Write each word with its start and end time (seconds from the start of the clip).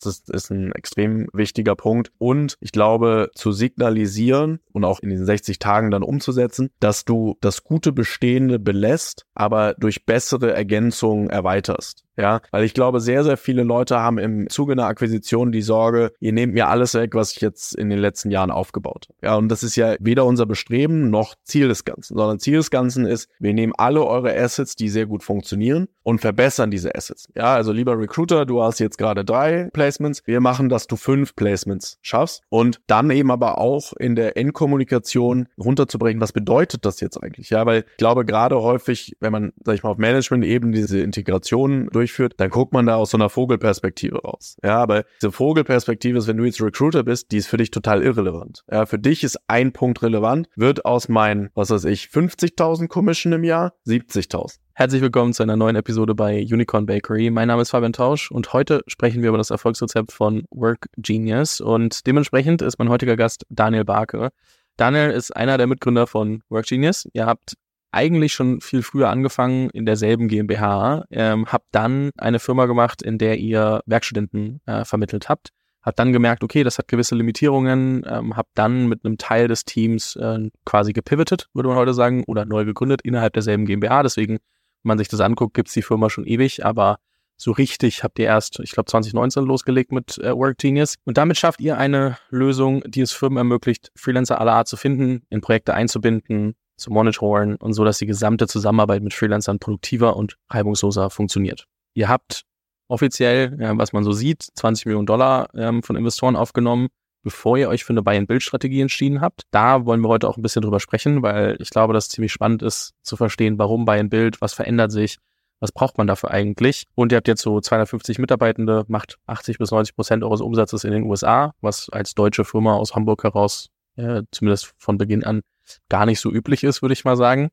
Das 0.00 0.22
ist, 0.28 0.50
ein 0.50 0.72
extrem 0.72 1.28
wichtiger 1.32 1.76
Punkt. 1.76 2.10
Und 2.18 2.56
ich 2.60 2.72
glaube, 2.72 3.30
zu 3.34 3.52
signalisieren 3.52 4.60
und 4.72 4.84
auch 4.84 5.00
in 5.00 5.10
den 5.10 5.24
60 5.24 5.58
Tagen 5.58 5.90
dann 5.90 6.02
umzusetzen, 6.02 6.70
dass 6.80 7.04
du 7.04 7.36
das 7.40 7.64
gute 7.64 7.92
Bestehende 7.92 8.58
belässt, 8.58 9.26
aber 9.34 9.74
durch 9.74 10.06
bessere 10.06 10.52
Ergänzungen 10.52 11.30
erweiterst. 11.30 12.04
Ja, 12.18 12.40
weil 12.50 12.64
ich 12.64 12.74
glaube, 12.74 12.98
sehr, 12.98 13.22
sehr 13.22 13.36
viele 13.36 13.62
Leute 13.62 14.00
haben 14.00 14.18
im 14.18 14.50
Zuge 14.50 14.72
einer 14.72 14.86
Akquisition 14.86 15.52
die 15.52 15.62
Sorge, 15.62 16.10
ihr 16.18 16.32
nehmt 16.32 16.52
mir 16.52 16.66
alles 16.66 16.94
weg, 16.94 17.14
was 17.14 17.30
ich 17.30 17.40
jetzt 17.40 17.76
in 17.76 17.90
den 17.90 18.00
letzten 18.00 18.32
Jahren 18.32 18.50
aufgebaut 18.50 19.06
habe. 19.08 19.18
Ja, 19.22 19.36
und 19.36 19.48
das 19.48 19.62
ist 19.62 19.76
ja 19.76 19.94
weder 20.00 20.26
unser 20.26 20.44
Bestreben 20.44 21.10
noch 21.10 21.36
Ziel 21.44 21.68
des 21.68 21.84
Ganzen, 21.84 22.16
sondern 22.16 22.40
Ziel 22.40 22.56
des 22.56 22.72
Ganzen 22.72 23.06
ist, 23.06 23.30
wir 23.38 23.54
nehmen 23.54 23.72
alle 23.78 24.04
eure 24.04 24.36
Assets, 24.36 24.74
die 24.74 24.88
sehr 24.88 25.06
gut 25.06 25.22
funktionieren 25.22 25.86
und 26.02 26.20
verbessern 26.20 26.72
diese 26.72 26.92
Assets. 26.96 27.28
Ja, 27.36 27.54
also 27.54 27.70
lieber 27.70 27.96
Recruiter, 27.96 28.46
du 28.46 28.64
hast 28.64 28.80
jetzt 28.80 28.98
gerade 28.98 29.24
drei 29.24 29.68
Placements. 29.88 30.22
Wir 30.26 30.40
machen, 30.40 30.68
dass 30.68 30.86
du 30.86 30.96
fünf 30.96 31.36
Placements 31.36 31.98
schaffst 32.02 32.42
und 32.48 32.80
dann 32.88 33.10
eben 33.10 33.30
aber 33.30 33.58
auch 33.58 33.92
in 33.92 34.16
der 34.16 34.36
Endkommunikation 34.36 35.48
runterzubrechen, 35.58 36.20
was 36.20 36.32
bedeutet 36.32 36.84
das 36.84 37.00
jetzt 37.00 37.22
eigentlich? 37.22 37.50
Ja, 37.50 37.64
weil 37.64 37.84
ich 37.88 37.96
glaube, 37.96 38.24
gerade 38.24 38.60
häufig, 38.60 39.16
wenn 39.20 39.32
man, 39.32 39.52
sag 39.64 39.76
ich 39.76 39.82
mal, 39.82 39.90
auf 39.90 39.98
Management-Ebene 39.98 40.72
diese 40.72 41.00
Integration 41.00 41.88
durch 41.92 42.08
durchführt, 42.08 42.34
dann 42.38 42.50
guckt 42.50 42.72
man 42.72 42.86
da 42.86 42.96
aus 42.96 43.10
so 43.10 43.16
einer 43.18 43.28
Vogelperspektive 43.28 44.22
raus. 44.22 44.56
Ja, 44.62 44.78
aber 44.78 45.04
diese 45.20 45.32
Vogelperspektive 45.32 46.18
ist, 46.18 46.26
wenn 46.26 46.36
du 46.36 46.44
jetzt 46.44 46.60
Recruiter 46.60 47.04
bist, 47.04 47.30
die 47.32 47.36
ist 47.36 47.48
für 47.48 47.56
dich 47.56 47.70
total 47.70 48.02
irrelevant. 48.02 48.64
Ja, 48.70 48.86
für 48.86 48.98
dich 48.98 49.24
ist 49.24 49.38
ein 49.46 49.72
Punkt 49.72 50.02
relevant, 50.02 50.48
wird 50.56 50.84
aus 50.84 51.08
meinen, 51.08 51.50
was 51.54 51.70
weiß 51.70 51.84
ich, 51.84 52.04
50.000 52.04 52.88
Commission 52.88 53.32
im 53.32 53.44
Jahr 53.44 53.74
70.000. 53.86 54.58
Herzlich 54.78 55.02
willkommen 55.02 55.32
zu 55.32 55.42
einer 55.42 55.56
neuen 55.56 55.74
Episode 55.74 56.14
bei 56.14 56.38
Unicorn 56.40 56.86
Bakery. 56.86 57.30
Mein 57.30 57.48
Name 57.48 57.62
ist 57.62 57.70
Fabian 57.70 57.92
Tausch 57.92 58.30
und 58.30 58.52
heute 58.52 58.84
sprechen 58.86 59.22
wir 59.22 59.30
über 59.30 59.36
das 59.36 59.50
Erfolgsrezept 59.50 60.12
von 60.12 60.44
Work 60.52 60.86
Genius 60.96 61.60
und 61.60 62.06
dementsprechend 62.06 62.62
ist 62.62 62.78
mein 62.78 62.88
heutiger 62.88 63.16
Gast 63.16 63.44
Daniel 63.48 63.84
Barke. 63.84 64.28
Daniel 64.76 65.10
ist 65.10 65.34
einer 65.34 65.58
der 65.58 65.66
Mitgründer 65.66 66.06
von 66.06 66.44
Work 66.48 66.66
Genius. 66.66 67.08
Ihr 67.12 67.26
habt 67.26 67.54
eigentlich 67.90 68.34
schon 68.34 68.60
viel 68.60 68.82
früher 68.82 69.08
angefangen 69.08 69.68
in 69.70 69.84
derselben 69.84 70.28
GmbH, 70.28 71.06
ähm, 71.10 71.46
habt 71.46 71.66
dann 71.72 72.10
eine 72.16 72.38
Firma 72.38 72.66
gemacht, 72.66 73.02
in 73.02 73.18
der 73.18 73.36
ihr 73.38 73.80
Werkstudenten 73.84 74.60
äh, 74.66 74.84
vermittelt 74.84 75.28
habt. 75.28 75.48
Habt 75.82 75.98
dann 75.98 76.12
gemerkt, 76.12 76.44
okay, 76.44 76.62
das 76.62 76.78
hat 76.78 76.86
gewisse 76.86 77.16
Limitierungen, 77.16 78.04
ähm, 78.08 78.36
habt 78.36 78.50
dann 78.54 78.86
mit 78.86 79.04
einem 79.04 79.18
Teil 79.18 79.48
des 79.48 79.64
Teams 79.64 80.14
äh, 80.14 80.50
quasi 80.64 80.92
gepivotet, 80.92 81.48
würde 81.52 81.68
man 81.68 81.78
heute 81.78 81.94
sagen, 81.94 82.22
oder 82.28 82.44
neu 82.44 82.64
gegründet 82.64 83.00
innerhalb 83.02 83.32
derselben 83.32 83.66
GmbH. 83.66 84.04
Deswegen, 84.04 84.38
man 84.82 84.98
sich 84.98 85.08
das 85.08 85.20
anguckt, 85.20 85.54
gibt's 85.54 85.72
die 85.72 85.82
Firma 85.82 86.10
schon 86.10 86.26
ewig, 86.26 86.64
aber 86.64 86.98
so 87.36 87.52
richtig 87.52 88.02
habt 88.02 88.18
ihr 88.18 88.26
erst, 88.26 88.58
ich 88.60 88.72
glaube, 88.72 88.90
2019 88.90 89.44
losgelegt 89.44 89.92
mit 89.92 90.18
äh, 90.18 90.36
Work 90.36 90.58
Genius. 90.58 90.96
Und 91.04 91.18
damit 91.18 91.36
schafft 91.36 91.60
ihr 91.60 91.78
eine 91.78 92.18
Lösung, 92.30 92.82
die 92.86 93.00
es 93.00 93.12
Firmen 93.12 93.38
ermöglicht, 93.38 93.92
Freelancer 93.94 94.40
aller 94.40 94.54
Art 94.54 94.66
zu 94.68 94.76
finden, 94.76 95.22
in 95.30 95.40
Projekte 95.40 95.72
einzubinden, 95.72 96.56
zu 96.76 96.90
monitoren 96.90 97.56
und 97.56 97.74
so, 97.74 97.84
dass 97.84 97.98
die 97.98 98.06
gesamte 98.06 98.48
Zusammenarbeit 98.48 99.02
mit 99.02 99.14
Freelancern 99.14 99.58
produktiver 99.60 100.16
und 100.16 100.36
reibungsloser 100.50 101.10
funktioniert. 101.10 101.66
Ihr 101.94 102.08
habt 102.08 102.42
offiziell, 102.88 103.56
ja, 103.60 103.76
was 103.78 103.92
man 103.92 104.02
so 104.02 104.12
sieht, 104.12 104.42
20 104.54 104.86
Millionen 104.86 105.06
Dollar 105.06 105.48
ähm, 105.54 105.82
von 105.82 105.96
Investoren 105.96 106.36
aufgenommen, 106.36 106.88
bevor 107.28 107.58
ihr 107.58 107.68
euch 107.68 107.84
für 107.84 107.92
eine 107.92 108.00
Buy-and-Build-Strategie 108.00 108.80
entschieden 108.80 109.20
habt. 109.20 109.42
Da 109.50 109.84
wollen 109.84 110.00
wir 110.00 110.08
heute 110.08 110.26
auch 110.30 110.38
ein 110.38 110.42
bisschen 110.42 110.62
drüber 110.62 110.80
sprechen, 110.80 111.20
weil 111.20 111.58
ich 111.60 111.68
glaube, 111.68 111.92
dass 111.92 112.06
es 112.06 112.10
ziemlich 112.10 112.32
spannend 112.32 112.62
ist 112.62 112.94
zu 113.02 113.16
verstehen, 113.16 113.58
warum 113.58 113.84
Buy-and-Build, 113.84 114.40
was 114.40 114.54
verändert 114.54 114.92
sich, 114.92 115.18
was 115.60 115.70
braucht 115.70 115.98
man 115.98 116.06
dafür 116.06 116.30
eigentlich? 116.30 116.84
Und 116.94 117.12
ihr 117.12 117.16
habt 117.16 117.28
jetzt 117.28 117.42
so 117.42 117.60
250 117.60 118.18
Mitarbeitende, 118.18 118.86
macht 118.88 119.18
80 119.26 119.58
bis 119.58 119.70
90 119.70 119.94
Prozent 119.94 120.24
eures 120.24 120.40
Umsatzes 120.40 120.84
in 120.84 120.92
den 120.92 121.02
USA, 121.02 121.52
was 121.60 121.90
als 121.90 122.14
deutsche 122.14 122.46
Firma 122.46 122.76
aus 122.76 122.94
Hamburg 122.94 123.22
heraus, 123.24 123.68
äh, 123.96 124.22
zumindest 124.30 124.72
von 124.78 124.96
Beginn 124.96 125.22
an, 125.22 125.42
gar 125.90 126.06
nicht 126.06 126.20
so 126.20 126.32
üblich 126.32 126.64
ist, 126.64 126.80
würde 126.80 126.94
ich 126.94 127.04
mal 127.04 127.18
sagen. 127.18 127.50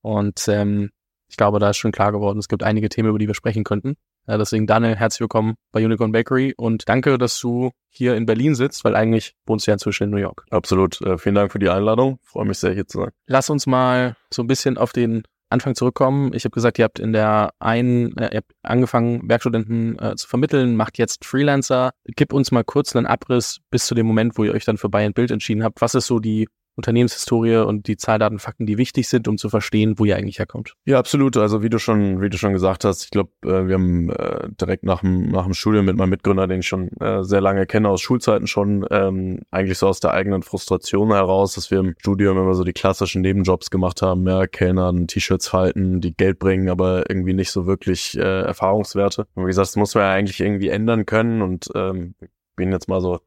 Und 0.00 0.48
ähm, 0.48 0.90
ich 1.28 1.36
glaube, 1.36 1.60
da 1.60 1.70
ist 1.70 1.76
schon 1.76 1.92
klar 1.92 2.10
geworden, 2.10 2.40
es 2.40 2.48
gibt 2.48 2.64
einige 2.64 2.88
Themen, 2.88 3.10
über 3.10 3.20
die 3.20 3.28
wir 3.28 3.34
sprechen 3.34 3.62
könnten. 3.62 3.94
Ja, 4.28 4.38
deswegen, 4.38 4.68
Daniel, 4.68 4.94
herzlich 4.94 5.20
willkommen 5.20 5.56
bei 5.72 5.84
Unicorn 5.84 6.12
Bakery 6.12 6.54
und 6.56 6.88
danke, 6.88 7.18
dass 7.18 7.40
du 7.40 7.72
hier 7.88 8.14
in 8.14 8.24
Berlin 8.24 8.54
sitzt, 8.54 8.84
weil 8.84 8.94
eigentlich 8.94 9.34
wohnst 9.46 9.66
du 9.66 9.72
ja 9.72 9.74
inzwischen 9.74 10.04
in 10.04 10.10
New 10.10 10.18
York. 10.18 10.44
Absolut. 10.50 11.00
Äh, 11.00 11.18
vielen 11.18 11.34
Dank 11.34 11.50
für 11.50 11.58
die 11.58 11.68
Einladung. 11.68 12.20
Freue 12.22 12.44
mich 12.44 12.58
sehr, 12.58 12.72
hier 12.72 12.86
zu 12.86 12.98
sein. 12.98 13.10
Lass 13.26 13.50
uns 13.50 13.66
mal 13.66 14.16
so 14.32 14.44
ein 14.44 14.46
bisschen 14.46 14.78
auf 14.78 14.92
den 14.92 15.24
Anfang 15.50 15.74
zurückkommen. 15.74 16.32
Ich 16.34 16.44
habe 16.44 16.52
gesagt, 16.52 16.78
ihr 16.78 16.84
habt 16.84 17.00
in 17.00 17.12
der 17.12 17.50
einen, 17.58 18.16
äh, 18.16 18.30
ihr 18.32 18.36
habt 18.38 18.52
angefangen, 18.62 19.28
Werkstudenten 19.28 19.98
äh, 19.98 20.14
zu 20.14 20.28
vermitteln, 20.28 20.76
macht 20.76 20.98
jetzt 20.98 21.24
Freelancer. 21.24 21.90
Gib 22.04 22.32
uns 22.32 22.52
mal 22.52 22.62
kurz 22.62 22.94
einen 22.94 23.06
Abriss 23.06 23.58
bis 23.70 23.86
zu 23.86 23.96
dem 23.96 24.06
Moment, 24.06 24.38
wo 24.38 24.44
ihr 24.44 24.54
euch 24.54 24.64
dann 24.64 24.78
für 24.78 24.88
Buy 24.88 25.04
and 25.04 25.16
Build 25.16 25.32
entschieden 25.32 25.64
habt. 25.64 25.80
Was 25.80 25.96
ist 25.96 26.06
so 26.06 26.20
die 26.20 26.48
Unternehmenshistorie 26.74 27.56
und 27.56 27.86
die 27.86 27.96
Zahldaten, 27.96 28.38
Fakten, 28.38 28.66
die 28.66 28.78
wichtig 28.78 29.08
sind, 29.08 29.28
um 29.28 29.36
zu 29.36 29.48
verstehen, 29.48 29.98
wo 29.98 30.04
ihr 30.04 30.16
eigentlich 30.16 30.38
herkommt. 30.38 30.74
Ja, 30.84 30.98
absolut. 30.98 31.36
Also 31.36 31.62
wie 31.62 31.68
du 31.68 31.78
schon, 31.78 32.20
wie 32.20 32.30
du 32.30 32.38
schon 32.38 32.52
gesagt 32.52 32.84
hast, 32.84 33.04
ich 33.04 33.10
glaube, 33.10 33.30
äh, 33.44 33.66
wir 33.66 33.74
haben 33.74 34.10
äh, 34.10 34.48
direkt 34.60 34.84
nach 34.84 35.00
dem, 35.00 35.30
nach 35.30 35.44
dem 35.44 35.54
Studium 35.54 35.84
mit 35.84 35.96
meinem 35.96 36.10
Mitgründer, 36.10 36.46
den 36.46 36.60
ich 36.60 36.66
schon 36.66 36.88
äh, 37.00 37.22
sehr 37.24 37.40
lange 37.40 37.66
kenne, 37.66 37.88
aus 37.88 38.00
Schulzeiten 38.00 38.46
schon, 38.46 38.86
ähm, 38.90 39.40
eigentlich 39.50 39.78
so 39.78 39.88
aus 39.88 40.00
der 40.00 40.12
eigenen 40.14 40.42
Frustration 40.42 41.12
heraus, 41.12 41.54
dass 41.54 41.70
wir 41.70 41.80
im 41.80 41.94
Studium 41.98 42.38
immer 42.38 42.54
so 42.54 42.64
die 42.64 42.72
klassischen 42.72 43.22
Nebenjobs 43.22 43.70
gemacht 43.70 44.02
haben, 44.02 44.26
ja, 44.26 44.46
Kellnern, 44.46 45.06
T-Shirts 45.06 45.48
falten, 45.48 46.00
die 46.00 46.14
Geld 46.14 46.38
bringen, 46.38 46.70
aber 46.70 47.10
irgendwie 47.10 47.34
nicht 47.34 47.50
so 47.50 47.66
wirklich 47.66 48.16
äh, 48.16 48.42
Erfahrungswerte. 48.42 49.26
Und 49.34 49.44
wie 49.44 49.48
gesagt, 49.48 49.68
das 49.68 49.76
muss 49.76 49.94
man 49.94 50.04
ja 50.04 50.12
eigentlich 50.12 50.40
irgendwie 50.40 50.68
ändern 50.68 51.06
können 51.06 51.42
und 51.42 51.68
ähm, 51.74 52.14
bin 52.56 52.72
jetzt 52.72 52.88
mal 52.88 53.00
so 53.00 53.20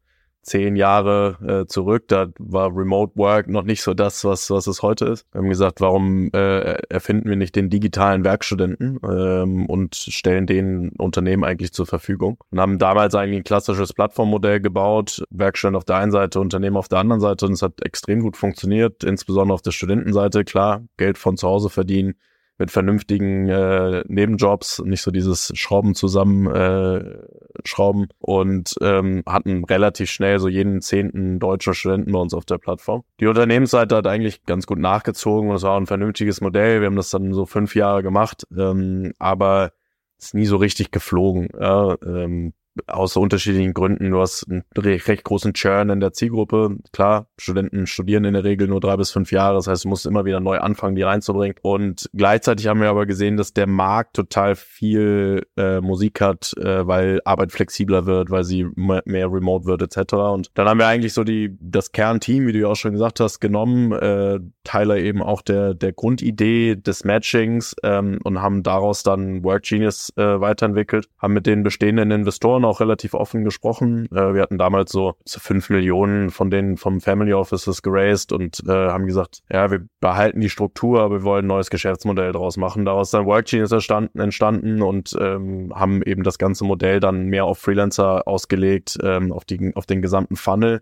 zehn 0.46 0.76
Jahre 0.76 1.38
äh, 1.64 1.68
zurück, 1.68 2.08
da 2.08 2.28
war 2.38 2.76
Remote 2.76 3.14
Work 3.16 3.48
noch 3.48 3.64
nicht 3.64 3.82
so 3.82 3.96
das, 3.96 4.24
was, 4.24 4.52
was 4.52 4.68
es 4.68 4.84
heute 4.84 5.06
ist. 5.06 5.26
Wir 5.32 5.42
haben 5.42 5.50
gesagt, 5.50 5.82
warum 5.82 6.30
äh, 6.34 6.74
erfinden 6.88 7.28
wir 7.28 7.36
nicht 7.36 7.56
den 7.56 7.72
digitalen 7.72 8.24
Werkstudenten 8.24 9.00
ähm, 9.04 9.66
und 9.66 9.96
stellen 9.96 10.46
den 10.46 10.90
Unternehmen 10.98 11.44
eigentlich 11.44 11.74
zur 11.74 11.88
Verfügung. 11.88 12.38
Und 12.52 12.60
haben 12.60 12.78
damals 12.78 13.16
eigentlich 13.16 13.40
ein 13.40 13.44
klassisches 13.44 13.94
Plattformmodell 13.94 14.62
gebaut, 14.62 15.24
Werkstudent 15.32 15.78
auf 15.78 15.86
der 15.86 15.98
einen 15.98 16.12
Seite, 16.12 16.40
Unternehmen 16.40 16.78
auf 16.78 16.90
der 16.90 17.00
anderen 17.00 17.22
Seite 17.22 17.48
und 17.48 17.54
es 17.54 17.64
hat 17.64 17.84
extrem 17.84 18.20
gut 18.20 18.38
funktioniert, 18.38 19.04
insbesondere 19.04 19.56
auf 19.56 19.64
der 19.64 19.72
Studentenseite, 19.72 20.44
klar, 20.44 20.84
Geld 20.98 21.18
von 21.18 21.38
zu 21.38 21.48
Hause 21.48 21.70
verdienen, 21.72 22.14
mit 22.58 22.72
vernünftigen 22.72 23.50
äh, 23.50 24.04
Nebenjobs, 24.08 24.80
nicht 24.86 25.02
so 25.02 25.12
dieses 25.12 25.52
Schrauben 25.56 25.94
zusammen 25.94 26.48
äh, 26.48 27.18
schrauben 27.64 28.08
und 28.20 28.76
ähm, 28.82 29.24
hatten 29.28 29.64
relativ 29.66 30.10
schnell 30.10 30.40
so 30.40 30.48
jeden 30.48 30.82
zehnten 30.82 31.40
deutschen 31.40 31.74
Studenten 31.74 32.12
bei 32.12 32.20
uns 32.20 32.34
auf 32.34 32.46
der 32.46 32.58
Plattform. 32.58 33.04
Die 33.20 33.28
Unternehmensseite 33.28 33.96
hat 33.96 34.08
eigentlich 34.08 34.44
ganz 34.46 34.68
gut 34.68 34.80
nachgezogen 34.80 35.50
und 35.50 35.58
es 35.58 35.64
war 35.64 35.80
ein 35.80 35.88
vernünftiges 35.88 36.42
Modell. 36.42 36.80
Wir 36.80 36.88
haben 36.88 36.96
das 36.96 37.10
dann 37.10 37.34
so 37.34 37.46
fünf 37.46 37.76
Jahre 37.76 38.04
gemacht, 38.04 38.48
ähm, 38.58 39.14
aber 39.20 39.72
ist 40.18 40.34
nie 40.34 40.46
so 40.46 40.58
richtig 40.58 40.92
geflogen. 40.92 41.50
Ja, 41.60 41.96
ähm, 42.06 42.54
aus 42.88 43.16
unterschiedlichen 43.16 43.74
Gründen. 43.74 44.12
Du 44.12 44.20
hast 44.20 44.46
einen 44.50 44.64
recht 44.76 45.24
großen 45.24 45.54
Churn 45.54 45.90
in 45.90 46.00
der 46.00 46.14
Zielgruppe. 46.14 46.78
Klar, 46.92 47.28
Studenten 47.38 47.88
studieren 47.88 48.26
in 48.26 48.34
der 48.34 48.44
Regel 48.44 48.68
nur 48.68 48.82
drei 48.82 48.98
bis 48.98 49.12
fünf 49.12 49.32
Jahre. 49.32 49.56
Das 49.56 49.68
heißt, 49.68 49.86
du 49.86 49.90
musst 49.90 50.06
immer 50.06 50.26
wieder 50.26 50.40
neu 50.40 50.60
anfangen, 50.60 50.96
die 50.96 51.04
reinzubringen. 51.04 51.56
Und 51.62 52.10
gleichzeitig 52.14 52.68
haben 52.68 52.82
wir 52.82 52.90
aber 52.90 53.06
gesehen, 53.06 53.38
dass 53.38 53.54
der 53.54 53.68
Markt 53.68 54.16
total 54.16 54.56
viel 54.56 55.46
äh, 55.58 55.80
Musik 55.80 56.22
hat, 56.22 56.54
äh, 56.58 56.86
weil 56.86 57.22
Arbeit 57.26 57.52
flexibler 57.52 58.06
wird, 58.06 58.30
weil 58.30 58.44
sie 58.44 58.66
mehr 58.76 59.32
remote 59.32 59.66
wird 59.66 59.82
etc. 59.82 60.14
Und 60.14 60.52
dann 60.56 60.68
haben 60.68 60.80
wir 60.80 60.88
eigentlich 60.88 61.14
so 61.14 61.24
die 61.24 61.56
das 61.60 61.92
Kernteam, 61.92 62.48
wie 62.48 62.52
du 62.52 62.60
ja 62.60 62.68
auch 62.68 62.76
schon 62.76 62.94
gesagt 62.94 63.20
hast, 63.20 63.40
genommen. 63.40 63.92
Äh, 63.94 64.40
Tyler 64.64 64.98
eben 64.98 65.22
auch 65.22 65.42
der 65.42 65.74
der 65.74 65.94
Grundidee 65.94 66.76
des 66.76 67.04
Matchings 67.06 67.76
ähm, 67.84 68.20
und 68.24 68.42
haben 68.42 68.64
daraus 68.64 69.04
dann 69.04 69.44
Work 69.44 69.64
Genius 69.64 70.12
äh, 70.18 70.40
weiterentwickelt, 70.42 71.08
haben 71.20 71.34
mit 71.34 71.46
den 71.46 71.64
bestehenden 71.64 72.12
Investoren 72.12 72.65
auch 72.66 72.80
relativ 72.80 73.14
offen 73.14 73.44
gesprochen. 73.44 74.08
Äh, 74.12 74.34
wir 74.34 74.42
hatten 74.42 74.58
damals 74.58 74.92
so, 74.92 75.16
fünf 75.26 75.70
Millionen 75.70 76.30
von 76.30 76.50
denen 76.50 76.78
vom 76.78 77.02
Family 77.02 77.34
Offices 77.34 77.82
geraced 77.82 78.32
und 78.32 78.64
äh, 78.68 78.72
haben 78.72 79.06
gesagt, 79.06 79.42
ja, 79.52 79.72
wir 79.72 79.86
behalten 80.00 80.42
die 80.42 80.50
Struktur, 80.50 81.02
aber 81.02 81.20
wir 81.20 81.24
wollen 81.24 81.46
ein 81.46 81.50
neues 81.50 81.70
Geschäftsmodell 81.70 82.32
daraus 82.32 82.58
machen. 82.58 82.86
Daraus 82.86 83.12
dann 83.12 83.26
Workgenius 83.26 83.72
entstanden, 83.72 84.20
entstanden 84.20 84.82
und 84.82 85.16
ähm, 85.20 85.74
haben 85.76 86.02
eben 86.04 86.24
das 86.24 86.38
ganze 86.38 86.64
Modell 86.66 87.00
dann 87.00 87.26
mehr 87.26 87.46
auf 87.46 87.60
Freelancer 87.60 88.28
ausgelegt, 88.28 88.98
ähm, 89.04 89.32
auf, 89.32 89.46
die, 89.46 89.74
auf 89.76 89.86
den 89.86 90.02
gesamten 90.02 90.36
Funnel. 90.36 90.82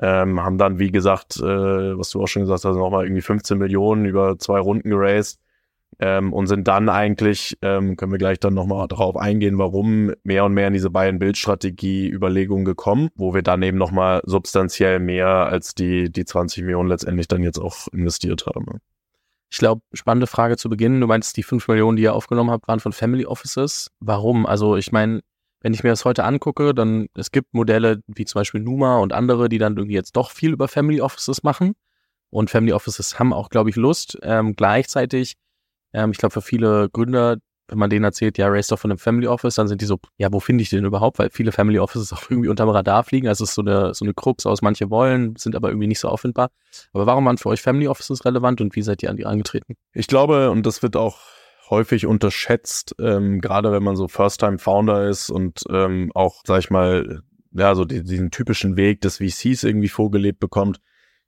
Ähm, 0.00 0.42
haben 0.42 0.56
dann, 0.56 0.78
wie 0.78 0.90
gesagt, 0.90 1.36
äh, 1.36 1.98
was 1.98 2.10
du 2.10 2.22
auch 2.22 2.26
schon 2.26 2.42
gesagt 2.42 2.64
hast, 2.64 2.76
nochmal 2.76 3.04
irgendwie 3.04 3.20
15 3.20 3.58
Millionen 3.58 4.06
über 4.06 4.38
zwei 4.38 4.58
Runden 4.58 4.88
geraced 4.88 5.41
ähm, 6.02 6.32
und 6.32 6.48
sind 6.48 6.66
dann 6.66 6.88
eigentlich, 6.88 7.56
ähm, 7.62 7.96
können 7.96 8.10
wir 8.10 8.18
gleich 8.18 8.40
dann 8.40 8.54
nochmal 8.54 8.88
darauf 8.88 9.16
eingehen, 9.16 9.56
warum 9.58 10.12
mehr 10.24 10.44
und 10.44 10.52
mehr 10.52 10.66
in 10.66 10.72
diese 10.72 10.90
Buy-and-Build-Strategie-Überlegungen 10.90 12.64
gekommen, 12.64 13.10
wo 13.14 13.34
wir 13.34 13.42
dann 13.42 13.62
eben 13.62 13.78
nochmal 13.78 14.20
substanziell 14.24 14.98
mehr 14.98 15.28
als 15.28 15.76
die, 15.76 16.10
die 16.10 16.24
20 16.24 16.64
Millionen 16.64 16.88
letztendlich 16.88 17.28
dann 17.28 17.44
jetzt 17.44 17.60
auch 17.60 17.86
investiert 17.92 18.46
haben. 18.46 18.80
Ich 19.48 19.58
glaube, 19.58 19.82
spannende 19.92 20.26
Frage 20.26 20.56
zu 20.56 20.68
Beginn. 20.68 21.00
Du 21.00 21.06
meinst, 21.06 21.36
die 21.36 21.44
5 21.44 21.68
Millionen, 21.68 21.96
die 21.96 22.02
ihr 22.02 22.14
aufgenommen 22.14 22.50
habt, 22.50 22.66
waren 22.66 22.80
von 22.80 22.92
Family 22.92 23.24
Offices. 23.24 23.88
Warum? 24.00 24.44
Also 24.44 24.76
ich 24.76 24.90
meine, 24.90 25.20
wenn 25.60 25.72
ich 25.72 25.84
mir 25.84 25.90
das 25.90 26.04
heute 26.04 26.24
angucke, 26.24 26.74
dann 26.74 27.06
es 27.14 27.30
gibt 27.30 27.54
Modelle 27.54 28.02
wie 28.08 28.24
zum 28.24 28.40
Beispiel 28.40 28.60
Numa 28.60 28.98
und 28.98 29.12
andere, 29.12 29.48
die 29.48 29.58
dann 29.58 29.76
irgendwie 29.76 29.94
jetzt 29.94 30.16
doch 30.16 30.32
viel 30.32 30.52
über 30.52 30.66
Family 30.66 31.00
Offices 31.00 31.44
machen. 31.44 31.74
Und 32.30 32.50
Family 32.50 32.72
Offices 32.72 33.20
haben 33.20 33.32
auch, 33.32 33.50
glaube 33.50 33.70
ich, 33.70 33.76
Lust. 33.76 34.18
Ähm, 34.22 34.56
gleichzeitig, 34.56 35.36
ähm, 35.92 36.10
ich 36.12 36.18
glaube, 36.18 36.32
für 36.32 36.42
viele 36.42 36.88
Gründer, 36.90 37.36
wenn 37.68 37.78
man 37.78 37.90
denen 37.90 38.04
erzählt, 38.04 38.38
ja, 38.38 38.48
race 38.48 38.66
doch 38.66 38.78
von 38.78 38.90
einem 38.90 38.98
Family 38.98 39.26
Office, 39.26 39.54
dann 39.54 39.68
sind 39.68 39.80
die 39.80 39.86
so, 39.86 39.98
ja, 40.18 40.32
wo 40.32 40.40
finde 40.40 40.62
ich 40.62 40.70
den 40.70 40.84
überhaupt? 40.84 41.18
Weil 41.18 41.30
viele 41.30 41.52
Family 41.52 41.78
Offices 41.78 42.12
auch 42.12 42.30
irgendwie 42.30 42.48
unterm 42.48 42.68
Radar 42.68 43.04
fliegen. 43.04 43.28
Also 43.28 43.44
es 43.44 43.50
ist 43.50 43.54
so 43.54 43.62
eine, 43.62 43.94
so 43.94 44.04
eine 44.04 44.14
Krux 44.14 44.46
aus, 44.46 44.62
manche 44.62 44.90
wollen, 44.90 45.36
sind 45.36 45.56
aber 45.56 45.68
irgendwie 45.68 45.86
nicht 45.86 46.00
so 46.00 46.08
auffindbar. 46.08 46.50
Aber 46.92 47.06
warum 47.06 47.24
waren 47.24 47.38
für 47.38 47.48
euch 47.48 47.62
Family 47.62 47.88
Offices 47.88 48.24
relevant 48.24 48.60
und 48.60 48.76
wie 48.76 48.82
seid 48.82 49.02
ihr 49.02 49.10
an 49.10 49.16
die 49.16 49.26
angetreten? 49.26 49.74
Ich 49.92 50.06
glaube, 50.06 50.50
und 50.50 50.66
das 50.66 50.82
wird 50.82 50.96
auch 50.96 51.18
häufig 51.70 52.06
unterschätzt, 52.06 52.94
ähm, 53.00 53.40
gerade 53.40 53.72
wenn 53.72 53.82
man 53.82 53.96
so 53.96 54.06
First-Time-Founder 54.06 55.08
ist 55.08 55.30
und 55.30 55.62
ähm, 55.70 56.12
auch, 56.14 56.42
sag 56.44 56.58
ich 56.58 56.70
mal, 56.70 57.22
ja, 57.52 57.74
so 57.74 57.84
die, 57.84 58.02
diesen 58.02 58.30
typischen 58.30 58.76
Weg 58.76 59.00
des 59.00 59.18
VCs 59.18 59.64
irgendwie 59.64 59.88
vorgelebt 59.88 60.38
bekommt. 60.38 60.80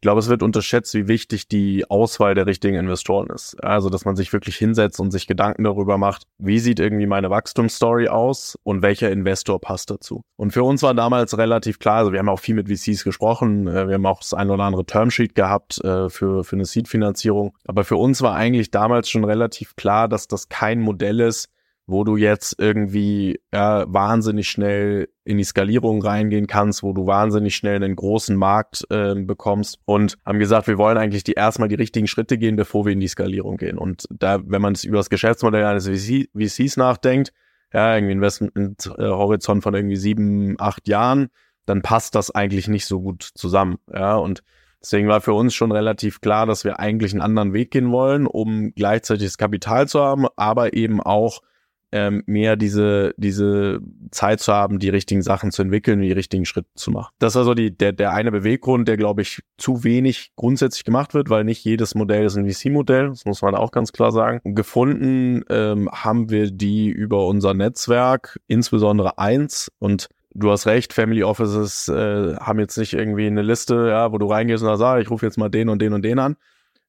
Ich 0.04 0.06
glaube, 0.06 0.20
es 0.20 0.28
wird 0.28 0.42
unterschätzt, 0.42 0.92
wie 0.92 1.08
wichtig 1.08 1.48
die 1.48 1.88
Auswahl 1.88 2.34
der 2.34 2.44
richtigen 2.44 2.76
Investoren 2.76 3.28
ist. 3.30 3.54
Also, 3.64 3.88
dass 3.88 4.04
man 4.04 4.16
sich 4.16 4.34
wirklich 4.34 4.54
hinsetzt 4.56 5.00
und 5.00 5.10
sich 5.12 5.26
Gedanken 5.26 5.64
darüber 5.64 5.96
macht, 5.96 6.24
wie 6.36 6.58
sieht 6.58 6.78
irgendwie 6.78 7.06
meine 7.06 7.30
Wachstumsstory 7.30 8.08
aus 8.08 8.58
und 8.64 8.82
welcher 8.82 9.10
Investor 9.10 9.58
passt 9.62 9.88
dazu. 9.88 10.20
Und 10.36 10.50
für 10.50 10.62
uns 10.62 10.82
war 10.82 10.92
damals 10.92 11.38
relativ 11.38 11.78
klar, 11.78 12.00
also 12.00 12.12
wir 12.12 12.18
haben 12.18 12.28
auch 12.28 12.38
viel 12.38 12.54
mit 12.54 12.68
VCs 12.68 13.02
gesprochen, 13.02 13.66
äh, 13.66 13.88
wir 13.88 13.94
haben 13.94 14.04
auch 14.04 14.20
das 14.20 14.34
ein 14.34 14.50
oder 14.50 14.64
andere 14.64 14.84
Termsheet 14.84 15.34
gehabt 15.34 15.82
äh, 15.82 16.10
für, 16.10 16.44
für 16.44 16.56
eine 16.56 16.66
Seed-Finanzierung. 16.66 17.56
Aber 17.66 17.82
für 17.82 17.96
uns 17.96 18.20
war 18.20 18.34
eigentlich 18.34 18.70
damals 18.70 19.08
schon 19.08 19.24
relativ 19.24 19.74
klar, 19.74 20.08
dass 20.08 20.28
das 20.28 20.50
kein 20.50 20.82
Modell 20.82 21.20
ist, 21.20 21.48
wo 21.86 22.04
du 22.04 22.16
jetzt 22.16 22.56
irgendwie 22.58 23.40
ja, 23.52 23.84
wahnsinnig 23.86 24.48
schnell 24.48 25.08
in 25.24 25.36
die 25.36 25.44
Skalierung 25.44 26.02
reingehen 26.02 26.46
kannst, 26.46 26.82
wo 26.82 26.92
du 26.92 27.06
wahnsinnig 27.06 27.56
schnell 27.56 27.76
einen 27.76 27.96
großen 27.96 28.36
Markt 28.36 28.86
äh, 28.90 29.14
bekommst 29.14 29.78
und 29.84 30.16
haben 30.24 30.38
gesagt, 30.38 30.66
wir 30.66 30.78
wollen 30.78 30.96
eigentlich 30.96 31.24
die 31.24 31.32
erstmal 31.32 31.68
die 31.68 31.74
richtigen 31.74 32.06
Schritte 32.06 32.38
gehen, 32.38 32.56
bevor 32.56 32.86
wir 32.86 32.92
in 32.92 33.00
die 33.00 33.08
Skalierung 33.08 33.58
gehen. 33.58 33.76
Und 33.76 34.04
da, 34.10 34.40
wenn 34.44 34.62
man 34.62 34.74
über 34.82 34.96
das 34.96 35.10
Geschäftsmodell 35.10 35.64
eines 35.64 35.86
VC, 35.86 36.28
VCs 36.34 36.76
nachdenkt, 36.76 37.32
ja, 37.72 37.94
irgendwie 37.94 38.12
Investment-Horizont 38.12 39.62
von 39.62 39.74
irgendwie 39.74 39.96
sieben, 39.96 40.56
acht 40.58 40.88
Jahren, 40.88 41.28
dann 41.66 41.82
passt 41.82 42.14
das 42.14 42.30
eigentlich 42.30 42.68
nicht 42.68 42.86
so 42.86 43.00
gut 43.00 43.22
zusammen. 43.34 43.76
Ja, 43.92 44.16
und 44.16 44.42
Deswegen 44.80 45.08
war 45.08 45.22
für 45.22 45.32
uns 45.32 45.54
schon 45.54 45.72
relativ 45.72 46.20
klar, 46.20 46.44
dass 46.44 46.62
wir 46.62 46.78
eigentlich 46.78 47.12
einen 47.12 47.22
anderen 47.22 47.54
Weg 47.54 47.70
gehen 47.70 47.90
wollen, 47.90 48.26
um 48.26 48.74
gleichzeitig 48.74 49.28
das 49.28 49.38
Kapital 49.38 49.88
zu 49.88 49.98
haben, 50.00 50.26
aber 50.36 50.74
eben 50.74 51.00
auch 51.00 51.40
ähm, 51.94 52.24
mehr 52.26 52.56
diese, 52.56 53.14
diese 53.16 53.78
Zeit 54.10 54.40
zu 54.40 54.52
haben, 54.52 54.80
die 54.80 54.88
richtigen 54.88 55.22
Sachen 55.22 55.52
zu 55.52 55.62
entwickeln 55.62 56.00
und 56.00 56.04
die 56.04 56.12
richtigen 56.12 56.44
Schritte 56.44 56.68
zu 56.74 56.90
machen. 56.90 57.12
Das 57.20 57.34
ist 57.34 57.36
also 57.36 57.54
die, 57.54 57.70
der, 57.70 57.92
der 57.92 58.12
eine 58.12 58.32
Beweggrund, 58.32 58.88
der, 58.88 58.96
glaube 58.96 59.22
ich, 59.22 59.42
zu 59.58 59.84
wenig 59.84 60.32
grundsätzlich 60.34 60.82
gemacht 60.82 61.14
wird, 61.14 61.30
weil 61.30 61.44
nicht 61.44 61.64
jedes 61.64 61.94
Modell 61.94 62.24
ist 62.24 62.36
ein 62.36 62.50
VC-Modell, 62.50 63.10
das 63.10 63.24
muss 63.24 63.42
man 63.42 63.54
auch 63.54 63.70
ganz 63.70 63.92
klar 63.92 64.10
sagen. 64.10 64.40
Gefunden 64.56 65.44
ähm, 65.48 65.88
haben 65.92 66.30
wir 66.30 66.50
die 66.50 66.88
über 66.88 67.28
unser 67.28 67.54
Netzwerk, 67.54 68.40
insbesondere 68.48 69.18
eins 69.18 69.70
und 69.78 70.08
du 70.34 70.50
hast 70.50 70.66
recht, 70.66 70.92
Family 70.92 71.22
Offices 71.22 71.86
äh, 71.86 72.34
haben 72.36 72.58
jetzt 72.58 72.76
nicht 72.76 72.92
irgendwie 72.92 73.28
eine 73.28 73.42
Liste, 73.42 73.86
ja, 73.88 74.10
wo 74.10 74.18
du 74.18 74.26
reingehst 74.26 74.64
und 74.64 74.68
sagst, 74.68 74.82
ah, 74.82 74.98
ich 74.98 75.10
rufe 75.10 75.24
jetzt 75.24 75.38
mal 75.38 75.48
den 75.48 75.68
und 75.68 75.80
den 75.80 75.92
und 75.92 76.02
den 76.02 76.18
an, 76.18 76.36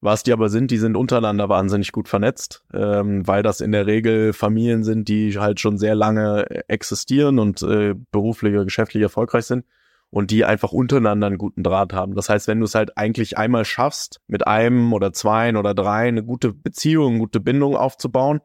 was 0.01 0.24
die 0.24 0.33
aber 0.33 0.50
sind, 0.50 0.71
die 0.71 0.77
sind 0.77 0.95
untereinander 0.95 1.50
wahnsinnig 1.50 1.92
gut 1.92 2.07
vernetzt, 2.07 2.63
ähm, 2.74 3.27
weil 3.27 3.44
das 3.44 3.62
in 3.62 3.71
der 3.71 3.88
Regel 3.88 4.33
Familien 4.33 4.83
sind, 4.83 5.07
die 5.07 5.38
halt 5.39 5.59
schon 5.59 5.77
sehr 5.77 5.95
lange 5.95 6.45
existieren 6.69 7.39
und 7.39 7.63
äh, 7.63 7.95
beruflich 8.12 8.53
oder 8.53 8.65
geschäftlich 8.65 9.01
erfolgreich 9.01 9.45
sind 9.45 9.65
und 10.12 10.31
die 10.31 10.45
einfach 10.45 10.71
untereinander 10.71 11.27
einen 11.27 11.38
guten 11.38 11.63
Draht 11.63 11.94
haben. 11.94 12.15
Das 12.15 12.30
heißt, 12.30 12.47
wenn 12.47 12.59
du 12.59 12.65
es 12.65 12.75
halt 12.75 12.97
eigentlich 12.97 13.38
einmal 13.38 13.65
schaffst, 13.65 14.21
mit 14.27 14.47
einem 14.47 14.94
oder 14.94 15.12
zwei 15.12 15.56
oder 15.56 15.74
drei 15.74 16.07
eine 16.07 16.24
gute 16.24 16.53
Beziehung, 16.53 17.13
eine 17.13 17.19
gute 17.19 17.39
Bindung 17.39 17.75
aufzubauen, 17.75 18.42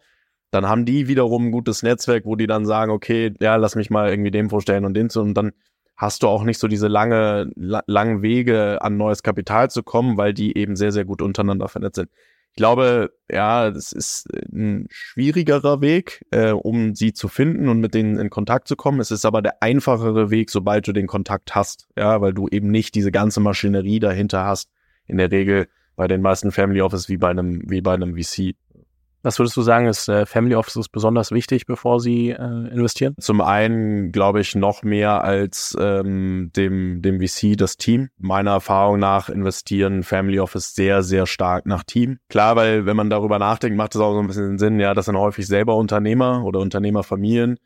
dann 0.51 0.67
haben 0.67 0.85
die 0.85 1.07
wiederum 1.07 1.47
ein 1.47 1.53
gutes 1.53 1.83
Netzwerk, 1.83 2.25
wo 2.25 2.35
die 2.35 2.47
dann 2.49 2.67
sagen, 2.67 2.91
okay, 2.91 3.33
ja, 3.41 3.57
lass 3.57 3.77
mich 3.77 3.91
mal 3.91 4.11
irgendwie 4.11 4.33
dem 4.33 4.51
vorstellen 4.51 4.85
und 4.85 4.95
den 4.95 5.11
zu 5.11 5.21
und 5.21 5.35
dann 5.35 5.53
hast 6.01 6.23
du 6.23 6.29
auch 6.29 6.45
nicht 6.45 6.59
so 6.59 6.67
diese 6.67 6.89
lange, 6.89 7.51
la 7.57 7.83
langen 7.87 8.23
Wege 8.23 8.81
an 8.81 8.97
neues 8.97 9.23
Kapital 9.23 9.71
zu 9.71 9.83
kommen, 9.83 10.17
weil 10.17 10.33
die 10.33 10.57
eben 10.57 10.75
sehr, 10.75 10.93
sehr 10.93 11.05
gut 11.05 11.21
untereinander 11.21 11.69
vernetzt 11.69 11.97
sind. 11.97 12.09
Ich 12.53 12.57
glaube, 12.57 13.13
ja, 13.31 13.71
das 13.71 13.93
ist 13.93 14.27
ein 14.51 14.87
schwierigerer 14.91 15.83
Weg, 15.83 16.25
äh, 16.31 16.53
um 16.53 16.95
sie 16.95 17.13
zu 17.13 17.29
finden 17.29 17.69
und 17.69 17.81
mit 17.81 17.93
denen 17.93 18.19
in 18.19 18.31
Kontakt 18.31 18.67
zu 18.67 18.77
kommen. 18.77 18.99
Es 18.99 19.11
ist 19.11 19.27
aber 19.27 19.43
der 19.43 19.63
einfachere 19.63 20.31
Weg, 20.31 20.49
sobald 20.49 20.89
du 20.89 20.93
den 20.93 21.07
Kontakt 21.07 21.55
hast, 21.55 21.87
ja, 21.99 22.23
weil 22.23 22.33
du 22.33 22.49
eben 22.49 22.71
nicht 22.71 22.95
diese 22.95 23.13
ganze 23.13 23.41
Maschinerie 23.41 24.01
dahinter 24.01 24.47
hast. 24.47 24.71
In 25.07 25.19
der 25.19 25.31
Regel 25.31 25.69
bei 25.97 26.09
den 26.09 26.23
meisten 26.23 26.51
Family 26.51 26.81
Office 26.81 27.11
wie 27.11 27.19
bei 27.19 27.29
einem, 27.29 27.61
wie 27.69 27.83
bei 27.83 27.93
einem 27.93 28.17
VC. 28.17 28.57
Was 29.23 29.39
würdest 29.39 29.57
du 29.57 29.63
sagen, 29.63 29.87
ist 29.87 30.09
äh, 30.09 30.25
Family 30.25 30.55
Offices 30.55 30.89
besonders 30.89 31.31
wichtig, 31.31 31.67
bevor 31.67 32.01
sie 32.01 32.31
äh, 32.31 32.69
investieren? 32.73 33.15
Zum 33.21 33.43
einen 33.43 34.13
glaube 34.13 34.41
ich 34.41 34.55
noch 34.55 34.83
mehr 34.83 35.23
als 35.23 35.77
ähm, 35.79 36.51
dem, 36.57 37.03
dem 37.03 37.21
VC 37.21 37.57
das 37.57 37.77
Team. 37.77 38.09
Meiner 38.19 38.53
Erfahrung 38.53 38.99
nach 38.99 39.29
investieren 39.29 40.05
Family 40.05 40.41
Office 40.41 40.75
sehr, 40.75 41.03
sehr 41.03 41.27
stark 41.27 41.67
nach 41.67 41.85
Team. 41.85 42.19
Klar, 42.31 42.57
weil 42.57 42.87
wenn 42.87 42.97
man 42.97 43.11
darüber 43.11 43.39
nachdenkt, 43.39 43.77
macht 43.77 43.95
es 43.95 44.01
auch 44.01 44.15
so 44.15 44.21
ein 44.21 44.27
bisschen 44.27 44.59
Sinn, 44.59 44.81
ja, 44.81 44.95
das 44.95 45.05
sind 45.05 45.19
häufig 45.19 45.47
selber 45.47 45.77
Unternehmer 45.77 46.43
oder 46.45 46.61
Unternehmerfamilien, 46.61 47.59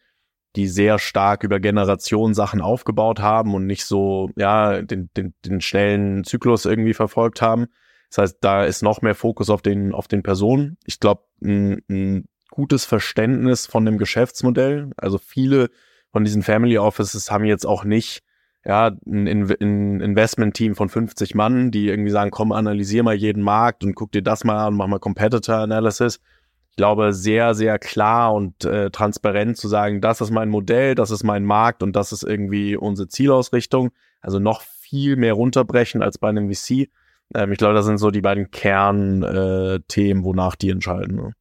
die 0.56 0.66
sehr 0.66 0.98
stark 0.98 1.44
über 1.44 1.60
Generationen 1.60 2.34
Sachen 2.34 2.60
aufgebaut 2.60 3.20
haben 3.20 3.54
und 3.54 3.66
nicht 3.66 3.84
so, 3.84 4.30
ja, 4.36 4.82
den, 4.82 5.10
den, 5.16 5.34
den 5.44 5.60
schnellen 5.60 6.24
Zyklus 6.24 6.64
irgendwie 6.64 6.94
verfolgt 6.94 7.42
haben. 7.42 7.66
Das 8.14 8.30
heißt, 8.30 8.38
da 8.42 8.64
ist 8.64 8.82
noch 8.82 9.02
mehr 9.02 9.16
Fokus 9.16 9.50
auf 9.50 9.60
den, 9.60 9.92
auf 9.92 10.06
den 10.06 10.22
Personen. 10.22 10.76
Ich 10.86 11.00
glaube, 11.00 11.24
ein, 11.42 11.82
ein 11.90 12.28
gutes 12.48 12.84
Verständnis 12.84 13.66
von 13.66 13.84
dem 13.84 13.98
Geschäftsmodell. 13.98 14.92
Also 14.96 15.18
viele 15.18 15.68
von 16.12 16.22
diesen 16.22 16.44
Family 16.44 16.78
Offices 16.78 17.32
haben 17.32 17.44
jetzt 17.44 17.66
auch 17.66 17.82
nicht 17.82 18.22
ja, 18.64 18.92
ein, 19.04 19.26
ein 19.26 20.00
Investment-Team 20.00 20.76
von 20.76 20.88
50 20.88 21.34
Mann, 21.34 21.72
die 21.72 21.88
irgendwie 21.88 22.12
sagen, 22.12 22.30
komm, 22.30 22.52
analysier 22.52 23.02
mal 23.02 23.16
jeden 23.16 23.42
Markt 23.42 23.82
und 23.82 23.96
guck 23.96 24.12
dir 24.12 24.22
das 24.22 24.44
mal 24.44 24.64
an, 24.64 24.74
mach 24.74 24.86
mal 24.86 25.00
Competitor 25.00 25.56
Analysis. 25.56 26.20
Ich 26.70 26.76
glaube, 26.76 27.12
sehr, 27.12 27.54
sehr 27.54 27.80
klar 27.80 28.32
und 28.32 28.64
äh, 28.64 28.90
transparent 28.90 29.56
zu 29.56 29.66
sagen, 29.66 30.00
das 30.00 30.20
ist 30.20 30.30
mein 30.30 30.50
Modell, 30.50 30.94
das 30.94 31.10
ist 31.10 31.24
mein 31.24 31.44
Markt 31.44 31.82
und 31.82 31.96
das 31.96 32.12
ist 32.12 32.22
irgendwie 32.22 32.76
unsere 32.76 33.08
Zielausrichtung. 33.08 33.90
Also 34.20 34.38
noch 34.38 34.62
viel 34.62 35.16
mehr 35.16 35.32
runterbrechen 35.32 36.00
als 36.00 36.18
bei 36.18 36.28
einem 36.28 36.52
VC. 36.52 36.88
Ähm, 37.34 37.52
ich 37.52 37.58
glaube, 37.58 37.74
das 37.74 37.86
sind 37.86 37.98
so 37.98 38.10
die 38.10 38.20
beiden 38.20 38.50
Kernthemen, 38.50 40.22
äh, 40.22 40.24
wonach 40.24 40.56
die 40.56 40.70
entscheiden. 40.70 41.16
Ne? 41.16 41.32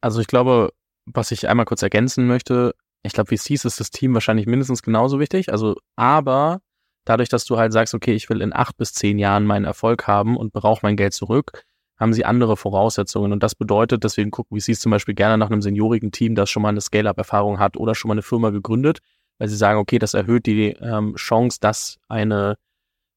Also 0.00 0.20
ich 0.20 0.26
glaube, 0.26 0.72
was 1.06 1.30
ich 1.30 1.48
einmal 1.48 1.66
kurz 1.66 1.82
ergänzen 1.82 2.26
möchte, 2.26 2.74
ich 3.02 3.12
glaube, 3.12 3.30
wie 3.30 3.38
VCs 3.38 3.64
ist 3.64 3.80
das 3.80 3.90
Team 3.90 4.14
wahrscheinlich 4.14 4.46
mindestens 4.46 4.82
genauso 4.82 5.18
wichtig. 5.18 5.50
Also, 5.50 5.76
aber 5.96 6.60
dadurch, 7.04 7.28
dass 7.28 7.44
du 7.44 7.58
halt 7.58 7.72
sagst, 7.72 7.94
okay, 7.94 8.14
ich 8.14 8.28
will 8.30 8.40
in 8.40 8.52
acht 8.52 8.76
bis 8.76 8.92
zehn 8.92 9.18
Jahren 9.18 9.44
meinen 9.44 9.64
Erfolg 9.64 10.06
haben 10.06 10.36
und 10.36 10.52
brauche 10.52 10.80
mein 10.82 10.96
Geld 10.96 11.12
zurück, 11.12 11.64
haben 11.98 12.12
sie 12.12 12.24
andere 12.24 12.56
Voraussetzungen. 12.56 13.32
Und 13.32 13.42
das 13.42 13.54
bedeutet, 13.54 14.04
deswegen 14.04 14.30
gucken 14.30 14.60
VCs 14.60 14.80
zum 14.80 14.90
Beispiel 14.90 15.14
gerne 15.14 15.38
nach 15.38 15.50
einem 15.50 15.62
seniorigen 15.62 16.12
Team, 16.12 16.34
das 16.34 16.50
schon 16.50 16.62
mal 16.62 16.70
eine 16.70 16.80
Scale-Up-Erfahrung 16.80 17.58
hat 17.58 17.76
oder 17.76 17.94
schon 17.94 18.08
mal 18.08 18.14
eine 18.14 18.22
Firma 18.22 18.50
gegründet, 18.50 18.98
weil 19.38 19.48
sie 19.48 19.56
sagen, 19.56 19.78
okay, 19.78 19.98
das 19.98 20.14
erhöht 20.14 20.46
die 20.46 20.68
ähm, 20.80 21.14
Chance, 21.16 21.58
dass 21.60 21.98
eine 22.08 22.56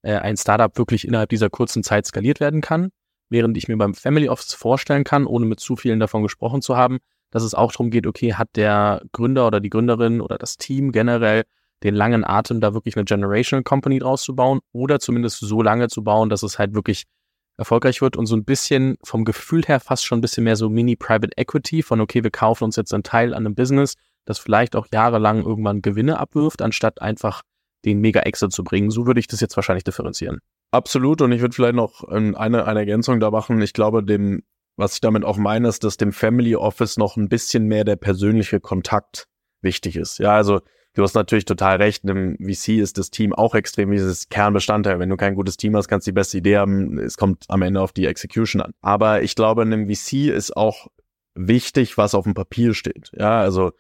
äh, 0.06 0.18
ein 0.18 0.38
Startup 0.38 0.78
wirklich 0.78 1.08
innerhalb 1.08 1.30
dieser 1.30 1.50
kurzen 1.50 1.84
Zeit 1.84 2.06
skaliert 2.06 2.40
werden 2.40 2.62
kann. 2.62 2.90
Während 3.30 3.58
ich 3.58 3.68
mir 3.68 3.78
beim 3.78 3.96
Family 3.96 4.30
Office 4.30 4.54
vorstellen 4.54 5.04
kann, 5.04 5.26
ohne 5.26 5.46
mit 5.46 5.60
zu 5.60 5.76
vielen 5.76 6.00
davon 6.00 6.22
gesprochen 6.22 6.62
zu 6.62 6.78
haben, 6.78 7.00
dass 7.32 7.44
es 7.44 7.56
auch 7.56 7.72
darum 7.72 7.90
geht, 7.90 8.06
okay, 8.06 8.36
hat 8.36 8.50
der 8.56 9.02
Gründer 9.12 9.48
oder 9.48 9.60
die 9.60 9.72
Gründerin 9.72 10.22
oder 10.22 10.38
das 10.38 10.58
Team 10.58 10.92
generell 10.92 11.44
den 11.84 11.96
langen 11.96 12.24
Atem, 12.24 12.62
da 12.62 12.74
wirklich 12.74 12.96
eine 12.96 13.04
Generational 13.04 13.64
Company 13.64 14.00
draus 14.00 14.24
zu 14.24 14.36
bauen 14.36 14.60
oder 14.72 15.00
zumindest 15.00 15.40
so 15.40 15.62
lange 15.62 15.90
zu 15.90 16.04
bauen, 16.04 16.30
dass 16.30 16.44
es 16.44 16.60
halt 16.60 16.76
wirklich 16.76 17.06
erfolgreich 17.58 18.02
wird 18.02 18.16
und 18.16 18.28
so 18.28 18.36
ein 18.36 18.46
bisschen 18.46 18.98
vom 19.04 19.26
Gefühl 19.26 19.64
her 19.64 19.80
fast 19.80 20.06
schon 20.06 20.20
ein 20.20 20.22
bisschen 20.22 20.44
mehr 20.44 20.56
so 20.56 20.70
Mini-Private 20.70 21.36
Equity 21.36 21.84
von, 21.84 22.00
okay, 22.00 22.24
wir 22.24 22.32
kaufen 22.32 22.66
uns 22.66 22.76
jetzt 22.76 22.94
einen 22.94 23.04
Teil 23.04 23.34
an 23.34 23.46
einem 23.46 23.56
Business, 23.56 23.96
das 24.26 24.40
vielleicht 24.40 24.76
auch 24.76 24.88
jahrelang 24.94 25.44
irgendwann 25.44 25.82
Gewinne 25.82 26.20
abwirft, 26.20 26.62
anstatt 26.62 27.02
einfach 27.02 27.42
den 27.86 28.00
Mega-Exit 28.00 28.52
zu 28.52 28.64
bringen. 28.64 28.90
So 28.90 29.06
würde 29.06 29.20
ich 29.20 29.28
das 29.28 29.40
jetzt 29.40 29.56
wahrscheinlich 29.56 29.84
differenzieren. 29.84 30.40
Absolut. 30.72 31.22
Und 31.22 31.32
ich 31.32 31.42
würde 31.42 31.56
vielleicht 31.56 31.76
noch 31.76 32.04
eine, 32.04 32.38
eine 32.38 32.80
Ergänzung 32.80 33.20
da 33.20 33.32
machen. 33.32 33.62
Ich 33.62 33.74
glaube, 33.74 34.04
dem, 34.04 34.44
was 34.76 34.96
ich 34.96 35.02
damit 35.02 35.24
auch 35.24 35.38
meine, 35.38 35.68
ist, 35.68 35.84
dass 35.84 35.98
dem 35.98 36.12
Family 36.12 36.56
Office 36.56 36.98
noch 36.98 37.16
ein 37.16 37.30
bisschen 37.30 37.66
mehr 37.66 37.84
der 37.84 37.96
persönliche 37.96 38.60
Kontakt 38.60 39.28
wichtig 39.62 39.96
ist. 39.96 40.20
Ja, 40.20 40.36
also 40.36 40.62
du 40.96 41.04
hast 41.04 41.14
natürlich 41.14 41.46
total 41.46 41.78
recht. 41.78 42.04
Im 42.04 42.38
VC 42.38 42.80
ist 42.80 42.98
das 42.98 43.10
Team 43.10 43.34
auch 43.34 43.56
extrem 43.56 43.92
dieses 43.92 44.30
Kernbestandteil. 44.30 45.00
Wenn 45.00 45.10
du 45.10 45.18
kein 45.18 45.36
gutes 45.36 45.58
Team 45.58 45.76
hast, 45.76 45.88
kannst 45.88 46.08
du 46.08 46.12
die 46.12 46.16
beste 46.16 46.40
Idee 46.40 46.58
haben. 46.58 46.98
Es 46.98 47.18
kommt 47.18 47.46
am 47.48 47.62
Ende 47.62 47.82
auf 47.82 47.94
die 47.94 48.08
Execution 48.08 48.62
an. 48.62 48.74
Aber 48.82 49.22
ich 49.22 49.36
glaube, 49.36 49.62
in 49.62 49.72
einem 49.72 49.88
VC 49.88 50.30
ist 50.30 50.58
auch 50.58 50.88
wichtig, 51.36 51.98
was 51.98 52.16
auf 52.16 52.24
dem 52.24 52.34
Papier 52.34 52.74
steht. 52.74 53.12
Ja, 53.14 53.40
also 53.40 53.72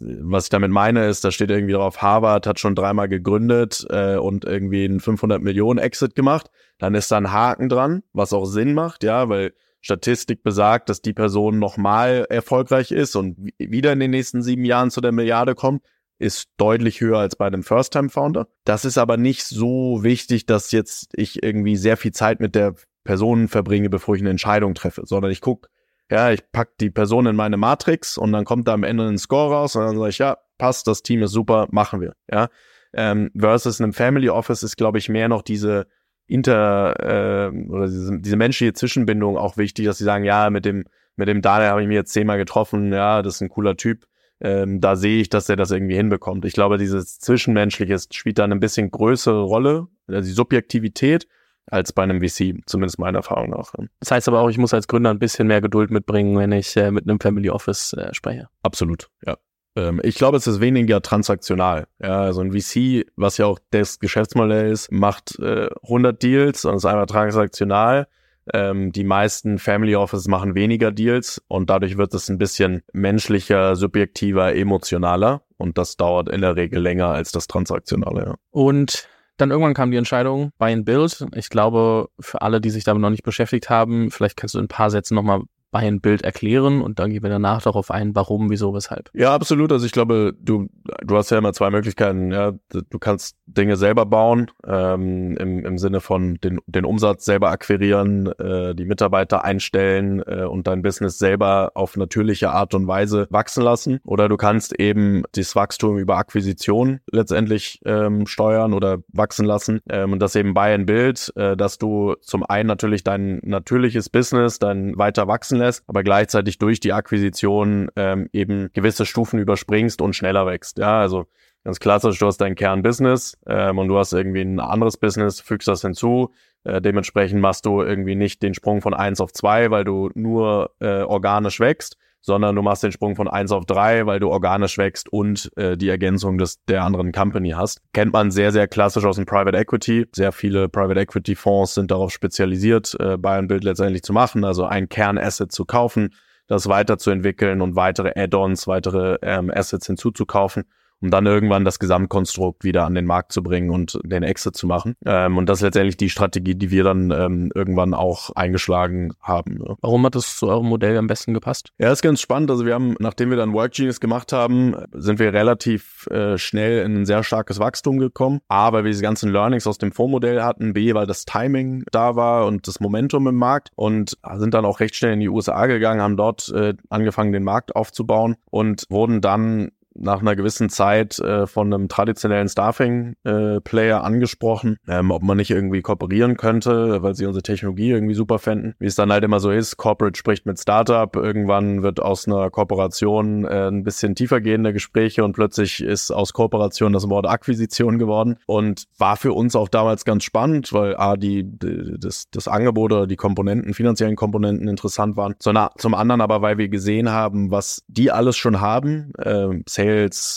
was 0.00 0.44
ich 0.44 0.50
damit 0.50 0.70
meine, 0.70 1.06
ist, 1.06 1.24
da 1.24 1.30
steht 1.30 1.50
irgendwie 1.50 1.74
drauf, 1.74 2.02
Harvard 2.02 2.46
hat 2.46 2.60
schon 2.60 2.74
dreimal 2.74 3.08
gegründet 3.08 3.86
äh, 3.90 4.16
und 4.16 4.44
irgendwie 4.44 4.84
einen 4.84 5.00
500 5.00 5.42
Millionen 5.42 5.78
Exit 5.78 6.14
gemacht. 6.14 6.50
Dann 6.78 6.94
ist 6.94 7.10
da 7.10 7.16
ein 7.16 7.32
Haken 7.32 7.68
dran, 7.68 8.02
was 8.12 8.32
auch 8.32 8.44
Sinn 8.44 8.74
macht, 8.74 9.02
ja, 9.04 9.28
weil 9.28 9.52
Statistik 9.80 10.42
besagt, 10.42 10.88
dass 10.88 11.00
die 11.00 11.12
Person 11.12 11.58
nochmal 11.58 12.26
erfolgreich 12.28 12.90
ist 12.90 13.14
und 13.14 13.36
wieder 13.58 13.92
in 13.92 14.00
den 14.00 14.10
nächsten 14.10 14.42
sieben 14.42 14.64
Jahren 14.64 14.90
zu 14.90 15.00
der 15.00 15.12
Milliarde 15.12 15.54
kommt, 15.54 15.82
ist 16.18 16.48
deutlich 16.56 17.00
höher 17.00 17.18
als 17.18 17.36
bei 17.36 17.46
einem 17.46 17.62
First-Time-Founder. 17.62 18.48
Das 18.64 18.84
ist 18.84 18.98
aber 18.98 19.16
nicht 19.16 19.44
so 19.44 20.02
wichtig, 20.02 20.46
dass 20.46 20.72
jetzt 20.72 21.10
ich 21.14 21.42
irgendwie 21.42 21.76
sehr 21.76 21.96
viel 21.96 22.12
Zeit 22.12 22.40
mit 22.40 22.54
der 22.54 22.74
Person 23.04 23.48
verbringe, 23.48 23.90
bevor 23.90 24.16
ich 24.16 24.22
eine 24.22 24.30
Entscheidung 24.30 24.74
treffe, 24.74 25.02
sondern 25.04 25.30
ich 25.30 25.40
gucke, 25.40 25.68
ja, 26.10 26.30
ich 26.30 26.50
pack 26.52 26.78
die 26.78 26.90
Person 26.90 27.26
in 27.26 27.36
meine 27.36 27.56
Matrix 27.56 28.18
und 28.18 28.32
dann 28.32 28.44
kommt 28.44 28.68
da 28.68 28.74
am 28.74 28.84
Ende 28.84 29.06
ein 29.06 29.18
Score 29.18 29.54
raus 29.54 29.76
und 29.76 29.82
dann 29.82 29.96
sage 29.96 30.10
ich, 30.10 30.18
ja, 30.18 30.38
passt, 30.58 30.86
das 30.86 31.02
Team 31.02 31.22
ist 31.22 31.32
super, 31.32 31.68
machen 31.70 32.00
wir. 32.00 32.14
Ja, 32.30 32.48
ähm, 32.92 33.30
versus 33.36 33.80
einem 33.80 33.92
Family 33.92 34.28
Office 34.28 34.62
ist, 34.62 34.76
glaube 34.76 34.98
ich, 34.98 35.08
mehr 35.08 35.28
noch 35.28 35.42
diese 35.42 35.86
inter 36.26 37.48
äh, 37.48 37.68
oder 37.68 37.86
diese, 37.86 38.20
diese 38.20 38.36
menschliche 38.36 38.72
Zwischenbindung 38.72 39.36
auch 39.36 39.56
wichtig, 39.56 39.86
dass 39.86 39.98
sie 39.98 40.04
sagen, 40.04 40.24
ja, 40.24 40.50
mit 40.50 40.64
dem 40.64 40.84
mit 41.16 41.28
dem 41.28 41.42
Daniel 41.42 41.70
habe 41.70 41.82
ich 41.82 41.88
mich 41.88 41.94
jetzt 41.94 42.12
zehnmal 42.12 42.36
getroffen, 42.36 42.92
ja, 42.92 43.22
das 43.22 43.36
ist 43.36 43.40
ein 43.40 43.48
cooler 43.48 43.76
Typ. 43.76 44.06
Ähm, 44.38 44.82
da 44.82 44.96
sehe 44.96 45.20
ich, 45.20 45.30
dass 45.30 45.48
er 45.48 45.56
das 45.56 45.70
irgendwie 45.70 45.96
hinbekommt. 45.96 46.44
Ich 46.44 46.52
glaube, 46.52 46.76
dieses 46.76 47.18
Zwischenmenschliche 47.18 47.96
spielt 48.10 48.38
dann 48.38 48.52
ein 48.52 48.60
bisschen 48.60 48.90
größere 48.90 49.42
Rolle, 49.42 49.88
also 50.06 50.28
die 50.28 50.34
Subjektivität 50.34 51.26
als 51.70 51.92
bei 51.92 52.02
einem 52.02 52.20
VC, 52.20 52.62
zumindest 52.66 52.98
meiner 52.98 53.18
Erfahrung 53.18 53.50
nach. 53.50 53.72
Das 54.00 54.10
heißt 54.10 54.28
aber 54.28 54.40
auch, 54.40 54.48
ich 54.48 54.58
muss 54.58 54.74
als 54.74 54.88
Gründer 54.88 55.10
ein 55.10 55.18
bisschen 55.18 55.48
mehr 55.48 55.60
Geduld 55.60 55.90
mitbringen, 55.90 56.38
wenn 56.38 56.52
ich 56.52 56.76
äh, 56.76 56.90
mit 56.90 57.08
einem 57.08 57.20
Family 57.20 57.50
Office 57.50 57.92
äh, 57.94 58.14
spreche. 58.14 58.48
Absolut, 58.62 59.08
ja. 59.24 59.36
Ähm, 59.76 60.00
ich 60.02 60.16
glaube, 60.16 60.36
es 60.36 60.46
ist 60.46 60.60
weniger 60.60 61.02
transaktional. 61.02 61.86
Ja, 62.02 62.22
also 62.22 62.40
ein 62.40 62.52
VC, 62.52 63.06
was 63.16 63.38
ja 63.38 63.46
auch 63.46 63.58
das 63.70 63.98
Geschäftsmodell 63.98 64.70
ist, 64.70 64.90
macht 64.90 65.38
äh, 65.38 65.68
100 65.82 66.22
Deals 66.22 66.64
und 66.64 66.76
ist 66.76 66.86
einfach 66.86 67.06
transaktional. 67.06 68.08
Ähm, 68.52 68.92
die 68.92 69.04
meisten 69.04 69.58
Family 69.58 69.96
Offices 69.96 70.28
machen 70.28 70.54
weniger 70.54 70.92
Deals 70.92 71.42
und 71.48 71.68
dadurch 71.68 71.96
wird 71.96 72.14
es 72.14 72.28
ein 72.28 72.38
bisschen 72.38 72.82
menschlicher, 72.92 73.74
subjektiver, 73.74 74.54
emotionaler 74.54 75.42
und 75.56 75.78
das 75.78 75.96
dauert 75.96 76.28
in 76.28 76.42
der 76.42 76.54
Regel 76.54 76.80
länger 76.80 77.08
als 77.08 77.32
das 77.32 77.48
Transaktionale. 77.48 78.24
Ja. 78.24 78.34
Und 78.50 79.08
dann 79.36 79.50
irgendwann 79.50 79.74
kam 79.74 79.90
die 79.90 79.96
Entscheidung, 79.96 80.52
Buy 80.58 80.72
and 80.72 80.84
Build. 80.84 81.26
Ich 81.34 81.48
glaube, 81.48 82.08
für 82.18 82.42
alle, 82.42 82.60
die 82.60 82.70
sich 82.70 82.84
damit 82.84 83.02
noch 83.02 83.10
nicht 83.10 83.22
beschäftigt 83.22 83.70
haben, 83.70 84.10
vielleicht 84.10 84.36
kannst 84.36 84.54
du 84.54 84.58
in 84.58 84.64
ein 84.64 84.68
paar 84.68 84.90
Sätzen 84.90 85.14
nochmal 85.14 85.42
ein 85.72 86.00
Bild 86.00 86.22
erklären 86.22 86.80
und 86.80 86.98
dann 86.98 87.10
gehen 87.10 87.22
wir 87.22 87.30
danach 87.30 87.62
darauf 87.62 87.90
ein, 87.90 88.14
warum, 88.14 88.50
wieso, 88.50 88.74
weshalb. 88.74 89.10
Ja, 89.14 89.34
absolut. 89.34 89.72
Also 89.72 89.84
ich 89.86 89.92
glaube, 89.92 90.34
du, 90.40 90.68
du 91.04 91.16
hast 91.16 91.30
ja 91.30 91.38
immer 91.38 91.52
zwei 91.52 91.70
Möglichkeiten. 91.70 92.32
Ja, 92.32 92.52
du 92.70 92.98
kannst 92.98 93.36
Dinge 93.46 93.76
selber 93.76 94.06
bauen, 94.06 94.50
ähm, 94.66 95.36
im, 95.36 95.64
im 95.64 95.78
Sinne 95.78 96.00
von 96.00 96.36
den, 96.36 96.60
den 96.66 96.84
Umsatz 96.84 97.24
selber 97.24 97.50
akquirieren, 97.50 98.26
äh, 98.38 98.74
die 98.74 98.84
Mitarbeiter 98.84 99.44
einstellen 99.44 100.22
äh, 100.26 100.44
und 100.44 100.66
dein 100.66 100.82
Business 100.82 101.18
selber 101.18 101.72
auf 101.74 101.96
natürliche 101.96 102.50
Art 102.50 102.74
und 102.74 102.86
Weise 102.86 103.26
wachsen 103.30 103.62
lassen. 103.62 104.00
Oder 104.04 104.28
du 104.28 104.36
kannst 104.36 104.78
eben 104.78 105.24
das 105.32 105.54
Wachstum 105.56 105.98
über 105.98 106.16
Akquisition 106.16 107.00
letztendlich 107.10 107.80
ähm, 107.84 108.26
steuern 108.26 108.72
oder 108.72 108.98
wachsen 109.12 109.44
lassen. 109.44 109.80
Ähm, 109.88 110.12
und 110.12 110.20
das 110.20 110.34
eben 110.36 110.54
bei 110.54 110.74
ein 110.74 110.86
Bild, 110.86 111.32
äh, 111.36 111.56
dass 111.56 111.78
du 111.78 112.14
zum 112.20 112.44
einen 112.44 112.66
natürlich 112.66 113.04
dein 113.04 113.40
natürliches 113.42 114.08
Business 114.08 114.58
dann 114.58 114.96
weiter 114.96 115.26
wachsen 115.26 115.55
lässt 115.58 115.76
lässt, 115.76 115.88
aber 115.88 116.02
gleichzeitig 116.02 116.58
durch 116.58 116.80
die 116.80 116.92
Akquisition 116.92 117.90
ähm, 117.96 118.28
eben 118.32 118.70
gewisse 118.72 119.06
Stufen 119.06 119.38
überspringst 119.38 120.00
und 120.00 120.14
schneller 120.14 120.46
wächst. 120.46 120.78
Ja, 120.78 121.00
also 121.00 121.26
ganz 121.64 121.80
klassisch, 121.80 122.18
du 122.18 122.26
hast 122.26 122.38
dein 122.38 122.54
Kernbusiness 122.54 123.36
ähm, 123.46 123.78
und 123.78 123.88
du 123.88 123.98
hast 123.98 124.12
irgendwie 124.12 124.42
ein 124.42 124.60
anderes 124.60 124.96
Business, 124.96 125.40
fügst 125.40 125.68
das 125.68 125.82
hinzu. 125.82 126.32
Äh, 126.64 126.80
dementsprechend 126.80 127.40
machst 127.40 127.66
du 127.66 127.82
irgendwie 127.82 128.14
nicht 128.14 128.42
den 128.42 128.54
Sprung 128.54 128.80
von 128.80 128.94
eins 128.94 129.20
auf 129.20 129.32
zwei, 129.32 129.70
weil 129.70 129.84
du 129.84 130.10
nur 130.14 130.72
äh, 130.80 131.02
organisch 131.02 131.60
wächst, 131.60 131.96
sondern 132.26 132.56
du 132.56 132.62
machst 132.62 132.82
den 132.82 132.90
Sprung 132.90 133.14
von 133.14 133.28
eins 133.28 133.52
auf 133.52 133.64
drei, 133.66 134.04
weil 134.04 134.18
du 134.18 134.30
organisch 134.30 134.78
wächst 134.78 135.08
und 135.12 135.50
äh, 135.56 135.76
die 135.76 135.88
Ergänzung 135.88 136.38
des 136.38 136.62
der 136.64 136.82
anderen 136.82 137.12
Company 137.12 137.50
hast. 137.50 137.80
Kennt 137.92 138.12
man 138.12 138.32
sehr, 138.32 138.50
sehr 138.50 138.66
klassisch 138.66 139.04
aus 139.04 139.14
dem 139.14 139.26
Private 139.26 139.56
Equity. 139.56 140.06
Sehr 140.12 140.32
viele 140.32 140.68
Private 140.68 140.98
Equity 140.98 141.36
Fonds 141.36 141.74
sind 141.74 141.92
darauf 141.92 142.10
spezialisiert, 142.10 142.96
äh, 142.98 143.16
Buy 143.16 143.38
and 143.38 143.48
Build 143.48 143.62
letztendlich 143.62 144.02
zu 144.02 144.12
machen, 144.12 144.44
also 144.44 144.64
ein 144.64 144.88
Kernasset 144.88 145.52
zu 145.52 145.64
kaufen, 145.64 146.14
das 146.48 146.68
weiterzuentwickeln 146.68 147.62
und 147.62 147.76
weitere 147.76 148.12
Add-ons, 148.20 148.66
weitere 148.66 149.18
ähm, 149.22 149.52
Assets 149.54 149.86
hinzuzukaufen 149.86 150.64
um 151.00 151.10
dann 151.10 151.26
irgendwann 151.26 151.64
das 151.64 151.78
Gesamtkonstrukt 151.78 152.64
wieder 152.64 152.84
an 152.84 152.94
den 152.94 153.06
Markt 153.06 153.32
zu 153.32 153.42
bringen 153.42 153.70
und 153.70 153.98
den 154.04 154.22
Exit 154.22 154.56
zu 154.56 154.66
machen. 154.66 154.94
Ähm, 155.04 155.36
und 155.36 155.48
das 155.48 155.58
ist 155.58 155.62
letztendlich 155.62 155.96
die 155.96 156.10
Strategie, 156.10 156.54
die 156.54 156.70
wir 156.70 156.84
dann 156.84 157.10
ähm, 157.10 157.50
irgendwann 157.54 157.94
auch 157.94 158.30
eingeschlagen 158.34 159.12
haben. 159.20 159.62
Ja. 159.66 159.76
Warum 159.80 160.04
hat 160.06 160.14
das 160.14 160.38
zu 160.38 160.48
eurem 160.48 160.66
Modell 160.66 160.96
am 160.96 161.06
besten 161.06 161.34
gepasst? 161.34 161.72
Ja, 161.78 161.92
ist 161.92 162.02
ganz 162.02 162.20
spannend. 162.20 162.50
Also 162.50 162.66
wir 162.66 162.74
haben, 162.74 162.96
nachdem 162.98 163.30
wir 163.30 163.36
dann 163.36 163.52
Work 163.52 163.72
Genius 163.72 164.00
gemacht 164.00 164.32
haben, 164.32 164.74
sind 164.92 165.18
wir 165.18 165.32
relativ 165.32 166.06
äh, 166.10 166.38
schnell 166.38 166.84
in 166.84 167.02
ein 167.02 167.06
sehr 167.06 167.22
starkes 167.22 167.58
Wachstum 167.58 167.98
gekommen. 167.98 168.40
A, 168.48 168.72
weil 168.72 168.84
wir 168.84 168.90
diese 168.90 169.02
ganzen 169.02 169.30
Learnings 169.30 169.66
aus 169.66 169.78
dem 169.78 169.92
Fondsmodell 169.92 170.42
hatten. 170.42 170.72
B, 170.72 170.94
weil 170.94 171.06
das 171.06 171.24
Timing 171.24 171.84
da 171.90 172.16
war 172.16 172.46
und 172.46 172.66
das 172.68 172.80
Momentum 172.80 173.26
im 173.26 173.36
Markt 173.36 173.70
und 173.76 174.16
sind 174.36 174.54
dann 174.54 174.64
auch 174.64 174.80
recht 174.80 174.94
schnell 174.94 175.12
in 175.12 175.20
die 175.20 175.28
USA 175.28 175.66
gegangen, 175.66 176.00
haben 176.00 176.16
dort 176.16 176.48
äh, 176.50 176.74
angefangen, 176.88 177.32
den 177.32 177.44
Markt 177.44 177.76
aufzubauen 177.76 178.36
und 178.50 178.84
wurden 178.88 179.20
dann 179.20 179.70
nach 179.98 180.20
einer 180.20 180.36
gewissen 180.36 180.68
Zeit 180.68 181.18
äh, 181.18 181.46
von 181.46 181.72
einem 181.72 181.88
traditionellen 181.88 182.48
Staffing-Player 182.48 183.98
äh, 183.98 184.00
angesprochen, 184.00 184.78
ähm, 184.88 185.10
ob 185.10 185.22
man 185.22 185.36
nicht 185.36 185.50
irgendwie 185.50 185.82
kooperieren 185.82 186.36
könnte, 186.36 187.02
weil 187.02 187.14
sie 187.14 187.26
unsere 187.26 187.42
Technologie 187.42 187.90
irgendwie 187.90 188.14
super 188.14 188.38
fänden. 188.38 188.74
Wie 188.78 188.86
es 188.86 188.94
dann 188.94 189.12
halt 189.12 189.24
immer 189.24 189.40
so 189.40 189.50
ist, 189.50 189.76
Corporate 189.76 190.18
spricht 190.18 190.46
mit 190.46 190.60
Startup, 190.60 191.14
irgendwann 191.14 191.82
wird 191.82 192.00
aus 192.00 192.26
einer 192.26 192.50
Kooperation 192.50 193.44
äh, 193.44 193.68
ein 193.68 193.84
bisschen 193.84 194.14
tiefergehende 194.14 194.72
Gespräche 194.72 195.24
und 195.24 195.32
plötzlich 195.32 195.82
ist 195.82 196.10
aus 196.10 196.32
Kooperation 196.32 196.92
das 196.92 197.08
Wort 197.08 197.26
Akquisition 197.26 197.98
geworden 197.98 198.36
und 198.46 198.84
war 198.98 199.16
für 199.16 199.32
uns 199.32 199.56
auch 199.56 199.68
damals 199.68 200.04
ganz 200.04 200.24
spannend, 200.24 200.72
weil 200.72 200.96
A, 200.96 201.16
die, 201.16 201.44
die 201.44 201.96
das, 201.98 202.28
das 202.30 202.48
Angebot 202.48 202.92
oder 202.92 203.06
die 203.06 203.16
Komponenten, 203.16 203.74
finanziellen 203.74 204.16
Komponenten 204.16 204.68
interessant 204.68 205.16
waren, 205.16 205.34
sondern 205.38 205.70
zum 205.76 205.94
anderen 205.94 206.20
aber, 206.20 206.42
weil 206.42 206.58
wir 206.58 206.68
gesehen 206.68 207.10
haben, 207.10 207.50
was 207.50 207.82
die 207.88 208.10
alles 208.10 208.36
schon 208.36 208.60
haben, 208.60 209.12
äh, 209.18 209.48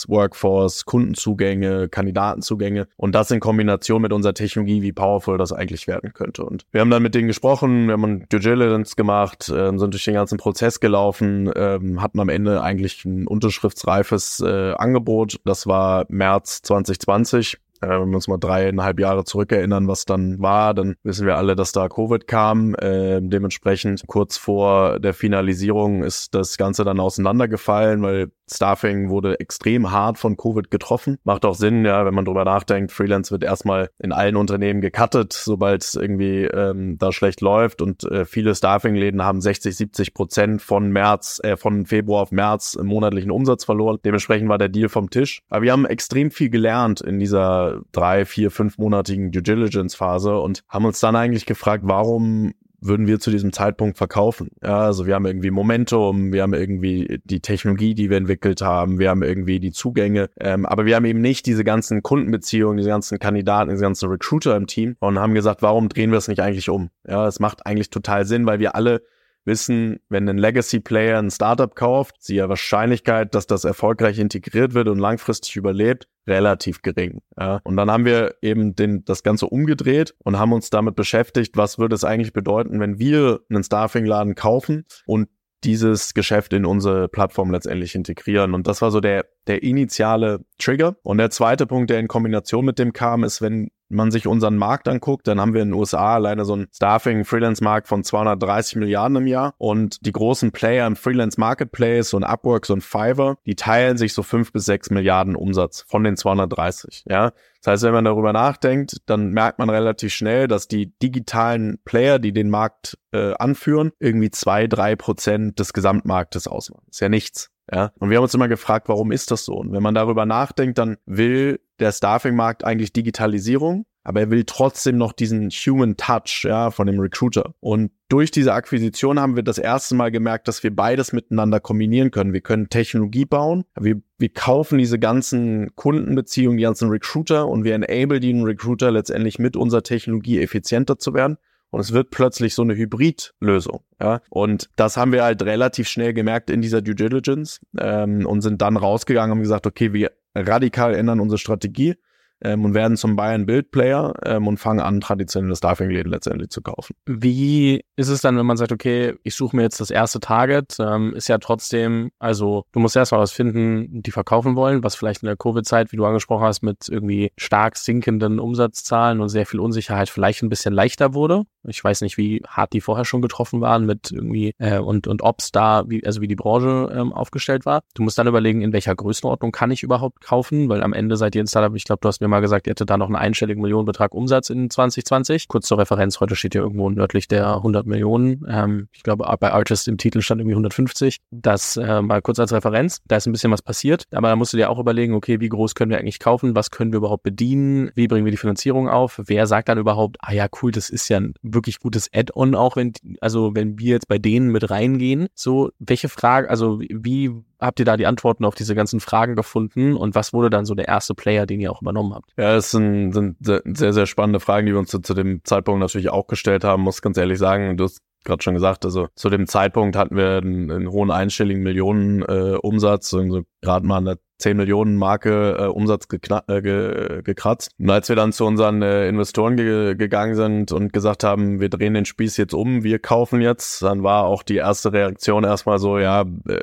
Workforce, 0.08 0.84
Kundenzugänge, 0.84 1.88
Kandidatenzugänge 1.88 2.86
und 2.96 3.14
das 3.14 3.30
in 3.30 3.40
Kombination 3.40 4.02
mit 4.02 4.12
unserer 4.12 4.34
Technologie, 4.34 4.82
wie 4.82 4.92
powerful 4.92 5.38
das 5.38 5.52
eigentlich 5.52 5.86
werden 5.86 6.12
könnte. 6.12 6.44
Und 6.44 6.64
wir 6.72 6.80
haben 6.80 6.90
dann 6.90 7.02
mit 7.02 7.14
denen 7.14 7.28
gesprochen, 7.28 7.86
wir 7.86 7.94
haben 7.94 8.26
Due 8.28 8.40
Diligence 8.40 8.96
gemacht, 8.96 9.48
äh, 9.48 9.76
sind 9.76 9.94
durch 9.94 10.04
den 10.04 10.14
ganzen 10.14 10.38
Prozess 10.38 10.80
gelaufen, 10.80 11.48
äh, 11.52 11.78
hatten 11.98 12.20
am 12.20 12.28
Ende 12.28 12.62
eigentlich 12.62 13.04
ein 13.04 13.26
unterschriftsreifes 13.26 14.40
äh, 14.40 14.72
Angebot. 14.72 15.40
Das 15.44 15.66
war 15.66 16.06
März 16.08 16.62
2020 16.62 17.58
äh, 17.80 17.88
wenn 17.88 18.10
wir 18.10 18.16
uns 18.16 18.28
mal 18.28 18.38
dreieinhalb 18.38 19.00
Jahre 19.00 19.24
zurückerinnern, 19.24 19.88
was 19.88 20.04
dann 20.04 20.40
war, 20.40 20.74
dann 20.74 20.96
wissen 21.02 21.26
wir 21.26 21.36
alle, 21.36 21.56
dass 21.56 21.72
da 21.72 21.88
Covid 21.88 22.26
kam. 22.26 22.74
Äh, 22.74 23.20
dementsprechend 23.22 24.04
kurz 24.06 24.36
vor 24.36 24.98
der 24.98 25.14
Finalisierung 25.14 26.02
ist 26.02 26.34
das 26.34 26.56
Ganze 26.56 26.84
dann 26.84 27.00
auseinandergefallen, 27.00 28.02
weil 28.02 28.30
Staffing 28.52 29.10
wurde 29.10 29.38
extrem 29.38 29.90
hart 29.92 30.18
von 30.18 30.36
Covid 30.36 30.70
getroffen. 30.70 31.18
Macht 31.24 31.44
auch 31.44 31.54
Sinn, 31.54 31.84
ja, 31.84 32.04
wenn 32.04 32.14
man 32.14 32.24
drüber 32.24 32.44
nachdenkt, 32.44 32.92
Freelance 32.92 33.30
wird 33.30 33.44
erstmal 33.44 33.90
in 33.98 34.12
allen 34.12 34.36
Unternehmen 34.36 34.80
gecuttet, 34.80 35.32
sobald 35.32 35.84
es 35.84 35.94
irgendwie 35.94 36.44
ähm, 36.44 36.98
da 36.98 37.12
schlecht 37.12 37.40
läuft 37.40 37.80
und 37.80 38.04
äh, 38.04 38.24
viele 38.24 38.54
Staffing-Läden 38.54 39.22
haben 39.22 39.40
60, 39.40 39.76
70 39.76 40.14
Prozent 40.14 40.62
von 40.62 40.90
März, 40.90 41.40
äh, 41.44 41.56
von 41.56 41.86
Februar 41.86 42.22
auf 42.22 42.32
März 42.32 42.74
im 42.74 42.86
monatlichen 42.86 43.30
Umsatz 43.30 43.64
verloren. 43.64 43.98
Dementsprechend 44.04 44.48
war 44.48 44.58
der 44.58 44.68
Deal 44.68 44.88
vom 44.88 45.10
Tisch. 45.10 45.42
Aber 45.48 45.62
wir 45.62 45.72
haben 45.72 45.86
extrem 45.86 46.30
viel 46.30 46.50
gelernt 46.50 47.00
in 47.00 47.18
dieser 47.18 47.69
drei, 47.92 48.24
vier, 48.24 48.50
fünfmonatigen 48.50 49.30
Due 49.32 49.42
Diligence 49.42 49.94
Phase 49.94 50.38
und 50.38 50.62
haben 50.68 50.84
uns 50.84 51.00
dann 51.00 51.16
eigentlich 51.16 51.46
gefragt, 51.46 51.84
warum 51.86 52.52
würden 52.80 53.06
wir 53.06 53.20
zu 53.20 53.30
diesem 53.30 53.52
Zeitpunkt 53.52 53.98
verkaufen. 53.98 54.50
Ja, 54.62 54.80
also 54.80 55.06
wir 55.06 55.14
haben 55.14 55.26
irgendwie 55.26 55.50
Momentum, 55.50 56.32
wir 56.32 56.42
haben 56.42 56.54
irgendwie 56.54 57.20
die 57.24 57.40
Technologie, 57.40 57.94
die 57.94 58.10
wir 58.10 58.16
entwickelt 58.16 58.62
haben, 58.62 58.98
wir 58.98 59.10
haben 59.10 59.22
irgendwie 59.22 59.60
die 59.60 59.72
Zugänge, 59.72 60.30
ähm, 60.40 60.66
aber 60.66 60.86
wir 60.86 60.96
haben 60.96 61.04
eben 61.04 61.20
nicht 61.20 61.46
diese 61.46 61.64
ganzen 61.64 62.02
Kundenbeziehungen, 62.02 62.78
diese 62.78 62.88
ganzen 62.88 63.18
Kandidaten, 63.18 63.70
diese 63.70 63.82
ganzen 63.82 64.08
Recruiter 64.08 64.56
im 64.56 64.66
Team 64.66 64.96
und 65.00 65.18
haben 65.18 65.34
gesagt, 65.34 65.62
warum 65.62 65.88
drehen 65.88 66.10
wir 66.10 66.18
es 66.18 66.28
nicht 66.28 66.40
eigentlich 66.40 66.70
um? 66.70 66.90
Ja, 67.06 67.26
es 67.26 67.38
macht 67.38 67.66
eigentlich 67.66 67.90
total 67.90 68.24
Sinn, 68.24 68.46
weil 68.46 68.60
wir 68.60 68.74
alle 68.74 69.02
wissen, 69.50 69.98
wenn 70.08 70.28
ein 70.28 70.38
Legacy-Player 70.38 71.18
ein 71.18 71.30
Startup 71.30 71.74
kauft, 71.74 72.18
ist 72.18 72.28
die 72.28 72.38
Wahrscheinlichkeit, 72.38 73.34
dass 73.34 73.46
das 73.48 73.64
erfolgreich 73.64 74.18
integriert 74.18 74.74
wird 74.74 74.88
und 74.88 74.98
langfristig 74.98 75.56
überlebt, 75.56 76.06
relativ 76.26 76.82
gering. 76.82 77.20
Ja. 77.38 77.60
Und 77.64 77.76
dann 77.76 77.90
haben 77.90 78.04
wir 78.04 78.36
eben 78.40 78.76
den, 78.76 79.04
das 79.04 79.24
Ganze 79.24 79.46
umgedreht 79.46 80.14
und 80.24 80.38
haben 80.38 80.52
uns 80.52 80.70
damit 80.70 80.94
beschäftigt, 80.94 81.56
was 81.56 81.78
würde 81.78 81.96
es 81.96 82.04
eigentlich 82.04 82.32
bedeuten, 82.32 82.78
wenn 82.78 83.00
wir 83.00 83.40
einen 83.50 83.64
Staffing-Laden 83.64 84.36
kaufen 84.36 84.84
und 85.04 85.28
dieses 85.64 86.14
Geschäft 86.14 86.52
in 86.52 86.64
unsere 86.64 87.08
Plattform 87.08 87.50
letztendlich 87.50 87.94
integrieren. 87.94 88.54
Und 88.54 88.66
das 88.66 88.80
war 88.80 88.90
so 88.90 89.00
der, 89.00 89.26
der 89.46 89.62
initiale 89.62 90.44
Trigger. 90.58 90.96
Und 91.02 91.18
der 91.18 91.30
zweite 91.30 91.66
Punkt, 91.66 91.90
der 91.90 91.98
in 91.98 92.08
Kombination 92.08 92.64
mit 92.64 92.78
dem 92.78 92.92
kam, 92.92 93.24
ist, 93.24 93.42
wenn 93.42 93.70
man 93.90 94.10
sich 94.10 94.26
unseren 94.26 94.56
Markt 94.56 94.88
anguckt, 94.88 95.26
dann 95.28 95.40
haben 95.40 95.54
wir 95.54 95.62
in 95.62 95.68
den 95.68 95.78
USA 95.78 96.14
alleine 96.14 96.44
so 96.44 96.54
einen 96.54 96.68
Staffing-Freelance-Markt 96.72 97.88
von 97.88 98.04
230 98.04 98.76
Milliarden 98.76 99.16
im 99.16 99.26
Jahr 99.26 99.54
und 99.58 100.04
die 100.06 100.12
großen 100.12 100.52
Player 100.52 100.86
im 100.86 100.96
Freelance-Marketplace 100.96 102.14
und 102.14 102.24
Upworks 102.24 102.70
und 102.70 102.82
Fiverr, 102.82 103.36
die 103.46 103.56
teilen 103.56 103.96
sich 103.96 104.14
so 104.14 104.22
fünf 104.22 104.52
bis 104.52 104.64
sechs 104.64 104.90
Milliarden 104.90 105.36
Umsatz 105.36 105.84
von 105.88 106.04
den 106.04 106.16
230, 106.16 107.04
ja. 107.08 107.32
Das 107.62 107.72
heißt, 107.72 107.82
wenn 107.82 107.92
man 107.92 108.06
darüber 108.06 108.32
nachdenkt, 108.32 109.02
dann 109.04 109.32
merkt 109.32 109.58
man 109.58 109.68
relativ 109.68 110.14
schnell, 110.14 110.48
dass 110.48 110.66
die 110.66 110.98
digitalen 110.98 111.78
Player, 111.84 112.18
die 112.18 112.32
den 112.32 112.48
Markt 112.48 112.96
äh, 113.12 113.34
anführen, 113.34 113.92
irgendwie 113.98 114.30
zwei, 114.30 114.66
drei 114.66 114.96
Prozent 114.96 115.58
des 115.58 115.74
Gesamtmarktes 115.74 116.48
ausmachen. 116.48 116.86
Ist 116.88 117.00
ja 117.00 117.10
nichts. 117.10 117.50
Ja, 117.72 117.92
und 117.98 118.10
wir 118.10 118.16
haben 118.16 118.24
uns 118.24 118.34
immer 118.34 118.48
gefragt, 118.48 118.88
warum 118.88 119.12
ist 119.12 119.30
das 119.30 119.44
so? 119.44 119.54
Und 119.54 119.72
wenn 119.72 119.82
man 119.82 119.94
darüber 119.94 120.26
nachdenkt, 120.26 120.78
dann 120.78 120.96
will 121.06 121.60
der 121.80 121.92
Staffing-Markt 121.92 122.64
eigentlich 122.64 122.92
Digitalisierung, 122.92 123.86
aber 124.02 124.20
er 124.20 124.30
will 124.30 124.44
trotzdem 124.44 124.96
noch 124.96 125.12
diesen 125.12 125.50
Human 125.50 125.96
Touch, 125.96 126.44
ja, 126.44 126.70
von 126.70 126.86
dem 126.86 126.98
Recruiter. 126.98 127.54
Und 127.60 127.90
durch 128.08 128.30
diese 128.30 128.54
Akquisition 128.54 129.20
haben 129.20 129.36
wir 129.36 129.42
das 129.42 129.58
erste 129.58 129.94
Mal 129.94 130.10
gemerkt, 130.10 130.48
dass 130.48 130.62
wir 130.62 130.74
beides 130.74 131.12
miteinander 131.12 131.60
kombinieren 131.60 132.10
können. 132.10 132.32
Wir 132.32 132.40
können 132.40 132.68
Technologie 132.68 133.24
bauen, 133.24 133.64
wir, 133.78 134.00
wir 134.18 134.32
kaufen 134.32 134.78
diese 134.78 134.98
ganzen 134.98 135.74
Kundenbeziehungen, 135.76 136.56
die 136.56 136.64
ganzen 136.64 136.88
Recruiter 136.88 137.48
und 137.48 137.64
wir 137.64 137.74
enable 137.74 138.20
den 138.20 138.42
Recruiter 138.42 138.90
letztendlich 138.90 139.38
mit 139.38 139.56
unserer 139.56 139.82
Technologie 139.82 140.40
effizienter 140.40 140.98
zu 140.98 141.14
werden 141.14 141.36
und 141.70 141.80
es 141.80 141.92
wird 141.92 142.10
plötzlich 142.10 142.54
so 142.54 142.62
eine 142.62 142.74
Hybridlösung. 142.74 143.80
Ja? 144.00 144.20
Und 144.28 144.68
das 144.76 144.96
haben 144.96 145.12
wir 145.12 145.22
halt 145.22 145.42
relativ 145.42 145.88
schnell 145.88 146.12
gemerkt 146.12 146.50
in 146.50 146.60
dieser 146.60 146.82
Due 146.82 146.94
Diligence 146.94 147.60
ähm, 147.78 148.26
und 148.26 148.40
sind 148.40 148.60
dann 148.60 148.76
rausgegangen 148.76 149.36
und 149.36 149.42
gesagt, 149.42 149.66
okay, 149.66 149.92
wir 149.92 150.10
radikal 150.34 150.94
ändern 150.94 151.20
unsere 151.20 151.38
Strategie 151.38 151.96
ähm, 152.42 152.64
und 152.64 152.74
werden 152.74 152.96
zum 152.96 153.16
Bayern 153.16 153.46
Build 153.46 153.70
Player 153.70 154.14
ähm, 154.24 154.46
und 154.46 154.58
fangen 154.58 154.80
an, 154.80 155.00
traditionelle 155.00 155.56
Staffing-Läden 155.56 156.10
letztendlich 156.10 156.50
zu 156.50 156.62
kaufen. 156.62 156.94
Wie 157.06 157.84
ist 157.96 158.08
es 158.08 158.22
dann, 158.22 158.36
wenn 158.36 158.46
man 158.46 158.56
sagt, 158.56 158.72
okay, 158.72 159.14
ich 159.22 159.34
suche 159.34 159.56
mir 159.56 159.62
jetzt 159.62 159.80
das 159.80 159.90
erste 159.90 160.20
Target, 160.20 160.76
ähm, 160.80 161.14
ist 161.14 161.28
ja 161.28 161.38
trotzdem, 161.38 162.10
also 162.18 162.64
du 162.72 162.80
musst 162.80 162.96
erstmal 162.96 163.20
was 163.20 163.32
finden, 163.32 164.02
die 164.02 164.10
verkaufen 164.10 164.56
wollen, 164.56 164.82
was 164.82 164.94
vielleicht 164.94 165.22
in 165.22 165.26
der 165.26 165.36
Covid-Zeit, 165.36 165.92
wie 165.92 165.96
du 165.96 166.04
angesprochen 166.04 166.44
hast, 166.44 166.62
mit 166.62 166.88
irgendwie 166.88 167.32
stark 167.36 167.76
sinkenden 167.76 168.40
Umsatzzahlen 168.40 169.20
und 169.20 169.28
sehr 169.28 169.46
viel 169.46 169.60
Unsicherheit 169.60 170.08
vielleicht 170.08 170.42
ein 170.42 170.48
bisschen 170.48 170.72
leichter 170.72 171.14
wurde. 171.14 171.44
Ich 171.64 171.82
weiß 171.82 172.00
nicht, 172.02 172.16
wie 172.16 172.42
hart 172.46 172.72
die 172.72 172.80
vorher 172.80 173.04
schon 173.04 173.22
getroffen 173.22 173.60
waren 173.60 173.86
mit 173.86 174.10
irgendwie 174.10 174.54
äh, 174.58 174.78
und 174.78 175.06
und 175.06 175.22
ob's 175.22 175.52
da, 175.52 175.84
wie, 175.88 176.04
also 176.04 176.20
wie 176.20 176.28
die 176.28 176.36
Branche 176.36 176.90
ähm, 176.94 177.12
aufgestellt 177.12 177.66
war. 177.66 177.82
Du 177.94 178.02
musst 178.02 178.18
dann 178.18 178.26
überlegen, 178.26 178.62
in 178.62 178.72
welcher 178.72 178.94
Größenordnung 178.94 179.52
kann 179.52 179.70
ich 179.70 179.82
überhaupt 179.82 180.20
kaufen, 180.20 180.68
weil 180.68 180.82
am 180.82 180.92
Ende 180.92 181.16
seid 181.16 181.34
ihr 181.34 181.42
ein 181.42 181.46
Startup, 181.46 181.74
ich 181.74 181.84
glaube, 181.84 182.00
du 182.00 182.08
hast 182.08 182.20
mir 182.20 182.28
mal 182.28 182.40
gesagt, 182.40 182.66
ihr 182.66 182.72
hättet 182.72 182.90
da 182.90 182.96
noch 182.96 183.06
einen 183.06 183.16
einstelligen 183.16 183.62
Millionenbetrag 183.62 184.14
Umsatz 184.14 184.50
in 184.50 184.70
2020. 184.70 185.48
Kurz 185.48 185.66
zur 185.66 185.78
Referenz, 185.78 186.20
heute 186.20 186.36
steht 186.36 186.54
ja 186.54 186.62
irgendwo 186.62 186.88
nördlich 186.90 187.28
der 187.28 187.56
100 187.56 187.86
Millionen. 187.86 188.44
Ähm, 188.48 188.88
ich 188.92 189.02
glaube, 189.02 189.24
bei 189.38 189.52
Artist 189.52 189.88
im 189.88 189.98
Titel 189.98 190.20
stand 190.22 190.40
irgendwie 190.40 190.54
150. 190.54 191.18
Das 191.30 191.76
äh, 191.76 192.02
mal 192.02 192.22
kurz 192.22 192.38
als 192.38 192.52
Referenz. 192.52 193.00
Da 193.06 193.16
ist 193.16 193.26
ein 193.26 193.32
bisschen 193.32 193.50
was 193.50 193.62
passiert, 193.62 194.04
aber 194.12 194.28
da 194.28 194.36
musst 194.36 194.52
du 194.52 194.56
dir 194.56 194.70
auch 194.70 194.78
überlegen, 194.78 195.14
okay, 195.14 195.40
wie 195.40 195.48
groß 195.48 195.74
können 195.74 195.90
wir 195.90 195.98
eigentlich 195.98 196.18
kaufen? 196.18 196.54
Was 196.54 196.70
können 196.70 196.92
wir 196.92 196.98
überhaupt 196.98 197.22
bedienen? 197.22 197.90
Wie 197.94 198.08
bringen 198.08 198.24
wir 198.24 198.32
die 198.32 198.36
Finanzierung 198.36 198.88
auf? 198.88 199.20
Wer 199.24 199.46
sagt 199.46 199.68
dann 199.68 199.78
überhaupt, 199.78 200.16
ah 200.20 200.32
ja, 200.32 200.46
cool, 200.62 200.70
das 200.70 200.90
ist 200.90 201.08
ja 201.08 201.18
ein 201.18 201.34
wirklich 201.54 201.80
gutes 201.80 202.08
Add-on, 202.12 202.54
auch 202.54 202.76
wenn, 202.76 202.92
also 203.20 203.54
wenn 203.54 203.78
wir 203.78 203.94
jetzt 203.94 204.08
bei 204.08 204.18
denen 204.18 204.50
mit 204.50 204.70
reingehen, 204.70 205.28
so, 205.34 205.70
welche 205.78 206.08
Frage, 206.08 206.50
also 206.50 206.80
wie 206.80 207.30
habt 207.58 207.78
ihr 207.78 207.84
da 207.84 207.96
die 207.96 208.06
Antworten 208.06 208.44
auf 208.44 208.54
diese 208.54 208.74
ganzen 208.74 209.00
Fragen 209.00 209.36
gefunden 209.36 209.94
und 209.94 210.14
was 210.14 210.32
wurde 210.32 210.50
dann 210.50 210.64
so 210.64 210.74
der 210.74 210.88
erste 210.88 211.14
Player, 211.14 211.46
den 211.46 211.60
ihr 211.60 211.70
auch 211.72 211.82
übernommen 211.82 212.14
habt? 212.14 212.32
Ja, 212.36 212.56
es 212.56 212.70
sind, 212.70 213.12
sind 213.12 213.36
sehr, 213.40 213.92
sehr 213.92 214.06
spannende 214.06 214.40
Fragen, 214.40 214.66
die 214.66 214.72
wir 214.72 214.78
uns 214.78 214.90
zu, 214.90 215.00
zu 215.00 215.14
dem 215.14 215.44
Zeitpunkt 215.44 215.80
natürlich 215.80 216.10
auch 216.10 216.26
gestellt 216.26 216.64
haben, 216.64 216.82
muss 216.82 217.02
ganz 217.02 217.16
ehrlich 217.16 217.38
sagen. 217.38 217.76
Du 217.76 217.84
hast 217.84 218.00
gerade 218.24 218.42
schon 218.42 218.54
gesagt, 218.54 218.84
also 218.84 219.08
zu 219.14 219.30
dem 219.30 219.46
Zeitpunkt 219.46 219.96
hatten 219.96 220.16
wir 220.16 220.38
einen, 220.38 220.70
einen 220.70 220.90
hohen 220.90 221.10
einstelligen 221.10 221.62
Millionen 221.62 222.22
äh, 222.22 222.56
Umsatz, 222.60 223.14
also 223.14 223.42
gerade 223.60 223.86
mal 223.86 223.98
eine 223.98 224.18
10 224.38 224.56
Millionen 224.56 224.96
Marke 224.96 225.56
äh, 225.58 225.66
Umsatz 225.66 226.06
äh, 226.10 226.62
ge 226.62 227.22
gekratzt. 227.22 227.72
Und 227.78 227.90
als 227.90 228.08
wir 228.08 228.16
dann 228.16 228.32
zu 228.32 228.46
unseren 228.46 228.82
äh, 228.82 229.08
Investoren 229.08 229.56
ge 229.56 229.94
gegangen 229.94 230.34
sind 230.34 230.72
und 230.72 230.92
gesagt 230.92 231.24
haben, 231.24 231.60
wir 231.60 231.68
drehen 231.68 231.94
den 231.94 232.06
Spieß 232.06 232.36
jetzt 232.38 232.54
um, 232.54 232.82
wir 232.82 232.98
kaufen 232.98 233.40
jetzt, 233.40 233.82
dann 233.82 234.02
war 234.02 234.24
auch 234.24 234.42
die 234.42 234.56
erste 234.56 234.92
Reaktion 234.92 235.44
erstmal 235.44 235.78
so, 235.78 235.98
ja, 235.98 236.24
äh, 236.48 236.60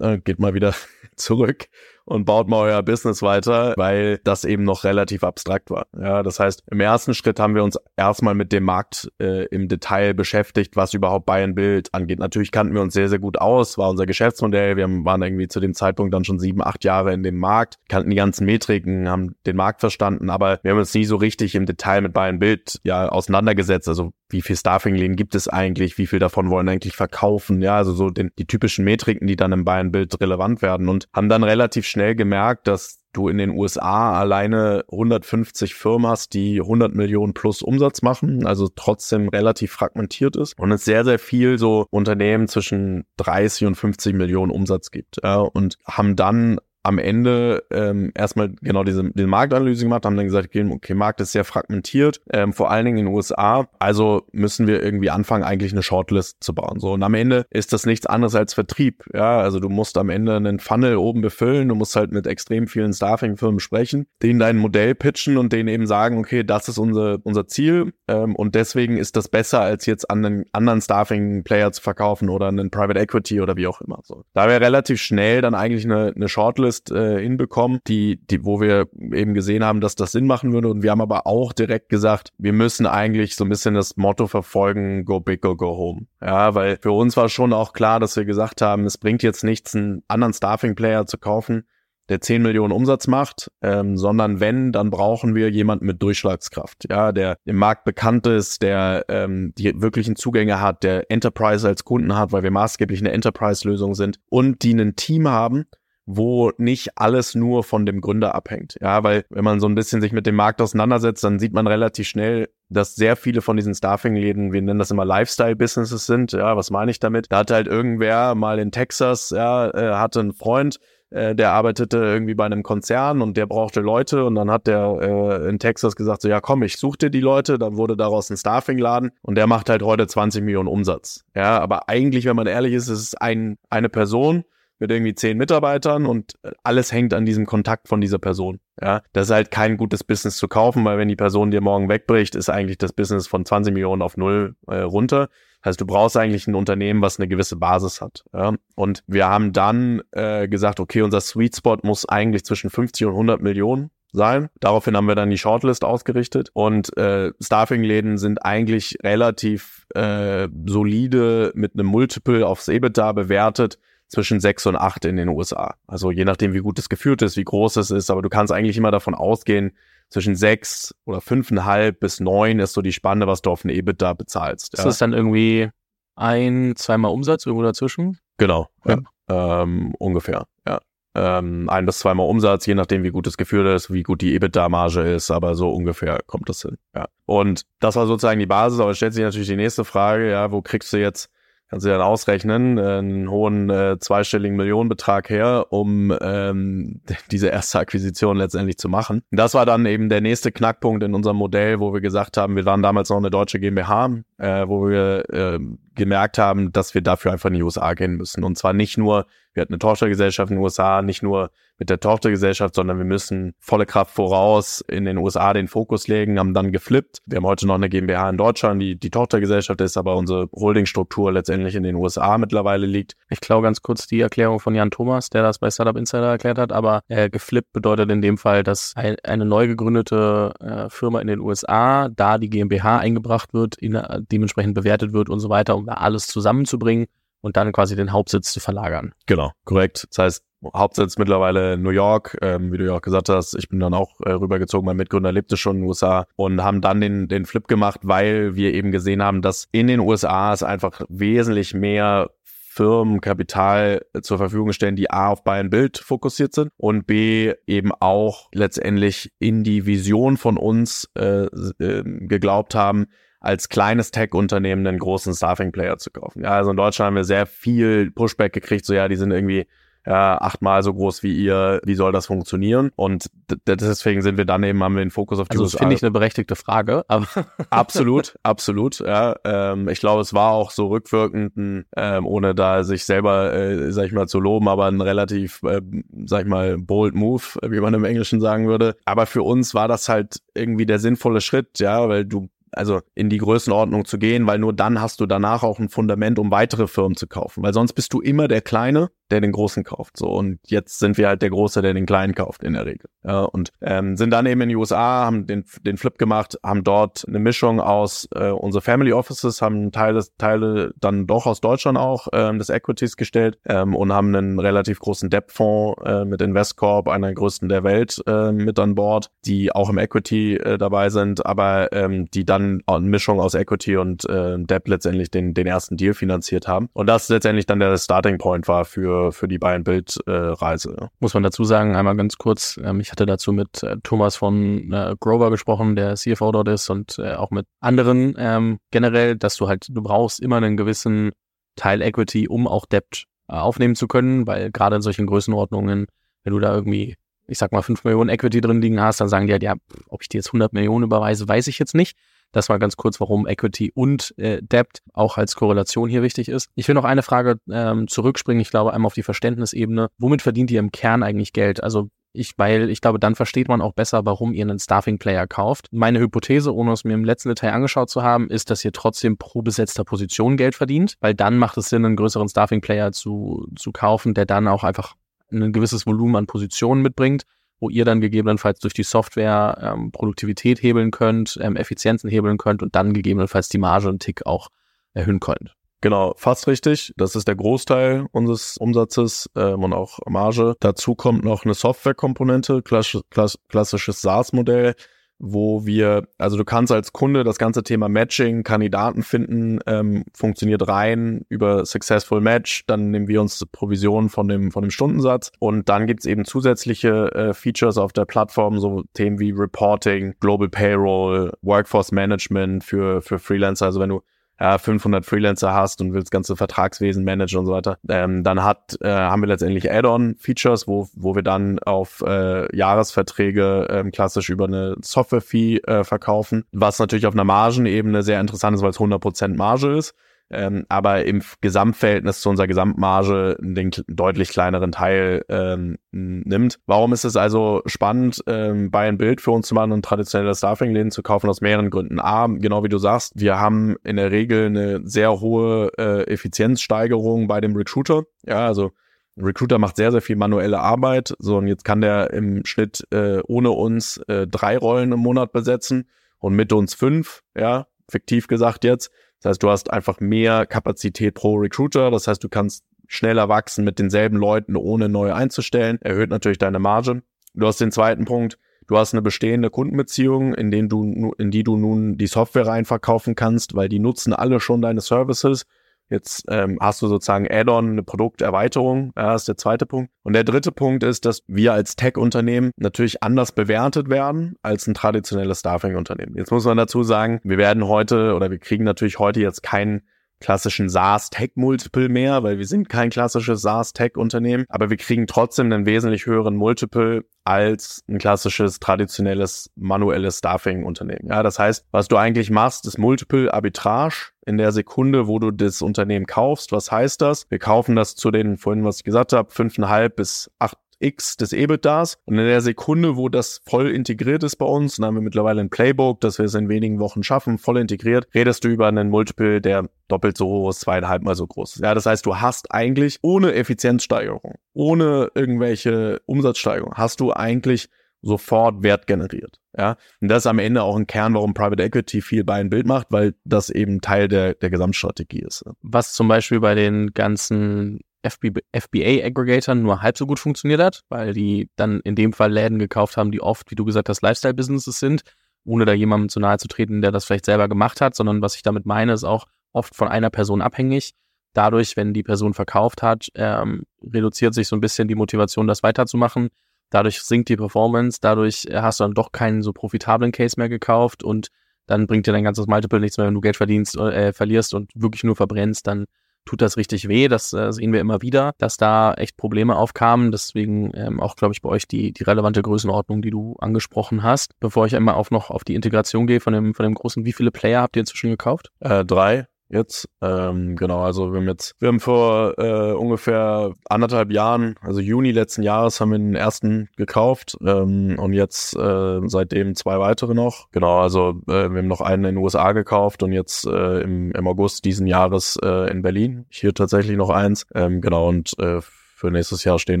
äh 0.00 0.18
geht 0.18 0.40
mal 0.40 0.54
wieder 0.54 0.74
zurück 1.16 1.66
und 2.04 2.24
baut 2.24 2.48
mal 2.48 2.60
euer 2.60 2.82
Business 2.82 3.22
weiter, 3.22 3.74
weil 3.76 4.18
das 4.24 4.44
eben 4.44 4.64
noch 4.64 4.84
relativ 4.84 5.24
abstrakt 5.24 5.70
war. 5.70 5.86
Ja, 5.98 6.22
das 6.22 6.40
heißt, 6.40 6.64
im 6.70 6.80
ersten 6.80 7.14
Schritt 7.14 7.38
haben 7.38 7.54
wir 7.54 7.64
uns 7.64 7.78
erstmal 7.96 8.34
mit 8.34 8.52
dem 8.52 8.64
Markt 8.64 9.10
äh, 9.20 9.46
im 9.46 9.68
Detail 9.68 10.14
beschäftigt, 10.14 10.76
was 10.76 10.94
überhaupt 10.94 11.26
Buy 11.26 11.42
and 11.42 11.54
Build 11.54 11.92
angeht. 11.92 12.18
Natürlich 12.18 12.50
kannten 12.50 12.74
wir 12.74 12.82
uns 12.82 12.94
sehr, 12.94 13.08
sehr 13.08 13.18
gut 13.18 13.38
aus, 13.38 13.78
war 13.78 13.90
unser 13.90 14.06
Geschäftsmodell. 14.06 14.76
Wir 14.76 14.88
waren 14.88 15.22
irgendwie 15.22 15.48
zu 15.48 15.60
dem 15.60 15.74
Zeitpunkt 15.74 16.12
dann 16.14 16.24
schon 16.24 16.38
sieben, 16.38 16.62
acht 16.62 16.84
Jahre 16.84 17.12
in 17.12 17.22
dem 17.22 17.38
Markt, 17.38 17.78
kannten 17.88 18.10
die 18.10 18.16
ganzen 18.16 18.44
Metriken, 18.44 19.08
haben 19.08 19.34
den 19.46 19.56
Markt 19.56 19.80
verstanden, 19.80 20.30
aber 20.30 20.60
wir 20.62 20.72
haben 20.72 20.78
uns 20.78 20.94
nie 20.94 21.04
so 21.04 21.16
richtig 21.16 21.54
im 21.54 21.66
Detail 21.66 22.00
mit 22.00 22.12
Buy 22.12 22.28
and 22.28 22.40
Build 22.40 22.80
ja 22.84 23.08
auseinandergesetzt. 23.08 23.88
Also 23.88 24.12
wie 24.28 24.42
viel 24.42 24.56
Staffing-Läden 24.56 25.16
gibt 25.16 25.34
es 25.34 25.46
eigentlich, 25.46 25.98
wie 25.98 26.06
viel 26.06 26.18
davon 26.18 26.50
wollen 26.50 26.68
eigentlich 26.68 26.96
verkaufen, 26.96 27.60
ja, 27.60 27.76
also 27.76 27.92
so 27.92 28.10
den, 28.10 28.30
die 28.38 28.46
typischen 28.46 28.84
Metriken, 28.84 29.26
die 29.26 29.36
dann 29.36 29.52
im 29.52 29.64
Buy 29.64 29.80
and 29.80 29.92
Build 29.92 30.20
relevant 30.20 30.62
werden 30.62 30.88
und 30.88 31.06
haben 31.14 31.28
dann 31.28 31.44
relativ 31.44 31.86
schnell 31.92 32.16
gemerkt, 32.16 32.66
dass 32.66 32.98
du 33.12 33.28
in 33.28 33.38
den 33.38 33.50
USA 33.50 34.18
alleine 34.18 34.84
150 34.90 35.74
Firmen 35.74 36.10
hast, 36.10 36.32
die 36.34 36.60
100 36.60 36.94
Millionen 36.94 37.34
plus 37.34 37.62
Umsatz 37.62 38.02
machen, 38.02 38.46
also 38.46 38.68
trotzdem 38.74 39.28
relativ 39.28 39.72
fragmentiert 39.72 40.36
ist 40.36 40.58
und 40.58 40.72
es 40.72 40.84
sehr, 40.84 41.04
sehr 41.04 41.18
viel 41.18 41.58
so 41.58 41.86
Unternehmen 41.90 42.48
zwischen 42.48 43.04
30 43.18 43.66
und 43.66 43.74
50 43.74 44.14
Millionen 44.14 44.50
Umsatz 44.50 44.90
gibt 44.90 45.18
ja, 45.22 45.36
und 45.36 45.76
haben 45.86 46.16
dann 46.16 46.58
am 46.82 46.98
Ende 46.98 47.64
ähm, 47.70 48.12
erstmal 48.14 48.50
genau 48.60 48.84
diese, 48.84 49.10
diese 49.12 49.26
Marktanalyse 49.26 49.84
gemacht, 49.84 50.04
haben 50.04 50.16
dann 50.16 50.26
gesagt, 50.26 50.50
okay, 50.54 50.94
Markt 50.94 51.20
ist 51.20 51.32
sehr 51.32 51.44
fragmentiert, 51.44 52.20
ähm, 52.32 52.52
vor 52.52 52.70
allen 52.70 52.84
Dingen 52.84 52.98
in 52.98 53.06
den 53.06 53.14
USA, 53.14 53.68
also 53.78 54.26
müssen 54.32 54.66
wir 54.66 54.82
irgendwie 54.82 55.10
anfangen, 55.10 55.44
eigentlich 55.44 55.72
eine 55.72 55.82
Shortlist 55.82 56.42
zu 56.42 56.54
bauen. 56.54 56.80
So, 56.80 56.92
und 56.92 57.02
am 57.02 57.14
Ende 57.14 57.46
ist 57.50 57.72
das 57.72 57.86
nichts 57.86 58.06
anderes 58.06 58.34
als 58.34 58.54
Vertrieb. 58.54 59.04
Ja, 59.14 59.38
also 59.38 59.60
du 59.60 59.68
musst 59.68 59.96
am 59.96 60.10
Ende 60.10 60.36
einen 60.36 60.58
Funnel 60.58 60.96
oben 60.96 61.20
befüllen, 61.20 61.68
du 61.68 61.74
musst 61.74 61.94
halt 61.96 62.12
mit 62.12 62.26
extrem 62.26 62.66
vielen 62.66 62.92
Staffing-Firmen 62.92 63.60
sprechen, 63.60 64.06
denen 64.22 64.38
dein 64.38 64.56
Modell 64.56 64.94
pitchen 64.94 65.36
und 65.36 65.52
denen 65.52 65.68
eben 65.68 65.86
sagen, 65.86 66.18
okay, 66.18 66.42
das 66.42 66.68
ist 66.68 66.78
unser, 66.78 67.18
unser 67.22 67.46
Ziel 67.46 67.92
ähm, 68.08 68.34
und 68.34 68.54
deswegen 68.54 68.96
ist 68.96 69.16
das 69.16 69.28
besser, 69.28 69.60
als 69.60 69.86
jetzt 69.86 70.10
an 70.10 70.24
einen 70.24 70.44
anderen 70.52 70.80
Staffing-Player 70.80 71.72
zu 71.72 71.82
verkaufen 71.82 72.28
oder 72.28 72.48
einen 72.48 72.70
Private 72.70 72.98
Equity 72.98 73.40
oder 73.40 73.56
wie 73.56 73.66
auch 73.66 73.80
immer. 73.80 74.00
So. 74.02 74.24
Da 74.34 74.48
wäre 74.48 74.60
relativ 74.60 75.00
schnell 75.00 75.42
dann 75.42 75.54
eigentlich 75.54 75.84
eine, 75.84 76.12
eine 76.14 76.28
Shortlist 76.28 76.71
Checklist 76.72 76.90
äh, 76.90 77.20
hinbekommen, 77.20 77.80
die, 77.86 78.20
die, 78.26 78.44
wo 78.44 78.60
wir 78.60 78.88
eben 79.12 79.34
gesehen 79.34 79.64
haben, 79.64 79.80
dass 79.80 79.94
das 79.94 80.12
Sinn 80.12 80.26
machen 80.26 80.52
würde. 80.52 80.68
Und 80.68 80.82
wir 80.82 80.90
haben 80.90 81.00
aber 81.00 81.26
auch 81.26 81.52
direkt 81.52 81.88
gesagt, 81.88 82.30
wir 82.38 82.52
müssen 82.52 82.86
eigentlich 82.86 83.36
so 83.36 83.44
ein 83.44 83.48
bisschen 83.48 83.74
das 83.74 83.96
Motto 83.96 84.26
verfolgen, 84.26 85.04
go 85.04 85.20
big 85.20 85.44
or 85.44 85.56
go 85.56 85.76
home. 85.76 86.06
Ja, 86.20 86.54
weil 86.54 86.78
für 86.80 86.92
uns 86.92 87.16
war 87.16 87.28
schon 87.28 87.52
auch 87.52 87.72
klar, 87.72 88.00
dass 88.00 88.16
wir 88.16 88.24
gesagt 88.24 88.62
haben, 88.62 88.84
es 88.84 88.98
bringt 88.98 89.22
jetzt 89.22 89.44
nichts, 89.44 89.74
einen 89.74 90.02
anderen 90.08 90.32
Staffing-Player 90.32 91.06
zu 91.06 91.18
kaufen, 91.18 91.64
der 92.08 92.20
10 92.20 92.42
Millionen 92.42 92.72
Umsatz 92.72 93.06
macht, 93.06 93.50
ähm, 93.62 93.96
sondern 93.96 94.40
wenn, 94.40 94.72
dann 94.72 94.90
brauchen 94.90 95.34
wir 95.34 95.50
jemanden 95.50 95.86
mit 95.86 96.02
Durchschlagskraft, 96.02 96.88
ja, 96.90 97.12
der 97.12 97.36
im 97.44 97.56
Markt 97.56 97.84
bekannt 97.84 98.26
ist, 98.26 98.60
der 98.60 99.04
ähm, 99.08 99.52
die 99.56 99.80
wirklichen 99.80 100.16
Zugänge 100.16 100.60
hat, 100.60 100.82
der 100.82 101.10
Enterprise 101.10 101.66
als 101.66 101.84
Kunden 101.84 102.16
hat, 102.16 102.32
weil 102.32 102.42
wir 102.42 102.50
maßgeblich 102.50 103.00
eine 103.00 103.12
Enterprise-Lösung 103.12 103.94
sind 103.94 104.18
und 104.28 104.62
die 104.62 104.74
ein 104.74 104.96
Team 104.96 105.28
haben, 105.28 105.66
wo 106.04 106.50
nicht 106.58 106.98
alles 106.98 107.34
nur 107.34 107.62
von 107.62 107.86
dem 107.86 108.00
Gründer 108.00 108.34
abhängt. 108.34 108.76
Ja, 108.80 109.04
weil 109.04 109.24
wenn 109.30 109.44
man 109.44 109.60
so 109.60 109.68
ein 109.68 109.74
bisschen 109.74 110.00
sich 110.00 110.12
mit 110.12 110.26
dem 110.26 110.34
Markt 110.34 110.60
auseinandersetzt, 110.60 111.22
dann 111.22 111.38
sieht 111.38 111.52
man 111.52 111.66
relativ 111.66 112.08
schnell, 112.08 112.48
dass 112.68 112.94
sehr 112.94 113.16
viele 113.16 113.40
von 113.40 113.56
diesen 113.56 113.74
Staffing-Läden, 113.74 114.52
wir 114.52 114.62
nennen 114.62 114.78
das 114.78 114.90
immer 114.90 115.04
Lifestyle-Businesses 115.04 116.06
sind. 116.06 116.32
Ja, 116.32 116.56
was 116.56 116.70
meine 116.70 116.90
ich 116.90 116.98
damit? 116.98 117.26
Da 117.30 117.38
hatte 117.38 117.54
halt 117.54 117.68
irgendwer 117.68 118.34
mal 118.34 118.58
in 118.58 118.72
Texas, 118.72 119.30
ja, 119.30 119.68
äh, 119.70 119.94
hatte 119.94 120.20
einen 120.20 120.32
Freund, 120.32 120.80
äh, 121.10 121.34
der 121.34 121.52
arbeitete 121.52 121.98
irgendwie 121.98 122.34
bei 122.34 122.46
einem 122.46 122.62
Konzern 122.62 123.20
und 123.20 123.36
der 123.36 123.46
brauchte 123.46 123.80
Leute 123.80 124.24
und 124.24 124.34
dann 124.34 124.50
hat 124.50 124.66
der 124.66 124.98
äh, 125.00 125.48
in 125.48 125.58
Texas 125.58 125.94
gesagt 125.94 126.22
so, 126.22 126.28
ja 126.28 126.40
komm, 126.40 126.62
ich 126.62 126.78
such 126.78 126.96
dir 126.96 127.10
die 127.10 127.20
Leute, 127.20 127.58
dann 127.58 127.76
wurde 127.76 127.96
daraus 127.96 128.30
ein 128.30 128.36
Staffing-Laden 128.36 129.10
und 129.20 129.36
der 129.36 129.46
macht 129.46 129.68
halt 129.68 129.82
heute 129.82 130.06
20 130.06 130.42
Millionen 130.42 130.68
Umsatz. 130.68 131.24
Ja, 131.36 131.60
aber 131.60 131.88
eigentlich, 131.88 132.24
wenn 132.24 132.36
man 132.36 132.46
ehrlich 132.46 132.72
ist, 132.72 132.88
ist 132.88 133.00
es 133.00 133.14
ein, 133.14 133.58
eine 133.68 133.88
Person, 133.88 134.44
mit 134.78 134.90
irgendwie 134.90 135.14
zehn 135.14 135.38
Mitarbeitern 135.38 136.06
und 136.06 136.34
alles 136.62 136.92
hängt 136.92 137.14
an 137.14 137.24
diesem 137.24 137.46
Kontakt 137.46 137.88
von 137.88 138.00
dieser 138.00 138.18
Person. 138.18 138.60
Ja, 138.80 139.02
das 139.12 139.28
ist 139.28 139.32
halt 139.32 139.50
kein 139.50 139.76
gutes 139.76 140.02
Business 140.02 140.36
zu 140.36 140.48
kaufen, 140.48 140.84
weil 140.84 140.98
wenn 140.98 141.08
die 141.08 141.16
Person 141.16 141.50
dir 141.50 141.60
morgen 141.60 141.88
wegbricht, 141.88 142.34
ist 142.34 142.50
eigentlich 142.50 142.78
das 142.78 142.92
Business 142.92 143.26
von 143.26 143.44
20 143.44 143.72
Millionen 143.72 144.02
auf 144.02 144.16
null 144.16 144.56
äh, 144.66 144.78
runter. 144.78 145.28
heißt, 145.64 145.80
du 145.80 145.86
brauchst 145.86 146.16
eigentlich 146.16 146.46
ein 146.46 146.54
Unternehmen, 146.54 147.00
was 147.00 147.18
eine 147.18 147.28
gewisse 147.28 147.56
Basis 147.56 148.00
hat. 148.00 148.24
Ja? 148.32 148.54
Und 148.74 149.04
wir 149.06 149.28
haben 149.28 149.52
dann 149.52 150.02
äh, 150.10 150.48
gesagt, 150.48 150.80
okay, 150.80 151.02
unser 151.02 151.20
Sweet 151.20 151.56
Spot 151.56 151.78
muss 151.82 152.08
eigentlich 152.08 152.44
zwischen 152.44 152.70
50 152.70 153.06
und 153.06 153.12
100 153.12 153.40
Millionen 153.40 153.90
sein. 154.12 154.48
Daraufhin 154.60 154.96
haben 154.96 155.06
wir 155.06 155.14
dann 155.14 155.30
die 155.30 155.38
Shortlist 155.38 155.84
ausgerichtet 155.84 156.50
und 156.52 156.96
äh, 156.96 157.32
Staffing-Läden 157.40 158.18
sind 158.18 158.44
eigentlich 158.44 158.98
relativ 159.02 159.86
äh, 159.94 160.48
solide 160.66 161.52
mit 161.54 161.74
einem 161.74 161.86
Multiple 161.86 162.46
aufs 162.46 162.68
EBITDA 162.68 163.12
bewertet 163.12 163.78
zwischen 164.12 164.40
sechs 164.40 164.66
und 164.66 164.76
acht 164.76 165.04
in 165.04 165.16
den 165.16 165.28
USA. 165.28 165.74
Also 165.86 166.10
je 166.10 166.24
nachdem, 166.24 166.52
wie 166.52 166.58
gut 166.58 166.78
es 166.78 166.88
geführt 166.88 167.22
ist, 167.22 167.36
wie 167.36 167.44
groß 167.44 167.76
es 167.76 167.90
ist, 167.90 168.10
aber 168.10 168.20
du 168.20 168.28
kannst 168.28 168.52
eigentlich 168.52 168.76
immer 168.76 168.90
davon 168.90 169.14
ausgehen, 169.14 169.76
zwischen 170.10 170.36
sechs 170.36 170.94
oder 171.06 171.22
fünfeinhalb 171.22 171.98
bis 171.98 172.20
neun 172.20 172.58
ist 172.58 172.74
so 172.74 172.82
die 172.82 172.92
Spanne, 172.92 173.26
was 173.26 173.40
du 173.40 173.50
auf 173.50 173.64
ein 173.64 173.70
EBITDA 173.70 174.12
bezahlst. 174.12 174.74
Ist 174.74 174.80
ja. 174.80 174.84
das 174.84 174.98
dann 174.98 175.14
irgendwie 175.14 175.70
ein, 176.14 176.74
zweimal 176.76 177.12
Umsatz 177.12 177.46
irgendwo 177.46 177.64
dazwischen? 177.64 178.18
Genau, 178.36 178.68
ja. 178.84 178.98
ja. 179.30 179.62
Ähm, 179.62 179.94
ungefähr, 179.98 180.44
ja 180.66 180.80
ähm, 181.14 181.68
ein 181.68 181.86
bis 181.86 181.98
zweimal 181.98 182.26
Umsatz, 182.26 182.66
je 182.66 182.74
nachdem, 182.74 183.02
wie 183.02 183.10
gut 183.10 183.26
es 183.26 183.36
geführt 183.36 183.66
ist, 183.66 183.92
wie 183.92 184.02
gut 184.02 184.22
die 184.22 184.34
EBITDA-Marge 184.34 185.02
ist, 185.02 185.30
aber 185.30 185.54
so 185.54 185.70
ungefähr 185.70 186.20
kommt 186.26 186.48
das 186.48 186.62
hin. 186.62 186.78
Ja. 186.94 187.06
Und 187.26 187.66
das 187.80 187.96
war 187.96 188.06
sozusagen 188.06 188.40
die 188.40 188.46
Basis, 188.46 188.80
aber 188.80 188.92
es 188.92 188.96
stellt 188.96 189.14
sich 189.14 189.22
natürlich 189.22 189.48
die 189.48 189.56
nächste 189.56 189.84
Frage, 189.84 190.30
ja, 190.30 190.50
wo 190.52 190.62
kriegst 190.62 190.92
du 190.92 190.98
jetzt 190.98 191.30
kannst 191.72 191.86
du 191.86 191.90
dann 191.90 192.02
ausrechnen, 192.02 192.76
äh, 192.76 192.82
einen 192.98 193.30
hohen 193.30 193.70
äh, 193.70 193.98
zweistelligen 193.98 194.58
Millionenbetrag 194.58 195.30
her, 195.30 195.68
um 195.70 196.14
ähm, 196.20 197.00
diese 197.30 197.48
erste 197.48 197.78
Akquisition 197.78 198.36
letztendlich 198.36 198.76
zu 198.76 198.90
machen. 198.90 199.22
Das 199.30 199.54
war 199.54 199.64
dann 199.64 199.86
eben 199.86 200.10
der 200.10 200.20
nächste 200.20 200.52
Knackpunkt 200.52 201.02
in 201.02 201.14
unserem 201.14 201.38
Modell, 201.38 201.80
wo 201.80 201.94
wir 201.94 202.02
gesagt 202.02 202.36
haben, 202.36 202.56
wir 202.56 202.66
waren 202.66 202.82
damals 202.82 203.08
noch 203.08 203.16
eine 203.16 203.30
deutsche 203.30 203.58
GmbH, 203.58 204.18
äh, 204.36 204.68
wo 204.68 204.86
wir 204.86 205.24
äh, 205.30 205.58
gemerkt 205.94 206.38
haben, 206.38 206.72
dass 206.72 206.94
wir 206.94 207.02
dafür 207.02 207.32
einfach 207.32 207.48
in 207.48 207.54
die 207.54 207.62
USA 207.62 207.94
gehen 207.94 208.16
müssen. 208.16 208.44
Und 208.44 208.56
zwar 208.56 208.72
nicht 208.72 208.98
nur, 208.98 209.26
wir 209.54 209.62
hatten 209.62 209.72
eine 209.72 209.78
Tochtergesellschaft 209.78 210.50
in 210.50 210.56
den 210.56 210.62
USA, 210.64 211.02
nicht 211.02 211.22
nur 211.22 211.50
mit 211.82 211.90
der 211.90 211.98
Tochtergesellschaft, 211.98 212.76
sondern 212.76 212.98
wir 212.98 213.04
müssen 213.04 213.54
volle 213.58 213.86
Kraft 213.86 214.14
voraus 214.14 214.84
in 214.86 215.04
den 215.04 215.18
USA 215.18 215.52
den 215.52 215.66
Fokus 215.66 216.06
legen, 216.06 216.38
haben 216.38 216.54
dann 216.54 216.70
geflippt. 216.70 217.22
Wir 217.26 217.38
haben 217.38 217.46
heute 217.46 217.66
noch 217.66 217.74
eine 217.74 217.88
GmbH 217.88 218.30
in 218.30 218.36
Deutschland, 218.36 218.80
die 218.80 218.94
die 218.94 219.10
Tochtergesellschaft 219.10 219.80
ist, 219.80 219.96
aber 219.96 220.14
unsere 220.14 220.48
Holdingstruktur 220.52 221.32
letztendlich 221.32 221.74
in 221.74 221.82
den 221.82 221.96
USA 221.96 222.38
mittlerweile 222.38 222.86
liegt. 222.86 223.16
Ich 223.30 223.40
klaue 223.40 223.62
ganz 223.62 223.82
kurz 223.82 224.06
die 224.06 224.20
Erklärung 224.20 224.60
von 224.60 224.76
Jan 224.76 224.92
Thomas, 224.92 225.28
der 225.28 225.42
das 225.42 225.58
bei 225.58 225.70
Startup 225.72 225.96
Insider 225.96 226.30
erklärt 226.30 226.58
hat, 226.58 226.70
aber 226.70 227.02
äh, 227.08 227.28
geflippt 227.28 227.72
bedeutet 227.72 228.12
in 228.12 228.22
dem 228.22 228.38
Fall, 228.38 228.62
dass 228.62 228.92
ein, 228.94 229.16
eine 229.24 229.44
neu 229.44 229.66
gegründete 229.66 230.54
äh, 230.60 230.88
Firma 230.88 231.20
in 231.20 231.26
den 231.26 231.40
USA, 231.40 232.08
da 232.10 232.38
die 232.38 232.48
GmbH 232.48 232.98
eingebracht 232.98 233.54
wird, 233.54 233.76
in, 233.76 233.96
äh, 233.96 234.20
dementsprechend 234.30 234.74
bewertet 234.74 235.12
wird 235.12 235.28
und 235.28 235.40
so 235.40 235.48
weiter, 235.48 235.81
um 235.82 235.86
da 235.86 235.94
alles 235.94 236.26
zusammenzubringen 236.26 237.06
und 237.40 237.56
dann 237.56 237.72
quasi 237.72 237.96
den 237.96 238.12
Hauptsitz 238.12 238.52
zu 238.52 238.60
verlagern. 238.60 239.12
Genau, 239.26 239.50
korrekt. 239.64 240.06
Das 240.10 240.18
heißt, 240.18 240.44
Hauptsitz 240.74 241.18
mittlerweile 241.18 241.76
New 241.76 241.90
York, 241.90 242.38
ähm, 242.40 242.72
wie 242.72 242.78
du 242.78 242.86
ja 242.86 242.92
auch 242.94 243.02
gesagt 243.02 243.28
hast. 243.28 243.54
Ich 243.54 243.68
bin 243.68 243.80
dann 243.80 243.94
auch 243.94 244.20
äh, 244.20 244.30
rübergezogen, 244.30 244.86
mein 244.86 244.96
Mitgründer 244.96 245.32
lebte 245.32 245.56
schon 245.56 245.76
in 245.76 245.82
den 245.82 245.88
USA 245.88 246.26
und 246.36 246.62
haben 246.62 246.80
dann 246.80 247.00
den, 247.00 247.26
den 247.26 247.46
Flip 247.46 247.66
gemacht, 247.66 248.00
weil 248.04 248.54
wir 248.54 248.72
eben 248.72 248.92
gesehen 248.92 249.22
haben, 249.22 249.42
dass 249.42 249.66
in 249.72 249.88
den 249.88 249.98
USA 249.98 250.52
es 250.52 250.62
einfach 250.62 251.02
wesentlich 251.08 251.74
mehr 251.74 252.30
Firmen 252.44 253.20
Kapital 253.20 254.06
zur 254.22 254.38
Verfügung 254.38 254.72
stellen, 254.72 254.96
die 254.96 255.10
A 255.10 255.28
auf 255.28 255.44
Buy 255.44 255.58
and 255.58 255.70
Build 255.70 255.98
fokussiert 255.98 256.54
sind 256.54 256.70
und 256.78 257.06
B 257.06 257.52
eben 257.66 257.92
auch 258.00 258.48
letztendlich 258.54 259.30
in 259.38 259.62
die 259.62 259.84
Vision 259.84 260.38
von 260.38 260.56
uns 260.56 261.10
äh, 261.14 261.46
äh, 261.78 262.02
geglaubt 262.04 262.74
haben, 262.74 263.08
als 263.42 263.68
kleines 263.68 264.10
Tech-Unternehmen 264.12 264.86
einen 264.86 264.98
großen 264.98 265.34
Staffing-Player 265.34 265.98
zu 265.98 266.10
kaufen. 266.10 266.42
Ja, 266.44 266.50
also 266.50 266.70
in 266.70 266.76
Deutschland 266.76 267.08
haben 267.08 267.16
wir 267.16 267.24
sehr 267.24 267.46
viel 267.46 268.10
Pushback 268.10 268.52
gekriegt, 268.52 268.86
so 268.86 268.94
ja, 268.94 269.08
die 269.08 269.16
sind 269.16 269.32
irgendwie 269.32 269.66
ja, 270.06 270.40
achtmal 270.40 270.82
so 270.82 270.92
groß 270.92 271.22
wie 271.22 271.32
ihr, 271.32 271.80
wie 271.84 271.94
soll 271.94 272.10
das 272.10 272.26
funktionieren? 272.26 272.90
Und 272.96 273.26
deswegen 273.66 274.22
sind 274.22 274.36
wir 274.36 274.44
dann 274.44 274.64
eben, 274.64 274.82
haben 274.82 274.96
wir 274.96 275.04
den 275.04 275.12
Fokus 275.12 275.38
auf 275.38 275.48
die 275.48 275.52
also, 275.52 275.64
Das 275.64 275.76
finde 275.76 275.94
ich 275.94 276.02
eine 276.02 276.10
berechtigte 276.10 276.56
Frage, 276.56 277.04
aber. 277.06 277.26
absolut, 277.70 278.34
absolut, 278.42 278.98
ja. 278.98 279.36
Ähm, 279.44 279.88
ich 279.88 280.00
glaube, 280.00 280.22
es 280.22 280.34
war 280.34 280.52
auch 280.52 280.72
so 280.72 280.88
rückwirkend, 280.88 281.86
ähm, 281.96 282.26
ohne 282.26 282.54
da 282.54 282.82
sich 282.82 283.04
selber, 283.04 283.54
äh, 283.54 283.92
sag 283.92 284.06
ich 284.06 284.12
mal, 284.12 284.26
zu 284.26 284.40
loben, 284.40 284.68
aber 284.68 284.86
ein 284.86 285.00
relativ, 285.00 285.62
äh, 285.62 285.80
sag 286.24 286.42
ich 286.42 286.48
mal, 286.48 286.78
bold 286.78 287.14
move, 287.14 287.44
wie 287.62 287.80
man 287.80 287.94
im 287.94 288.04
Englischen 288.04 288.40
sagen 288.40 288.66
würde. 288.66 288.96
Aber 289.04 289.26
für 289.26 289.42
uns 289.42 289.72
war 289.72 289.86
das 289.86 290.08
halt 290.08 290.38
irgendwie 290.54 290.86
der 290.86 290.98
sinnvolle 290.98 291.40
Schritt, 291.40 291.78
ja, 291.78 292.08
weil 292.08 292.24
du 292.24 292.48
also 292.72 293.00
in 293.14 293.28
die 293.28 293.38
Größenordnung 293.38 294.04
zu 294.04 294.18
gehen, 294.18 294.46
weil 294.46 294.58
nur 294.58 294.72
dann 294.72 295.00
hast 295.00 295.20
du 295.20 295.26
danach 295.26 295.62
auch 295.62 295.78
ein 295.78 295.88
Fundament, 295.88 296.38
um 296.38 296.50
weitere 296.50 296.86
Firmen 296.86 297.16
zu 297.16 297.26
kaufen. 297.26 297.62
Weil 297.62 297.74
sonst 297.74 297.92
bist 297.92 298.12
du 298.12 298.20
immer 298.20 298.48
der 298.48 298.62
Kleine, 298.62 299.10
der 299.32 299.40
den 299.40 299.52
Großen 299.52 299.82
kauft. 299.82 300.16
So 300.16 300.28
und 300.28 300.58
jetzt 300.66 300.98
sind 300.98 301.18
wir 301.18 301.28
halt 301.28 301.42
der 301.42 301.50
Große, 301.50 301.82
der 301.82 301.94
den 301.94 302.06
Kleinen 302.06 302.34
kauft 302.34 302.62
in 302.62 302.74
der 302.74 302.86
Regel. 302.86 303.08
Ja, 303.24 303.42
und 303.42 303.72
ähm, 303.80 304.16
sind 304.16 304.30
dann 304.30 304.46
eben 304.46 304.60
in 304.60 304.68
die 304.68 304.76
USA, 304.76 305.24
haben 305.24 305.46
den, 305.46 305.64
den 305.84 305.96
Flip 305.96 306.18
gemacht, 306.18 306.58
haben 306.62 306.82
dort 306.82 307.24
eine 307.26 307.38
Mischung 307.38 307.80
aus 307.80 308.28
äh, 308.34 308.50
unsere 308.50 308.82
Family 308.82 309.12
Offices, 309.12 309.62
haben 309.62 309.92
Teile, 309.92 310.24
Teile 310.38 310.92
dann 311.00 311.26
doch 311.26 311.46
aus 311.46 311.60
Deutschland 311.60 311.98
auch 311.98 312.28
ähm, 312.32 312.58
des 312.58 312.68
Equities 312.68 313.16
gestellt 313.16 313.58
ähm, 313.64 313.94
und 313.94 314.12
haben 314.12 314.34
einen 314.34 314.58
relativ 314.58 314.98
großen 314.98 315.30
Debt-Fonds 315.30 316.02
äh, 316.04 316.24
mit 316.24 316.42
Investcorp, 316.42 317.08
einer 317.08 317.28
der 317.28 317.34
größten 317.34 317.68
der 317.68 317.84
Welt, 317.84 318.20
äh, 318.26 318.50
mit 318.50 318.78
an 318.78 318.94
Bord, 318.94 319.30
die 319.46 319.72
auch 319.72 319.88
im 319.88 319.98
Equity 319.98 320.56
äh, 320.56 320.76
dabei 320.76 321.08
sind, 321.08 321.46
aber 321.46 321.92
ähm, 321.92 322.28
die 322.32 322.44
dann 322.44 322.82
eine 322.86 323.06
Mischung 323.06 323.40
aus 323.40 323.54
Equity 323.54 323.96
und 323.96 324.28
äh, 324.28 324.58
Debt 324.58 324.88
letztendlich 324.88 325.30
den, 325.30 325.54
den 325.54 325.66
ersten 325.66 325.96
Deal 325.96 326.14
finanziert 326.14 326.66
haben. 326.66 326.88
Und 326.92 327.06
das 327.06 327.28
letztendlich 327.28 327.66
dann 327.66 327.78
der 327.78 327.96
Starting 327.96 328.38
Point 328.38 328.66
war 328.66 328.84
für 328.84 329.21
für, 329.30 329.46
die 329.46 329.58
Bayern-Bild-Reise. 329.58 330.96
Äh, 330.98 331.06
Muss 331.20 331.34
man 331.34 331.42
dazu 331.42 331.62
sagen, 331.64 331.94
einmal 331.94 332.16
ganz 332.16 332.36
kurz, 332.36 332.80
ähm, 332.82 333.00
ich 333.00 333.12
hatte 333.12 333.26
dazu 333.26 333.52
mit 333.52 333.82
äh, 333.82 333.96
Thomas 334.02 334.36
von 334.36 334.92
äh, 334.92 335.14
Grover 335.20 335.50
gesprochen, 335.50 335.94
der 335.94 336.16
CFO 336.16 336.50
dort 336.50 336.68
ist 336.68 336.90
und 336.90 337.18
äh, 337.18 337.34
auch 337.34 337.50
mit 337.50 337.66
anderen 337.80 338.34
ähm, 338.38 338.78
generell, 338.90 339.36
dass 339.36 339.56
du 339.56 339.68
halt, 339.68 339.86
du 339.88 340.02
brauchst 340.02 340.40
immer 340.40 340.56
einen 340.56 340.76
gewissen 340.76 341.30
Teil 341.76 342.02
Equity, 342.02 342.48
um 342.48 342.66
auch 342.66 342.86
Debt 342.86 343.26
äh, 343.48 343.54
aufnehmen 343.54 343.94
zu 343.94 344.08
können, 344.08 344.46
weil 344.46 344.72
gerade 344.72 344.96
in 344.96 345.02
solchen 345.02 345.26
Größenordnungen, 345.26 346.06
wenn 346.42 346.52
du 346.52 346.58
da 346.58 346.74
irgendwie 346.74 347.16
ich 347.46 347.58
sag 347.58 347.72
mal, 347.72 347.82
5 347.82 348.04
Millionen 348.04 348.30
Equity 348.30 348.60
drin 348.60 348.80
liegen 348.80 349.00
hast, 349.00 349.20
dann 349.20 349.28
sagen 349.28 349.46
die 349.46 349.52
halt, 349.52 349.62
ja, 349.62 349.74
ob 350.08 350.22
ich 350.22 350.28
dir 350.28 350.38
jetzt 350.38 350.48
100 350.48 350.72
Millionen 350.72 351.04
überweise, 351.04 351.46
weiß 351.46 351.66
ich 351.66 351.78
jetzt 351.78 351.94
nicht. 351.94 352.16
Das 352.52 352.68
war 352.68 352.78
ganz 352.78 352.96
kurz, 352.96 353.18
warum 353.20 353.46
Equity 353.46 353.90
und 353.94 354.34
äh, 354.38 354.62
Debt 354.62 355.02
auch 355.12 355.38
als 355.38 355.56
Korrelation 355.56 356.08
hier 356.08 356.22
wichtig 356.22 356.48
ist. 356.48 356.68
Ich 356.74 356.86
will 356.86 356.94
noch 356.94 357.04
eine 357.04 357.22
Frage 357.22 357.56
ähm, 357.70 358.08
zurückspringen. 358.08 358.60
Ich 358.60 358.70
glaube 358.70 358.92
einmal 358.92 359.06
auf 359.06 359.14
die 359.14 359.22
Verständnisebene. 359.22 360.08
Womit 360.18 360.42
verdient 360.42 360.70
ihr 360.70 360.80
im 360.80 360.92
Kern 360.92 361.22
eigentlich 361.22 361.52
Geld? 361.52 361.82
Also 361.82 362.08
ich, 362.34 362.54
weil 362.56 362.88
ich 362.88 363.00
glaube, 363.00 363.18
dann 363.18 363.34
versteht 363.34 363.68
man 363.68 363.82
auch 363.82 363.92
besser, 363.92 364.24
warum 364.24 364.54
ihr 364.54 364.62
einen 364.62 364.78
Staffing 364.78 365.18
Player 365.18 365.46
kauft. 365.46 365.88
Meine 365.90 366.18
Hypothese, 366.18 366.74
ohne 366.74 366.92
es 366.92 367.04
mir 367.04 367.14
im 367.14 367.24
letzten 367.24 367.50
Detail 367.50 367.72
angeschaut 367.72 368.08
zu 368.08 368.22
haben, 368.22 368.48
ist, 368.48 368.70
dass 368.70 368.84
ihr 368.84 368.92
trotzdem 368.92 369.36
pro 369.36 369.62
besetzter 369.62 370.04
Position 370.04 370.56
Geld 370.56 370.74
verdient, 370.74 371.16
weil 371.20 371.34
dann 371.34 371.58
macht 371.58 371.76
es 371.76 371.90
Sinn, 371.90 372.04
einen 372.04 372.16
größeren 372.16 372.48
Staffing 372.48 372.80
Player 372.80 373.12
zu, 373.12 373.66
zu 373.76 373.92
kaufen, 373.92 374.32
der 374.34 374.46
dann 374.46 374.66
auch 374.66 374.84
einfach 374.84 375.14
ein 375.50 375.72
gewisses 375.72 376.06
Volumen 376.06 376.36
an 376.36 376.46
Positionen 376.46 377.02
mitbringt 377.02 377.44
wo 377.82 377.90
ihr 377.90 378.04
dann 378.04 378.20
gegebenenfalls 378.20 378.78
durch 378.78 378.94
die 378.94 379.02
Software 379.02 379.76
ähm, 379.82 380.12
Produktivität 380.12 380.80
hebeln 380.80 381.10
könnt, 381.10 381.58
ähm, 381.60 381.74
Effizienzen 381.74 382.30
hebeln 382.30 382.56
könnt 382.56 382.80
und 382.80 382.94
dann 382.94 383.12
gegebenenfalls 383.12 383.68
die 383.68 383.78
Marge 383.78 384.08
einen 384.08 384.20
Tick 384.20 384.46
auch 384.46 384.68
erhöhen 385.14 385.40
könnt. 385.40 385.74
Genau, 386.00 386.34
fast 386.36 386.68
richtig. 386.68 387.12
Das 387.16 387.34
ist 387.34 387.48
der 387.48 387.56
Großteil 387.56 388.26
unseres 388.30 388.76
Umsatzes 388.76 389.50
ähm, 389.56 389.82
und 389.82 389.92
auch 389.92 390.20
Marge. 390.28 390.76
Dazu 390.78 391.16
kommt 391.16 391.44
noch 391.44 391.64
eine 391.64 391.74
Softwarekomponente, 391.74 392.82
klassisch, 392.82 393.20
klassisches 393.68 394.22
SaaS-Modell 394.22 394.94
wo 395.44 395.84
wir, 395.84 396.28
also 396.38 396.56
du 396.56 396.64
kannst 396.64 396.92
als 396.92 397.12
Kunde 397.12 397.42
das 397.42 397.58
ganze 397.58 397.82
Thema 397.82 398.08
Matching, 398.08 398.62
Kandidaten 398.62 399.24
finden, 399.24 399.80
ähm, 399.86 400.24
funktioniert 400.32 400.86
rein 400.86 401.44
über 401.48 401.84
Successful 401.84 402.40
Match, 402.40 402.86
dann 402.86 403.10
nehmen 403.10 403.26
wir 403.26 403.40
uns 403.40 403.66
Provisionen 403.72 404.28
von 404.28 404.46
dem, 404.46 404.70
von 404.70 404.84
dem 404.84 404.92
Stundensatz. 404.92 405.50
Und 405.58 405.88
dann 405.88 406.06
gibt's 406.06 406.26
eben 406.26 406.44
zusätzliche 406.44 407.32
äh, 407.34 407.54
Features 407.54 407.98
auf 407.98 408.12
der 408.12 408.24
Plattform, 408.24 408.78
so 408.78 409.02
Themen 409.14 409.40
wie 409.40 409.50
Reporting, 409.50 410.34
Global 410.38 410.68
Payroll, 410.68 411.52
Workforce 411.62 412.12
Management 412.12 412.84
für, 412.84 413.20
für 413.20 413.40
Freelancer, 413.40 413.86
also 413.86 413.98
wenn 413.98 414.10
du 414.10 414.22
ja, 414.62 414.78
500 414.78 415.26
Freelancer 415.26 415.74
hast 415.74 416.00
und 416.00 416.14
willst 416.14 416.30
ganze 416.30 416.54
Vertragswesen 416.54 417.24
managen 417.24 417.58
und 417.58 417.66
so 417.66 417.72
weiter, 417.72 417.98
ähm, 418.08 418.44
dann 418.44 418.62
hat, 418.62 418.96
äh, 419.00 419.08
haben 419.08 419.42
wir 419.42 419.48
letztendlich 419.48 419.90
Add-on-Features, 419.90 420.86
wo, 420.86 421.08
wo 421.14 421.34
wir 421.34 421.42
dann 421.42 421.80
auf 421.80 422.22
äh, 422.24 422.74
Jahresverträge 422.74 423.88
ähm, 423.90 424.12
klassisch 424.12 424.50
über 424.50 424.66
eine 424.66 424.94
Software-Fee 425.00 425.78
äh, 425.78 426.04
verkaufen, 426.04 426.64
was 426.70 427.00
natürlich 427.00 427.26
auf 427.26 427.34
einer 427.34 427.42
Margenebene 427.42 428.22
sehr 428.22 428.40
interessant 428.40 428.76
ist, 428.76 428.82
weil 428.82 428.90
es 428.90 428.98
100% 428.98 429.56
Marge 429.56 429.96
ist. 429.96 430.14
Ähm, 430.52 430.84
aber 430.88 431.24
im 431.24 431.42
Gesamtverhältnis 431.60 432.40
zu 432.40 432.50
unserer 432.50 432.66
Gesamtmarge 432.66 433.56
den 433.60 433.90
deutlich 434.06 434.50
kleineren 434.50 434.92
Teil 434.92 435.44
ähm, 435.48 435.98
nimmt. 436.10 436.78
Warum 436.86 437.12
ist 437.12 437.24
es 437.24 437.36
also 437.36 437.82
spannend, 437.86 438.42
ähm, 438.46 438.90
bei 438.90 439.08
ein 439.08 439.18
Bild 439.18 439.40
für 439.40 439.50
uns 439.50 439.66
zu 439.66 439.74
machen 439.74 439.92
und 439.92 440.04
traditionelle 440.04 440.54
Staffing-Läden 440.54 441.10
zu 441.10 441.22
kaufen? 441.22 441.48
Aus 441.48 441.60
mehreren 441.60 441.90
Gründen. 441.90 442.20
A, 442.20 442.46
genau 442.46 442.84
wie 442.84 442.88
du 442.88 442.98
sagst, 442.98 443.32
wir 443.36 443.58
haben 443.58 443.96
in 444.04 444.16
der 444.16 444.30
Regel 444.30 444.66
eine 444.66 445.00
sehr 445.04 445.40
hohe 445.40 445.90
äh, 445.98 446.24
Effizienzsteigerung 446.30 447.48
bei 447.48 447.60
dem 447.60 447.74
Recruiter. 447.74 448.22
Ja, 448.46 448.66
also 448.66 448.92
ein 449.36 449.44
Recruiter 449.44 449.78
macht 449.78 449.96
sehr, 449.96 450.12
sehr 450.12 450.20
viel 450.20 450.36
manuelle 450.36 450.80
Arbeit. 450.80 451.34
So, 451.38 451.56
und 451.56 451.66
jetzt 451.66 451.84
kann 451.84 452.00
der 452.00 452.32
im 452.32 452.64
Schnitt 452.64 453.06
äh, 453.10 453.40
ohne 453.46 453.70
uns 453.70 454.18
äh, 454.28 454.46
drei 454.46 454.76
Rollen 454.76 455.12
im 455.12 455.20
Monat 455.20 455.52
besetzen 455.52 456.08
und 456.38 456.54
mit 456.54 456.72
uns 456.72 456.94
fünf, 456.94 457.42
ja, 457.56 457.86
fiktiv 458.10 458.46
gesagt 458.46 458.84
jetzt. 458.84 459.10
Das 459.42 459.50
heißt, 459.50 459.62
du 459.62 459.70
hast 459.70 459.92
einfach 459.92 460.20
mehr 460.20 460.66
Kapazität 460.66 461.34
pro 461.34 461.56
Recruiter. 461.56 462.10
Das 462.10 462.28
heißt, 462.28 462.42
du 462.42 462.48
kannst 462.48 462.84
schneller 463.08 463.48
wachsen 463.48 463.84
mit 463.84 463.98
denselben 463.98 464.36
Leuten, 464.36 464.76
ohne 464.76 465.08
neue 465.08 465.34
einzustellen. 465.34 466.00
Erhöht 466.00 466.30
natürlich 466.30 466.58
deine 466.58 466.78
Marge. 466.78 467.22
Du 467.54 467.66
hast 467.66 467.80
den 467.80 467.90
zweiten 467.90 468.24
Punkt. 468.24 468.58
Du 468.86 468.96
hast 468.96 469.14
eine 469.14 469.22
bestehende 469.22 469.70
Kundenbeziehung, 469.70 470.54
in, 470.54 470.70
denen 470.70 470.88
du, 470.88 471.32
in 471.38 471.50
die 471.50 471.64
du 471.64 471.76
nun 471.76 472.16
die 472.18 472.26
Software 472.26 472.66
reinverkaufen 472.66 473.34
kannst, 473.34 473.74
weil 473.74 473.88
die 473.88 473.98
nutzen 473.98 474.32
alle 474.32 474.60
schon 474.60 474.80
deine 474.80 475.00
Services. 475.00 475.66
Jetzt 476.12 476.44
ähm, 476.48 476.76
hast 476.78 477.00
du 477.00 477.06
sozusagen 477.06 477.50
Add-on, 477.50 477.92
eine 477.92 478.02
Produkterweiterung, 478.02 479.12
ja, 479.16 479.34
ist 479.34 479.48
der 479.48 479.56
zweite 479.56 479.86
Punkt. 479.86 480.10
Und 480.22 480.34
der 480.34 480.44
dritte 480.44 480.70
Punkt 480.70 481.02
ist, 481.02 481.24
dass 481.24 481.42
wir 481.46 481.72
als 481.72 481.96
Tech-Unternehmen 481.96 482.70
natürlich 482.76 483.22
anders 483.22 483.52
bewertet 483.52 484.10
werden 484.10 484.56
als 484.60 484.86
ein 484.86 484.92
traditionelles 484.92 485.60
Staffing-Unternehmen. 485.60 486.36
Jetzt 486.36 486.50
muss 486.50 486.66
man 486.66 486.76
dazu 486.76 487.02
sagen, 487.02 487.40
wir 487.44 487.56
werden 487.56 487.88
heute 487.88 488.34
oder 488.34 488.50
wir 488.50 488.58
kriegen 488.58 488.84
natürlich 488.84 489.18
heute 489.18 489.40
jetzt 489.40 489.62
keinen 489.62 490.02
klassischen 490.42 490.88
SaaS-Tech-Multiple 490.88 492.08
mehr, 492.08 492.42
weil 492.42 492.58
wir 492.58 492.66
sind 492.66 492.88
kein 492.88 493.10
klassisches 493.10 493.62
SaaS-Tech-Unternehmen, 493.62 494.64
aber 494.68 494.90
wir 494.90 494.96
kriegen 494.98 495.26
trotzdem 495.26 495.72
einen 495.72 495.86
wesentlich 495.86 496.26
höheren 496.26 496.56
Multiple 496.56 497.24
als 497.44 498.04
ein 498.08 498.18
klassisches, 498.18 498.78
traditionelles, 498.78 499.70
manuelles 499.74 500.38
Staffing-Unternehmen. 500.38 501.28
Ja, 501.28 501.42
das 501.42 501.58
heißt, 501.58 501.86
was 501.90 502.08
du 502.08 502.16
eigentlich 502.16 502.50
machst, 502.50 502.86
ist 502.86 502.98
Multiple 502.98 503.52
Arbitrage 503.52 504.32
in 504.44 504.58
der 504.58 504.72
Sekunde, 504.72 505.26
wo 505.26 505.38
du 505.38 505.50
das 505.50 505.82
Unternehmen 505.82 506.26
kaufst. 506.26 506.72
Was 506.72 506.90
heißt 506.90 507.20
das? 507.20 507.50
Wir 507.50 507.58
kaufen 507.58 507.96
das 507.96 508.14
zu 508.14 508.30
den, 508.30 508.58
vorhin 508.58 508.84
was 508.84 508.98
ich 508.98 509.04
gesagt 509.04 509.32
habe, 509.32 509.50
fünfeinhalb 509.50 510.16
bis 510.16 510.50
acht 510.58 510.76
X 511.02 511.36
des 511.36 511.52
EBITDAs. 511.52 512.18
Und 512.24 512.38
in 512.38 512.46
der 512.46 512.60
Sekunde, 512.60 513.16
wo 513.16 513.28
das 513.28 513.60
voll 513.64 513.90
integriert 513.90 514.42
ist 514.42 514.56
bei 514.56 514.66
uns, 514.66 514.96
dann 514.96 515.06
haben 515.06 515.14
wir 515.16 515.22
mittlerweile 515.22 515.60
ein 515.60 515.70
Playbook, 515.70 516.20
dass 516.20 516.38
wir 516.38 516.46
es 516.46 516.54
in 516.54 516.68
wenigen 516.68 517.00
Wochen 517.00 517.22
schaffen, 517.22 517.58
voll 517.58 517.78
integriert, 517.78 518.28
redest 518.34 518.64
du 518.64 518.68
über 518.68 518.88
einen 518.88 519.10
Multiple, 519.10 519.60
der 519.60 519.88
doppelt 520.08 520.36
so 520.36 520.46
hoch 520.46 520.70
ist, 520.70 520.80
zweieinhalb 520.80 521.22
mal 521.22 521.34
so 521.34 521.46
groß 521.46 521.76
ist. 521.76 521.82
Ja, 521.82 521.94
das 521.94 522.06
heißt, 522.06 522.24
du 522.26 522.36
hast 522.36 522.72
eigentlich 522.72 523.18
ohne 523.22 523.54
Effizienzsteigerung, 523.54 524.54
ohne 524.74 525.30
irgendwelche 525.34 526.20
Umsatzsteigerung, 526.26 526.94
hast 526.94 527.20
du 527.20 527.32
eigentlich 527.32 527.88
sofort 528.22 528.82
Wert 528.82 529.06
generiert. 529.06 529.58
Ja, 529.76 529.96
und 530.20 530.28
das 530.28 530.44
ist 530.44 530.46
am 530.46 530.58
Ende 530.58 530.82
auch 530.82 530.96
ein 530.96 531.06
Kern, 531.06 531.34
warum 531.34 531.54
Private 531.54 531.82
Equity 531.82 532.20
viel 532.20 532.44
bei 532.44 532.54
ein 532.54 532.70
Bild 532.70 532.86
macht, 532.86 533.08
weil 533.10 533.34
das 533.44 533.70
eben 533.70 534.00
Teil 534.00 534.28
der, 534.28 534.54
der 534.54 534.70
Gesamtstrategie 534.70 535.40
ist. 535.40 535.64
Was 535.80 536.12
zum 536.12 536.28
Beispiel 536.28 536.60
bei 536.60 536.74
den 536.74 537.14
ganzen 537.14 538.00
FBA-Aggregatoren 538.22 539.82
nur 539.82 540.02
halb 540.02 540.16
so 540.16 540.26
gut 540.26 540.38
funktioniert 540.38 540.80
hat, 540.80 541.02
weil 541.08 541.32
die 541.32 541.70
dann 541.76 542.00
in 542.00 542.14
dem 542.14 542.32
Fall 542.32 542.52
Läden 542.52 542.78
gekauft 542.78 543.16
haben, 543.16 543.32
die 543.32 543.40
oft, 543.40 543.70
wie 543.70 543.74
du 543.74 543.84
gesagt 543.84 544.08
hast, 544.08 544.22
Lifestyle-Businesses 544.22 544.98
sind, 544.98 545.22
ohne 545.64 545.84
da 545.84 545.92
jemandem 545.92 546.28
zu 546.28 546.40
nahe 546.40 546.58
zu 546.58 546.68
treten, 546.68 547.02
der 547.02 547.12
das 547.12 547.24
vielleicht 547.24 547.46
selber 547.46 547.68
gemacht 547.68 548.00
hat, 548.00 548.14
sondern 548.14 548.42
was 548.42 548.56
ich 548.56 548.62
damit 548.62 548.86
meine, 548.86 549.12
ist 549.12 549.24
auch 549.24 549.46
oft 549.72 549.94
von 549.94 550.08
einer 550.08 550.30
Person 550.30 550.62
abhängig. 550.62 551.12
Dadurch, 551.54 551.96
wenn 551.96 552.14
die 552.14 552.22
Person 552.22 552.54
verkauft 552.54 553.02
hat, 553.02 553.28
ähm, 553.34 553.84
reduziert 554.02 554.54
sich 554.54 554.68
so 554.68 554.76
ein 554.76 554.80
bisschen 554.80 555.08
die 555.08 555.14
Motivation, 555.14 555.66
das 555.66 555.82
weiterzumachen. 555.82 556.48
Dadurch 556.90 557.22
sinkt 557.22 557.48
die 557.48 557.56
Performance, 557.56 558.18
dadurch 558.20 558.66
hast 558.70 559.00
du 559.00 559.04
dann 559.04 559.14
doch 559.14 559.32
keinen 559.32 559.62
so 559.62 559.72
profitablen 559.72 560.32
Case 560.32 560.56
mehr 560.58 560.68
gekauft 560.68 561.22
und 561.22 561.48
dann 561.86 562.06
bringt 562.06 562.26
dir 562.26 562.32
dein 562.32 562.44
ganzes 562.44 562.66
Multiple 562.66 563.00
nichts 563.00 563.18
mehr, 563.18 563.26
wenn 563.26 563.34
du 563.34 563.40
Geld 563.40 563.56
verdienst, 563.56 563.96
äh, 563.96 564.32
verlierst 564.32 564.74
und 564.74 564.90
wirklich 564.94 565.24
nur 565.24 565.36
verbrennst, 565.36 565.86
dann 565.86 566.06
tut 566.44 566.62
das 566.62 566.76
richtig 566.76 567.08
weh. 567.08 567.28
Das 567.28 567.52
äh, 567.52 567.72
sehen 567.72 567.92
wir 567.92 568.00
immer 568.00 568.22
wieder, 568.22 568.52
dass 568.58 568.76
da 568.76 569.14
echt 569.14 569.36
Probleme 569.36 569.76
aufkamen. 569.76 570.30
Deswegen 570.30 570.92
ähm, 570.94 571.20
auch, 571.20 571.36
glaube 571.36 571.54
ich, 571.54 571.62
bei 571.62 571.68
euch 571.68 571.86
die, 571.86 572.12
die 572.12 572.24
relevante 572.24 572.62
Größenordnung, 572.62 573.22
die 573.22 573.30
du 573.30 573.56
angesprochen 573.58 574.22
hast. 574.22 574.52
Bevor 574.60 574.86
ich 574.86 574.96
einmal 574.96 575.14
auch 575.14 575.30
noch 575.30 575.50
auf 575.50 575.64
die 575.64 575.74
Integration 575.74 576.26
gehe 576.26 576.40
von 576.40 576.52
dem, 576.52 576.74
von 576.74 576.84
dem 576.84 576.94
großen, 576.94 577.24
wie 577.24 577.32
viele 577.32 577.50
Player 577.50 577.82
habt 577.82 577.96
ihr 577.96 578.00
inzwischen 578.00 578.30
gekauft? 578.30 578.70
Äh, 578.80 579.04
drei 579.04 579.46
jetzt. 579.72 580.08
Ähm, 580.20 580.76
genau, 580.76 581.00
also 581.02 581.32
wir 581.32 581.40
haben 581.40 581.48
jetzt, 581.48 581.74
wir 581.78 581.88
haben 581.88 582.00
vor 582.00 582.58
äh, 582.58 582.92
ungefähr 582.92 583.72
anderthalb 583.88 584.30
Jahren, 584.30 584.76
also 584.80 585.00
Juni 585.00 585.32
letzten 585.32 585.62
Jahres, 585.62 586.00
haben 586.00 586.12
wir 586.12 586.18
den 586.18 586.34
ersten 586.34 586.88
gekauft 586.96 587.56
ähm, 587.64 588.18
und 588.18 588.32
jetzt 588.32 588.76
äh, 588.76 589.20
seitdem 589.26 589.74
zwei 589.74 589.98
weitere 589.98 590.34
noch. 590.34 590.70
Genau, 590.72 591.00
also 591.00 591.40
äh, 591.48 591.70
wir 591.70 591.78
haben 591.78 591.88
noch 591.88 592.00
einen 592.00 592.24
in 592.24 592.34
den 592.34 592.44
USA 592.44 592.72
gekauft 592.72 593.22
und 593.22 593.32
jetzt 593.32 593.66
äh, 593.66 594.00
im, 594.00 594.32
im 594.32 594.46
August 594.46 594.84
diesen 594.84 595.06
Jahres 595.06 595.58
äh, 595.62 595.90
in 595.90 596.02
Berlin. 596.02 596.46
Hier 596.50 596.74
tatsächlich 596.74 597.16
noch 597.16 597.30
eins. 597.30 597.66
Ähm, 597.74 598.00
genau, 598.00 598.28
und 598.28 598.58
äh, 598.58 598.80
für 598.80 599.30
nächstes 599.30 599.64
Jahr 599.64 599.78
stehen 599.78 600.00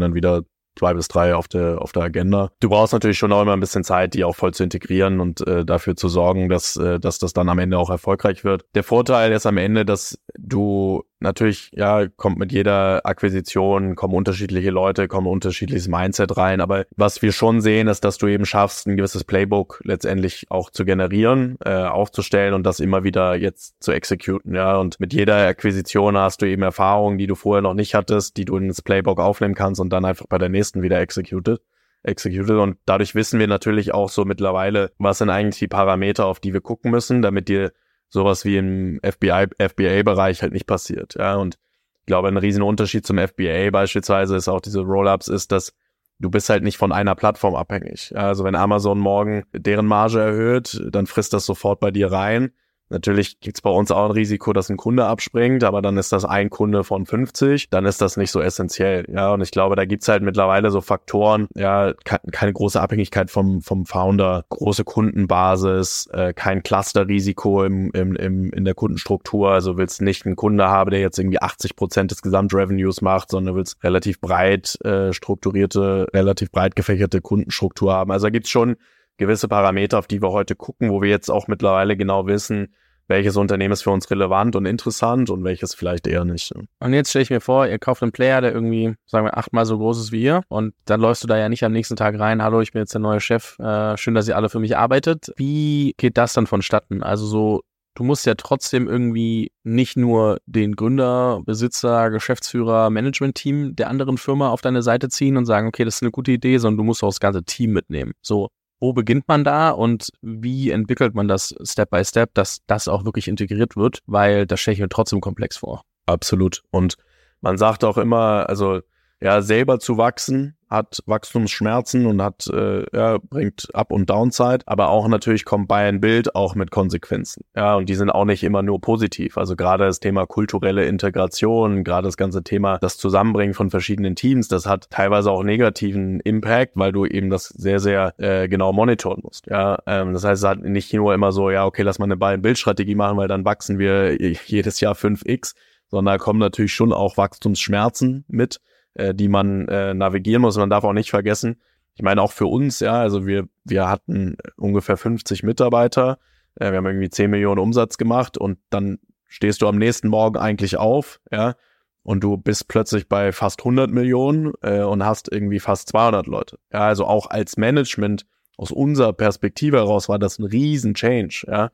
dann 0.00 0.14
wieder 0.14 0.42
zwei 0.76 0.94
bis 0.94 1.08
drei 1.08 1.34
auf 1.34 1.48
der 1.48 1.80
auf 1.80 1.92
der 1.92 2.04
Agenda. 2.04 2.50
Du 2.60 2.68
brauchst 2.68 2.92
natürlich 2.92 3.18
schon 3.18 3.32
auch 3.32 3.42
immer 3.42 3.52
ein 3.52 3.60
bisschen 3.60 3.84
Zeit, 3.84 4.14
die 4.14 4.24
auch 4.24 4.36
voll 4.36 4.54
zu 4.54 4.62
integrieren 4.62 5.20
und 5.20 5.46
äh, 5.46 5.64
dafür 5.64 5.96
zu 5.96 6.08
sorgen, 6.08 6.48
dass 6.48 6.76
äh, 6.76 6.98
dass 6.98 7.18
das 7.18 7.32
dann 7.32 7.48
am 7.48 7.58
Ende 7.58 7.78
auch 7.78 7.90
erfolgreich 7.90 8.44
wird. 8.44 8.64
Der 8.74 8.82
Vorteil 8.82 9.32
ist 9.32 9.46
am 9.46 9.58
Ende, 9.58 9.84
dass 9.84 10.18
du 10.38 11.04
natürlich, 11.22 11.70
ja, 11.72 12.06
kommt 12.08 12.38
mit 12.38 12.52
jeder 12.52 13.06
Akquisition, 13.06 13.94
kommen 13.94 14.14
unterschiedliche 14.14 14.70
Leute, 14.70 15.08
kommen 15.08 15.26
unterschiedliches 15.26 15.88
Mindset 15.88 16.36
rein. 16.36 16.60
Aber 16.60 16.84
was 16.96 17.22
wir 17.22 17.32
schon 17.32 17.60
sehen, 17.60 17.88
ist, 17.88 18.04
dass 18.04 18.18
du 18.18 18.26
eben 18.26 18.44
schaffst, 18.44 18.86
ein 18.86 18.96
gewisses 18.96 19.24
Playbook 19.24 19.80
letztendlich 19.84 20.46
auch 20.50 20.70
zu 20.70 20.84
generieren, 20.84 21.56
äh, 21.64 21.72
aufzustellen 21.72 22.54
und 22.54 22.64
das 22.64 22.80
immer 22.80 23.04
wieder 23.04 23.34
jetzt 23.34 23.82
zu 23.82 23.92
exekuten. 23.92 24.54
Ja, 24.54 24.76
und 24.76 25.00
mit 25.00 25.12
jeder 25.12 25.46
Akquisition 25.46 26.16
hast 26.16 26.42
du 26.42 26.46
eben 26.46 26.62
Erfahrungen, 26.62 27.18
die 27.18 27.26
du 27.26 27.34
vorher 27.34 27.62
noch 27.62 27.74
nicht 27.74 27.94
hattest, 27.94 28.36
die 28.36 28.44
du 28.44 28.56
ins 28.56 28.82
Playbook 28.82 29.20
aufnehmen 29.20 29.54
kannst 29.54 29.80
und 29.80 29.90
dann 29.90 30.04
einfach 30.04 30.26
bei 30.28 30.38
der 30.38 30.48
nächsten 30.48 30.82
wieder 30.82 31.00
executed 31.00 31.60
executed 32.04 32.56
und 32.56 32.78
dadurch 32.84 33.14
wissen 33.14 33.38
wir 33.38 33.46
natürlich 33.46 33.94
auch 33.94 34.08
so 34.08 34.24
mittlerweile, 34.24 34.90
was 34.98 35.18
sind 35.18 35.30
eigentlich 35.30 35.60
die 35.60 35.68
Parameter, 35.68 36.26
auf 36.26 36.40
die 36.40 36.52
wir 36.52 36.60
gucken 36.60 36.90
müssen, 36.90 37.22
damit 37.22 37.48
dir 37.48 37.72
sowas 38.12 38.44
wie 38.44 38.58
im 38.58 39.00
FBI, 39.02 39.46
FBA-Bereich 39.58 40.42
halt 40.42 40.52
nicht 40.52 40.66
passiert. 40.66 41.14
Ja, 41.18 41.36
und 41.36 41.58
ich 42.00 42.06
glaube, 42.06 42.28
ein 42.28 42.36
riesen 42.36 42.62
Unterschied 42.62 43.06
zum 43.06 43.16
FBA 43.18 43.70
beispielsweise 43.70 44.36
ist 44.36 44.48
auch 44.48 44.60
diese 44.60 44.82
Roll-Ups 44.82 45.28
ist, 45.28 45.50
dass 45.50 45.72
du 46.18 46.30
bist 46.30 46.50
halt 46.50 46.62
nicht 46.62 46.76
von 46.76 46.92
einer 46.92 47.14
Plattform 47.14 47.54
abhängig. 47.54 48.12
Also 48.14 48.44
wenn 48.44 48.54
Amazon 48.54 48.98
morgen 48.98 49.44
deren 49.52 49.86
Marge 49.86 50.20
erhöht, 50.20 50.80
dann 50.90 51.06
frisst 51.06 51.32
das 51.32 51.46
sofort 51.46 51.80
bei 51.80 51.90
dir 51.90 52.12
rein. 52.12 52.52
Natürlich 52.92 53.40
gibt's 53.40 53.62
bei 53.62 53.70
uns 53.70 53.90
auch 53.90 54.04
ein 54.04 54.10
Risiko, 54.10 54.52
dass 54.52 54.68
ein 54.68 54.76
Kunde 54.76 55.06
abspringt, 55.06 55.64
aber 55.64 55.80
dann 55.80 55.96
ist 55.96 56.12
das 56.12 56.26
ein 56.26 56.50
Kunde 56.50 56.84
von 56.84 57.06
50, 57.06 57.70
dann 57.70 57.86
ist 57.86 58.02
das 58.02 58.18
nicht 58.18 58.30
so 58.30 58.42
essentiell. 58.42 59.06
Ja, 59.08 59.32
und 59.32 59.40
ich 59.40 59.50
glaube, 59.50 59.76
da 59.76 59.86
gibt's 59.86 60.08
halt 60.08 60.22
mittlerweile 60.22 60.70
so 60.70 60.82
Faktoren, 60.82 61.48
ja, 61.54 61.94
keine 62.04 62.52
große 62.52 62.78
Abhängigkeit 62.78 63.30
vom, 63.30 63.62
vom 63.62 63.86
Founder, 63.86 64.44
große 64.50 64.84
Kundenbasis, 64.84 66.06
äh, 66.12 66.34
kein 66.34 66.62
Clusterrisiko 66.62 67.64
im, 67.64 67.90
im, 67.92 68.14
im, 68.14 68.52
in 68.52 68.64
der 68.66 68.74
Kundenstruktur. 68.74 69.50
Also 69.50 69.78
willst 69.78 70.02
nicht 70.02 70.26
einen 70.26 70.36
Kunde 70.36 70.68
haben, 70.68 70.90
der 70.90 71.00
jetzt 71.00 71.18
irgendwie 71.18 71.40
80 71.40 71.76
Prozent 71.76 72.10
des 72.10 72.20
Gesamtrevenues 72.20 73.00
macht, 73.00 73.30
sondern 73.30 73.56
willst 73.56 73.82
relativ 73.82 74.20
breit 74.20 74.78
äh, 74.84 75.14
strukturierte, 75.14 76.08
relativ 76.12 76.52
breit 76.52 76.76
gefächerte 76.76 77.22
Kundenstruktur 77.22 77.94
haben. 77.94 78.10
Also 78.10 78.26
da 78.26 78.30
gibt's 78.30 78.50
schon 78.50 78.76
gewisse 79.16 79.48
Parameter, 79.48 79.98
auf 79.98 80.06
die 80.06 80.20
wir 80.20 80.30
heute 80.30 80.56
gucken, 80.56 80.90
wo 80.90 81.00
wir 81.00 81.08
jetzt 81.08 81.30
auch 81.30 81.48
mittlerweile 81.48 81.96
genau 81.96 82.26
wissen, 82.26 82.74
welches 83.08 83.36
Unternehmen 83.36 83.72
ist 83.72 83.82
für 83.82 83.90
uns 83.90 84.10
relevant 84.10 84.56
und 84.56 84.66
interessant 84.66 85.30
und 85.30 85.44
welches 85.44 85.74
vielleicht 85.74 86.06
eher 86.06 86.24
nicht. 86.24 86.52
Und 86.80 86.92
jetzt 86.94 87.10
stelle 87.10 87.22
ich 87.22 87.30
mir 87.30 87.40
vor, 87.40 87.66
ihr 87.66 87.78
kauft 87.78 88.02
einen 88.02 88.12
Player, 88.12 88.40
der 88.40 88.52
irgendwie, 88.52 88.94
sagen 89.06 89.26
wir, 89.26 89.36
achtmal 89.36 89.66
so 89.66 89.78
groß 89.78 90.00
ist 90.00 90.12
wie 90.12 90.22
ihr 90.22 90.42
und 90.48 90.74
dann 90.84 91.00
läufst 91.00 91.22
du 91.22 91.28
da 91.28 91.36
ja 91.36 91.48
nicht 91.48 91.64
am 91.64 91.72
nächsten 91.72 91.96
Tag 91.96 92.18
rein, 92.18 92.42
hallo, 92.42 92.60
ich 92.60 92.72
bin 92.72 92.80
jetzt 92.80 92.94
der 92.94 93.00
neue 93.00 93.20
Chef, 93.20 93.58
äh, 93.58 93.96
schön, 93.96 94.14
dass 94.14 94.28
ihr 94.28 94.36
alle 94.36 94.48
für 94.48 94.60
mich 94.60 94.76
arbeitet. 94.76 95.32
Wie 95.36 95.94
geht 95.96 96.16
das 96.16 96.32
dann 96.32 96.46
vonstatten? 96.46 97.02
Also 97.02 97.26
so, 97.26 97.62
du 97.94 98.04
musst 98.04 98.26
ja 98.26 98.34
trotzdem 98.34 98.88
irgendwie 98.88 99.52
nicht 99.64 99.96
nur 99.96 100.38
den 100.46 100.76
Gründer, 100.76 101.42
Besitzer, 101.44 102.10
Geschäftsführer, 102.10 102.90
Management-Team 102.90 103.76
der 103.76 103.90
anderen 103.90 104.18
Firma 104.18 104.50
auf 104.50 104.60
deine 104.60 104.82
Seite 104.82 105.08
ziehen 105.08 105.36
und 105.36 105.44
sagen, 105.44 105.68
okay, 105.68 105.84
das 105.84 105.96
ist 105.96 106.02
eine 106.02 106.10
gute 106.10 106.32
Idee, 106.32 106.58
sondern 106.58 106.78
du 106.78 106.84
musst 106.84 107.02
auch 107.02 107.08
das 107.08 107.20
ganze 107.20 107.44
Team 107.44 107.72
mitnehmen. 107.72 108.12
So, 108.22 108.48
wo 108.82 108.92
beginnt 108.92 109.28
man 109.28 109.44
da 109.44 109.70
und 109.70 110.10
wie 110.22 110.70
entwickelt 110.70 111.14
man 111.14 111.28
das 111.28 111.54
Step 111.62 111.90
by 111.90 112.04
Step, 112.04 112.34
dass 112.34 112.62
das 112.66 112.88
auch 112.88 113.04
wirklich 113.04 113.28
integriert 113.28 113.76
wird, 113.76 114.00
weil 114.06 114.44
das 114.44 114.58
stelle 114.58 114.74
ich 114.74 114.80
mir 114.80 114.88
trotzdem 114.88 115.20
komplex 115.20 115.56
vor. 115.56 115.84
Absolut. 116.06 116.64
Und 116.72 116.96
man 117.40 117.58
sagt 117.58 117.84
auch 117.84 117.96
immer, 117.96 118.48
also 118.48 118.80
ja, 119.22 119.40
selber 119.40 119.78
zu 119.78 119.98
wachsen, 119.98 120.56
hat 120.68 121.00
Wachstumsschmerzen 121.06 122.06
und 122.06 122.22
hat, 122.22 122.48
äh, 122.48 122.84
ja, 122.96 123.18
bringt 123.18 123.68
Up- 123.72 123.92
und 123.92 124.10
Downside, 124.10 124.60
aber 124.66 124.88
auch 124.88 125.06
natürlich 125.06 125.44
kommt 125.44 125.68
bei 125.68 125.86
ein 125.86 126.00
Bild 126.00 126.34
auch 126.34 126.54
mit 126.54 126.70
Konsequenzen. 126.70 127.44
Ja, 127.54 127.76
und 127.76 127.88
die 127.88 127.94
sind 127.94 128.10
auch 128.10 128.24
nicht 128.24 128.42
immer 128.42 128.62
nur 128.62 128.80
positiv. 128.80 129.38
Also 129.38 129.54
gerade 129.54 129.84
das 129.84 130.00
Thema 130.00 130.26
kulturelle 130.26 130.86
Integration, 130.86 131.84
gerade 131.84 132.08
das 132.08 132.16
ganze 132.16 132.42
Thema, 132.42 132.78
das 132.78 132.96
Zusammenbringen 132.96 133.54
von 133.54 133.70
verschiedenen 133.70 134.16
Teams, 134.16 134.48
das 134.48 134.66
hat 134.66 134.90
teilweise 134.90 135.30
auch 135.30 135.44
negativen 135.44 136.18
Impact, 136.20 136.72
weil 136.74 136.90
du 136.90 137.06
eben 137.06 137.30
das 137.30 137.48
sehr, 137.48 137.78
sehr 137.78 138.14
äh, 138.18 138.48
genau 138.48 138.72
monitoren 138.72 139.20
musst. 139.22 139.46
Ja, 139.46 139.78
ähm, 139.86 140.14
das 140.14 140.24
heißt, 140.24 140.42
es 140.42 140.48
hat 140.48 140.62
nicht 140.62 140.92
nur 140.92 141.14
immer 141.14 141.30
so, 141.30 141.50
ja, 141.50 141.64
okay, 141.64 141.82
lass 141.82 142.00
mal 142.00 142.06
eine 142.06 142.16
Buy-and-Build-Strategie 142.16 142.96
machen, 142.96 143.18
weil 143.18 143.28
dann 143.28 143.44
wachsen 143.44 143.78
wir 143.78 144.20
jedes 144.46 144.80
Jahr 144.80 144.94
5x, 144.94 145.54
sondern 145.88 146.14
da 146.14 146.18
kommen 146.18 146.40
natürlich 146.40 146.72
schon 146.72 146.92
auch 146.92 147.16
Wachstumsschmerzen 147.18 148.24
mit 148.26 148.60
äh, 148.94 149.14
die 149.14 149.28
man 149.28 149.68
äh, 149.68 149.94
navigieren 149.94 150.42
muss. 150.42 150.56
Man 150.56 150.70
darf 150.70 150.84
auch 150.84 150.92
nicht 150.92 151.10
vergessen, 151.10 151.60
ich 151.94 152.02
meine 152.02 152.22
auch 152.22 152.32
für 152.32 152.46
uns, 152.46 152.80
ja, 152.80 152.94
also 152.94 153.26
wir, 153.26 153.48
wir 153.64 153.88
hatten 153.88 154.36
ungefähr 154.56 154.96
50 154.96 155.42
Mitarbeiter, 155.42 156.18
äh, 156.56 156.70
wir 156.70 156.78
haben 156.78 156.86
irgendwie 156.86 157.10
10 157.10 157.30
Millionen 157.30 157.58
Umsatz 157.58 157.98
gemacht 157.98 158.38
und 158.38 158.58
dann 158.70 158.98
stehst 159.28 159.62
du 159.62 159.68
am 159.68 159.76
nächsten 159.76 160.08
Morgen 160.08 160.38
eigentlich 160.38 160.76
auf, 160.76 161.20
ja, 161.30 161.54
und 162.02 162.24
du 162.24 162.36
bist 162.36 162.68
plötzlich 162.68 163.08
bei 163.08 163.32
fast 163.32 163.60
100 163.60 163.90
Millionen 163.90 164.52
äh, 164.62 164.80
und 164.82 165.04
hast 165.04 165.30
irgendwie 165.30 165.60
fast 165.60 165.88
200 165.90 166.26
Leute. 166.26 166.58
Ja, 166.72 166.80
also 166.80 167.06
auch 167.06 167.30
als 167.30 167.56
Management 167.56 168.26
aus 168.56 168.72
unserer 168.72 169.12
Perspektive 169.12 169.76
heraus 169.76 170.08
war 170.08 170.18
das 170.18 170.38
ein 170.38 170.44
riesen 170.44 170.94
Change, 170.94 171.44
ja. 171.46 171.70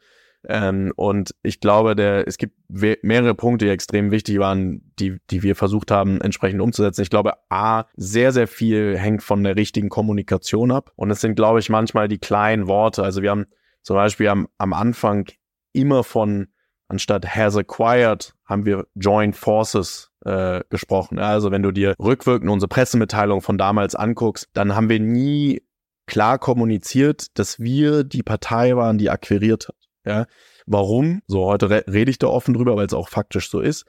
Ähm, 0.48 0.92
und 0.96 1.34
ich 1.42 1.61
glaube, 1.61 1.94
der, 1.94 2.26
es 2.26 2.38
gibt 2.38 2.54
mehrere 2.68 3.34
Punkte, 3.34 3.66
die 3.66 3.70
extrem 3.70 4.11
wichtig 4.11 4.38
waren, 4.38 4.80
die, 4.98 5.18
die 5.30 5.42
wir 5.42 5.54
versucht 5.54 5.90
haben, 5.90 6.22
entsprechend 6.22 6.62
umzusetzen. 6.62 7.02
Ich 7.02 7.11
glaube, 7.11 7.34
A, 7.50 7.84
sehr, 7.96 8.32
sehr 8.32 8.48
viel 8.48 8.96
hängt 8.96 9.22
von 9.22 9.44
der 9.44 9.56
richtigen 9.56 9.90
Kommunikation 9.90 10.72
ab. 10.72 10.90
Und 10.96 11.11
es 11.11 11.20
sind, 11.20 11.34
glaube 11.34 11.61
ich, 11.61 11.68
manchmal 11.68 12.08
die 12.08 12.18
kleinen 12.18 12.66
Worte. 12.66 13.02
Also 13.02 13.20
wir 13.20 13.30
haben 13.30 13.46
zum 13.82 13.96
Beispiel 13.96 14.28
am, 14.28 14.48
am 14.56 14.72
Anfang 14.72 15.28
immer 15.74 16.02
von, 16.02 16.48
anstatt 16.88 17.37
has 17.37 17.54
acquired, 17.54 18.34
haben 18.46 18.64
wir 18.64 18.87
joined 18.94 19.37
forces 19.37 20.11
äh, 20.24 20.62
gesprochen. 20.70 21.18
Also 21.18 21.50
wenn 21.50 21.62
du 21.62 21.72
dir 21.72 21.94
rückwirkend 21.98 22.50
unsere 22.50 22.68
Pressemitteilung 22.68 23.42
von 23.42 23.58
damals 23.58 23.94
anguckst, 23.94 24.48
dann 24.54 24.74
haben 24.74 24.88
wir 24.88 24.98
nie 24.98 25.62
klar 26.06 26.38
kommuniziert, 26.38 27.38
dass 27.38 27.61
wir 27.61 28.02
die 28.02 28.22
Partei 28.22 28.74
waren, 28.76 28.96
die 28.96 29.11
akquiriert 29.11 29.68
hat. 29.68 29.88
Ja, 30.09 30.25
warum? 30.66 31.21
So, 31.27 31.44
heute 31.44 31.68
re 31.68 31.85
rede 31.87 32.11
ich 32.11 32.18
da 32.18 32.29
offen 32.29 32.55
drüber, 32.55 32.77
weil 32.77 32.87
es 32.87 32.94
auch 32.94 33.11
faktisch 33.11 33.51
so 33.51 33.61
ist. 33.61 33.85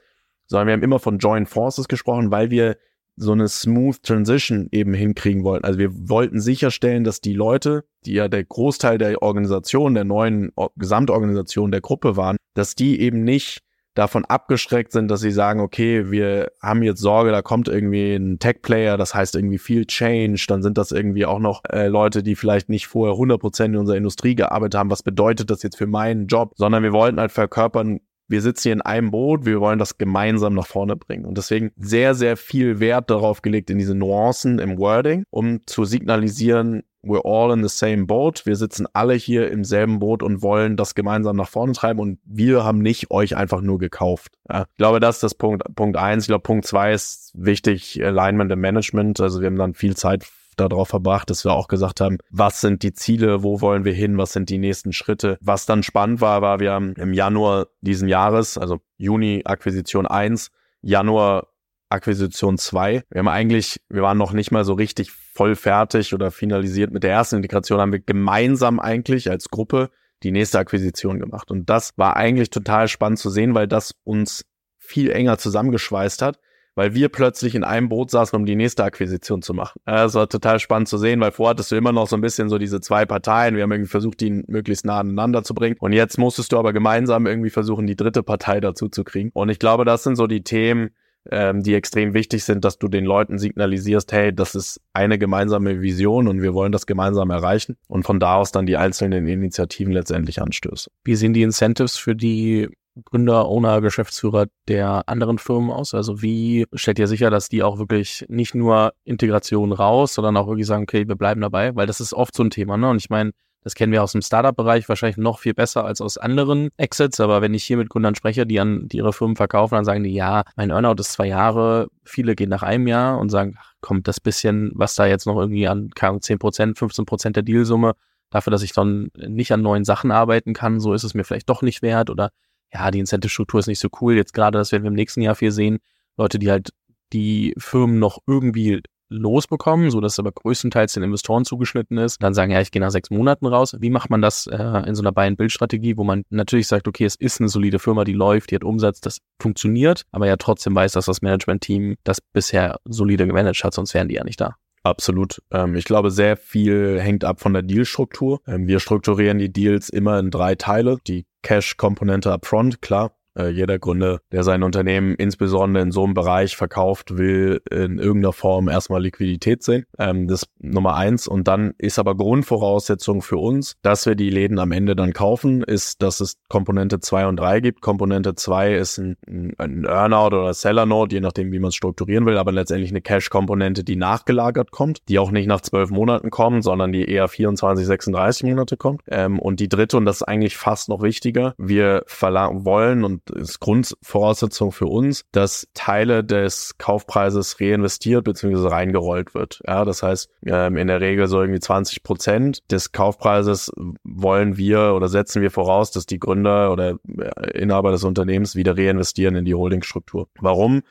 Sondern 0.46 0.66
wir 0.66 0.74
haben 0.74 0.82
immer 0.82 0.98
von 0.98 1.16
Joint 1.16 1.48
Forces 1.48 1.88
gesprochen, 1.88 2.30
weil 2.30 2.50
wir 2.50 2.76
so 3.16 3.32
eine 3.32 3.48
smooth 3.48 4.02
Transition 4.02 4.68
eben 4.70 4.92
hinkriegen 4.92 5.44
wollten. 5.44 5.64
Also 5.64 5.78
wir 5.78 5.90
wollten 6.10 6.38
sicherstellen, 6.40 7.04
dass 7.04 7.22
die 7.22 7.32
Leute, 7.32 7.84
die 8.04 8.12
ja 8.12 8.28
der 8.28 8.44
Großteil 8.44 8.98
der 8.98 9.22
Organisation, 9.22 9.94
der 9.94 10.04
neuen 10.04 10.52
Gesamtorganisation 10.76 11.70
der 11.70 11.80
Gruppe 11.80 12.18
waren, 12.18 12.36
dass 12.52 12.74
die 12.74 13.00
eben 13.00 13.24
nicht 13.24 13.62
davon 14.00 14.24
abgeschreckt 14.24 14.92
sind, 14.92 15.10
dass 15.10 15.20
sie 15.20 15.30
sagen, 15.30 15.60
okay, 15.60 16.10
wir 16.10 16.52
haben 16.62 16.82
jetzt 16.82 17.00
Sorge, 17.00 17.30
da 17.30 17.42
kommt 17.42 17.68
irgendwie 17.68 18.14
ein 18.14 18.38
Tech-Player, 18.38 18.96
das 18.96 19.14
heißt 19.14 19.36
irgendwie 19.36 19.58
viel 19.58 19.84
Change, 19.84 20.42
dann 20.48 20.62
sind 20.62 20.78
das 20.78 20.90
irgendwie 20.90 21.26
auch 21.26 21.38
noch 21.38 21.62
äh, 21.68 21.86
Leute, 21.86 22.22
die 22.22 22.34
vielleicht 22.34 22.70
nicht 22.70 22.86
vorher 22.86 23.14
100% 23.14 23.66
in 23.66 23.76
unserer 23.76 23.98
Industrie 23.98 24.34
gearbeitet 24.34 24.78
haben, 24.78 24.90
was 24.90 25.02
bedeutet 25.02 25.50
das 25.50 25.62
jetzt 25.62 25.76
für 25.76 25.86
meinen 25.86 26.28
Job, 26.28 26.54
sondern 26.56 26.82
wir 26.82 26.92
wollten 26.92 27.20
halt 27.20 27.30
verkörpern, 27.30 28.00
wir 28.26 28.40
sitzen 28.40 28.62
hier 28.62 28.72
in 28.72 28.80
einem 28.80 29.10
Boot, 29.10 29.44
wir 29.44 29.60
wollen 29.60 29.78
das 29.78 29.98
gemeinsam 29.98 30.54
nach 30.54 30.66
vorne 30.66 30.96
bringen. 30.96 31.26
Und 31.26 31.36
deswegen 31.36 31.72
sehr, 31.76 32.14
sehr 32.14 32.36
viel 32.36 32.80
Wert 32.80 33.10
darauf 33.10 33.42
gelegt 33.42 33.70
in 33.70 33.78
diese 33.78 33.94
Nuancen 33.94 34.60
im 34.60 34.78
Wording, 34.78 35.24
um 35.30 35.66
zu 35.66 35.84
signalisieren, 35.84 36.84
we're 37.02 37.24
all 37.24 37.52
in 37.52 37.66
the 37.66 37.68
same 37.68 38.06
boat. 38.06 38.44
Wir 38.46 38.56
sitzen 38.56 38.86
alle 38.92 39.14
hier 39.14 39.50
im 39.50 39.64
selben 39.64 39.98
Boot 39.98 40.22
und 40.22 40.42
wollen 40.42 40.76
das 40.76 40.94
gemeinsam 40.94 41.36
nach 41.36 41.48
vorne 41.48 41.72
treiben 41.72 42.00
und 42.00 42.18
wir 42.24 42.64
haben 42.64 42.78
nicht 42.78 43.10
euch 43.10 43.36
einfach 43.36 43.60
nur 43.60 43.78
gekauft. 43.78 44.32
Ja, 44.48 44.62
ich 44.62 44.76
glaube, 44.76 45.00
das 45.00 45.16
ist 45.16 45.22
das 45.22 45.34
Punkt, 45.34 45.62
Punkt 45.74 45.96
eins. 45.96 46.24
Ich 46.24 46.28
glaube, 46.28 46.42
Punkt 46.42 46.66
zwei 46.66 46.92
ist 46.92 47.32
wichtig, 47.34 48.02
Alignment 48.04 48.50
im 48.52 48.60
Management. 48.60 49.20
Also 49.20 49.40
wir 49.40 49.46
haben 49.46 49.56
dann 49.56 49.74
viel 49.74 49.96
Zeit 49.96 50.24
darauf 50.56 50.88
verbracht, 50.88 51.30
dass 51.30 51.44
wir 51.44 51.52
auch 51.52 51.68
gesagt 51.68 52.00
haben, 52.00 52.18
was 52.30 52.60
sind 52.60 52.82
die 52.82 52.92
Ziele, 52.92 53.42
wo 53.42 53.60
wollen 53.60 53.84
wir 53.84 53.94
hin, 53.94 54.18
was 54.18 54.32
sind 54.32 54.50
die 54.50 54.58
nächsten 54.58 54.92
Schritte. 54.92 55.38
Was 55.40 55.64
dann 55.66 55.82
spannend 55.82 56.20
war, 56.20 56.42
war 56.42 56.60
wir 56.60 56.72
haben 56.72 56.94
im 56.94 57.14
Januar 57.14 57.68
diesen 57.80 58.08
Jahres, 58.08 58.58
also 58.58 58.78
Juni 58.98 59.42
Akquisition 59.44 60.06
1, 60.06 60.50
Januar 60.82 61.48
Akquisition 61.88 62.58
2. 62.58 63.04
Wir 63.10 63.18
haben 63.18 63.28
eigentlich, 63.28 63.80
wir 63.88 64.02
waren 64.02 64.18
noch 64.18 64.32
nicht 64.32 64.50
mal 64.50 64.64
so 64.64 64.74
richtig 64.74 65.10
voll 65.32 65.54
fertig 65.54 66.14
oder 66.14 66.30
finalisiert 66.30 66.92
mit 66.92 67.02
der 67.02 67.12
ersten 67.12 67.36
Integration, 67.36 67.80
haben 67.80 67.92
wir 67.92 68.00
gemeinsam 68.00 68.80
eigentlich 68.80 69.30
als 69.30 69.48
Gruppe 69.48 69.90
die 70.22 70.32
nächste 70.32 70.58
Akquisition 70.58 71.18
gemacht. 71.18 71.50
Und 71.50 71.70
das 71.70 71.96
war 71.96 72.16
eigentlich 72.16 72.50
total 72.50 72.88
spannend 72.88 73.18
zu 73.18 73.30
sehen, 73.30 73.54
weil 73.54 73.66
das 73.66 73.94
uns 74.04 74.44
viel 74.76 75.10
enger 75.10 75.38
zusammengeschweißt 75.38 76.20
hat, 76.20 76.38
weil 76.74 76.94
wir 76.94 77.08
plötzlich 77.08 77.54
in 77.54 77.64
einem 77.64 77.88
Boot 77.88 78.10
saßen, 78.10 78.36
um 78.36 78.44
die 78.44 78.56
nächste 78.56 78.84
Akquisition 78.84 79.42
zu 79.42 79.54
machen. 79.54 79.80
Das 79.84 80.14
war 80.14 80.28
total 80.28 80.58
spannend 80.58 80.88
zu 80.88 80.98
sehen, 80.98 81.20
weil 81.20 81.32
vorher 81.32 81.50
hattest 81.50 81.70
du 81.70 81.76
immer 81.76 81.92
noch 81.92 82.06
so 82.08 82.16
ein 82.16 82.20
bisschen 82.20 82.48
so 82.48 82.58
diese 82.58 82.80
zwei 82.80 83.06
Parteien. 83.06 83.56
Wir 83.56 83.62
haben 83.62 83.72
irgendwie 83.72 83.90
versucht, 83.90 84.20
die 84.20 84.42
möglichst 84.46 84.84
nah 84.84 85.00
aneinander 85.00 85.42
zu 85.42 85.54
bringen. 85.54 85.76
Und 85.78 85.92
jetzt 85.92 86.18
musstest 86.18 86.52
du 86.52 86.58
aber 86.58 86.72
gemeinsam 86.72 87.26
irgendwie 87.26 87.50
versuchen, 87.50 87.86
die 87.86 87.96
dritte 87.96 88.22
Partei 88.22 88.60
dazu 88.60 88.88
zu 88.88 89.04
kriegen. 89.04 89.30
Und 89.32 89.48
ich 89.48 89.58
glaube, 89.58 89.84
das 89.84 90.02
sind 90.02 90.16
so 90.16 90.26
die 90.26 90.42
Themen, 90.42 90.90
ähm, 91.30 91.62
die 91.62 91.74
extrem 91.74 92.14
wichtig 92.14 92.44
sind, 92.44 92.64
dass 92.64 92.78
du 92.78 92.88
den 92.88 93.04
Leuten 93.04 93.38
signalisierst, 93.38 94.12
hey, 94.12 94.34
das 94.34 94.54
ist 94.54 94.80
eine 94.92 95.18
gemeinsame 95.18 95.80
Vision 95.80 96.28
und 96.28 96.40
wir 96.42 96.54
wollen 96.54 96.72
das 96.72 96.86
gemeinsam 96.86 97.30
erreichen 97.30 97.76
und 97.88 98.04
von 98.04 98.20
da 98.20 98.36
aus 98.36 98.52
dann 98.52 98.66
die 98.66 98.76
einzelnen 98.76 99.26
Initiativen 99.26 99.92
letztendlich 99.92 100.40
anstößt. 100.40 100.88
Wie 101.04 101.14
sehen 101.14 101.32
die 101.32 101.42
Incentives 101.42 101.96
für 101.96 102.16
die 102.16 102.68
Gründer, 103.04 103.46
Owner, 103.46 103.80
Geschäftsführer 103.80 104.46
der 104.68 105.08
anderen 105.08 105.38
Firmen 105.38 105.70
aus? 105.70 105.94
Also 105.94 106.22
wie 106.22 106.66
stellt 106.74 106.98
ihr 106.98 107.06
sicher, 107.06 107.30
dass 107.30 107.48
die 107.48 107.62
auch 107.62 107.78
wirklich 107.78 108.24
nicht 108.28 108.54
nur 108.54 108.92
Integration 109.04 109.72
raus, 109.72 110.14
sondern 110.14 110.36
auch 110.36 110.48
wirklich 110.48 110.66
sagen, 110.66 110.84
okay, 110.84 111.06
wir 111.06 111.16
bleiben 111.16 111.40
dabei? 111.40 111.74
Weil 111.76 111.86
das 111.86 112.00
ist 112.00 112.12
oft 112.14 112.34
so 112.34 112.42
ein 112.42 112.50
Thema, 112.50 112.76
ne? 112.76 112.88
Und 112.88 112.96
ich 112.96 113.10
meine, 113.10 113.30
das 113.62 113.74
kennen 113.74 113.92
wir 113.92 114.02
aus 114.02 114.12
dem 114.12 114.22
Startup-Bereich 114.22 114.88
wahrscheinlich 114.88 115.18
noch 115.18 115.38
viel 115.38 115.54
besser 115.54 115.84
als 115.84 116.00
aus 116.00 116.16
anderen 116.16 116.70
Exits. 116.76 117.20
Aber 117.20 117.42
wenn 117.42 117.54
ich 117.54 117.64
hier 117.64 117.76
mit 117.76 117.90
Gründern 117.90 118.14
spreche, 118.14 118.46
die 118.46 118.58
an 118.58 118.88
die 118.88 118.98
ihre 118.98 119.12
Firmen 119.12 119.36
verkaufen, 119.36 119.74
dann 119.74 119.84
sagen 119.84 120.02
die, 120.02 120.14
ja, 120.14 120.44
mein 120.56 120.70
Earnout 120.70 121.00
ist 121.00 121.12
zwei 121.12 121.26
Jahre. 121.26 121.88
Viele 122.04 122.34
gehen 122.34 122.48
nach 122.48 122.62
einem 122.62 122.86
Jahr 122.86 123.18
und 123.18 123.28
sagen, 123.28 123.56
ach, 123.58 123.74
kommt 123.80 124.08
das 124.08 124.20
bisschen, 124.20 124.72
was 124.74 124.94
da 124.94 125.06
jetzt 125.06 125.26
noch 125.26 125.36
irgendwie 125.36 125.68
an, 125.68 125.90
keine 125.94 126.10
Ahnung, 126.10 126.22
10 126.22 126.38
Prozent, 126.38 126.78
15 126.78 127.04
Prozent 127.04 127.36
der 127.36 127.42
Dealsumme, 127.42 127.92
dafür, 128.30 128.50
dass 128.50 128.62
ich 128.62 128.72
dann 128.72 129.10
nicht 129.14 129.52
an 129.52 129.62
neuen 129.62 129.84
Sachen 129.84 130.10
arbeiten 130.10 130.54
kann, 130.54 130.80
so 130.80 130.94
ist 130.94 131.04
es 131.04 131.14
mir 131.14 131.24
vielleicht 131.24 131.48
doch 131.48 131.62
nicht 131.62 131.82
wert 131.82 132.10
oder 132.10 132.30
ja, 132.72 132.90
die 132.90 133.00
Incentive-Struktur 133.00 133.60
ist 133.60 133.66
nicht 133.66 133.80
so 133.80 133.88
cool. 134.00 134.14
Jetzt 134.14 134.32
gerade, 134.32 134.58
das 134.58 134.70
werden 134.72 134.84
wir 134.84 134.88
im 134.90 134.94
nächsten 134.94 135.22
Jahr 135.22 135.34
viel 135.34 135.50
sehen. 135.50 135.78
Leute, 136.16 136.38
die 136.38 136.50
halt 136.50 136.70
die 137.12 137.54
Firmen 137.58 137.98
noch 137.98 138.18
irgendwie 138.26 138.82
losbekommen, 139.10 139.90
so 139.90 140.00
es 140.00 140.18
aber 140.18 140.32
größtenteils 140.32 140.94
den 140.94 141.02
Investoren 141.02 141.44
zugeschnitten 141.44 141.98
ist, 141.98 142.22
dann 142.22 142.32
sagen, 142.32 142.52
ja, 142.52 142.60
ich 142.60 142.70
gehe 142.70 142.80
nach 142.80 142.90
sechs 142.90 143.10
Monaten 143.10 143.46
raus. 143.46 143.76
Wie 143.78 143.90
macht 143.90 144.08
man 144.08 144.22
das 144.22 144.46
äh, 144.46 144.56
in 144.86 144.94
so 144.94 145.02
einer 145.02 145.12
Buy-and-Build-Strategie, 145.12 145.96
wo 145.96 146.04
man 146.04 146.22
natürlich 146.30 146.68
sagt, 146.68 146.88
okay, 146.88 147.04
es 147.04 147.16
ist 147.16 147.40
eine 147.40 147.48
solide 147.48 147.78
Firma, 147.78 148.04
die 148.04 148.12
läuft, 148.12 148.50
die 148.50 148.54
hat 148.54 148.64
Umsatz, 148.64 149.00
das 149.00 149.18
funktioniert, 149.40 150.04
aber 150.12 150.26
ja 150.26 150.36
trotzdem 150.36 150.74
weiß, 150.74 150.92
dass 150.92 151.06
das 151.06 151.22
Management-Team 151.22 151.96
das 152.04 152.20
bisher 152.32 152.78
solide 152.84 153.26
gemanagt 153.26 153.62
hat, 153.64 153.74
sonst 153.74 153.94
wären 153.94 154.08
die 154.08 154.14
ja 154.14 154.24
nicht 154.24 154.40
da. 154.40 154.54
Absolut. 154.82 155.42
Ähm, 155.50 155.74
ich 155.74 155.84
glaube, 155.84 156.10
sehr 156.10 156.36
viel 156.36 156.98
hängt 157.00 157.24
ab 157.24 157.40
von 157.40 157.52
der 157.52 157.62
Dealstruktur. 157.62 158.40
Ähm, 158.46 158.66
wir 158.66 158.80
strukturieren 158.80 159.38
die 159.38 159.52
Deals 159.52 159.90
immer 159.90 160.18
in 160.18 160.30
drei 160.30 160.54
Teile. 160.54 160.96
Die 161.06 161.26
Cash-Komponente 161.42 162.32
upfront, 162.32 162.80
klar, 162.80 163.12
äh, 163.40 163.48
jeder 163.50 163.78
Gründer, 163.78 164.20
der 164.32 164.42
sein 164.42 164.62
Unternehmen 164.62 165.14
insbesondere 165.14 165.82
in 165.82 165.92
so 165.92 166.04
einem 166.04 166.14
Bereich 166.14 166.56
verkauft, 166.56 167.16
will 167.16 167.60
in 167.70 167.98
irgendeiner 167.98 168.32
Form 168.32 168.68
erstmal 168.68 169.02
Liquidität 169.02 169.62
sehen. 169.62 169.86
Ähm, 169.98 170.28
das 170.28 170.46
Nummer 170.58 170.96
eins. 170.96 171.26
Und 171.26 171.48
dann 171.48 171.72
ist 171.78 171.98
aber 171.98 172.16
Grundvoraussetzung 172.16 173.22
für 173.22 173.38
uns, 173.38 173.76
dass 173.82 174.06
wir 174.06 174.14
die 174.14 174.30
Läden 174.30 174.58
am 174.58 174.72
Ende 174.72 174.96
dann 174.96 175.12
kaufen, 175.12 175.62
ist, 175.62 176.02
dass 176.02 176.20
es 176.20 176.36
Komponente 176.48 177.00
zwei 177.00 177.26
und 177.26 177.36
drei 177.36 177.60
gibt. 177.60 177.80
Komponente 177.80 178.34
zwei 178.34 178.74
ist 178.74 178.98
ein, 178.98 179.16
ein 179.58 179.84
Earnout 179.84 180.36
oder 180.36 180.54
Seller 180.54 180.86
Note, 180.86 181.14
je 181.14 181.20
nachdem, 181.20 181.52
wie 181.52 181.58
man 181.58 181.68
es 181.68 181.74
strukturieren 181.74 182.26
will, 182.26 182.38
aber 182.38 182.52
letztendlich 182.52 182.90
eine 182.90 183.00
Cash-Komponente, 183.00 183.84
die 183.84 183.96
nachgelagert 183.96 184.70
kommt, 184.70 185.08
die 185.08 185.18
auch 185.18 185.30
nicht 185.30 185.46
nach 185.46 185.60
zwölf 185.60 185.90
Monaten 185.90 186.30
kommt, 186.30 186.64
sondern 186.64 186.92
die 186.92 187.04
eher 187.04 187.28
24, 187.28 187.86
36 187.86 188.44
Monate 188.44 188.76
kommt. 188.76 189.02
Ähm, 189.08 189.38
und 189.38 189.60
die 189.60 189.68
dritte, 189.68 189.96
und 189.96 190.04
das 190.04 190.16
ist 190.16 190.22
eigentlich 190.22 190.56
fast 190.56 190.88
noch 190.88 191.02
wichtiger, 191.02 191.54
wir 191.58 192.04
wollen 192.06 193.04
und 193.04 193.22
ist 193.36 193.60
Grundvoraussetzung 193.60 194.72
für 194.72 194.86
uns, 194.86 195.24
dass 195.32 195.68
Teile 195.74 196.24
des 196.24 196.76
Kaufpreises 196.78 197.60
reinvestiert 197.60 198.24
bzw. 198.24 198.68
reingerollt 198.68 199.34
wird. 199.34 199.62
Ja, 199.66 199.84
das 199.84 200.02
heißt, 200.02 200.28
ähm, 200.46 200.76
in 200.76 200.88
der 200.88 201.00
Regel 201.00 201.26
so 201.26 201.40
irgendwie 201.40 201.60
20 201.60 202.02
Prozent 202.02 202.70
des 202.70 202.92
Kaufpreises 202.92 203.72
wollen 204.04 204.56
wir 204.56 204.94
oder 204.94 205.08
setzen 205.08 205.42
wir 205.42 205.50
voraus, 205.50 205.90
dass 205.90 206.06
die 206.06 206.18
Gründer 206.18 206.72
oder 206.72 206.96
äh, 207.18 207.58
Inhaber 207.58 207.92
des 207.92 208.04
Unternehmens 208.04 208.56
wieder 208.56 208.76
reinvestieren 208.76 209.36
in 209.36 209.44
die 209.44 209.54
Holdingstruktur. 209.54 210.28
Warum? 210.40 210.82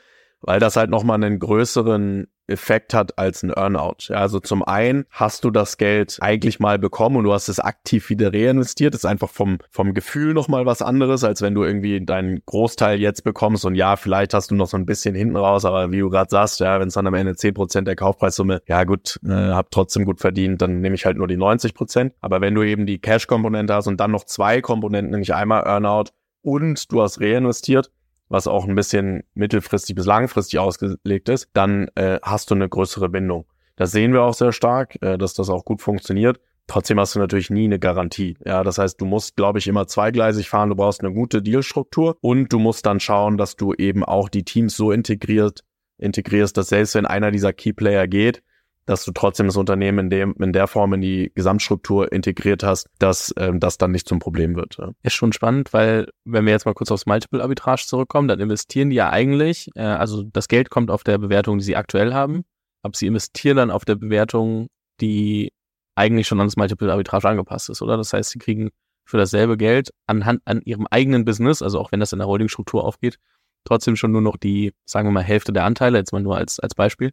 Weil 0.41 0.59
das 0.59 0.75
halt 0.75 0.89
nochmal 0.89 1.15
einen 1.15 1.39
größeren 1.39 2.27
Effekt 2.49 2.93
hat 2.93 3.17
als 3.17 3.43
ein 3.43 3.51
Earnout. 3.51 4.09
Also 4.09 4.39
zum 4.39 4.63
einen 4.63 5.05
hast 5.09 5.43
du 5.43 5.51
das 5.51 5.77
Geld 5.77 6.17
eigentlich 6.21 6.59
mal 6.59 6.79
bekommen 6.79 7.17
und 7.17 7.23
du 7.23 7.33
hast 7.33 7.47
es 7.49 7.59
aktiv 7.59 8.09
wieder 8.09 8.33
reinvestiert. 8.33 8.95
Ist 8.95 9.05
einfach 9.05 9.29
vom, 9.29 9.59
vom 9.69 9.93
Gefühl 9.93 10.33
nochmal 10.33 10.65
was 10.65 10.81
anderes, 10.81 11.23
als 11.23 11.41
wenn 11.41 11.53
du 11.53 11.63
irgendwie 11.63 12.03
deinen 12.03 12.41
Großteil 12.45 12.99
jetzt 12.99 13.23
bekommst 13.23 13.65
und 13.65 13.75
ja, 13.75 13.95
vielleicht 13.95 14.33
hast 14.33 14.51
du 14.51 14.55
noch 14.55 14.67
so 14.67 14.77
ein 14.77 14.85
bisschen 14.85 15.15
hinten 15.15 15.37
raus, 15.37 15.65
aber 15.65 15.91
wie 15.91 15.99
du 15.99 16.09
gerade 16.09 16.29
sagst, 16.29 16.59
ja, 16.59 16.79
wenn 16.79 16.87
es 16.87 16.93
dann 16.93 17.07
am 17.07 17.13
Ende 17.13 17.35
zehn 17.35 17.53
Prozent 17.53 17.87
der 17.87 17.95
Kaufpreissumme, 17.95 18.61
ja 18.67 18.83
gut, 18.83 19.19
äh, 19.25 19.29
hab 19.29 19.71
trotzdem 19.71 20.05
gut 20.05 20.19
verdient, 20.19 20.61
dann 20.61 20.81
nehme 20.81 20.95
ich 20.95 21.05
halt 21.05 21.17
nur 21.17 21.27
die 21.27 21.37
90 21.37 21.73
Prozent. 21.73 22.13
Aber 22.21 22.41
wenn 22.41 22.55
du 22.55 22.63
eben 22.63 22.85
die 22.85 22.99
Cash-Komponente 22.99 23.73
hast 23.73 23.87
und 23.87 23.99
dann 23.99 24.11
noch 24.11 24.25
zwei 24.25 24.61
Komponenten, 24.61 25.11
nämlich 25.11 25.33
einmal 25.33 25.63
Earnout 25.63 26.11
und 26.41 26.91
du 26.91 27.01
hast 27.01 27.19
reinvestiert, 27.19 27.91
was 28.29 28.47
auch 28.47 28.67
ein 28.67 28.75
bisschen 28.75 29.23
mittelfristig 29.33 29.95
bis 29.95 30.05
langfristig 30.05 30.59
ausgelegt 30.59 31.29
ist, 31.29 31.49
dann 31.53 31.89
äh, 31.95 32.19
hast 32.21 32.51
du 32.51 32.55
eine 32.55 32.69
größere 32.69 33.09
Bindung. 33.09 33.45
Das 33.75 33.91
sehen 33.91 34.13
wir 34.13 34.23
auch 34.23 34.33
sehr 34.33 34.51
stark, 34.51 35.01
äh, 35.01 35.17
dass 35.17 35.33
das 35.33 35.49
auch 35.49 35.65
gut 35.65 35.81
funktioniert. 35.81 36.39
Trotzdem 36.67 36.99
hast 36.99 37.15
du 37.15 37.19
natürlich 37.19 37.49
nie 37.49 37.65
eine 37.65 37.79
Garantie. 37.79 38.37
Ja, 38.45 38.63
das 38.63 38.77
heißt, 38.77 39.01
du 39.01 39.05
musst, 39.05 39.35
glaube 39.35 39.57
ich, 39.57 39.67
immer 39.67 39.87
zweigleisig 39.87 40.49
fahren. 40.49 40.69
Du 40.69 40.75
brauchst 40.75 41.03
eine 41.03 41.11
gute 41.11 41.41
Dealstruktur 41.41 42.17
und 42.21 42.53
du 42.53 42.59
musst 42.59 42.85
dann 42.85 42.99
schauen, 42.99 43.37
dass 43.37 43.55
du 43.55 43.73
eben 43.73 44.03
auch 44.03 44.29
die 44.29 44.43
Teams 44.43 44.77
so 44.77 44.91
integriert, 44.91 45.63
integrierst, 45.97 46.55
dass 46.55 46.69
selbst 46.69 46.93
wenn 46.93 47.07
einer 47.07 47.31
dieser 47.31 47.53
Key 47.53 47.73
Player 47.73 48.07
geht, 48.07 48.43
dass 48.89 49.05
du 49.05 49.11
trotzdem 49.11 49.45
das 49.45 49.55
Unternehmen 49.55 50.05
in 50.05 50.09
dem 50.09 50.35
in 50.39 50.51
der 50.51 50.65
Form 50.65 50.93
in 50.93 51.01
die 51.01 51.31
Gesamtstruktur 51.35 52.11
integriert 52.11 52.63
hast, 52.63 52.87
dass 52.97 53.31
ähm, 53.37 53.59
das 53.59 53.77
dann 53.77 53.91
nicht 53.91 54.07
zum 54.07 54.17
Problem 54.17 54.55
wird. 54.55 54.77
Ja. 54.79 54.93
Ist 55.03 55.13
schon 55.13 55.31
spannend, 55.31 55.73
weil 55.73 56.09
wenn 56.25 56.45
wir 56.45 56.53
jetzt 56.53 56.65
mal 56.65 56.73
kurz 56.73 56.89
aufs 56.89 57.05
Multiple 57.05 57.39
Arbitrage 57.39 57.83
zurückkommen, 57.85 58.27
dann 58.27 58.39
investieren 58.39 58.89
die 58.89 58.95
ja 58.95 59.11
eigentlich, 59.11 59.69
äh, 59.75 59.83
also 59.83 60.23
das 60.23 60.47
Geld 60.47 60.71
kommt 60.71 60.89
auf 60.89 61.03
der 61.03 61.19
Bewertung, 61.19 61.59
die 61.59 61.65
sie 61.65 61.75
aktuell 61.75 62.15
haben, 62.15 62.45
aber 62.81 62.97
sie 62.97 63.05
investieren 63.05 63.57
dann 63.57 63.69
auf 63.69 63.85
der 63.85 63.93
Bewertung, 63.93 64.69
die 65.01 65.51
eigentlich 65.93 66.25
schon 66.25 66.39
ans 66.39 66.57
Multiple 66.57 66.91
Arbitrage 66.91 67.29
angepasst 67.29 67.69
ist, 67.69 67.83
oder? 67.83 67.95
Das 67.95 68.11
heißt, 68.11 68.31
sie 68.31 68.39
kriegen 68.39 68.71
für 69.05 69.17
dasselbe 69.17 69.55
Geld 69.55 69.91
anhand 70.07 70.41
an 70.45 70.61
ihrem 70.65 70.87
eigenen 70.89 71.25
Business, 71.25 71.61
also 71.61 71.79
auch 71.79 71.91
wenn 71.91 71.99
das 71.99 72.11
in 72.11 72.17
der 72.17 72.27
Holding-Struktur 72.27 72.83
aufgeht, 72.83 73.19
trotzdem 73.65 73.95
schon 73.95 74.11
nur 74.11 74.21
noch 74.21 74.37
die, 74.37 74.73
sagen 74.85 75.07
wir 75.07 75.11
mal, 75.11 75.21
Hälfte 75.23 75.53
der 75.53 75.65
Anteile, 75.65 75.99
jetzt 75.99 76.11
mal 76.11 76.23
nur 76.23 76.37
als, 76.37 76.59
als 76.59 76.73
Beispiel 76.73 77.11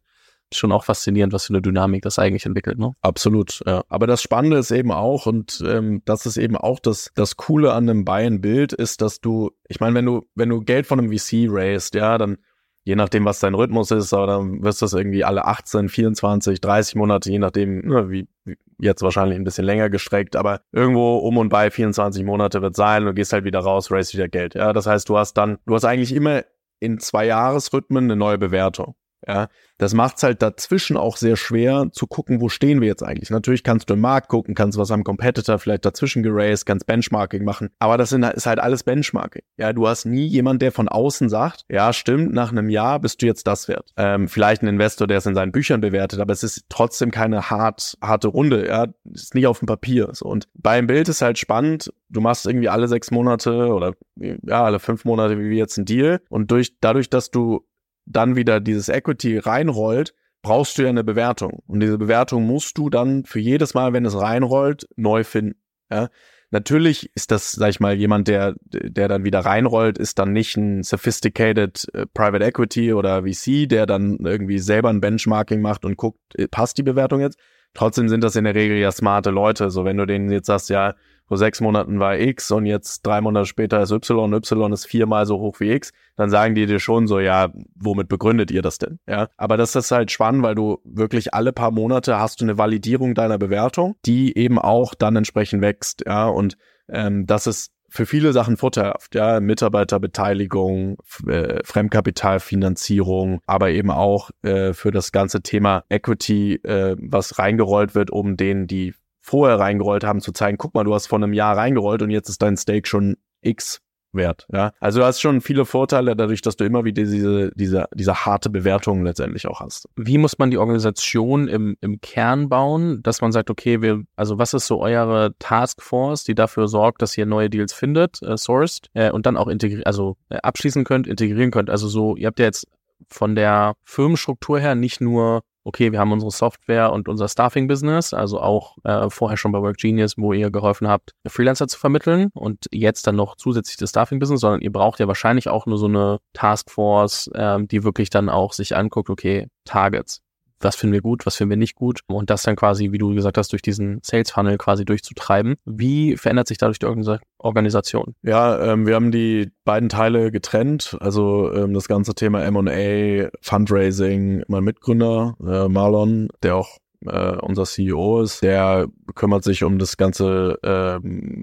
schon 0.53 0.73
auch 0.73 0.85
faszinierend, 0.85 1.33
was 1.33 1.47
für 1.47 1.53
eine 1.53 1.63
Dynamik 1.63 2.03
das 2.03 2.19
eigentlich 2.19 2.47
entwickelt. 2.47 2.79
Ne? 2.79 2.93
Absolut, 3.01 3.63
ja. 3.67 3.83
Aber 3.89 4.07
das 4.07 4.23
Spannende 4.23 4.59
ist 4.59 4.71
eben 4.71 4.93
auch, 4.93 5.27
und 5.27 5.63
ähm, 5.67 6.03
das 6.05 6.27
ist 6.27 6.37
eben 6.37 6.57
auch 6.57 6.79
das, 6.79 7.11
das 7.15 7.37
Coole 7.37 7.73
an 7.73 7.89
einem 7.89 8.05
Buy-and-Build, 8.05 8.73
ist, 8.73 9.03
dass 9.03 9.21
du, 9.21 9.51
ich 9.69 9.81
meine, 9.81 9.95
wenn 9.95 10.07
du, 10.07 10.23
wenn 10.35 10.49
du 10.49 10.61
Geld 10.61 10.87
von 10.87 11.01
einem 11.01 11.11
VC 11.11 11.47
raised, 11.49 11.95
ja, 11.95 12.17
dann 12.19 12.39
je 12.87 12.95
nachdem, 12.95 13.25
was 13.25 13.41
dein 13.41 13.55
Rhythmus 13.55 13.91
ist, 13.91 14.15
aber 14.15 14.29
dann 14.29 14.63
wirst 14.63 14.81
du 14.81 14.85
das 14.85 14.93
irgendwie 14.93 15.25
alle 15.25 15.45
18, 15.45 15.89
24, 15.89 16.61
30 16.61 16.95
Monate, 16.95 17.33
je 17.33 17.41
nachdem, 17.41 17.81
ne, 17.81 18.11
wie, 18.11 18.29
wie 18.45 18.57
jetzt 18.79 19.03
wahrscheinlich 19.03 19.37
ein 19.37 19.43
bisschen 19.43 19.65
länger 19.65 19.91
gestreckt, 19.91 20.37
aber 20.37 20.61
irgendwo 20.71 21.17
um 21.17 21.37
und 21.37 21.49
bei 21.49 21.73
24 21.73 22.25
Monate 22.25 22.63
wird 22.63 22.77
sein, 22.77 23.05
du 23.05 23.13
gehst 23.13 23.33
halt 23.33 23.45
wieder 23.45 23.59
raus, 23.59 23.91
raise 23.91 24.13
wieder 24.13 24.29
Geld. 24.29 24.55
Ja, 24.55 24.73
das 24.73 24.87
heißt, 24.87 25.09
du 25.09 25.19
hast 25.19 25.35
dann, 25.35 25.59
du 25.67 25.75
hast 25.75 25.85
eigentlich 25.85 26.15
immer 26.15 26.45
in 26.79 27.01
zwei 27.01 27.27
Jahresrhythmen 27.27 28.05
eine 28.05 28.15
neue 28.15 28.39
Bewertung. 28.39 28.95
Ja, 29.27 29.49
das 29.79 29.95
macht 29.95 30.17
es 30.17 30.23
halt 30.23 30.43
dazwischen 30.43 30.97
auch 30.97 31.17
sehr 31.17 31.37
schwer 31.37 31.89
zu 31.93 32.07
gucken, 32.07 32.41
wo 32.41 32.49
stehen 32.49 32.81
wir 32.81 32.89
jetzt 32.89 33.03
eigentlich. 33.03 33.31
Natürlich 33.31 33.65
kannst 33.65 33.91
du 33.91 33.95
im 33.95 34.01
Markt 34.01 34.29
gucken, 34.29 34.55
kannst 34.55 34.79
was 34.79 34.91
am 34.91 35.05
Competitor 35.05 35.59
vielleicht 35.59 35.85
dazwischen 35.85 36.23
geraced, 36.23 36.67
kannst 36.67 36.87
Benchmarking 36.87 37.45
machen, 37.45 37.71
aber 37.79 37.99
das 37.99 38.13
ist 38.13 38.47
halt 38.47 38.59
alles 38.59 38.85
Benchmarking. 38.85 39.43
Ja, 39.57 39.73
du 39.73 39.89
hast 39.89 40.05
nie 40.05 40.27
jemand, 40.27 40.63
der 40.63 40.73
von 40.73 40.89
außen 40.89 41.29
sagt, 41.29 41.65
ja, 41.69 41.93
stimmt, 41.93 42.33
nach 42.33 42.53
einem 42.53 42.69
Jahr 42.69 43.01
bist 43.01 43.23
du 43.23 43.27
jetzt 43.27 43.47
das 43.47 43.69
wert. 43.69 43.91
Ähm, 43.97 44.29
vielleicht 44.29 44.63
ein 44.63 44.69
Investor, 44.69 45.07
der 45.07 45.19
es 45.19 45.27
in 45.27 45.35
seinen 45.35 45.53
Büchern 45.53 45.81
bewertet, 45.81 46.21
aber 46.21 46.33
es 46.33 46.43
ist 46.43 46.65
trotzdem 46.69 47.11
keine 47.11 47.51
hart, 47.51 47.97
harte 48.03 48.29
Runde. 48.29 48.67
Ja, 48.67 48.87
ist 49.13 49.35
nicht 49.35 49.47
auf 49.47 49.59
dem 49.59 49.67
Papier. 49.67 50.11
So. 50.13 50.27
Und 50.27 50.49
beim 50.55 50.87
Bild 50.87 51.09
ist 51.09 51.23
halt 51.23 51.39
spannend, 51.39 51.93
du 52.09 52.21
machst 52.21 52.47
irgendwie 52.47 52.69
alle 52.69 52.89
sechs 52.89 53.11
Monate 53.11 53.69
oder 53.73 53.95
ja, 54.17 54.65
alle 54.65 54.79
fünf 54.79 55.05
Monate 55.05 55.39
wie 55.39 55.51
wir 55.51 55.57
jetzt 55.57 55.79
einen 55.79 55.87
Deal 55.87 56.21
und 56.29 56.51
durch, 56.51 56.79
dadurch, 56.81 57.11
dass 57.11 57.31
du 57.31 57.65
dann 58.07 58.37
wieder 58.37 58.61
dieses 58.61 58.89
Equity 58.89 59.39
reinrollt, 59.39 60.15
brauchst 60.43 60.79
du 60.79 60.83
ja 60.83 60.89
eine 60.89 61.05
Bewertung. 61.05 61.63
Und 61.67 61.81
diese 61.81 61.99
Bewertung 61.99 62.47
musst 62.47 62.79
du 62.79 62.89
dann 62.89 63.25
für 63.25 63.41
jedes 63.41 63.75
Mal, 63.75 63.93
wenn 63.93 64.05
es 64.05 64.19
reinrollt, 64.19 64.89
neu 64.97 65.25
finden. 65.25 65.61
Ja? 65.91 66.09
Natürlich 66.51 67.11
ist 67.17 67.33
das, 67.33 67.53
sag 67.53 67.71
ich 67.71 67.81
mal, 67.81 67.95
jemand, 67.95 68.29
der, 68.29 68.55
der 68.63 69.09
dann 69.09 69.25
wieder 69.25 69.41
reinrollt, 69.41 69.99
ist 69.99 70.19
dann 70.21 70.33
nicht 70.33 70.57
ein 70.57 70.85
sophisticated 70.85 71.89
äh, 71.93 72.07
Private 72.07 72.45
Equity 72.45 72.93
oder 72.93 73.25
VC, 73.25 73.69
der 73.69 73.87
dann 73.87 74.19
irgendwie 74.25 74.59
selber 74.59 74.91
ein 74.91 75.01
Benchmarking 75.01 75.61
macht 75.61 75.85
und 75.85 75.97
guckt, 75.97 76.21
äh, 76.37 76.47
passt 76.47 76.79
die 76.79 76.85
Bewertung 76.85 77.21
jetzt? 77.21 77.39
Trotzdem 77.75 78.09
sind 78.09 78.23
das 78.23 78.37
in 78.37 78.45
der 78.45 78.55
Regel 78.55 78.79
ja 78.79 78.93
smarte 78.93 79.31
Leute. 79.31 79.71
So, 79.71 79.85
wenn 79.85 79.97
du 79.97 80.07
denen 80.07 80.31
jetzt 80.31 80.47
sagst, 80.47 80.71
ja, 80.71 80.95
vor 81.27 81.37
sechs 81.37 81.61
Monaten 81.61 81.99
war 81.99 82.19
X 82.19 82.51
und 82.51 82.67
jetzt 82.67 83.07
drei 83.07 83.21
Monate 83.21 83.47
später 83.47 83.81
ist 83.81 83.91
Y, 83.91 84.33
Y 84.33 84.73
ist 84.73 84.87
viermal 84.87 85.27
so 85.27 85.39
hoch 85.39 85.61
wie 85.61 85.73
X, 85.73 85.93
dann 86.17 86.31
sagen 86.31 86.55
die 86.55 86.67
dir 86.67 86.79
schon 86.79 87.07
so, 87.07 87.19
ja, 87.19 87.53
womit 87.75 88.09
begründet 88.09 88.51
ihr 88.51 88.63
das 88.63 88.79
denn? 88.79 88.99
Ja, 89.09 89.29
aber 89.37 89.57
das 89.57 89.75
ist 89.75 89.91
halt 89.91 90.11
spannend, 90.11 90.43
weil 90.43 90.55
du 90.55 90.79
wirklich 90.85 91.35
alle 91.35 91.53
paar 91.53 91.71
Monate 91.71 92.19
hast 92.19 92.41
du 92.41 92.45
eine 92.45 92.59
Validierung 92.59 93.15
deiner 93.15 93.39
Bewertung, 93.39 93.97
die 94.07 94.37
eben 94.37 94.59
auch 94.59 94.95
dann 94.95 95.17
entsprechend 95.17 95.63
wächst, 95.63 96.05
ja, 96.07 96.27
und 96.27 96.57
ähm, 96.89 97.27
das 97.27 97.47
ist 97.47 97.73
für 97.89 98.07
viele 98.07 98.33
Sachen 98.33 98.57
vorteilhaft, 98.57 99.15
ja, 99.15 99.41
Mitarbeiterbeteiligung, 99.41 100.99
äh, 101.27 101.61
Fremdkapitalfinanzierung, 101.65 103.41
aber 103.47 103.71
eben 103.71 103.91
auch 103.91 104.31
äh, 104.43 104.73
für 104.73 104.91
das 104.91 105.13
ganze 105.13 105.43
Thema 105.43 105.85
Equity, 105.89 106.55
äh, 106.63 106.97
was 106.99 107.39
reingerollt 107.39 107.95
wird, 107.95 108.11
um 108.11 108.37
denen, 108.37 108.67
die 108.67 108.95
vorher 109.27 109.59
reingerollt 109.59 110.05
haben, 110.05 110.21
zu 110.21 110.31
zeigen, 110.31 110.57
guck 110.57 110.75
mal, 110.75 110.85
du 110.85 110.95
hast 110.95 111.09
vor 111.09 111.19
einem 111.19 111.33
Jahr 111.33 111.57
reingerollt 111.57 112.01
und 112.01 112.11
jetzt 112.11 112.29
ist 112.29 112.43
dein 112.43 112.57
Stake 112.57 112.87
schon 112.87 113.17
X 113.43 113.81
wert. 114.13 114.47
Ja? 114.53 114.73
Also 114.79 115.01
du 115.01 115.05
hast 115.05 115.21
schon 115.21 115.41
viele 115.41 115.65
Vorteile 115.65 116.15
dadurch, 116.15 116.43
dass 116.43 116.57
du 116.57 116.65
immer 116.65 116.85
wieder 116.85 117.03
diese, 117.03 117.51
diese, 117.57 117.89
diese 117.93 118.25
harte 118.25 118.51
Bewertung 118.51 119.03
letztendlich 119.03 119.49
auch 119.49 119.61
hast. 119.61 119.89
Wie 119.97 120.17
muss 120.17 120.39
man 120.39 120.53
die 120.53 120.59
Organisation 120.59 121.49
im, 121.49 121.77
im 121.81 122.01
Kern 122.01 122.49
bauen, 122.49 123.03
dass 123.03 123.21
man 123.21 123.33
sagt, 123.33 123.51
okay, 123.51 123.83
wir, 123.83 124.05
also 124.15 124.39
was 124.39 124.55
ist 124.55 124.69
so 124.69 124.81
eure 124.81 125.35
Taskforce, 125.41 126.23
die 126.23 126.37
dafür 126.37 126.69
sorgt, 126.69 127.03
dass 127.03 127.19
ihr 127.19 127.27
neue 127.27 127.51
Deals 127.51 127.73
findet, 127.73 128.23
äh, 128.23 128.37
sourced 128.37 128.91
äh, 128.95 129.11
und 129.11 129.27
dann 129.27 129.37
auch 129.37 129.49
integrieren, 129.49 129.85
also 129.87 130.17
äh, 130.29 130.37
abschließen 130.37 130.85
könnt, 130.85 131.09
integrieren 131.09 131.51
könnt. 131.51 131.69
Also 131.69 131.89
so, 131.89 132.15
ihr 132.15 132.29
habt 132.29 132.39
ja 132.39 132.47
jetzt 132.47 132.69
von 133.09 133.35
der 133.35 133.75
Firmenstruktur 133.83 134.61
her 134.61 134.77
nicht 134.77 135.01
nur 135.01 135.43
okay, 135.67 135.91
wir 135.91 135.99
haben 135.99 136.13
unsere 136.13 136.31
Software 136.31 136.93
und 136.93 137.09
unser 137.09 137.29
Staffing-Business, 137.29 138.15
also 138.15 138.41
auch 138.41 138.77
äh, 138.85 139.11
vorher 139.11 139.37
schon 139.37 139.51
bei 139.51 139.61
WorkGenius, 139.61 140.15
wo 140.17 140.33
ihr 140.33 140.51
geholfen 140.51 140.87
habt, 140.87 141.13
Freelancer 141.27 141.67
zu 141.67 141.79
vermitteln 141.79 142.31
und 142.35 142.67
jetzt 142.71 143.07
dann 143.07 143.17
noch 143.17 143.35
zusätzlich 143.35 143.77
das 143.77 143.91
Staffing-Business, 143.91 144.41
sondern 144.41 144.61
ihr 144.61 144.71
braucht 144.71 145.01
ja 145.01 145.09
wahrscheinlich 145.09 145.49
auch 145.49 145.67
nur 145.67 145.79
so 145.79 145.87
eine 145.87 146.19
Taskforce, 146.35 147.31
ähm, 147.35 147.67
die 147.67 147.83
wirklich 147.83 148.11
dann 148.11 148.29
auch 148.29 148.53
sich 148.53 148.77
anguckt, 148.77 149.11
okay, 149.11 149.49
Targets 149.65 150.23
was 150.61 150.77
finden 150.77 150.95
wir 150.95 151.03
gut, 151.03 151.27
was 151.27 151.37
finden 151.37 151.51
wir 151.51 151.57
nicht 151.57 151.75
gut 151.75 152.01
und 152.07 152.31
das 152.31 152.43
dann 152.43 152.57
quasi, 152.57 152.93
wie 152.93 152.99
du 152.99 153.15
gesagt 153.15 153.39
hast, 153.39 153.53
durch 153.53 153.63
diesen 153.63 154.01
Sales 154.03 154.31
Funnel 154.31 154.59
quasi 154.59 154.85
durchzutreiben. 154.85 155.57
Wie 155.65 156.17
verändert 156.17 156.49
sich 156.49 156.59
dadurch 156.59 156.79
die 156.79 156.87
Organis 156.87 157.21
Organisation? 157.39 158.15
Ja, 158.23 158.73
ähm, 158.73 158.87
wir 158.87 158.95
haben 158.95 159.13
die 159.13 159.51
beiden 159.65 159.89
Teile 159.89 160.31
getrennt, 160.31 160.97
also 161.01 161.53
ähm, 161.53 161.75
das 161.75 161.89
ganze 161.89 162.15
Thema 162.15 162.43
M&A, 162.43 163.29
Fundraising, 163.41 164.43
mein 164.49 164.65
Mitgründer 164.65 165.37
äh, 165.47 165.69
Marlon, 165.69 166.29
der 166.43 166.57
auch 166.57 166.79
äh, 167.05 167.37
unser 167.37 167.65
CEO 167.65 168.23
ist, 168.23 168.43
der 168.43 168.87
kümmert 169.15 169.45
sich 169.45 169.65
um 169.65 169.79
das 169.79 169.97
ganze, 169.97 170.59
äh, 170.63 170.97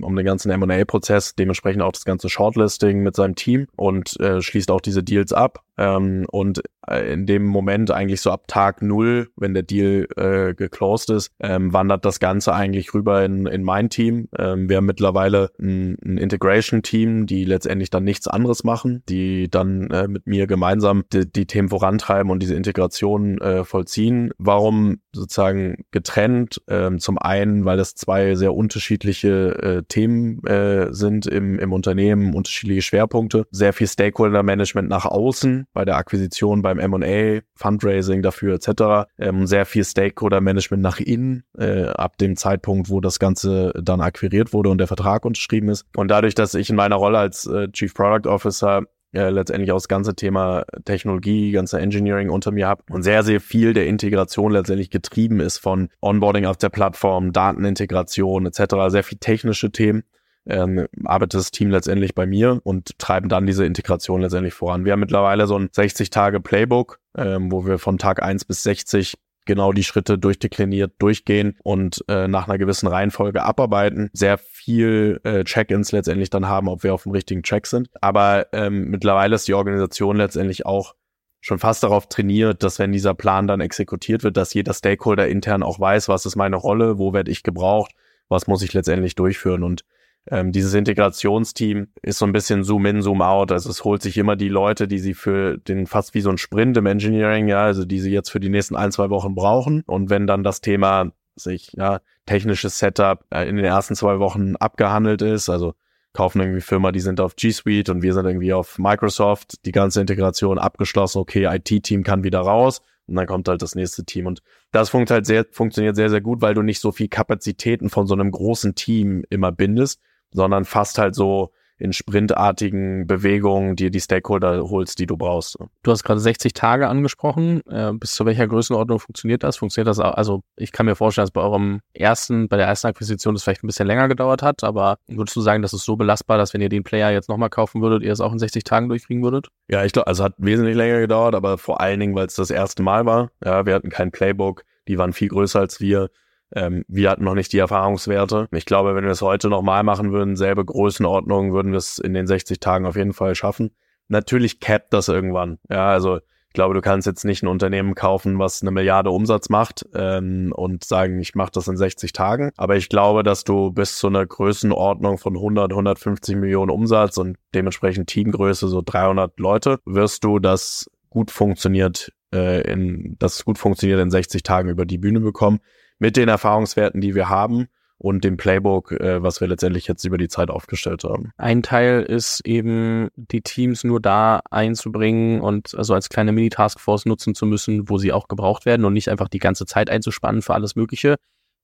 um 0.04 0.16
den 0.16 0.26
ganzen 0.26 0.52
M&A-Prozess, 0.52 1.36
dementsprechend 1.36 1.82
auch 1.82 1.92
das 1.92 2.06
ganze 2.06 2.30
Shortlisting 2.30 3.02
mit 3.02 3.16
seinem 3.16 3.36
Team 3.36 3.68
und 3.76 4.20
äh, 4.20 4.42
schließt 4.42 4.72
auch 4.72 4.82
diese 4.82 5.04
Deals 5.04 5.34
ab. 5.34 5.64
Ähm, 5.78 6.26
und 6.32 6.62
äh, 6.88 7.14
in 7.14 7.26
dem 7.26 7.46
Moment 7.46 7.90
eigentlich 7.90 8.22
so 8.22 8.32
ab 8.32 8.48
Tag 8.48 8.82
null, 8.82 9.30
wenn 9.36 9.54
der 9.54 9.64
Deal 9.64 10.08
äh, 10.16 10.54
geclosed 10.54 11.10
ist, 11.10 11.32
ähm, 11.40 11.74
wandert 11.74 12.06
das 12.06 12.20
Ganze 12.20 12.54
eigentlich 12.54 12.94
rüber 12.94 13.26
in, 13.26 13.48
in 13.48 13.64
mein 13.64 13.90
Team. 13.90 14.28
Ähm, 14.38 14.70
wir 14.70 14.78
haben 14.78 14.86
mittlerweile 14.86 15.50
ein, 15.60 15.98
ein 16.06 16.18
Integration-Team, 16.18 17.26
die 17.26 17.46
letztendlich 17.46 17.90
dann 17.90 18.04
nichts 18.04 18.28
anderes 18.28 18.64
machen, 18.64 19.04
die 19.10 19.50
dann 19.50 19.90
äh, 19.90 20.08
mit 20.08 20.28
mir 20.28 20.46
gemeinsam 20.46 21.04
die, 21.12 21.32
die, 21.32 21.48
Themen 21.48 21.70
vorantreiben 21.70 22.32
und 22.32 22.40
diese 22.40 22.56
Integration 22.56 23.40
äh, 23.40 23.64
vollziehen. 23.64 24.32
Warum 24.38 25.00
sozusagen 25.14 25.86
getrennt? 25.92 26.62
Ähm, 26.68 27.00
zum 27.00 27.18
einen, 27.18 27.66
weil 27.66 27.78
das 27.78 27.96
zwei 27.96 28.36
sehr 28.36 28.54
unterschiedliche 28.54 29.56
äh, 29.62 29.84
Themen 29.84 30.44
äh, 30.46 30.94
sind 30.94 31.28
im, 31.28 31.60
im 31.60 31.74
Unternehmen, 31.74 32.34
unterschiedliche 32.34 32.82
Schwerpunkte, 32.82 33.46
sehr 33.52 33.74
viel 33.74 33.88
Stakeholder-Management 33.88 34.90
nach 34.90 35.06
außen 35.06 35.68
bei 35.74 35.86
der 35.86 35.98
Akquisition, 35.98 36.62
beim 36.62 36.80
M&A, 36.80 37.42
Fundraising 37.56 38.22
dafür 38.22 38.56
etc. 38.56 39.10
Ähm, 39.18 39.48
sehr 39.48 39.66
viel 39.66 39.84
Stakeholder-Management 39.84 40.82
nach 40.82 41.00
innen 41.00 41.44
äh, 41.58 41.86
ab 41.86 42.18
dem 42.18 42.36
Zeitpunkt, 42.36 42.90
wo 42.90 43.00
das 43.00 43.20
Ganze 43.20 43.74
dann 43.82 44.02
akquiriert 44.02 44.54
wurde 44.54 44.70
und 44.70 44.78
der 44.78 44.88
Vertrag 44.88 45.26
unterschrieben 45.26 45.70
ist. 45.70 45.86
Und 45.96 46.10
dadurch, 46.10 46.36
dass 46.36 46.54
ich 46.54 46.70
in 46.70 46.76
meiner 46.76 46.96
Rolle 46.96 47.20
als 47.20 47.46
äh, 47.46 47.70
Chief 47.72 47.94
Product 47.94 48.30
Officer 48.30 48.84
äh, 49.14 49.30
letztendlich 49.30 49.72
auch 49.72 49.78
das 49.78 49.88
ganze 49.88 50.16
Thema 50.16 50.66
Technologie, 50.86 51.52
ganze 51.52 51.80
Engineering 51.80 52.30
unter 52.30 52.52
mir 52.52 52.68
habe 52.68 52.84
und 52.90 53.04
sehr, 53.04 53.24
sehr 53.24 53.40
viel 53.40 53.74
der 53.74 53.88
Integration 53.88 54.52
letztendlich 54.52 54.90
getrieben 54.90 55.40
ist 55.40 55.60
von 55.60 55.90
Onboarding 56.02 56.46
auf 56.46 56.58
der 56.58 56.70
Plattform, 56.70 57.32
Datenintegration 57.32 58.46
etc., 58.48 58.76
sehr 58.88 59.04
viel 59.04 59.20
technische 59.20 59.72
Themen. 59.72 60.04
Ähm, 60.46 60.88
arbeitet 61.06 61.40
das 61.40 61.52
Team 61.52 61.70
letztendlich 61.70 62.16
bei 62.16 62.26
mir 62.26 62.60
und 62.64 63.00
treiben 63.00 63.30
dann 63.30 63.46
diese 63.46 63.66
Integration 63.66 64.20
letztendlich 64.20 64.54
voran. 64.54 64.84
Wir 64.84 64.92
haben 64.92 65.00
mittlerweile 65.00 65.48
so 65.48 65.58
ein 65.58 65.70
60-Tage-Playbook, 65.70 67.00
ähm, 67.18 67.50
wo 67.50 67.66
wir 67.66 67.80
von 67.80 67.98
Tag 67.98 68.22
1 68.22 68.44
bis 68.44 68.64
60 68.64 69.14
genau 69.46 69.74
die 69.74 69.84
Schritte 69.84 70.18
durchdekliniert 70.18 70.94
durchgehen 71.00 71.58
und 71.64 72.04
äh, 72.08 72.28
nach 72.28 72.48
einer 72.48 72.58
gewissen 72.58 72.88
Reihenfolge 72.88 73.44
abarbeiten. 73.44 74.10
Sehr 74.14 74.38
viel 74.38 75.20
äh, 75.24 75.44
Check-ins 75.44 75.92
letztendlich 75.92 76.30
dann 76.30 76.48
haben, 76.48 76.68
ob 76.68 76.84
wir 76.84 76.94
auf 76.94 77.04
dem 77.04 77.12
richtigen 77.12 77.44
Track 77.44 77.68
sind. 77.68 77.90
Aber 78.02 78.48
ähm, 78.54 78.90
mittlerweile 78.90 79.36
ist 79.36 79.48
die 79.48 79.54
Organisation 79.54 80.18
letztendlich 80.18 80.66
auch 80.66 80.96
schon 81.42 81.60
fast 81.60 81.84
darauf 81.84 82.08
trainiert, 82.08 82.64
dass 82.64 82.80
wenn 82.80 82.94
dieser 82.94 83.14
Plan 83.14 83.48
dann 83.48 83.60
exekutiert 83.60 84.24
wird, 84.24 84.38
dass 84.38 84.54
jeder 84.54 84.74
Stakeholder 84.74 85.28
intern 85.28 85.62
auch 85.62 85.80
weiß, 85.80 86.08
was 86.08 86.26
ist 86.26 86.38
meine 86.38 86.56
Rolle, 86.56 86.98
wo 86.98 87.12
werde 87.12 87.32
ich 87.32 87.44
gebraucht, 87.44 87.92
was 88.30 88.48
muss 88.48 88.62
ich 88.62 88.74
letztendlich 88.74 89.16
durchführen. 89.16 89.64
Und 89.64 89.84
ähm, 90.30 90.52
dieses 90.52 90.74
Integrationsteam 90.74 91.88
ist 92.02 92.18
so 92.18 92.26
ein 92.26 92.32
bisschen 92.32 92.64
Zoom 92.64 92.86
in, 92.86 93.02
Zoom 93.02 93.22
out. 93.22 93.52
Also 93.52 93.70
es 93.70 93.84
holt 93.84 94.02
sich 94.02 94.18
immer 94.18 94.36
die 94.36 94.50
Leute, 94.50 94.88
die 94.88 95.00
sie 95.00 95.14
für 95.14 95.58
den 95.58 95.86
fast 95.86 96.14
wie 96.14 96.22
so 96.22 96.30
ein 96.30 96.38
Sprint 96.38 96.78
im 96.78 96.86
Engineering, 96.86 97.48
ja, 97.48 97.64
also 97.64 97.84
die 97.86 98.00
sie 98.00 98.12
jetzt 98.12 98.30
für 98.30 98.40
die 98.40 98.50
nächsten 98.50 98.76
ein, 98.76 98.92
zwei 98.92 99.10
Wochen 99.10 99.36
brauchen. 99.36 99.84
Und 99.86 100.10
wenn 100.10 100.26
dann 100.26 100.44
das 100.44 100.62
Thema 100.62 101.12
sich, 101.36 101.74
ja, 101.74 102.00
technisches 102.26 102.80
Setup 102.80 103.26
äh, 103.32 103.48
in 103.50 103.58
den 103.58 103.66
ersten 103.66 103.96
zwei 103.96 104.20
Wochen 104.20 104.56
abgehandelt 104.56 105.22
ist, 105.22 105.50
also 105.50 105.74
kaufen 106.14 106.40
irgendwie 106.40 106.62
Firma, 106.62 106.92
die 106.92 107.00
sind 107.00 107.20
auf 107.20 107.36
G 107.36 107.52
Suite 107.52 107.90
und 107.90 108.02
wir 108.02 108.14
sind 108.14 108.26
irgendwie 108.26 108.54
auf 108.54 108.78
Microsoft, 108.78 109.66
die 109.66 109.72
ganze 109.72 110.00
Integration 110.00 110.60
abgeschlossen, 110.60 111.18
okay, 111.18 111.46
IT-Team 111.46 112.04
kann 112.04 112.24
wieder 112.24 112.40
raus 112.40 112.82
und 113.08 113.16
dann 113.16 113.26
kommt 113.26 113.48
halt 113.50 113.62
das 113.62 113.76
nächste 113.76 114.06
Team. 114.06 114.28
Und 114.28 114.42
das 114.72 114.90
funktioniert 114.90 115.10
halt 115.10 115.26
sehr, 115.26 115.46
funktioniert 115.52 115.96
sehr, 115.96 116.10
sehr 116.10 116.22
gut, 116.22 116.42
weil 116.42 116.54
du 116.54 116.62
nicht 116.62 116.80
so 116.80 116.92
viel 116.92 117.08
Kapazitäten 117.08 117.90
von 117.90 118.08
so 118.08 118.14
einem 118.14 118.32
großen 118.32 118.76
Team 118.76 119.24
immer 119.30 119.52
bindest, 119.52 120.00
sondern 120.34 120.66
fast 120.66 120.98
halt 120.98 121.16
so 121.16 121.52
in 121.78 121.92
sprintartigen 121.92 123.08
Bewegungen 123.08 123.76
dir 123.76 123.90
die 123.90 124.00
Stakeholder 124.00 124.70
holst, 124.70 125.00
die 125.00 125.06
du 125.06 125.18
brauchst. 125.18 125.58
Du 125.82 125.92
hast 125.92 126.04
gerade 126.04 126.20
60 126.20 126.54
Tage 126.54 126.88
angesprochen. 126.88 127.62
Äh, 127.68 127.92
bis 127.94 128.14
zu 128.14 128.26
welcher 128.26 128.48
Größenordnung 128.48 129.00
funktioniert 129.00 129.44
das? 129.44 129.58
Funktioniert 129.58 129.88
das 129.88 130.00
auch? 130.00 130.14
Also 130.14 130.44
ich 130.56 130.72
kann 130.72 130.86
mir 130.86 130.96
vorstellen, 130.96 131.24
dass 131.24 131.32
bei 131.32 131.42
eurem 131.42 131.82
ersten, 131.94 132.48
bei 132.48 132.58
der 132.58 132.68
ersten 132.68 132.88
Akquisition 132.88 133.34
das 133.34 133.44
vielleicht 133.44 133.64
ein 133.64 133.68
bisschen 133.68 133.88
länger 133.88 134.08
gedauert 134.08 134.44
hat, 134.44 134.64
aber 134.64 134.98
würdest 135.08 135.36
du 135.36 135.42
sagen, 135.42 135.62
das 135.62 135.74
ist 135.74 135.84
so 135.84 135.96
belastbar, 135.96 136.38
dass 136.38 136.54
wenn 136.54 136.62
ihr 136.62 136.70
den 136.70 136.84
Player 136.84 137.12
jetzt 137.12 137.28
nochmal 137.28 137.50
kaufen 137.50 137.82
würdet, 137.82 138.04
ihr 138.04 138.14
es 138.14 138.22
auch 138.22 138.32
in 138.32 138.40
60 138.40 138.64
Tagen 138.64 138.88
durchkriegen 138.88 139.24
würdet? 139.24 139.48
Ja, 139.68 139.84
ich 139.84 139.92
glaube, 139.92 140.08
also 140.08 140.24
hat 140.24 140.36
wesentlich 140.38 140.76
länger 140.76 141.00
gedauert, 141.00 141.36
aber 141.36 141.58
vor 141.58 141.82
allen 141.82 142.00
Dingen, 142.00 142.16
weil 142.16 142.28
es 142.28 142.36
das 142.36 142.50
erste 142.50 142.84
Mal 142.84 143.06
war. 143.06 143.30
Ja, 143.44 143.66
wir 143.66 143.74
hatten 143.74 143.90
kein 143.90 144.12
Playbook, 144.12 144.64
die 144.88 144.98
waren 144.98 145.12
viel 145.12 145.30
größer 145.30 145.60
als 145.60 145.82
wir. 145.82 146.10
Ähm, 146.56 146.84
wir 146.88 147.10
hatten 147.10 147.24
noch 147.24 147.36
nicht 147.36 147.54
die 147.54 147.60
Erfahrungswerte. 147.60 148.48
Ich 148.52 148.66
glaube, 148.66 148.96
wenn 148.96 149.04
wir 149.04 149.12
es 149.12 149.22
heute 149.22 149.50
nochmal 149.50 149.84
machen 149.84 150.12
würden, 150.12 150.36
selbe 150.36 150.64
Größenordnung, 150.64 151.54
würden 151.54 151.72
wir 151.72 151.78
es 151.78 152.00
in 152.00 152.14
den 152.14 152.28
60 152.28 152.60
Tagen 152.60 152.86
auf 152.86 152.96
jeden 152.96 153.14
Fall 153.14 153.36
schaffen. 153.36 153.72
Natürlich 154.08 154.60
capped 154.60 154.94
das 154.94 155.08
irgendwann. 155.08 155.60
Ja, 155.70 155.88
also 155.88 156.18
ich 156.18 156.56
glaube, 156.56 156.76
du 156.76 156.82
kannst 156.82 157.08
jetzt 157.08 157.26
nicht 157.26 157.42
ein 157.42 157.48
Unternehmen 157.48 157.96
kaufen, 157.96 158.38
was 158.38 158.62
eine 158.62 158.70
Milliarde 158.70 159.10
Umsatz 159.10 159.50
macht 159.50 159.88
ähm, 159.96 160.54
und 160.56 160.84
sagen, 160.84 161.20
ich 161.20 161.34
mache 161.34 161.50
das 161.52 161.68
in 161.68 161.78
60 161.78 162.14
Tagen. 162.14 162.52
Aber 162.58 162.76
ich 162.76 162.90
glaube, 162.90 163.24
dass 163.24 163.44
du 163.44 163.72
bis 163.72 163.98
zu 163.98 164.06
einer 164.06 164.24
Größenordnung 164.24 165.18
von 165.18 165.36
100, 165.36 165.72
150 165.72 166.36
Millionen 166.36 166.70
Umsatz 166.70 167.18
und 167.18 167.38
dementsprechend 167.56 168.08
Teamgröße 168.08 168.68
so 168.68 168.84
300 168.86 169.40
Leute, 169.40 169.80
wirst 169.86 170.24
du 170.24 170.38
das 170.38 170.92
gut 171.10 171.32
funktioniert 171.32 172.12
äh, 172.32 172.62
in 172.72 173.16
das 173.18 173.46
gut 173.46 173.58
funktioniert 173.58 174.00
in 174.00 174.12
60 174.12 174.44
Tagen 174.44 174.70
über 174.70 174.86
die 174.86 175.00
Bühne 175.00 175.22
bekommen 175.22 175.60
mit 176.04 176.18
den 176.18 176.28
Erfahrungswerten, 176.28 177.00
die 177.00 177.16
wir 177.16 177.30
haben 177.30 177.70
und 177.98 178.26
dem 178.26 178.36
Playbook, 178.36 178.92
äh, 178.92 179.24
was 179.24 179.40
wir 179.40 179.48
letztendlich 179.48 179.88
jetzt 179.88 180.04
über 180.04 180.18
die 180.18 180.28
Zeit 180.28 180.50
aufgestellt 180.50 181.06
haben. 181.06 181.32
Ein 181.38 181.64
Teil 181.64 182.04
ist 182.04 182.46
eben, 182.46 183.08
die 183.16 183.40
Teams 183.40 183.86
nur 183.86 184.02
da 184.02 184.42
einzubringen 184.52 185.40
und 185.40 185.74
also 185.76 185.94
als 185.94 186.10
kleine 186.10 186.34
Mini-Taskforce 186.34 187.06
nutzen 187.06 187.36
zu 187.36 187.46
müssen, 187.46 187.88
wo 187.88 188.00
sie 188.00 188.12
auch 188.12 188.28
gebraucht 188.28 188.66
werden 188.66 188.84
und 188.84 188.92
nicht 188.92 189.08
einfach 189.08 189.30
die 189.30 189.40
ganze 189.40 189.66
Zeit 189.66 189.90
einzuspannen 189.90 190.42
für 190.42 190.54
alles 190.54 190.76
Mögliche. 190.76 191.16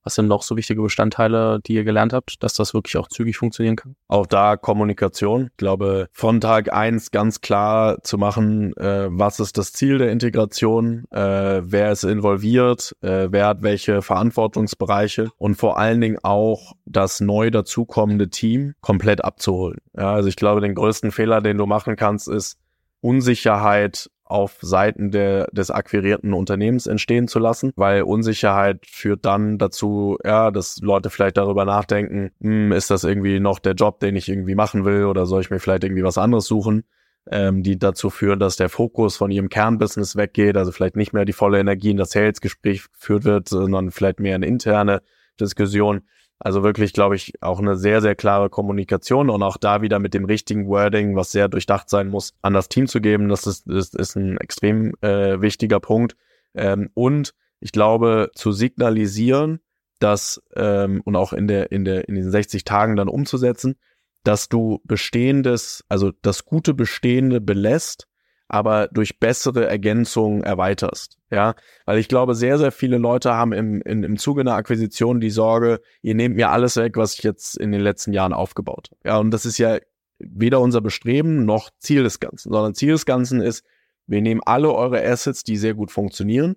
Was 0.03 0.15
sind 0.15 0.27
noch 0.27 0.43
so 0.43 0.55
wichtige 0.55 0.81
Bestandteile, 0.81 1.59
die 1.65 1.73
ihr 1.73 1.83
gelernt 1.83 2.13
habt, 2.13 2.41
dass 2.43 2.53
das 2.53 2.73
wirklich 2.73 2.97
auch 2.97 3.07
zügig 3.07 3.37
funktionieren 3.37 3.75
kann? 3.75 3.95
Auch 4.07 4.25
da 4.25 4.57
Kommunikation. 4.57 5.47
Ich 5.51 5.57
glaube, 5.57 6.07
von 6.11 6.39
Tag 6.41 6.73
eins 6.73 7.11
ganz 7.11 7.41
klar 7.41 8.01
zu 8.03 8.17
machen, 8.17 8.75
äh, 8.77 9.07
was 9.09 9.39
ist 9.39 9.57
das 9.57 9.73
Ziel 9.73 9.97
der 9.97 10.11
Integration, 10.11 11.05
äh, 11.11 11.61
wer 11.63 11.91
ist 11.91 12.03
involviert, 12.03 12.95
äh, 13.01 13.27
wer 13.29 13.47
hat 13.47 13.61
welche 13.61 14.01
Verantwortungsbereiche 14.01 15.29
und 15.37 15.55
vor 15.55 15.77
allen 15.77 16.01
Dingen 16.01 16.17
auch 16.23 16.73
das 16.85 17.19
neu 17.19 17.51
dazukommende 17.51 18.29
Team 18.29 18.73
komplett 18.81 19.23
abzuholen. 19.23 19.79
Ja, 19.95 20.13
also 20.13 20.29
ich 20.29 20.35
glaube, 20.35 20.61
den 20.61 20.75
größten 20.75 21.11
Fehler, 21.11 21.41
den 21.41 21.57
du 21.57 21.65
machen 21.65 21.95
kannst, 21.95 22.27
ist 22.27 22.57
Unsicherheit 23.01 24.09
auf 24.29 24.57
Seiten 24.61 25.09
der, 25.09 25.47
des 25.51 25.71
akquirierten 25.71 26.33
Unternehmens 26.33 26.85
entstehen 26.87 27.27
zu 27.27 27.39
lassen, 27.39 27.71
weil 27.75 28.03
Unsicherheit 28.03 28.85
führt 28.85 29.25
dann 29.25 29.57
dazu, 29.57 30.17
ja, 30.23 30.51
dass 30.51 30.77
Leute 30.81 31.09
vielleicht 31.09 31.37
darüber 31.37 31.65
nachdenken, 31.65 32.31
hm, 32.39 32.71
ist 32.71 32.91
das 32.91 33.03
irgendwie 33.03 33.39
noch 33.39 33.57
der 33.57 33.73
Job, 33.73 33.99
den 33.99 34.15
ich 34.15 34.29
irgendwie 34.29 34.55
machen 34.55 34.85
will 34.85 35.05
oder 35.05 35.25
soll 35.25 35.41
ich 35.41 35.49
mir 35.49 35.59
vielleicht 35.59 35.83
irgendwie 35.83 36.03
was 36.03 36.19
anderes 36.19 36.45
suchen, 36.45 36.83
ähm, 37.31 37.63
die 37.63 37.79
dazu 37.79 38.11
führen, 38.11 38.39
dass 38.39 38.55
der 38.55 38.69
Fokus 38.69 39.17
von 39.17 39.31
ihrem 39.31 39.49
Kernbusiness 39.49 40.15
weggeht, 40.15 40.57
also 40.57 40.71
vielleicht 40.71 40.95
nicht 40.95 41.11
mehr 41.11 41.25
die 41.25 41.33
volle 41.33 41.59
Energie 41.59 41.89
in 41.89 41.97
das 41.97 42.11
Salesgespräch 42.11 42.85
geführt 42.91 43.25
wird, 43.25 43.49
sondern 43.49 43.89
vielleicht 43.89 44.19
mehr 44.19 44.35
eine 44.35 44.45
interne 44.45 45.01
Diskussion. 45.39 46.01
Also 46.39 46.63
wirklich, 46.63 46.93
glaube 46.93 47.15
ich, 47.15 47.33
auch 47.41 47.59
eine 47.59 47.75
sehr, 47.75 48.01
sehr 48.01 48.15
klare 48.15 48.49
Kommunikation 48.49 49.29
und 49.29 49.43
auch 49.43 49.57
da 49.57 49.81
wieder 49.81 49.99
mit 49.99 50.13
dem 50.13 50.23
richtigen 50.23 50.67
Wording, 50.67 51.15
was 51.15 51.31
sehr 51.31 51.49
durchdacht 51.49 51.89
sein 51.89 52.07
muss, 52.07 52.33
an 52.41 52.53
das 52.53 52.69
Team 52.69 52.87
zu 52.87 53.01
geben. 53.01 53.27
Das 53.27 53.45
ist, 53.45 53.67
ist, 53.67 53.93
ist 53.93 54.15
ein 54.15 54.37
extrem 54.37 54.93
äh, 55.01 55.41
wichtiger 55.41 55.81
Punkt. 55.81 56.15
Ähm, 56.55 56.89
und 56.93 57.33
ich 57.59 57.73
glaube, 57.73 58.31
zu 58.35 58.53
signalisieren, 58.53 59.59
dass 59.99 60.41
ähm, 60.55 61.01
und 61.03 61.17
auch 61.17 61.33
in 61.33 61.47
der 61.47 61.73
in 61.73 61.83
der 61.83 62.07
in 62.07 62.15
den 62.15 62.31
60 62.31 62.63
Tagen 62.63 62.95
dann 62.95 63.09
umzusetzen, 63.09 63.75
dass 64.23 64.47
du 64.47 64.79
bestehendes, 64.85 65.83
also 65.89 66.11
das 66.21 66.45
gute 66.45 66.73
Bestehende 66.73 67.41
belässt 67.41 68.07
aber 68.49 68.87
durch 68.87 69.19
bessere 69.19 69.67
Ergänzungen 69.67 70.43
erweiterst. 70.43 71.17
Ja, 71.31 71.55
weil 71.85 71.99
ich 71.99 72.07
glaube, 72.07 72.35
sehr, 72.35 72.57
sehr 72.57 72.71
viele 72.71 72.97
Leute 72.97 73.33
haben 73.33 73.53
im, 73.53 73.81
in, 73.81 74.03
im 74.03 74.17
Zuge 74.17 74.41
einer 74.41 74.55
Akquisition 74.55 75.21
die 75.21 75.29
Sorge, 75.29 75.79
ihr 76.01 76.15
nehmt 76.15 76.35
mir 76.35 76.49
alles 76.49 76.75
weg, 76.75 76.97
was 76.97 77.13
ich 77.13 77.23
jetzt 77.23 77.55
in 77.55 77.71
den 77.71 77.81
letzten 77.81 78.11
Jahren 78.11 78.33
aufgebaut 78.33 78.89
habe. 78.91 79.09
Ja, 79.09 79.17
und 79.19 79.31
das 79.31 79.45
ist 79.45 79.59
ja 79.59 79.77
weder 80.17 80.59
unser 80.59 80.81
Bestreben 80.81 81.45
noch 81.45 81.69
Ziel 81.77 82.03
des 82.03 82.19
Ganzen, 82.19 82.51
sondern 82.51 82.73
Ziel 82.73 82.91
des 82.91 83.05
Ganzen 83.05 83.41
ist, 83.41 83.63
wir 84.07 84.21
nehmen 84.21 84.41
alle 84.43 84.73
eure 84.73 85.05
Assets, 85.05 85.43
die 85.43 85.55
sehr 85.55 85.75
gut 85.75 85.91
funktionieren 85.91 86.55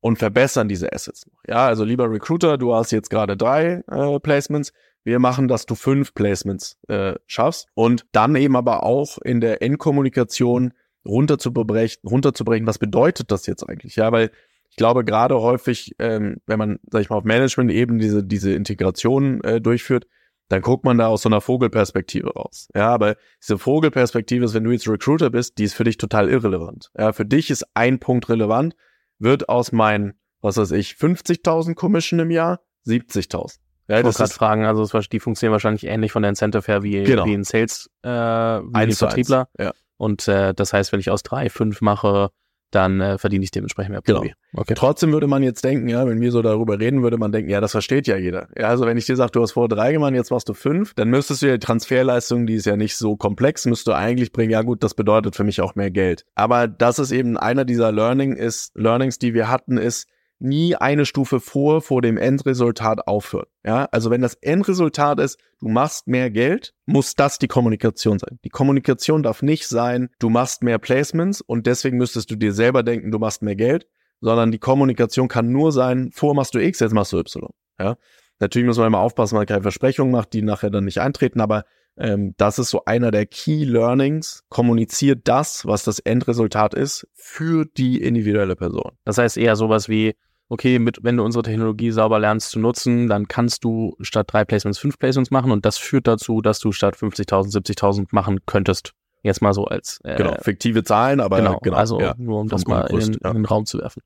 und 0.00 0.18
verbessern 0.18 0.68
diese 0.68 0.92
Assets. 0.92 1.26
Ja, 1.48 1.66
also 1.66 1.84
lieber 1.84 2.10
Recruiter, 2.10 2.58
du 2.58 2.74
hast 2.74 2.90
jetzt 2.90 3.08
gerade 3.08 3.36
drei 3.36 3.82
äh, 3.90 4.20
Placements. 4.20 4.72
Wir 5.04 5.18
machen, 5.18 5.48
dass 5.48 5.64
du 5.64 5.74
fünf 5.74 6.12
Placements 6.12 6.78
äh, 6.88 7.14
schaffst 7.26 7.66
und 7.74 8.06
dann 8.12 8.36
eben 8.36 8.56
aber 8.56 8.82
auch 8.82 9.18
in 9.18 9.40
der 9.40 9.62
Endkommunikation 9.62 10.74
runterzubrechen, 11.04 12.02
runterzubrechen, 12.08 12.66
was 12.66 12.78
bedeutet 12.78 13.30
das 13.30 13.46
jetzt 13.46 13.68
eigentlich? 13.68 13.96
Ja, 13.96 14.12
weil 14.12 14.30
ich 14.70 14.76
glaube, 14.76 15.04
gerade 15.04 15.40
häufig, 15.40 15.94
ähm, 15.98 16.38
wenn 16.46 16.58
man, 16.58 16.78
sag 16.90 17.02
ich 17.02 17.10
mal, 17.10 17.16
auf 17.16 17.24
Management-Ebene 17.24 17.98
diese, 17.98 18.24
diese 18.24 18.54
Integration 18.54 19.42
äh, 19.44 19.60
durchführt, 19.60 20.06
dann 20.48 20.62
guckt 20.62 20.84
man 20.84 20.98
da 20.98 21.08
aus 21.08 21.22
so 21.22 21.28
einer 21.28 21.40
Vogelperspektive 21.40 22.30
raus. 22.34 22.68
Ja, 22.74 22.88
aber 22.88 23.16
diese 23.42 23.58
Vogelperspektive 23.58 24.44
ist, 24.44 24.54
wenn 24.54 24.64
du 24.64 24.70
jetzt 24.70 24.88
Recruiter 24.88 25.30
bist, 25.30 25.58
die 25.58 25.64
ist 25.64 25.74
für 25.74 25.84
dich 25.84 25.96
total 25.96 26.28
irrelevant. 26.28 26.90
Ja, 26.96 27.12
für 27.12 27.24
dich 27.24 27.50
ist 27.50 27.64
ein 27.74 28.00
Punkt 28.00 28.28
relevant, 28.28 28.74
wird 29.18 29.48
aus 29.48 29.72
meinen, 29.72 30.14
was 30.40 30.56
weiß 30.56 30.72
ich, 30.72 30.92
50.000 30.92 31.74
Commission 31.74 32.18
im 32.18 32.30
Jahr 32.30 32.60
70.000. 32.86 33.58
Ja, 33.88 33.98
ich 33.98 34.04
wollte 34.04 34.18
gerade 34.18 34.32
fragen, 34.32 34.64
also 34.64 35.00
die 35.00 35.20
funktionieren 35.20 35.52
wahrscheinlich 35.52 35.84
ähnlich 35.84 36.12
von 36.12 36.22
der 36.22 36.30
Incentive 36.30 36.66
her 36.66 36.82
wie, 36.82 37.02
genau. 37.02 37.26
wie 37.26 37.34
ein 37.34 37.44
Sales, 37.44 37.90
äh, 38.02 38.08
wie 38.08 38.74
ein 38.74 38.92
Vertriebler. 38.92 39.48
Ja. 39.58 39.72
Und 40.02 40.26
äh, 40.26 40.52
das 40.52 40.72
heißt, 40.72 40.90
wenn 40.90 40.98
ich 40.98 41.10
aus 41.10 41.22
drei, 41.22 41.48
fünf 41.48 41.80
mache, 41.80 42.30
dann 42.72 43.00
äh, 43.00 43.18
verdiene 43.18 43.44
ich 43.44 43.52
dementsprechend 43.52 43.92
mehr 43.92 44.02
Genau. 44.02 44.24
Okay. 44.52 44.74
Trotzdem 44.74 45.12
würde 45.12 45.28
man 45.28 45.44
jetzt 45.44 45.62
denken, 45.62 45.88
ja, 45.88 46.04
wenn 46.08 46.20
wir 46.20 46.32
so 46.32 46.42
darüber 46.42 46.80
reden, 46.80 47.04
würde 47.04 47.18
man 47.18 47.30
denken, 47.30 47.48
ja, 47.48 47.60
das 47.60 47.70
versteht 47.70 48.08
ja 48.08 48.16
jeder. 48.16 48.48
Ja, 48.58 48.66
also 48.66 48.84
wenn 48.84 48.96
ich 48.96 49.06
dir 49.06 49.14
sage, 49.14 49.30
du 49.30 49.42
hast 49.42 49.52
vor 49.52 49.68
drei 49.68 49.92
gemacht, 49.92 50.12
jetzt 50.14 50.32
machst 50.32 50.48
du 50.48 50.54
fünf, 50.54 50.92
dann 50.94 51.08
müsstest 51.08 51.42
du 51.42 51.46
ja 51.46 51.52
die 51.52 51.64
Transferleistung, 51.64 52.48
die 52.48 52.54
ist 52.54 52.66
ja 52.66 52.76
nicht 52.76 52.96
so 52.96 53.14
komplex, 53.14 53.64
müsstest 53.64 53.86
du 53.86 53.92
eigentlich 53.92 54.32
bringen, 54.32 54.50
ja 54.50 54.62
gut, 54.62 54.82
das 54.82 54.94
bedeutet 54.94 55.36
für 55.36 55.44
mich 55.44 55.60
auch 55.60 55.76
mehr 55.76 55.92
Geld. 55.92 56.24
Aber 56.34 56.66
das 56.66 56.98
ist 56.98 57.12
eben 57.12 57.36
einer 57.36 57.64
dieser 57.64 57.92
Learning 57.92 58.34
ist, 58.34 58.72
Learnings, 58.74 59.20
die 59.20 59.34
wir 59.34 59.48
hatten, 59.48 59.76
ist, 59.78 60.08
nie 60.42 60.74
eine 60.74 61.06
Stufe 61.06 61.40
vor, 61.40 61.80
vor 61.82 62.02
dem 62.02 62.16
Endresultat 62.16 63.06
aufhören. 63.06 63.46
Ja, 63.64 63.88
also 63.92 64.10
wenn 64.10 64.20
das 64.20 64.34
Endresultat 64.34 65.20
ist, 65.20 65.38
du 65.60 65.68
machst 65.68 66.08
mehr 66.08 66.30
Geld, 66.30 66.74
muss 66.84 67.14
das 67.14 67.38
die 67.38 67.48
Kommunikation 67.48 68.18
sein. 68.18 68.38
Die 68.44 68.48
Kommunikation 68.50 69.22
darf 69.22 69.42
nicht 69.42 69.68
sein, 69.68 70.10
du 70.18 70.28
machst 70.28 70.62
mehr 70.62 70.78
Placements 70.78 71.40
und 71.40 71.66
deswegen 71.66 71.96
müsstest 71.96 72.30
du 72.30 72.36
dir 72.36 72.52
selber 72.52 72.82
denken, 72.82 73.10
du 73.10 73.18
machst 73.18 73.42
mehr 73.42 73.56
Geld, 73.56 73.86
sondern 74.20 74.50
die 74.50 74.58
Kommunikation 74.58 75.28
kann 75.28 75.52
nur 75.52 75.72
sein, 75.72 76.10
vor 76.12 76.34
machst 76.34 76.54
du 76.54 76.58
X, 76.58 76.80
jetzt 76.80 76.92
machst 76.92 77.12
du 77.12 77.18
Y. 77.18 77.48
Ja, 77.78 77.96
natürlich 78.40 78.66
muss 78.66 78.78
man 78.78 78.88
immer 78.88 79.00
aufpassen, 79.00 79.36
man 79.36 79.46
keine 79.46 79.62
Versprechungen 79.62 80.12
macht, 80.12 80.32
die 80.32 80.42
nachher 80.42 80.70
dann 80.70 80.84
nicht 80.84 81.00
eintreten, 81.00 81.40
aber 81.40 81.64
ähm, 81.96 82.34
das 82.36 82.58
ist 82.58 82.70
so 82.70 82.84
einer 82.84 83.10
der 83.10 83.26
Key 83.26 83.64
Learnings. 83.64 84.44
Kommuniziert 84.48 85.28
das, 85.28 85.66
was 85.66 85.84
das 85.84 85.98
Endresultat 85.98 86.74
ist, 86.74 87.06
für 87.14 87.64
die 87.64 88.02
individuelle 88.02 88.56
Person. 88.56 88.92
Das 89.04 89.18
heißt 89.18 89.36
eher 89.36 89.56
sowas 89.56 89.88
wie, 89.88 90.14
okay, 90.52 90.78
mit, 90.78 90.98
wenn 91.02 91.16
du 91.16 91.24
unsere 91.24 91.42
Technologie 91.42 91.90
sauber 91.92 92.18
lernst 92.18 92.50
zu 92.50 92.60
nutzen, 92.60 93.08
dann 93.08 93.26
kannst 93.26 93.64
du 93.64 93.96
statt 94.00 94.26
drei 94.30 94.44
Placements 94.44 94.78
fünf 94.78 94.98
Placements 94.98 95.30
machen 95.30 95.50
und 95.50 95.64
das 95.64 95.78
führt 95.78 96.06
dazu, 96.06 96.42
dass 96.42 96.58
du 96.58 96.72
statt 96.72 96.94
50.000, 96.94 97.50
70.000 97.50 98.08
machen 98.10 98.40
könntest. 98.44 98.92
Jetzt 99.22 99.40
mal 99.40 99.54
so 99.54 99.64
als 99.64 99.98
äh, 100.04 100.16
genau 100.16 100.34
fiktive 100.42 100.84
Zahlen, 100.84 101.20
aber 101.20 101.38
genau, 101.38 101.58
genau 101.60 101.76
also 101.76 101.98
ja, 102.00 102.14
nur 102.18 102.40
um 102.40 102.48
das 102.48 102.66
mal 102.66 102.82
in, 102.90 103.14
in, 103.14 103.32
den 103.32 103.44
Raum 103.46 103.64
zu 103.64 103.78
werfen. 103.78 104.02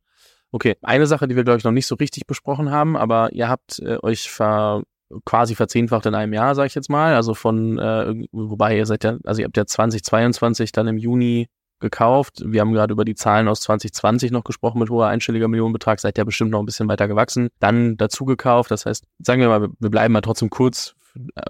Okay, 0.53 0.77
eine 0.83 1.09
Sache, 1.09 1.27
die 1.27 1.35
wir 1.35 1.43
glaube 1.43 1.59
ich 1.59 1.65
noch 1.65 1.73
nicht 1.73 1.89
so 1.89 1.97
richtig 1.97 2.29
besprochen 2.29 2.71
haben, 2.71 2.97
aber 2.97 3.33
ihr 3.33 3.49
habt 3.49 3.81
äh, 3.81 3.99
euch 4.03 4.31
ver 4.31 4.83
quasi 5.25 5.55
verzehnfacht 5.57 6.07
in 6.07 6.15
einem 6.15 6.33
Jahr, 6.33 6.55
sage 6.55 6.69
ich 6.69 6.75
jetzt 6.75 6.91
mal. 6.91 7.15
Also 7.15 7.35
von, 7.35 7.79
äh, 7.79 8.27
wobei 8.33 8.77
ihr 8.77 8.87
seid 8.87 9.05
ja, 9.05 9.17
also 9.25 9.41
ihr 9.41 9.47
habt 9.47 9.57
ja 9.57 9.67
2022 9.67 10.73
dann 10.73 10.87
im 10.89 10.97
Juni 10.97 11.49
gekauft. 11.81 12.43
Wir 12.45 12.61
haben 12.61 12.73
gerade 12.73 12.93
über 12.93 13.05
die 13.05 13.15
Zahlen 13.15 13.49
aus 13.49 13.61
2020 13.61 14.31
noch 14.31 14.45
gesprochen 14.45 14.79
mit 14.79 14.91
hoher 14.91 15.09
einstelliger 15.09 15.49
Millionenbetrag, 15.49 16.01
seid 16.01 16.19
ja 16.19 16.25
bestimmt 16.25 16.51
noch 16.51 16.61
ein 16.61 16.67
bisschen 16.67 16.89
weiter 16.89 17.09
gewachsen. 17.09 17.49
Dann 17.61 17.97
dazu 17.97 18.25
gekauft, 18.25 18.71
das 18.71 18.87
heißt, 18.87 19.05
sagen 19.19 19.41
wir 19.41 19.49
mal, 19.49 19.69
wir 19.79 19.91
bleiben 19.91 20.13
mal 20.13 20.21
trotzdem 20.21 20.51
kurz 20.51 20.95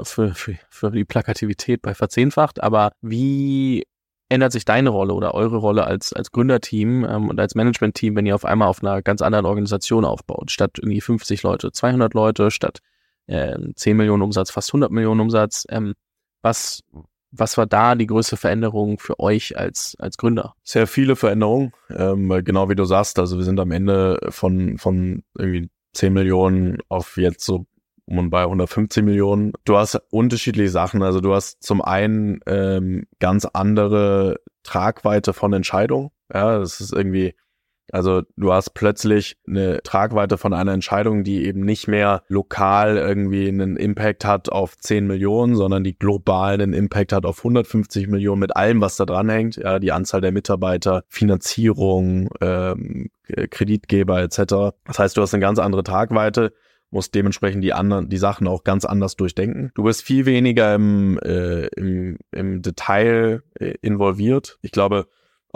für, 0.02 0.34
für, 0.34 0.58
für 0.70 0.90
die 0.90 1.04
Plakativität 1.04 1.82
bei 1.82 1.94
verzehnfacht, 1.94 2.62
aber 2.62 2.92
wie 3.02 3.84
ändert 4.28 4.52
sich 4.52 4.64
deine 4.64 4.90
Rolle 4.90 5.14
oder 5.14 5.34
eure 5.34 5.56
Rolle 5.58 5.84
als, 5.84 6.12
als 6.12 6.32
Gründerteam 6.32 7.04
ähm, 7.04 7.28
und 7.28 7.38
als 7.38 7.54
Managementteam, 7.54 8.16
wenn 8.16 8.26
ihr 8.26 8.34
auf 8.34 8.44
einmal 8.44 8.68
auf 8.68 8.82
einer 8.82 9.02
ganz 9.02 9.22
anderen 9.22 9.46
Organisation 9.46 10.04
aufbaut? 10.04 10.50
Statt 10.50 10.78
irgendwie 10.78 11.00
50 11.00 11.42
Leute, 11.42 11.70
200 11.72 12.14
Leute, 12.14 12.50
statt 12.50 12.80
äh, 13.26 13.56
10 13.74 13.96
Millionen 13.96 14.22
Umsatz, 14.22 14.50
fast 14.50 14.70
100 14.70 14.90
Millionen 14.90 15.20
Umsatz. 15.20 15.64
Ähm, 15.68 15.94
was, 16.42 16.82
was 17.30 17.58
war 17.58 17.66
da 17.66 17.94
die 17.94 18.06
größte 18.06 18.36
Veränderung 18.36 18.98
für 18.98 19.18
euch 19.20 19.58
als, 19.58 19.96
als 19.98 20.16
Gründer? 20.16 20.54
Sehr 20.62 20.86
viele 20.86 21.16
Veränderungen, 21.16 21.72
ähm, 21.90 22.28
genau 22.44 22.68
wie 22.68 22.74
du 22.74 22.84
sagst. 22.84 23.18
Also 23.18 23.36
wir 23.36 23.44
sind 23.44 23.60
am 23.60 23.70
Ende 23.70 24.18
von, 24.30 24.78
von 24.78 25.22
irgendwie 25.36 25.68
10 25.94 26.12
Millionen 26.12 26.78
auf 26.88 27.16
jetzt 27.16 27.44
so 27.44 27.66
um 28.06 28.18
und 28.18 28.30
bei 28.30 28.42
115 28.42 29.04
Millionen. 29.04 29.52
Du 29.64 29.76
hast 29.76 30.00
unterschiedliche 30.10 30.70
Sachen. 30.70 31.02
Also 31.02 31.20
du 31.20 31.34
hast 31.34 31.62
zum 31.62 31.82
einen 31.82 32.40
ähm, 32.46 33.06
ganz 33.18 33.44
andere 33.44 34.36
Tragweite 34.62 35.32
von 35.32 35.52
Entscheidungen. 35.52 36.10
Ja, 36.32 36.58
das 36.58 36.80
ist 36.80 36.92
irgendwie 36.92 37.34
also 37.92 38.22
du 38.36 38.52
hast 38.52 38.70
plötzlich 38.70 39.36
eine 39.46 39.82
Tragweite 39.82 40.38
von 40.38 40.52
einer 40.52 40.72
Entscheidung, 40.72 41.24
die 41.24 41.46
eben 41.46 41.60
nicht 41.60 41.88
mehr 41.88 42.22
lokal 42.28 42.96
irgendwie 42.96 43.48
einen 43.48 43.76
Impact 43.76 44.24
hat 44.24 44.48
auf 44.48 44.76
10 44.76 45.06
Millionen, 45.06 45.54
sondern 45.54 45.84
die 45.84 45.98
global 45.98 46.54
einen 46.54 46.72
Impact 46.72 47.12
hat 47.12 47.24
auf 47.24 47.38
150 47.38 48.08
Millionen 48.08 48.40
mit 48.40 48.56
allem, 48.56 48.80
was 48.80 48.96
da 48.96 49.04
dran 49.04 49.28
hängt. 49.28 49.56
Ja, 49.56 49.78
die 49.78 49.92
Anzahl 49.92 50.20
der 50.20 50.32
Mitarbeiter, 50.32 51.04
Finanzierung, 51.08 52.28
ähm, 52.40 53.10
Kreditgeber 53.50 54.20
etc. 54.22 54.74
Das 54.84 54.98
heißt, 54.98 55.16
du 55.16 55.22
hast 55.22 55.34
eine 55.34 55.40
ganz 55.40 55.58
andere 55.58 55.82
Tragweite 55.82 56.52
musst 56.90 57.14
dementsprechend 57.14 57.64
die 57.64 57.72
anderen, 57.72 58.08
die 58.08 58.16
Sachen 58.16 58.46
auch 58.46 58.64
ganz 58.64 58.84
anders 58.84 59.16
durchdenken. 59.16 59.70
Du 59.74 59.82
bist 59.82 60.02
viel 60.02 60.26
weniger 60.26 60.74
im, 60.74 61.18
äh, 61.18 61.66
im, 61.76 62.18
im 62.30 62.62
Detail 62.62 63.42
äh, 63.54 63.74
involviert. 63.82 64.58
Ich 64.62 64.70
glaube, 64.70 65.06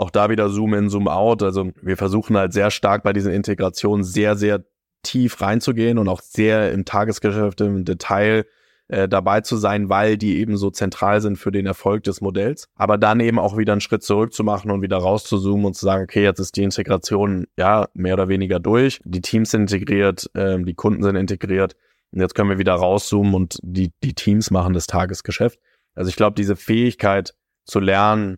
auch 0.01 0.09
da 0.09 0.29
wieder 0.29 0.49
Zoom 0.49 0.73
in, 0.73 0.89
Zoom 0.89 1.07
out. 1.07 1.43
Also 1.43 1.71
wir 1.81 1.95
versuchen 1.95 2.35
halt 2.35 2.53
sehr 2.53 2.71
stark 2.71 3.03
bei 3.03 3.13
diesen 3.13 3.31
Integrationen 3.31 4.03
sehr, 4.03 4.35
sehr 4.35 4.63
tief 5.03 5.39
reinzugehen 5.41 5.97
und 5.97 6.09
auch 6.09 6.21
sehr 6.21 6.71
im 6.71 6.85
Tagesgeschäft 6.85 7.61
im 7.61 7.85
Detail 7.85 8.45
äh, 8.87 9.07
dabei 9.07 9.41
zu 9.41 9.57
sein, 9.57 9.89
weil 9.89 10.17
die 10.17 10.39
eben 10.39 10.57
so 10.57 10.71
zentral 10.71 11.21
sind 11.21 11.37
für 11.37 11.51
den 11.51 11.67
Erfolg 11.67 12.03
des 12.03 12.19
Modells. 12.19 12.67
Aber 12.75 12.97
dann 12.97 13.19
eben 13.19 13.37
auch 13.37 13.57
wieder 13.57 13.73
einen 13.73 13.81
Schritt 13.81 14.03
zurück 14.03 14.33
zu 14.33 14.43
machen 14.43 14.71
und 14.71 14.81
wieder 14.81 14.97
rauszuzoomen 14.97 15.65
und 15.67 15.75
zu 15.75 15.85
sagen, 15.85 16.03
okay, 16.03 16.23
jetzt 16.23 16.39
ist 16.39 16.57
die 16.57 16.63
Integration 16.63 17.45
ja 17.55 17.87
mehr 17.93 18.15
oder 18.15 18.27
weniger 18.27 18.59
durch. 18.59 18.99
Die 19.05 19.21
Teams 19.21 19.51
sind 19.51 19.71
integriert, 19.71 20.29
äh, 20.33 20.57
die 20.59 20.73
Kunden 20.73 21.03
sind 21.03 21.15
integriert. 21.15 21.75
Und 22.11 22.21
jetzt 22.21 22.33
können 22.33 22.49
wir 22.49 22.57
wieder 22.57 22.73
rauszoomen 22.73 23.35
und 23.35 23.59
die, 23.61 23.93
die 24.03 24.13
Teams 24.13 24.51
machen 24.51 24.73
das 24.73 24.87
Tagesgeschäft. 24.87 25.59
Also 25.93 26.09
ich 26.09 26.15
glaube, 26.15 26.35
diese 26.35 26.55
Fähigkeit 26.55 27.33
zu 27.65 27.79
lernen 27.79 28.37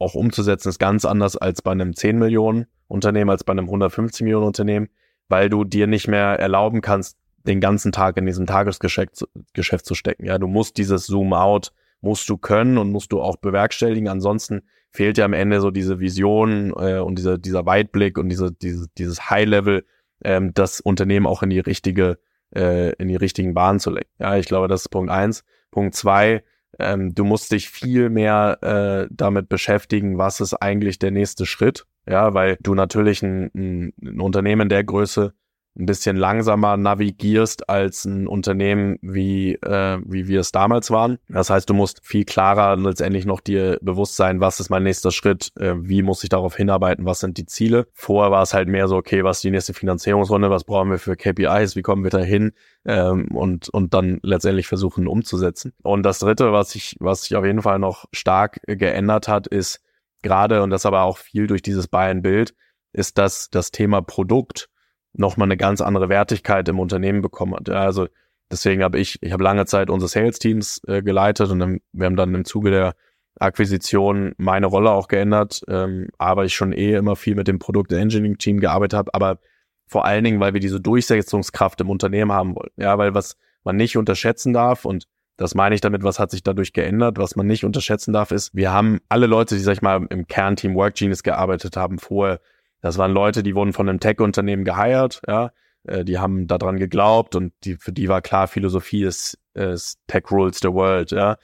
auch 0.00 0.14
umzusetzen, 0.14 0.68
ist 0.68 0.78
ganz 0.78 1.04
anders 1.04 1.36
als 1.36 1.62
bei 1.62 1.72
einem 1.72 1.94
10 1.94 2.18
Millionen 2.18 2.66
Unternehmen, 2.88 3.30
als 3.30 3.44
bei 3.44 3.52
einem 3.52 3.66
150 3.66 4.22
Millionen 4.22 4.46
Unternehmen, 4.46 4.88
weil 5.28 5.48
du 5.48 5.64
dir 5.64 5.86
nicht 5.86 6.08
mehr 6.08 6.38
erlauben 6.38 6.80
kannst, 6.80 7.18
den 7.46 7.60
ganzen 7.60 7.92
Tag 7.92 8.16
in 8.16 8.26
diesem 8.26 8.46
Tagesgeschäft 8.46 9.26
Geschäft 9.52 9.86
zu 9.86 9.94
stecken. 9.94 10.26
Ja, 10.26 10.38
du 10.38 10.46
musst 10.46 10.76
dieses 10.76 11.06
Zoom-out, 11.06 11.72
musst 12.00 12.28
du 12.28 12.36
können 12.36 12.78
und 12.78 12.90
musst 12.90 13.12
du 13.12 13.20
auch 13.20 13.36
bewerkstelligen. 13.36 14.08
Ansonsten 14.08 14.62
fehlt 14.90 15.18
ja 15.18 15.24
am 15.24 15.32
Ende 15.32 15.60
so 15.60 15.70
diese 15.70 16.00
Vision 16.00 16.72
äh, 16.76 16.98
und 16.98 17.16
dieser, 17.16 17.38
dieser 17.38 17.66
Weitblick 17.66 18.18
und 18.18 18.28
diese, 18.28 18.52
diese, 18.52 18.88
dieses 18.98 19.30
High-Level, 19.30 19.84
ähm, 20.24 20.52
das 20.54 20.80
Unternehmen 20.80 21.26
auch 21.26 21.42
in 21.42 21.50
die 21.50 21.60
richtige, 21.60 22.18
äh, 22.54 22.92
in 22.94 23.08
die 23.08 23.16
richtigen 23.16 23.54
Bahnen 23.54 23.80
zu 23.80 23.90
lenken. 23.90 24.10
Ja, 24.18 24.36
ich 24.36 24.46
glaube, 24.46 24.68
das 24.68 24.82
ist 24.82 24.88
Punkt 24.88 25.10
eins. 25.10 25.44
Punkt 25.70 25.94
zwei, 25.94 26.42
ähm, 26.78 27.14
du 27.14 27.24
musst 27.24 27.52
dich 27.52 27.68
viel 27.68 28.10
mehr 28.10 28.58
äh, 28.62 29.08
damit 29.10 29.48
beschäftigen, 29.48 30.18
was 30.18 30.40
ist 30.40 30.54
eigentlich 30.54 30.98
der 30.98 31.10
nächste 31.10 31.46
Schritt. 31.46 31.86
Ja, 32.08 32.34
weil 32.34 32.56
du 32.60 32.74
natürlich 32.74 33.22
ein, 33.22 33.50
ein, 33.54 33.92
ein 34.02 34.20
Unternehmen 34.20 34.68
der 34.68 34.84
Größe 34.84 35.34
ein 35.78 35.86
bisschen 35.86 36.16
langsamer 36.16 36.76
navigierst 36.76 37.68
als 37.68 38.04
ein 38.04 38.26
Unternehmen, 38.26 38.98
wie, 39.02 39.54
äh, 39.54 39.98
wie 40.04 40.26
wir 40.26 40.40
es 40.40 40.52
damals 40.52 40.90
waren. 40.90 41.18
Das 41.28 41.48
heißt, 41.48 41.70
du 41.70 41.74
musst 41.74 42.00
viel 42.04 42.24
klarer 42.24 42.76
letztendlich 42.76 43.24
noch 43.24 43.40
dir 43.40 43.78
bewusst 43.80 44.16
sein, 44.16 44.40
was 44.40 44.58
ist 44.60 44.68
mein 44.68 44.82
nächster 44.82 45.12
Schritt, 45.12 45.52
äh, 45.58 45.74
wie 45.76 46.02
muss 46.02 46.24
ich 46.24 46.28
darauf 46.28 46.56
hinarbeiten, 46.56 47.04
was 47.04 47.20
sind 47.20 47.38
die 47.38 47.46
Ziele. 47.46 47.86
Vorher 47.92 48.32
war 48.32 48.42
es 48.42 48.52
halt 48.52 48.68
mehr 48.68 48.88
so, 48.88 48.96
okay, 48.96 49.22
was 49.22 49.38
ist 49.38 49.44
die 49.44 49.50
nächste 49.50 49.72
Finanzierungsrunde, 49.72 50.50
was 50.50 50.64
brauchen 50.64 50.90
wir 50.90 50.98
für 50.98 51.16
KPIs, 51.16 51.76
wie 51.76 51.82
kommen 51.82 52.02
wir 52.02 52.10
dahin 52.10 52.52
ähm, 52.84 53.28
und, 53.28 53.68
und 53.68 53.94
dann 53.94 54.18
letztendlich 54.22 54.66
versuchen 54.66 55.06
umzusetzen. 55.06 55.72
Und 55.82 56.02
das 56.02 56.18
Dritte, 56.18 56.52
was 56.52 56.70
sich 56.70 56.96
was 56.98 57.22
sich 57.22 57.36
auf 57.36 57.44
jeden 57.44 57.62
Fall 57.62 57.78
noch 57.78 58.06
stark 58.12 58.60
geändert 58.66 59.28
hat, 59.28 59.46
ist 59.46 59.80
gerade, 60.22 60.62
und 60.62 60.70
das 60.70 60.84
aber 60.84 61.02
auch 61.02 61.18
viel 61.18 61.46
durch 61.46 61.62
dieses 61.62 61.88
Buy-and-Build, 61.88 62.54
ist, 62.92 63.18
dass 63.18 63.50
das 63.50 63.70
Thema 63.70 64.02
Produkt 64.02 64.68
nochmal 65.12 65.46
eine 65.46 65.56
ganz 65.56 65.80
andere 65.80 66.08
Wertigkeit 66.08 66.68
im 66.68 66.78
Unternehmen 66.78 67.22
bekommen 67.22 67.54
hat. 67.54 67.68
Also 67.68 68.08
deswegen 68.50 68.82
habe 68.82 68.98
ich, 68.98 69.18
ich 69.22 69.32
habe 69.32 69.42
lange 69.42 69.66
Zeit 69.66 69.90
unsere 69.90 70.08
Sales-Teams 70.08 70.82
äh, 70.86 71.02
geleitet 71.02 71.50
und 71.50 71.58
dann, 71.58 71.80
wir 71.92 72.06
haben 72.06 72.16
dann 72.16 72.34
im 72.34 72.44
Zuge 72.44 72.70
der 72.70 72.94
Akquisition 73.38 74.34
meine 74.36 74.66
Rolle 74.66 74.90
auch 74.90 75.08
geändert, 75.08 75.62
ähm, 75.68 76.08
aber 76.18 76.44
ich 76.44 76.54
schon 76.54 76.72
eh 76.72 76.94
immer 76.94 77.16
viel 77.16 77.34
mit 77.34 77.48
dem 77.48 77.58
Produkt-Engineering-Team 77.58 78.60
gearbeitet 78.60 78.98
habe, 78.98 79.14
aber 79.14 79.38
vor 79.86 80.04
allen 80.04 80.24
Dingen, 80.24 80.40
weil 80.40 80.52
wir 80.52 80.60
diese 80.60 80.80
Durchsetzungskraft 80.80 81.80
im 81.80 81.90
Unternehmen 81.90 82.32
haben 82.32 82.54
wollen. 82.54 82.70
Ja, 82.76 82.98
weil 82.98 83.14
was 83.14 83.36
man 83.64 83.76
nicht 83.76 83.96
unterschätzen 83.96 84.52
darf 84.52 84.84
und 84.84 85.06
das 85.36 85.54
meine 85.54 85.74
ich 85.74 85.80
damit, 85.80 86.02
was 86.02 86.18
hat 86.18 86.30
sich 86.30 86.42
dadurch 86.42 86.74
geändert, 86.74 87.16
was 87.16 87.34
man 87.34 87.46
nicht 87.46 87.64
unterschätzen 87.64 88.12
darf, 88.12 88.30
ist, 88.30 88.54
wir 88.54 88.72
haben 88.72 89.00
alle 89.08 89.26
Leute, 89.26 89.54
die, 89.54 89.62
sag 89.62 89.72
ich 89.72 89.82
mal, 89.82 90.06
im 90.10 90.26
Kernteam 90.26 90.74
Work 90.74 90.96
Genius 90.96 91.22
gearbeitet 91.22 91.78
haben, 91.78 91.98
vorher 91.98 92.40
das 92.80 92.98
waren 92.98 93.12
Leute, 93.12 93.42
die 93.42 93.54
wurden 93.54 93.72
von 93.72 93.88
einem 93.88 94.00
Tech-Unternehmen 94.00 94.64
geheiert, 94.64 95.20
ja, 95.26 95.52
äh, 95.84 96.04
die 96.04 96.18
haben 96.18 96.46
daran 96.46 96.78
geglaubt 96.78 97.34
und 97.36 97.52
die, 97.64 97.76
für 97.76 97.92
die 97.92 98.08
war 98.08 98.22
klar, 98.22 98.48
Philosophie 98.48 99.04
ist, 99.04 99.38
ist 99.54 99.98
Tech 100.06 100.30
rules 100.30 100.58
the 100.60 100.68
world, 100.68 101.10
ja. 101.10 101.36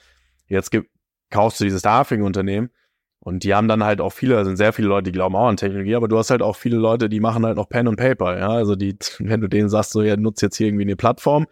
Jetzt 0.47 0.71
gibt, 0.71 0.89
kaufst 1.29 1.59
du 1.59 1.65
dieses 1.65 1.79
Staffing-Unternehmen 1.79 2.69
und 3.19 3.43
die 3.43 3.53
haben 3.53 3.67
dann 3.67 3.83
halt 3.83 3.99
auch 4.01 4.11
viele, 4.11 4.43
sind 4.45 4.57
sehr 4.57 4.73
viele 4.73 4.87
Leute, 4.87 5.11
die 5.11 5.11
glauben 5.11 5.35
auch 5.35 5.47
an 5.47 5.57
Technologie, 5.57 5.95
aber 5.95 6.07
du 6.07 6.17
hast 6.17 6.29
halt 6.29 6.41
auch 6.41 6.55
viele 6.55 6.77
Leute, 6.77 7.09
die 7.09 7.19
machen 7.19 7.45
halt 7.45 7.57
noch 7.57 7.69
Pen 7.69 7.87
und 7.87 7.97
Paper, 7.97 8.37
ja. 8.37 8.49
Also 8.49 8.75
die, 8.75 8.97
wenn 9.19 9.41
du 9.41 9.47
denen 9.47 9.69
sagst, 9.69 9.91
so, 9.91 10.01
ja, 10.01 10.17
nutzt 10.17 10.41
jetzt 10.41 10.57
hier 10.57 10.67
irgendwie 10.67 10.85
eine 10.85 10.95
Plattform, 10.95 11.45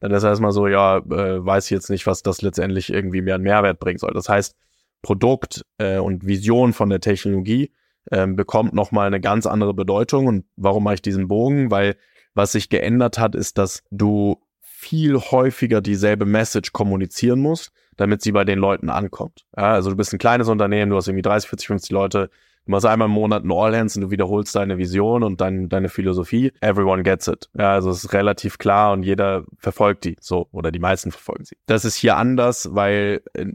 dann 0.00 0.10
ist 0.10 0.24
erstmal 0.24 0.52
so, 0.52 0.66
ja, 0.66 0.98
äh, 0.98 1.44
weiß 1.44 1.66
ich 1.66 1.70
jetzt 1.70 1.88
nicht, 1.88 2.06
was 2.06 2.22
das 2.22 2.42
letztendlich 2.42 2.92
irgendwie 2.92 3.22
mehr 3.22 3.36
einen 3.36 3.44
Mehrwert 3.44 3.78
bringen 3.78 3.98
soll. 3.98 4.12
Das 4.12 4.28
heißt, 4.28 4.56
Produkt 5.00 5.62
äh, 5.78 5.98
und 5.98 6.26
Vision 6.26 6.72
von 6.72 6.90
der 6.90 7.00
Technologie 7.00 7.72
ähm, 8.10 8.36
bekommt 8.36 8.74
nochmal 8.74 9.06
eine 9.06 9.20
ganz 9.20 9.46
andere 9.46 9.74
Bedeutung. 9.74 10.26
Und 10.26 10.44
warum 10.56 10.84
mache 10.84 10.94
ich 10.94 11.02
diesen 11.02 11.28
Bogen? 11.28 11.70
Weil 11.70 11.96
was 12.34 12.52
sich 12.52 12.68
geändert 12.68 13.18
hat, 13.18 13.34
ist, 13.34 13.58
dass 13.58 13.82
du 13.90 14.40
viel 14.60 15.18
häufiger 15.18 15.80
dieselbe 15.80 16.26
Message 16.26 16.72
kommunizieren 16.72 17.40
musst, 17.40 17.70
damit 17.96 18.22
sie 18.22 18.32
bei 18.32 18.44
den 18.44 18.58
Leuten 18.58 18.90
ankommt. 18.90 19.44
Ja, 19.56 19.72
also 19.74 19.90
du 19.90 19.96
bist 19.96 20.12
ein 20.12 20.18
kleines 20.18 20.48
Unternehmen, 20.48 20.90
du 20.90 20.96
hast 20.96 21.06
irgendwie 21.06 21.22
30, 21.22 21.48
40, 21.48 21.66
50 21.68 21.90
Leute, 21.92 22.30
Du 22.64 22.70
machst 22.70 22.86
einmal 22.86 23.06
im 23.06 23.12
Monat 23.12 23.44
ein 23.44 23.50
All 23.50 23.76
Hands 23.76 23.94
und 23.96 24.02
du 24.02 24.10
wiederholst 24.10 24.54
deine 24.54 24.78
Vision 24.78 25.24
und 25.24 25.40
dein, 25.40 25.68
deine 25.68 25.88
Philosophie. 25.88 26.52
Everyone 26.60 27.02
gets 27.02 27.26
it. 27.26 27.50
Ja, 27.58 27.72
also 27.72 27.90
es 27.90 28.04
ist 28.04 28.12
relativ 28.12 28.58
klar 28.58 28.92
und 28.92 29.02
jeder 29.02 29.44
verfolgt 29.58 30.04
die 30.04 30.16
so 30.20 30.46
oder 30.52 30.70
die 30.70 30.78
meisten 30.78 31.10
verfolgen 31.10 31.44
sie. 31.44 31.56
Das 31.66 31.84
ist 31.84 31.96
hier 31.96 32.16
anders, 32.16 32.68
weil 32.72 33.22
äh, 33.34 33.46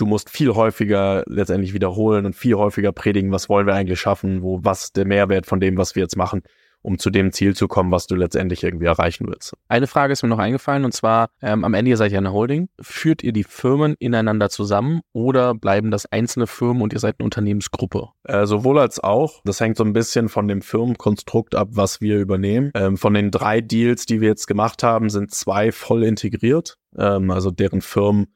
du 0.00 0.06
musst 0.06 0.30
viel 0.30 0.54
häufiger 0.54 1.24
letztendlich 1.26 1.74
wiederholen 1.74 2.26
und 2.26 2.34
viel 2.34 2.54
häufiger 2.54 2.92
predigen, 2.92 3.32
was 3.32 3.48
wollen 3.48 3.66
wir 3.66 3.74
eigentlich 3.74 4.00
schaffen, 4.00 4.42
wo 4.42 4.60
was 4.62 4.92
der 4.92 5.04
Mehrwert 5.04 5.46
von 5.46 5.60
dem, 5.60 5.76
was 5.76 5.94
wir 5.94 6.02
jetzt 6.02 6.16
machen 6.16 6.42
um 6.82 6.98
zu 6.98 7.10
dem 7.10 7.32
Ziel 7.32 7.54
zu 7.54 7.68
kommen, 7.68 7.90
was 7.90 8.06
du 8.06 8.14
letztendlich 8.14 8.62
irgendwie 8.64 8.86
erreichen 8.86 9.26
willst. 9.28 9.54
Eine 9.68 9.86
Frage 9.86 10.12
ist 10.12 10.22
mir 10.22 10.28
noch 10.28 10.38
eingefallen 10.38 10.84
und 10.84 10.92
zwar 10.92 11.30
ähm, 11.42 11.64
am 11.64 11.74
Ende 11.74 11.90
ihr 11.90 11.96
seid 11.96 12.12
ja 12.12 12.18
eine 12.18 12.32
Holding. 12.32 12.68
Führt 12.80 13.22
ihr 13.22 13.32
die 13.32 13.44
Firmen 13.44 13.96
ineinander 13.98 14.50
zusammen 14.50 15.00
oder 15.12 15.54
bleiben 15.54 15.90
das 15.90 16.06
einzelne 16.06 16.46
Firmen 16.46 16.82
und 16.82 16.92
ihr 16.92 16.98
seid 16.98 17.16
eine 17.18 17.24
Unternehmensgruppe? 17.24 18.08
Äh, 18.24 18.46
sowohl 18.46 18.78
als 18.78 19.02
auch. 19.02 19.42
Das 19.44 19.60
hängt 19.60 19.76
so 19.76 19.84
ein 19.84 19.92
bisschen 19.92 20.28
von 20.28 20.48
dem 20.48 20.62
Firmenkonstrukt 20.62 21.54
ab, 21.54 21.68
was 21.72 22.00
wir 22.00 22.18
übernehmen. 22.18 22.70
Ähm, 22.74 22.96
von 22.96 23.14
den 23.14 23.30
drei 23.30 23.60
Deals, 23.60 24.06
die 24.06 24.20
wir 24.20 24.28
jetzt 24.28 24.46
gemacht 24.46 24.82
haben, 24.82 25.10
sind 25.10 25.32
zwei 25.32 25.72
voll 25.72 26.02
integriert. 26.02 26.76
Ähm, 26.96 27.30
also 27.30 27.50
deren 27.50 27.82
Firmen 27.82 28.28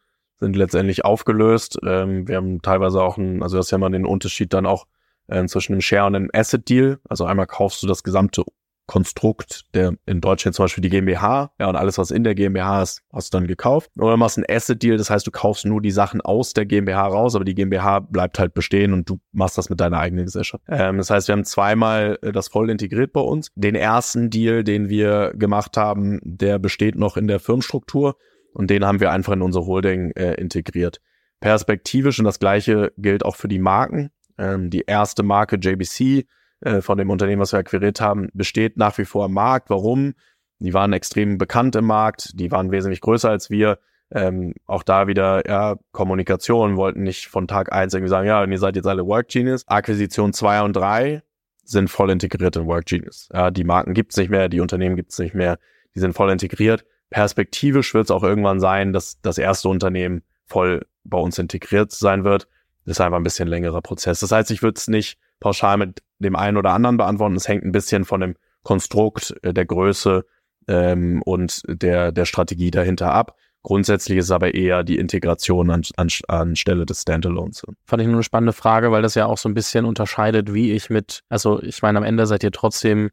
sind 0.44 0.56
letztendlich 0.56 1.04
aufgelöst. 1.04 1.78
Ähm, 1.84 2.28
wir 2.28 2.36
haben 2.36 2.60
teilweise 2.62 3.02
auch 3.02 3.16
ein, 3.16 3.42
also 3.42 3.56
das 3.56 3.66
ist 3.66 3.70
ja 3.70 3.78
mal 3.78 3.90
den 3.90 4.06
Unterschied 4.06 4.52
dann 4.52 4.66
auch 4.66 4.86
äh, 5.26 5.44
zwischen 5.46 5.72
einem 5.72 5.80
Share 5.80 6.06
und 6.06 6.14
einem 6.14 6.30
Asset 6.32 6.68
Deal. 6.68 6.98
Also 7.08 7.24
einmal 7.24 7.46
kaufst 7.46 7.82
du 7.82 7.86
das 7.86 8.02
gesamte 8.02 8.44
Konstrukt, 8.86 9.62
der 9.72 9.94
in 10.04 10.20
Deutschland 10.20 10.54
zum 10.54 10.64
Beispiel 10.64 10.82
die 10.82 10.90
GmbH, 10.90 11.52
ja, 11.58 11.68
und 11.70 11.76
alles, 11.76 11.96
was 11.96 12.10
in 12.10 12.22
der 12.22 12.34
GmbH 12.34 12.82
ist, 12.82 13.02
hast 13.10 13.32
du 13.32 13.38
dann 13.38 13.46
gekauft. 13.46 13.90
Oder 13.98 14.18
machst 14.18 14.36
ein 14.36 14.44
Asset 14.46 14.82
Deal, 14.82 14.98
das 14.98 15.08
heißt, 15.08 15.26
du 15.26 15.30
kaufst 15.30 15.64
nur 15.64 15.80
die 15.80 15.90
Sachen 15.90 16.20
aus 16.20 16.52
der 16.52 16.66
GmbH 16.66 17.06
raus, 17.06 17.34
aber 17.34 17.46
die 17.46 17.54
GmbH 17.54 18.00
bleibt 18.00 18.38
halt 18.38 18.52
bestehen 18.52 18.92
und 18.92 19.08
du 19.08 19.20
machst 19.32 19.56
das 19.56 19.70
mit 19.70 19.80
deiner 19.80 19.98
eigenen 19.98 20.26
Gesellschaft. 20.26 20.62
Ähm, 20.68 20.98
das 20.98 21.08
heißt, 21.08 21.28
wir 21.28 21.32
haben 21.32 21.44
zweimal 21.44 22.18
äh, 22.20 22.32
das 22.32 22.48
voll 22.48 22.68
integriert 22.68 23.14
bei 23.14 23.22
uns. 23.22 23.48
Den 23.54 23.74
ersten 23.74 24.28
Deal, 24.28 24.64
den 24.64 24.90
wir 24.90 25.32
gemacht 25.34 25.78
haben, 25.78 26.20
der 26.22 26.58
besteht 26.58 26.96
noch 26.96 27.16
in 27.16 27.26
der 27.26 27.40
Firmenstruktur 27.40 28.16
und 28.54 28.70
den 28.70 28.84
haben 28.84 29.00
wir 29.00 29.10
einfach 29.10 29.32
in 29.32 29.42
unsere 29.42 29.66
Holding 29.66 30.12
äh, 30.12 30.34
integriert. 30.34 31.00
Perspektivisch 31.40 32.18
und 32.18 32.24
das 32.24 32.38
gleiche 32.38 32.92
gilt 32.96 33.24
auch 33.24 33.36
für 33.36 33.48
die 33.48 33.58
Marken. 33.58 34.10
Ähm, 34.38 34.70
die 34.70 34.84
erste 34.86 35.22
Marke 35.22 35.56
JBC 35.56 36.26
äh, 36.60 36.80
von 36.80 36.96
dem 36.96 37.10
Unternehmen, 37.10 37.42
was 37.42 37.52
wir 37.52 37.58
akquiriert 37.58 38.00
haben, 38.00 38.30
besteht 38.32 38.76
nach 38.76 38.96
wie 38.96 39.04
vor 39.04 39.26
am 39.26 39.32
Markt. 39.32 39.70
Warum? 39.70 40.14
Die 40.60 40.72
waren 40.72 40.92
extrem 40.92 41.36
bekannt 41.36 41.76
im 41.76 41.84
Markt, 41.84 42.38
die 42.38 42.50
waren 42.50 42.70
wesentlich 42.70 43.00
größer 43.00 43.28
als 43.28 43.50
wir. 43.50 43.78
Ähm, 44.10 44.54
auch 44.66 44.82
da 44.82 45.06
wieder, 45.08 45.46
ja, 45.48 45.76
Kommunikation, 45.92 46.76
wollten 46.76 47.02
nicht 47.02 47.26
von 47.26 47.48
Tag 47.48 47.72
eins 47.72 47.94
irgendwie 47.94 48.10
sagen, 48.10 48.26
ja, 48.28 48.44
ihr 48.44 48.58
seid 48.58 48.76
jetzt 48.76 48.86
alle 48.86 49.04
Work 49.04 49.28
Genius. 49.28 49.66
Akquisition 49.66 50.32
zwei 50.32 50.62
und 50.62 50.74
drei 50.74 51.22
sind 51.64 51.90
voll 51.90 52.10
integriert 52.10 52.56
in 52.56 52.66
Work 52.66 52.86
Genius. 52.86 53.28
Ja, 53.32 53.50
die 53.50 53.64
Marken 53.64 53.92
gibt's 53.94 54.16
nicht 54.16 54.30
mehr, 54.30 54.48
die 54.48 54.60
Unternehmen 54.60 54.96
gibt's 54.96 55.18
nicht 55.18 55.34
mehr, 55.34 55.58
die 55.94 56.00
sind 56.00 56.14
voll 56.14 56.30
integriert. 56.30 56.84
Perspektivisch 57.14 57.94
wird 57.94 58.06
es 58.06 58.10
auch 58.10 58.24
irgendwann 58.24 58.58
sein, 58.58 58.92
dass 58.92 59.20
das 59.20 59.38
erste 59.38 59.68
Unternehmen 59.68 60.24
voll 60.46 60.84
bei 61.04 61.16
uns 61.16 61.38
integriert 61.38 61.92
sein 61.92 62.24
wird. 62.24 62.48
Das 62.84 62.96
ist 62.96 63.00
einfach 63.00 63.18
ein 63.18 63.22
bisschen 63.22 63.46
längerer 63.46 63.82
Prozess. 63.82 64.18
Das 64.18 64.32
heißt, 64.32 64.50
ich 64.50 64.62
würde 64.62 64.78
es 64.78 64.88
nicht 64.88 65.16
pauschal 65.38 65.76
mit 65.76 66.02
dem 66.18 66.34
einen 66.34 66.56
oder 66.56 66.72
anderen 66.72 66.96
beantworten. 66.96 67.36
Es 67.36 67.46
hängt 67.46 67.64
ein 67.64 67.70
bisschen 67.70 68.04
von 68.04 68.20
dem 68.20 68.34
Konstrukt, 68.64 69.32
äh, 69.42 69.54
der 69.54 69.64
Größe 69.64 70.26
ähm, 70.66 71.22
und 71.22 71.62
der, 71.68 72.10
der 72.10 72.24
Strategie 72.24 72.72
dahinter 72.72 73.12
ab. 73.12 73.36
Grundsätzlich 73.62 74.18
ist 74.18 74.32
aber 74.32 74.52
eher 74.52 74.82
die 74.82 74.98
Integration 74.98 75.70
an, 75.70 75.82
an, 75.96 76.08
anstelle 76.26 76.84
des 76.84 77.02
Standalones. 77.02 77.62
Fand 77.86 78.02
ich 78.02 78.08
nur 78.08 78.16
eine 78.16 78.24
spannende 78.24 78.52
Frage, 78.52 78.90
weil 78.90 79.02
das 79.02 79.14
ja 79.14 79.26
auch 79.26 79.38
so 79.38 79.48
ein 79.48 79.54
bisschen 79.54 79.84
unterscheidet, 79.84 80.52
wie 80.52 80.72
ich 80.72 80.90
mit, 80.90 81.20
also 81.28 81.62
ich 81.62 81.80
meine, 81.80 81.98
am 81.98 82.04
Ende 82.04 82.26
seid 82.26 82.42
ihr 82.42 82.50
trotzdem 82.50 83.10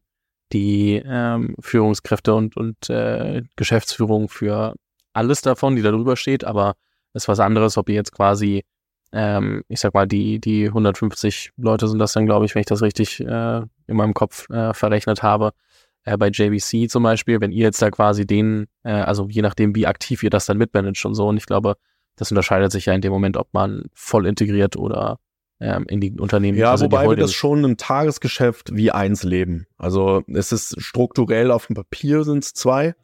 die 0.53 1.01
ähm, 1.05 1.55
Führungskräfte 1.59 2.33
und, 2.33 2.57
und 2.57 2.89
äh, 2.89 3.43
Geschäftsführung 3.55 4.29
für 4.29 4.75
alles 5.13 5.41
davon, 5.41 5.75
die 5.75 5.81
da 5.81 5.91
drüber 5.91 6.15
steht, 6.15 6.43
aber 6.43 6.75
es 7.13 7.23
ist 7.23 7.27
was 7.27 7.39
anderes, 7.39 7.77
ob 7.77 7.89
ihr 7.89 7.95
jetzt 7.95 8.13
quasi 8.13 8.63
ähm, 9.13 9.63
ich 9.67 9.79
sag 9.79 9.93
mal, 9.93 10.07
die, 10.07 10.39
die 10.39 10.67
150 10.67 11.51
Leute 11.57 11.87
sind 11.87 11.99
das 11.99 12.13
dann, 12.13 12.25
glaube 12.25 12.45
ich, 12.45 12.55
wenn 12.55 12.61
ich 12.61 12.67
das 12.67 12.81
richtig 12.81 13.19
äh, 13.19 13.61
in 13.87 13.95
meinem 13.97 14.13
Kopf 14.13 14.49
äh, 14.49 14.73
verrechnet 14.73 15.21
habe. 15.21 15.51
Äh, 16.03 16.17
bei 16.17 16.29
JVC 16.29 16.89
zum 16.89 17.03
Beispiel, 17.03 17.41
wenn 17.41 17.51
ihr 17.51 17.65
jetzt 17.65 17.81
da 17.81 17.91
quasi 17.91 18.25
den, 18.25 18.67
äh, 18.83 18.91
also 18.91 19.27
je 19.29 19.41
nachdem, 19.41 19.75
wie 19.75 19.87
aktiv 19.87 20.23
ihr 20.23 20.29
das 20.29 20.45
dann 20.45 20.57
mitmanagt 20.57 21.03
und 21.05 21.15
so, 21.15 21.27
und 21.27 21.37
ich 21.37 21.45
glaube, 21.45 21.75
das 22.15 22.31
unterscheidet 22.31 22.71
sich 22.71 22.85
ja 22.85 22.93
in 22.93 23.01
dem 23.01 23.11
Moment, 23.11 23.37
ob 23.37 23.53
man 23.53 23.85
voll 23.93 24.25
integriert 24.25 24.77
oder 24.77 25.19
ähm, 25.61 25.85
in 25.87 26.01
die 26.01 26.19
Unternehmen. 26.19 26.57
Ja, 26.57 26.71
also 26.71 26.85
wobei 26.85 27.07
wir 27.07 27.15
das 27.15 27.33
schon 27.33 27.63
im 27.63 27.77
Tagesgeschäft 27.77 28.75
wie 28.75 28.91
eins 28.91 29.23
leben. 29.23 29.67
Also 29.77 30.23
es 30.27 30.51
ist 30.51 30.81
strukturell 30.81 31.51
auf 31.51 31.67
dem 31.67 31.75
Papier 31.75 32.23
sind 32.23 32.43
es 32.43 32.53
zwei, 32.53 32.95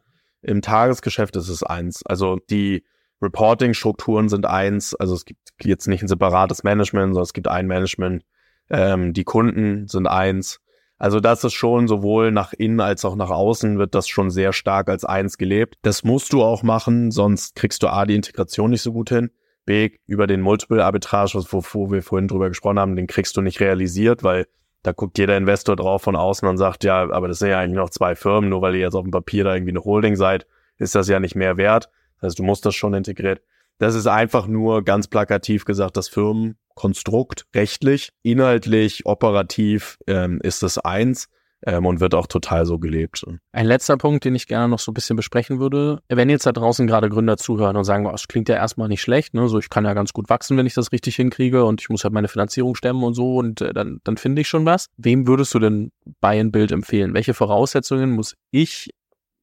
im 0.42 0.60
Tagesgeschäft 0.60 1.36
ist 1.36 1.48
es 1.48 1.62
eins. 1.62 2.02
Also 2.04 2.38
die 2.50 2.84
Reporting-Strukturen 3.22 4.28
sind 4.28 4.46
eins, 4.46 4.94
also 4.94 5.14
es 5.14 5.24
gibt 5.24 5.40
jetzt 5.62 5.88
nicht 5.88 6.02
ein 6.02 6.08
separates 6.08 6.62
Management, 6.64 7.14
sondern 7.14 7.24
es 7.24 7.32
gibt 7.32 7.48
ein 7.48 7.66
Management. 7.66 8.24
Ähm, 8.70 9.12
die 9.12 9.24
Kunden 9.24 9.88
sind 9.88 10.06
eins. 10.06 10.60
Also 10.98 11.20
das 11.20 11.44
ist 11.44 11.54
schon 11.54 11.86
sowohl 11.86 12.32
nach 12.32 12.52
innen 12.52 12.80
als 12.80 13.04
auch 13.04 13.14
nach 13.14 13.30
außen 13.30 13.78
wird 13.78 13.94
das 13.94 14.08
schon 14.08 14.30
sehr 14.30 14.52
stark 14.52 14.88
als 14.88 15.04
eins 15.04 15.38
gelebt. 15.38 15.76
Das 15.82 16.02
musst 16.02 16.32
du 16.32 16.42
auch 16.42 16.64
machen, 16.64 17.12
sonst 17.12 17.54
kriegst 17.54 17.84
du 17.84 17.88
A, 17.88 18.04
die 18.04 18.16
Integration 18.16 18.70
nicht 18.70 18.82
so 18.82 18.92
gut 18.92 19.10
hin. 19.10 19.30
B, 19.68 19.90
über 20.06 20.26
den 20.26 20.40
Multiple 20.40 20.82
Arbitrage, 20.82 21.44
wo, 21.50 21.62
wo 21.72 21.90
wir 21.92 22.02
vorhin 22.02 22.26
drüber 22.26 22.48
gesprochen 22.48 22.78
haben, 22.78 22.96
den 22.96 23.06
kriegst 23.06 23.36
du 23.36 23.42
nicht 23.42 23.60
realisiert, 23.60 24.24
weil 24.24 24.46
da 24.82 24.92
guckt 24.92 25.18
jeder 25.18 25.36
Investor 25.36 25.76
drauf 25.76 26.02
von 26.02 26.16
außen 26.16 26.48
und 26.48 26.56
sagt, 26.56 26.84
ja, 26.84 27.10
aber 27.10 27.28
das 27.28 27.40
sind 27.40 27.50
ja 27.50 27.58
eigentlich 27.58 27.76
noch 27.76 27.90
zwei 27.90 28.14
Firmen, 28.14 28.48
nur 28.48 28.62
weil 28.62 28.74
ihr 28.74 28.80
jetzt 28.80 28.94
auf 28.94 29.04
dem 29.04 29.10
Papier 29.10 29.44
da 29.44 29.54
irgendwie 29.54 29.72
eine 29.72 29.84
Holding 29.84 30.16
seid, 30.16 30.46
ist 30.78 30.94
das 30.94 31.06
ja 31.08 31.20
nicht 31.20 31.34
mehr 31.34 31.58
wert. 31.58 31.90
Das 32.14 32.28
heißt, 32.28 32.38
du 32.38 32.44
musst 32.44 32.64
das 32.64 32.74
schon 32.74 32.94
integriert. 32.94 33.42
Das 33.76 33.94
ist 33.94 34.06
einfach 34.06 34.46
nur 34.46 34.82
ganz 34.84 35.06
plakativ 35.06 35.66
gesagt 35.66 35.98
das 35.98 36.08
Firmenkonstrukt 36.08 37.46
rechtlich, 37.54 38.12
inhaltlich, 38.22 39.04
operativ 39.04 39.98
ähm, 40.06 40.40
ist 40.42 40.62
es 40.62 40.78
eins 40.78 41.28
ähm, 41.66 41.86
und 41.86 42.00
wird 42.00 42.14
auch 42.14 42.26
total 42.26 42.66
so 42.66 42.78
gelebt. 42.78 43.24
Ein 43.52 43.66
letzter 43.66 43.96
Punkt, 43.96 44.24
den 44.24 44.34
ich 44.34 44.46
gerne 44.46 44.68
noch 44.68 44.78
so 44.78 44.90
ein 44.90 44.94
bisschen 44.94 45.16
besprechen 45.16 45.58
würde. 45.58 46.00
Wenn 46.08 46.30
jetzt 46.30 46.46
da 46.46 46.52
draußen 46.52 46.86
gerade 46.86 47.08
Gründer 47.08 47.36
zuhören 47.36 47.76
und 47.76 47.84
sagen, 47.84 48.04
das 48.04 48.28
klingt 48.28 48.48
ja 48.48 48.56
erstmal 48.56 48.88
nicht 48.88 49.02
schlecht, 49.02 49.34
ne? 49.34 49.48
so 49.48 49.58
ich 49.58 49.70
kann 49.70 49.84
ja 49.84 49.94
ganz 49.94 50.12
gut 50.12 50.28
wachsen, 50.28 50.56
wenn 50.56 50.66
ich 50.66 50.74
das 50.74 50.92
richtig 50.92 51.16
hinkriege 51.16 51.64
und 51.64 51.80
ich 51.80 51.88
muss 51.88 52.04
halt 52.04 52.14
meine 52.14 52.28
Finanzierung 52.28 52.74
stemmen 52.74 53.02
und 53.02 53.14
so 53.14 53.36
und 53.36 53.60
äh, 53.60 53.72
dann, 53.72 54.00
dann 54.04 54.16
finde 54.16 54.42
ich 54.42 54.48
schon 54.48 54.64
was. 54.66 54.86
Wem 54.96 55.26
würdest 55.26 55.54
du 55.54 55.58
denn 55.58 55.90
Buy 56.20 56.40
and 56.40 56.52
Build 56.52 56.72
empfehlen? 56.72 57.14
Welche 57.14 57.34
Voraussetzungen 57.34 58.10
muss 58.10 58.34
ich 58.50 58.90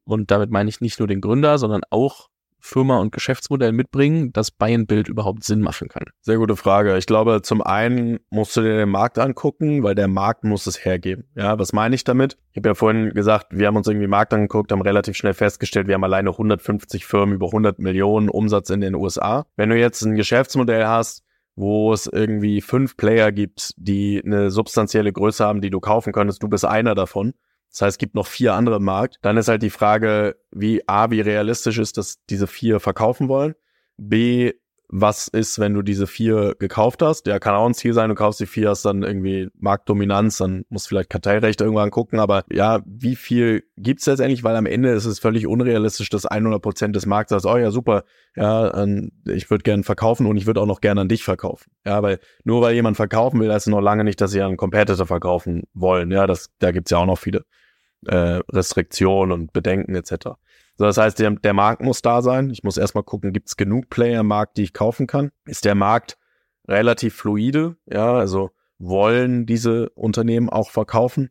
und 0.05 0.31
damit 0.31 0.51
meine 0.51 0.69
ich 0.69 0.81
nicht 0.81 0.99
nur 0.99 1.07
den 1.07 1.21
Gründer, 1.21 1.57
sondern 1.57 1.81
auch 1.89 2.27
Firma 2.65 2.97
und 2.97 3.11
Geschäftsmodell 3.11 3.71
mitbringen, 3.71 4.33
dass 4.33 4.49
Buy-and-Build 4.49 5.07
überhaupt 5.07 5.43
Sinn 5.43 5.61
machen 5.61 5.87
kann? 5.87 6.03
Sehr 6.21 6.37
gute 6.37 6.55
Frage. 6.55 6.97
Ich 6.97 7.05
glaube, 7.05 7.41
zum 7.43 7.61
einen 7.61 8.19
musst 8.31 8.57
du 8.57 8.61
dir 8.61 8.75
den 8.75 8.89
Markt 8.89 9.19
angucken, 9.19 9.83
weil 9.83 9.93
der 9.93 10.07
Markt 10.07 10.43
muss 10.43 10.65
es 10.65 10.83
hergeben. 10.83 11.25
Ja, 11.35 11.59
was 11.59 11.73
meine 11.73 11.93
ich 11.93 12.03
damit? 12.03 12.37
Ich 12.51 12.57
habe 12.57 12.69
ja 12.69 12.73
vorhin 12.73 13.11
gesagt, 13.11 13.47
wir 13.51 13.67
haben 13.67 13.75
uns 13.75 13.87
irgendwie 13.87 14.07
Markt 14.07 14.33
angeguckt, 14.33 14.71
haben 14.71 14.81
relativ 14.81 15.15
schnell 15.15 15.35
festgestellt, 15.35 15.87
wir 15.87 15.93
haben 15.93 16.03
alleine 16.03 16.31
150 16.31 17.05
Firmen 17.05 17.35
über 17.35 17.47
100 17.47 17.77
Millionen 17.77 18.29
Umsatz 18.29 18.71
in 18.71 18.81
den 18.81 18.95
USA. 18.95 19.45
Wenn 19.55 19.69
du 19.69 19.77
jetzt 19.77 20.01
ein 20.01 20.15
Geschäftsmodell 20.15 20.87
hast, 20.87 21.23
wo 21.55 21.93
es 21.93 22.07
irgendwie 22.07 22.61
fünf 22.61 22.97
Player 22.97 23.31
gibt, 23.31 23.73
die 23.77 24.21
eine 24.25 24.49
substanzielle 24.51 25.13
Größe 25.13 25.45
haben, 25.45 25.61
die 25.61 25.69
du 25.69 25.79
kaufen 25.79 26.11
könntest, 26.13 26.43
du 26.43 26.49
bist 26.49 26.65
einer 26.65 26.95
davon, 26.95 27.33
das 27.75 27.81
heißt, 27.81 27.95
es 27.95 27.97
gibt 27.97 28.15
noch 28.15 28.27
vier 28.27 28.53
andere 28.53 28.77
im 28.77 28.85
Markt. 28.85 29.17
Dann 29.21 29.35
ist 29.35 29.49
halt 29.49 29.61
die 29.61 29.69
Frage, 29.69 30.37
wie 30.49 30.87
A, 30.87 31.11
wie 31.11 31.19
realistisch 31.19 31.77
ist, 31.77 31.97
dass 31.97 32.23
diese 32.29 32.47
vier 32.47 32.79
verkaufen 32.79 33.27
wollen. 33.27 33.53
B, 33.97 34.53
was 34.87 35.27
ist, 35.27 35.59
wenn 35.59 35.73
du 35.73 35.81
diese 35.81 36.07
vier 36.07 36.55
gekauft 36.57 37.01
hast? 37.01 37.27
Ja, 37.27 37.37
kann 37.37 37.53
auch 37.53 37.65
ein 37.65 37.73
Ziel 37.73 37.91
sein, 37.91 38.07
du 38.07 38.15
kaufst 38.15 38.39
die 38.39 38.45
vier, 38.45 38.69
hast 38.69 38.85
dann 38.85 39.03
irgendwie 39.03 39.49
Marktdominanz, 39.59 40.37
dann 40.37 40.63
musst 40.69 40.87
vielleicht 40.87 41.09
Kartellrecht 41.09 41.59
irgendwann 41.59 41.91
gucken, 41.91 42.19
aber 42.21 42.45
ja, 42.49 42.81
wie 42.85 43.17
viel 43.17 43.63
gibt's 43.75 44.05
letztendlich? 44.05 44.45
Weil 44.45 44.55
am 44.55 44.67
Ende 44.67 44.91
ist 44.91 45.03
es 45.03 45.19
völlig 45.19 45.45
unrealistisch, 45.45 46.07
dass 46.09 46.25
100 46.25 46.61
Prozent 46.61 46.95
des 46.95 47.05
Marktes 47.05 47.43
sagt, 47.43 47.55
oh 47.55 47.57
ja, 47.57 47.71
super, 47.71 48.05
ja, 48.37 48.85
ich 49.25 49.49
würde 49.49 49.63
gern 49.63 49.83
verkaufen 49.83 50.27
und 50.27 50.37
ich 50.37 50.45
würde 50.45 50.61
auch 50.61 50.65
noch 50.65 50.79
gerne 50.79 51.01
an 51.01 51.09
dich 51.09 51.25
verkaufen. 51.25 51.71
Ja, 51.85 52.01
weil 52.01 52.19
nur 52.45 52.61
weil 52.61 52.73
jemand 52.73 52.95
verkaufen 52.95 53.41
will, 53.41 53.51
heißt 53.51 53.67
es 53.67 53.71
noch 53.71 53.81
lange 53.81 54.05
nicht, 54.05 54.21
dass 54.21 54.31
sie 54.31 54.41
an 54.41 54.55
Competitor 54.55 55.07
verkaufen 55.07 55.63
wollen. 55.73 56.09
Ja, 56.11 56.25
das, 56.25 56.51
da 56.59 56.71
gibt's 56.71 56.91
ja 56.91 56.99
auch 56.99 57.05
noch 57.05 57.19
viele 57.19 57.43
äh, 58.07 58.41
Restriktionen 58.51 59.31
und 59.31 59.53
Bedenken 59.53 59.95
etc. 59.95 60.35
So, 60.77 60.85
das 60.85 60.97
heißt, 60.97 61.19
der, 61.19 61.31
der 61.31 61.53
Markt 61.53 61.81
muss 61.81 62.01
da 62.01 62.21
sein. 62.21 62.49
Ich 62.49 62.63
muss 62.63 62.77
erstmal 62.77 63.03
gucken, 63.03 63.33
gibt 63.33 63.47
es 63.47 63.57
genug 63.57 63.89
Player 63.89 64.21
im 64.21 64.27
Markt, 64.27 64.57
die 64.57 64.63
ich 64.63 64.73
kaufen 64.73 65.07
kann? 65.07 65.31
Ist 65.45 65.65
der 65.65 65.75
Markt 65.75 66.17
relativ 66.67 67.15
fluide? 67.15 67.77
Ja, 67.85 68.13
also 68.13 68.51
wollen 68.77 69.45
diese 69.45 69.89
Unternehmen 69.91 70.49
auch 70.49 70.69
verkaufen? 70.69 71.29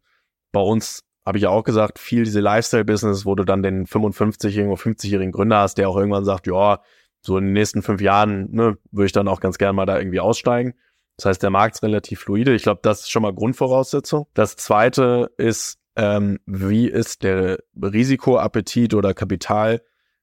Bei 0.52 0.60
uns 0.60 1.04
habe 1.26 1.38
ich 1.38 1.44
ja 1.44 1.50
auch 1.50 1.64
gesagt, 1.64 1.98
viel 1.98 2.24
diese 2.24 2.40
Lifestyle-Business, 2.40 3.24
wo 3.24 3.34
du 3.34 3.44
dann 3.44 3.62
den 3.62 3.86
55-jährigen 3.86 4.70
oder 4.70 4.80
50-jährigen 4.80 5.32
Gründer 5.32 5.58
hast, 5.58 5.78
der 5.78 5.88
auch 5.88 5.96
irgendwann 5.96 6.24
sagt, 6.24 6.46
ja, 6.46 6.80
so 7.20 7.38
in 7.38 7.44
den 7.44 7.52
nächsten 7.54 7.82
fünf 7.82 8.00
Jahren 8.02 8.50
ne, 8.50 8.76
würde 8.90 9.06
ich 9.06 9.12
dann 9.12 9.28
auch 9.28 9.40
ganz 9.40 9.56
gerne 9.56 9.72
mal 9.72 9.86
da 9.86 9.98
irgendwie 9.98 10.20
aussteigen. 10.20 10.74
Das 11.16 11.26
heißt, 11.26 11.42
der 11.42 11.50
Markt 11.50 11.76
ist 11.76 11.82
relativ 11.82 12.20
fluide. 12.20 12.54
Ich 12.54 12.64
glaube, 12.64 12.80
das 12.82 13.00
ist 13.00 13.10
schon 13.10 13.22
mal 13.22 13.32
Grundvoraussetzung. 13.32 14.26
Das 14.34 14.56
zweite 14.56 15.30
ist, 15.38 15.78
ähm, 15.96 16.38
wie 16.46 16.88
ist 16.88 17.22
der 17.22 17.58
Risikoappetit 17.80 18.94
oder 18.94 19.14
Kapital 19.14 19.80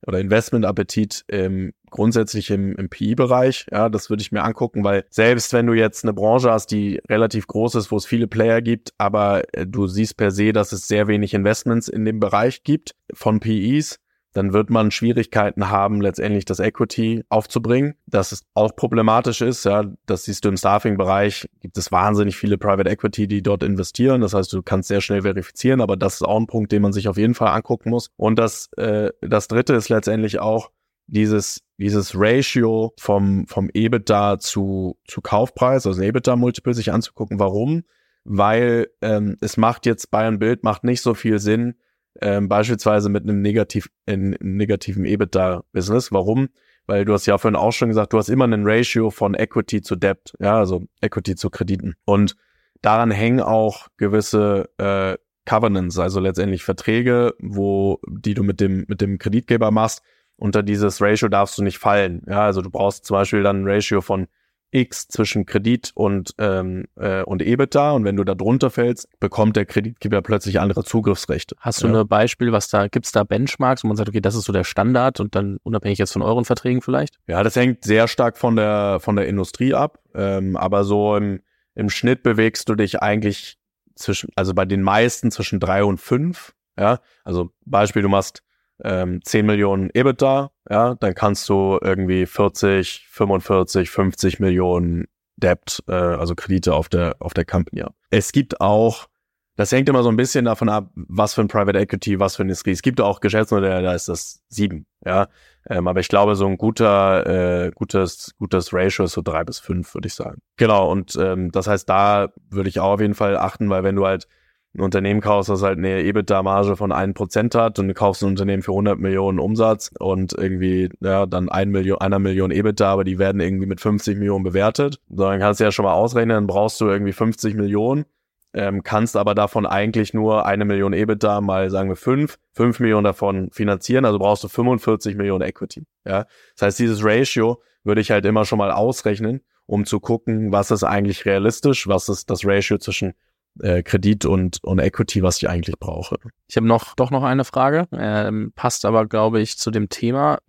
oder 0.07 0.19
Investmentappetit 0.19 1.25
ähm, 1.29 1.73
grundsätzlich 1.89 2.49
im, 2.49 2.75
im 2.75 2.89
PI-Bereich. 2.89 3.67
Ja, 3.71 3.89
das 3.89 4.09
würde 4.09 4.21
ich 4.21 4.31
mir 4.31 4.43
angucken, 4.43 4.83
weil 4.83 5.05
selbst 5.09 5.53
wenn 5.53 5.67
du 5.67 5.73
jetzt 5.73 6.03
eine 6.03 6.13
Branche 6.13 6.51
hast, 6.51 6.71
die 6.71 6.99
relativ 7.07 7.47
groß 7.47 7.75
ist, 7.75 7.91
wo 7.91 7.97
es 7.97 8.05
viele 8.05 8.27
Player 8.27 8.61
gibt, 8.61 8.93
aber 8.97 9.43
äh, 9.53 9.67
du 9.67 9.87
siehst 9.87 10.17
per 10.17 10.31
se, 10.31 10.53
dass 10.53 10.71
es 10.71 10.87
sehr 10.87 11.07
wenig 11.07 11.33
Investments 11.33 11.87
in 11.87 12.05
dem 12.05 12.19
Bereich 12.19 12.63
gibt 12.63 12.95
von 13.13 13.39
PIs, 13.39 13.99
dann 14.33 14.53
wird 14.53 14.69
man 14.69 14.91
Schwierigkeiten 14.91 15.69
haben, 15.69 16.01
letztendlich 16.01 16.45
das 16.45 16.59
Equity 16.59 17.23
aufzubringen. 17.29 17.95
Das 18.05 18.31
ist 18.31 18.45
auch 18.53 18.75
problematisch 18.75 19.41
ist, 19.41 19.65
ja, 19.65 19.85
das 20.05 20.23
siehst 20.23 20.45
du 20.45 20.49
im 20.49 20.57
Staffing-Bereich, 20.57 21.49
gibt 21.59 21.77
es 21.77 21.91
wahnsinnig 21.91 22.37
viele 22.37 22.57
Private 22.57 22.89
Equity, 22.89 23.27
die 23.27 23.43
dort 23.43 23.63
investieren. 23.63 24.21
Das 24.21 24.33
heißt, 24.33 24.53
du 24.53 24.61
kannst 24.61 24.87
sehr 24.87 25.01
schnell 25.01 25.23
verifizieren, 25.23 25.81
aber 25.81 25.97
das 25.97 26.15
ist 26.15 26.23
auch 26.23 26.39
ein 26.39 26.47
Punkt, 26.47 26.71
den 26.71 26.81
man 26.81 26.93
sich 26.93 27.07
auf 27.09 27.17
jeden 27.17 27.35
Fall 27.35 27.49
angucken 27.49 27.89
muss. 27.89 28.09
Und 28.15 28.39
das, 28.39 28.69
äh, 28.77 29.11
das 29.21 29.47
dritte 29.47 29.73
ist 29.73 29.89
letztendlich 29.89 30.39
auch 30.39 30.71
dieses, 31.07 31.61
dieses 31.77 32.13
Ratio 32.15 32.93
vom, 32.97 33.45
vom 33.47 33.69
EBITDA 33.73 34.39
zu, 34.39 34.97
zu 35.05 35.19
Kaufpreis, 35.19 35.85
also 35.85 36.01
EBITDA-Multiple 36.01 36.73
sich 36.73 36.93
anzugucken. 36.93 37.37
Warum? 37.37 37.83
Weil 38.23 38.87
ähm, 39.01 39.35
es 39.41 39.57
macht 39.57 39.85
jetzt 39.85 40.09
bei 40.09 40.25
einem 40.25 40.39
Bild 40.39 40.63
macht 40.63 40.85
nicht 40.85 41.01
so 41.01 41.13
viel 41.13 41.39
Sinn, 41.39 41.75
ähm, 42.19 42.49
beispielsweise 42.49 43.09
mit 43.09 43.23
einem 43.23 43.41
negativ, 43.41 43.89
in, 44.05 44.33
in 44.33 44.57
negativen 44.57 45.05
EBITDA-Business. 45.05 46.11
Warum? 46.11 46.49
Weil 46.87 47.05
du 47.05 47.13
hast 47.13 47.25
ja 47.25 47.37
vorhin 47.37 47.55
auch 47.55 47.71
schon 47.71 47.89
gesagt, 47.89 48.13
du 48.13 48.17
hast 48.17 48.29
immer 48.29 48.45
einen 48.45 48.67
Ratio 48.67 49.11
von 49.11 49.33
Equity 49.33 49.81
zu 49.81 49.95
Debt, 49.95 50.33
ja, 50.39 50.57
also 50.57 50.83
Equity 51.01 51.35
zu 51.35 51.49
Krediten. 51.49 51.95
Und 52.05 52.35
daran 52.81 53.11
hängen 53.11 53.39
auch 53.39 53.87
gewisse 53.97 54.69
äh, 54.77 55.17
Covenants, 55.45 55.97
also 55.99 56.19
letztendlich 56.19 56.63
Verträge, 56.63 57.33
wo 57.39 57.99
die 58.07 58.33
du 58.33 58.43
mit 58.43 58.59
dem 58.59 58.85
mit 58.87 59.01
dem 59.01 59.17
Kreditgeber 59.17 59.71
machst. 59.71 60.01
Unter 60.37 60.63
dieses 60.63 61.01
Ratio 61.01 61.27
darfst 61.27 61.57
du 61.57 61.63
nicht 61.63 61.77
fallen. 61.77 62.23
Ja, 62.27 62.45
also 62.45 62.61
du 62.61 62.71
brauchst 62.71 63.05
zum 63.05 63.15
Beispiel 63.15 63.43
dann 63.43 63.61
ein 63.61 63.67
Ratio 63.67 64.01
von 64.01 64.27
X 64.71 65.07
zwischen 65.07 65.45
Kredit 65.45 65.91
und, 65.95 66.33
ähm, 66.37 66.85
äh, 66.95 67.23
und 67.23 67.41
EBITDA 67.41 67.91
und 67.91 68.05
wenn 68.05 68.15
du 68.15 68.23
da 68.23 68.35
drunter 68.35 68.69
fällst, 68.69 69.07
bekommt 69.19 69.55
der 69.55 69.65
Kreditgeber 69.65 70.21
plötzlich 70.21 70.59
andere 70.59 70.83
Zugriffsrechte. 70.83 71.55
Hast 71.59 71.83
du 71.83 71.87
ja. 71.87 72.01
ein 72.01 72.07
Beispiel, 72.07 72.51
was 72.51 72.69
da, 72.69 72.87
gibt's 72.87 73.11
da 73.11 73.23
Benchmarks, 73.23 73.83
wo 73.83 73.89
man 73.89 73.97
sagt, 73.97 74.09
okay, 74.09 74.21
das 74.21 74.35
ist 74.35 74.45
so 74.45 74.53
der 74.53 74.63
Standard 74.63 75.19
und 75.19 75.35
dann 75.35 75.57
unabhängig 75.63 75.99
jetzt 75.99 76.13
von 76.13 76.21
euren 76.21 76.45
Verträgen 76.45 76.81
vielleicht? 76.81 77.17
Ja, 77.27 77.43
das 77.43 77.55
hängt 77.55 77.83
sehr 77.83 78.07
stark 78.07 78.37
von 78.37 78.55
der, 78.55 78.99
von 79.01 79.15
der 79.15 79.27
Industrie 79.27 79.73
ab, 79.73 79.99
ähm, 80.15 80.55
aber 80.55 80.83
so 80.83 81.15
im, 81.15 81.41
im 81.75 81.89
Schnitt 81.89 82.23
bewegst 82.23 82.69
du 82.69 82.75
dich 82.75 83.01
eigentlich 83.01 83.57
zwischen, 83.95 84.29
also 84.35 84.53
bei 84.53 84.65
den 84.65 84.81
meisten 84.81 85.31
zwischen 85.31 85.59
drei 85.59 85.83
und 85.83 85.99
fünf, 85.99 86.53
ja, 86.77 86.99
also 87.23 87.51
Beispiel, 87.65 88.01
du 88.01 88.09
machst 88.09 88.41
ähm, 88.83 89.21
10 89.23 89.45
Millionen 89.45 89.89
EBITDA, 89.93 90.51
ja, 90.69 90.95
dann 90.95 91.15
kannst 91.15 91.47
du 91.49 91.79
irgendwie 91.81 92.25
40, 92.25 93.07
45, 93.09 93.89
50 93.89 94.39
Millionen 94.39 95.07
Debt, 95.37 95.83
äh, 95.87 95.93
also 95.93 96.35
Kredite 96.35 96.73
auf 96.73 96.89
der, 96.89 97.15
auf 97.19 97.33
der 97.33 97.45
Company 97.45 97.81
haben. 97.81 97.95
Es 98.09 98.31
gibt 98.31 98.61
auch, 98.61 99.07
das 99.55 99.71
hängt 99.71 99.89
immer 99.89 100.03
so 100.03 100.09
ein 100.09 100.17
bisschen 100.17 100.45
davon 100.45 100.69
ab, 100.69 100.91
was 100.95 101.33
für 101.33 101.41
ein 101.41 101.47
Private 101.47 101.77
Equity, 101.79 102.19
was 102.19 102.35
für 102.35 102.43
ein 102.43 102.47
Industrie. 102.47 102.71
Es 102.71 102.81
gibt 102.81 103.01
auch 103.01 103.19
Geschäftsmodelle, 103.19 103.81
da 103.81 103.93
ist 103.93 104.07
das 104.07 104.41
sieben, 104.49 104.85
ja. 105.05 105.27
Ähm, 105.69 105.87
aber 105.87 105.99
ich 105.99 106.07
glaube, 106.07 106.35
so 106.35 106.47
ein 106.47 106.57
guter, 106.57 107.65
äh, 107.65 107.71
gutes, 107.71 108.33
gutes 108.37 108.73
Ratio 108.73 109.05
ist 109.05 109.13
so 109.13 109.21
drei 109.21 109.43
bis 109.43 109.59
fünf, 109.59 109.93
würde 109.93 110.07
ich 110.07 110.15
sagen. 110.15 110.41
Genau, 110.57 110.89
und 110.91 111.15
ähm, 111.15 111.51
das 111.51 111.67
heißt, 111.67 111.87
da 111.87 112.29
würde 112.49 112.69
ich 112.69 112.79
auch 112.79 112.93
auf 112.93 113.01
jeden 113.01 113.13
Fall 113.13 113.37
achten, 113.37 113.69
weil 113.69 113.83
wenn 113.83 113.95
du 113.95 114.05
halt 114.05 114.27
ein 114.73 114.81
Unternehmen 114.81 115.19
kaufst, 115.19 115.49
das 115.49 115.63
halt 115.63 115.77
eine 115.77 116.01
EBITDA-Marge 116.01 116.77
von 116.77 116.93
1% 116.93 117.57
hat 117.57 117.77
und 117.79 117.89
du 117.89 117.93
kaufst 117.93 118.23
ein 118.23 118.29
Unternehmen 118.29 118.63
für 118.63 118.71
100 118.71 118.99
Millionen 118.99 119.39
Umsatz 119.39 119.91
und 119.99 120.33
irgendwie, 120.33 120.89
ja, 121.01 121.25
dann 121.25 121.49
ein 121.49 121.71
Million, 121.71 121.99
einer 121.99 122.19
Million 122.19 122.51
EBITDA, 122.51 122.89
aber 122.89 123.03
die 123.03 123.19
werden 123.19 123.41
irgendwie 123.41 123.65
mit 123.65 123.81
50 123.81 124.17
Millionen 124.17 124.43
bewertet. 124.43 124.99
So, 125.09 125.23
dann 125.23 125.39
kannst 125.39 125.59
du 125.59 125.65
ja 125.65 125.71
schon 125.71 125.83
mal 125.83 125.93
ausrechnen, 125.93 126.35
dann 126.35 126.47
brauchst 126.47 126.79
du 126.79 126.87
irgendwie 126.87 127.11
50 127.11 127.55
Millionen, 127.55 128.05
ähm, 128.53 128.81
kannst 128.83 129.17
aber 129.17 129.35
davon 129.35 129.65
eigentlich 129.65 130.13
nur 130.13 130.45
eine 130.45 130.63
Million 130.63 130.93
EBITDA 130.93 131.41
mal, 131.41 131.69
sagen 131.69 131.89
wir, 131.89 131.97
fünf, 131.97 132.37
fünf 132.53 132.79
Millionen 132.79 133.03
davon 133.03 133.49
finanzieren, 133.51 134.05
also 134.05 134.19
brauchst 134.19 134.43
du 134.45 134.47
45 134.47 135.17
Millionen 135.17 135.41
Equity. 135.41 135.83
Ja, 136.05 136.25
das 136.55 136.67
heißt, 136.67 136.79
dieses 136.79 137.03
Ratio 137.03 137.61
würde 137.83 137.99
ich 137.99 138.11
halt 138.11 138.25
immer 138.25 138.45
schon 138.45 138.57
mal 138.57 138.71
ausrechnen, 138.71 139.41
um 139.65 139.85
zu 139.85 139.99
gucken, 139.99 140.53
was 140.53 140.71
ist 140.71 140.83
eigentlich 140.85 141.25
realistisch, 141.25 141.89
was 141.89 142.07
ist 142.07 142.29
das 142.29 142.45
Ratio 142.45 142.77
zwischen 142.77 143.13
äh, 143.59 143.83
Kredit 143.83 144.25
und, 144.25 144.59
und 144.63 144.79
Equity, 144.79 145.23
was 145.23 145.37
ich 145.37 145.49
eigentlich 145.49 145.77
brauche. 145.79 146.17
Ich 146.47 146.57
habe 146.57 146.67
noch 146.67 146.95
doch 146.95 147.11
noch 147.11 147.23
eine 147.23 147.43
Frage, 147.43 147.87
ähm, 147.91 148.51
passt 148.55 148.85
aber, 148.85 149.05
glaube 149.05 149.41
ich, 149.41 149.57
zu 149.57 149.71
dem 149.71 149.89
Thema. 149.89 150.39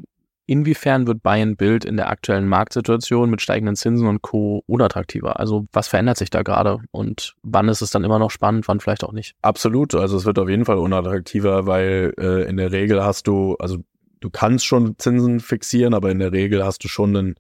Inwiefern 0.46 1.06
wird 1.06 1.22
Buy 1.22 1.40
and 1.40 1.56
Build 1.56 1.84
in 1.84 1.96
der 1.96 2.10
aktuellen 2.10 2.48
Marktsituation 2.48 3.30
mit 3.30 3.40
steigenden 3.40 3.76
Zinsen 3.76 4.08
und 4.08 4.22
Co. 4.22 4.62
unattraktiver? 4.66 5.38
Also 5.38 5.66
was 5.72 5.88
verändert 5.88 6.16
sich 6.16 6.30
da 6.30 6.42
gerade 6.42 6.80
und 6.90 7.36
wann 7.42 7.68
ist 7.68 7.80
es 7.80 7.90
dann 7.90 8.04
immer 8.04 8.18
noch 8.18 8.30
spannend, 8.30 8.66
wann 8.66 8.80
vielleicht 8.80 9.04
auch 9.04 9.12
nicht? 9.12 9.36
Absolut, 9.40 9.94
also 9.94 10.16
es 10.16 10.24
wird 10.24 10.38
auf 10.38 10.48
jeden 10.48 10.64
Fall 10.64 10.78
unattraktiver, 10.78 11.66
weil 11.66 12.12
äh, 12.18 12.48
in 12.48 12.56
der 12.56 12.72
Regel 12.72 13.04
hast 13.04 13.28
du, 13.28 13.56
also 13.60 13.78
du 14.20 14.30
kannst 14.30 14.66
schon 14.66 14.98
Zinsen 14.98 15.40
fixieren, 15.40 15.94
aber 15.94 16.10
in 16.10 16.18
der 16.18 16.32
Regel 16.32 16.64
hast 16.64 16.82
du 16.82 16.88
schon 16.88 17.16
einen, 17.16 17.34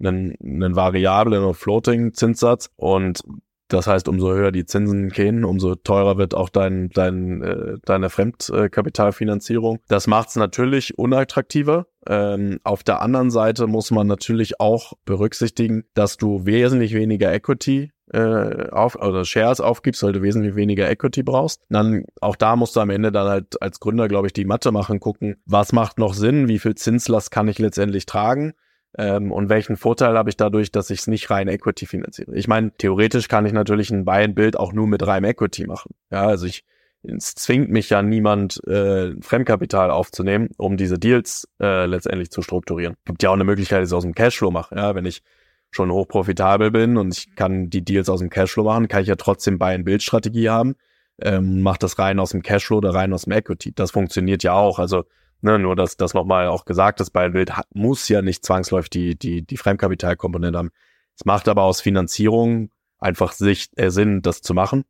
einen, 0.00 0.34
einen 0.42 0.74
variablen 0.74 1.42
oder 1.42 1.54
floating 1.54 2.14
Zinssatz 2.14 2.70
und 2.76 3.22
das 3.70 3.86
heißt, 3.86 4.08
umso 4.08 4.32
höher 4.32 4.52
die 4.52 4.66
Zinsen 4.66 5.08
gehen, 5.08 5.44
umso 5.44 5.74
teurer 5.76 6.18
wird 6.18 6.34
auch 6.34 6.48
dein, 6.48 6.90
dein, 6.90 7.42
äh, 7.42 7.78
deine 7.84 8.10
Fremdkapitalfinanzierung. 8.10 9.78
Das 9.88 10.06
macht 10.06 10.30
es 10.30 10.36
natürlich 10.36 10.98
unattraktiver. 10.98 11.86
Ähm, 12.06 12.58
auf 12.64 12.82
der 12.82 13.00
anderen 13.00 13.30
Seite 13.30 13.66
muss 13.66 13.90
man 13.90 14.06
natürlich 14.06 14.60
auch 14.60 14.94
berücksichtigen, 15.04 15.84
dass 15.94 16.16
du 16.16 16.46
wesentlich 16.46 16.94
weniger 16.94 17.32
Equity 17.32 17.92
äh, 18.12 18.70
auf 18.70 18.96
oder 18.96 19.24
Shares 19.24 19.60
aufgibst, 19.60 20.02
weil 20.02 20.12
du 20.12 20.22
wesentlich 20.22 20.56
weniger 20.56 20.90
Equity 20.90 21.22
brauchst. 21.22 21.62
Dann 21.68 22.04
auch 22.20 22.36
da 22.36 22.56
musst 22.56 22.74
du 22.74 22.80
am 22.80 22.90
Ende 22.90 23.12
dann 23.12 23.28
halt 23.28 23.62
als 23.62 23.78
Gründer, 23.78 24.08
glaube 24.08 24.26
ich, 24.26 24.32
die 24.32 24.44
Mathe 24.44 24.72
machen, 24.72 24.98
gucken, 24.98 25.36
was 25.46 25.72
macht 25.72 25.98
noch 25.98 26.14
Sinn, 26.14 26.48
wie 26.48 26.58
viel 26.58 26.74
Zinslast 26.74 27.30
kann 27.30 27.48
ich 27.48 27.58
letztendlich 27.58 28.06
tragen 28.06 28.54
ähm, 28.98 29.32
und 29.32 29.48
welchen 29.48 29.76
Vorteil 29.76 30.16
habe 30.16 30.30
ich 30.30 30.36
dadurch, 30.36 30.72
dass 30.72 30.90
ich 30.90 31.00
es 31.00 31.06
nicht 31.06 31.30
rein 31.30 31.48
Equity 31.48 31.86
finanziere? 31.86 32.34
Ich 32.34 32.48
meine, 32.48 32.72
theoretisch 32.76 33.28
kann 33.28 33.46
ich 33.46 33.52
natürlich 33.52 33.90
ein 33.90 34.04
Buy-and-Build 34.04 34.58
auch 34.58 34.72
nur 34.72 34.86
mit 34.86 35.06
reinem 35.06 35.30
Equity 35.30 35.66
machen. 35.66 35.94
Ja, 36.10 36.26
also 36.26 36.46
ich 36.46 36.64
es 37.02 37.34
zwingt 37.34 37.70
mich 37.70 37.90
ja 37.90 38.02
niemand, 38.02 38.62
äh, 38.66 39.14
Fremdkapital 39.20 39.90
aufzunehmen, 39.90 40.50
um 40.58 40.76
diese 40.76 40.98
Deals 40.98 41.48
äh, 41.60 41.86
letztendlich 41.86 42.30
zu 42.30 42.42
strukturieren. 42.42 42.96
Gibt 43.04 43.22
ja 43.22 43.30
auch 43.30 43.34
eine 43.34 43.44
Möglichkeit, 43.44 43.82
dass 43.82 43.90
ich 43.90 43.94
aus 43.94 44.02
dem 44.02 44.14
Cashflow 44.14 44.50
mache. 44.50 44.74
Ja, 44.74 44.94
wenn 44.94 45.06
ich 45.06 45.22
schon 45.70 45.90
hochprofitabel 45.90 46.70
bin 46.70 46.96
und 46.96 47.16
ich 47.16 47.34
kann 47.36 47.70
die 47.70 47.82
Deals 47.82 48.08
aus 48.08 48.20
dem 48.20 48.28
Cashflow 48.28 48.64
machen, 48.64 48.88
kann 48.88 49.02
ich 49.02 49.08
ja 49.08 49.16
trotzdem 49.16 49.58
Buy-and-Build-Strategie 49.58 50.50
haben, 50.50 50.74
ähm, 51.22 51.62
mache 51.62 51.78
das 51.78 51.98
rein 51.98 52.18
aus 52.18 52.30
dem 52.30 52.42
Cashflow 52.42 52.78
oder 52.78 52.94
rein 52.94 53.12
aus 53.12 53.22
dem 53.22 53.32
Equity. 53.32 53.72
Das 53.74 53.92
funktioniert 53.92 54.42
ja 54.42 54.52
auch. 54.52 54.78
Also 54.78 55.04
Ne, 55.42 55.58
nur, 55.58 55.74
dass 55.74 55.96
das 55.96 56.12
nochmal 56.12 56.48
auch 56.48 56.66
gesagt 56.66 57.00
ist, 57.00 57.10
bei 57.10 57.28
Bild 57.30 57.52
muss 57.72 58.08
ja 58.08 58.20
nicht 58.20 58.44
zwangsläufig 58.44 58.90
die, 58.90 59.18
die, 59.18 59.42
die 59.42 59.56
Fremdkapitalkomponente 59.56 60.58
haben. 60.58 60.70
Es 61.16 61.24
macht 61.24 61.48
aber 61.48 61.62
aus 61.62 61.80
Finanzierung 61.80 62.70
einfach 62.98 63.32
sich, 63.32 63.70
äh, 63.76 63.90
Sinn, 63.90 64.20
das 64.20 64.42
zu 64.42 64.52
machen. 64.52 64.84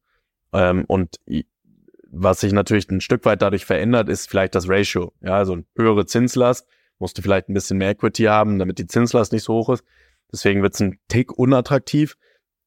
Ähm, 0.52 0.84
und 0.86 1.20
was 2.10 2.40
sich 2.40 2.52
natürlich 2.52 2.90
ein 2.90 3.00
Stück 3.00 3.24
weit 3.24 3.42
dadurch 3.42 3.64
verändert, 3.64 4.08
ist 4.08 4.28
vielleicht 4.28 4.54
das 4.56 4.68
Ratio. 4.68 5.12
Ja, 5.20 5.36
also 5.36 5.52
eine 5.52 5.64
höhere 5.76 6.06
Zinslast, 6.06 6.66
musst 6.98 7.16
du 7.16 7.22
vielleicht 7.22 7.48
ein 7.48 7.54
bisschen 7.54 7.78
mehr 7.78 7.90
Equity 7.90 8.24
haben, 8.24 8.58
damit 8.58 8.78
die 8.78 8.86
Zinslast 8.86 9.32
nicht 9.32 9.44
so 9.44 9.54
hoch 9.54 9.70
ist. 9.70 9.84
Deswegen 10.32 10.62
wird 10.62 10.74
es 10.74 10.80
ein 10.80 10.98
Tick 11.08 11.32
unattraktiv, 11.32 12.16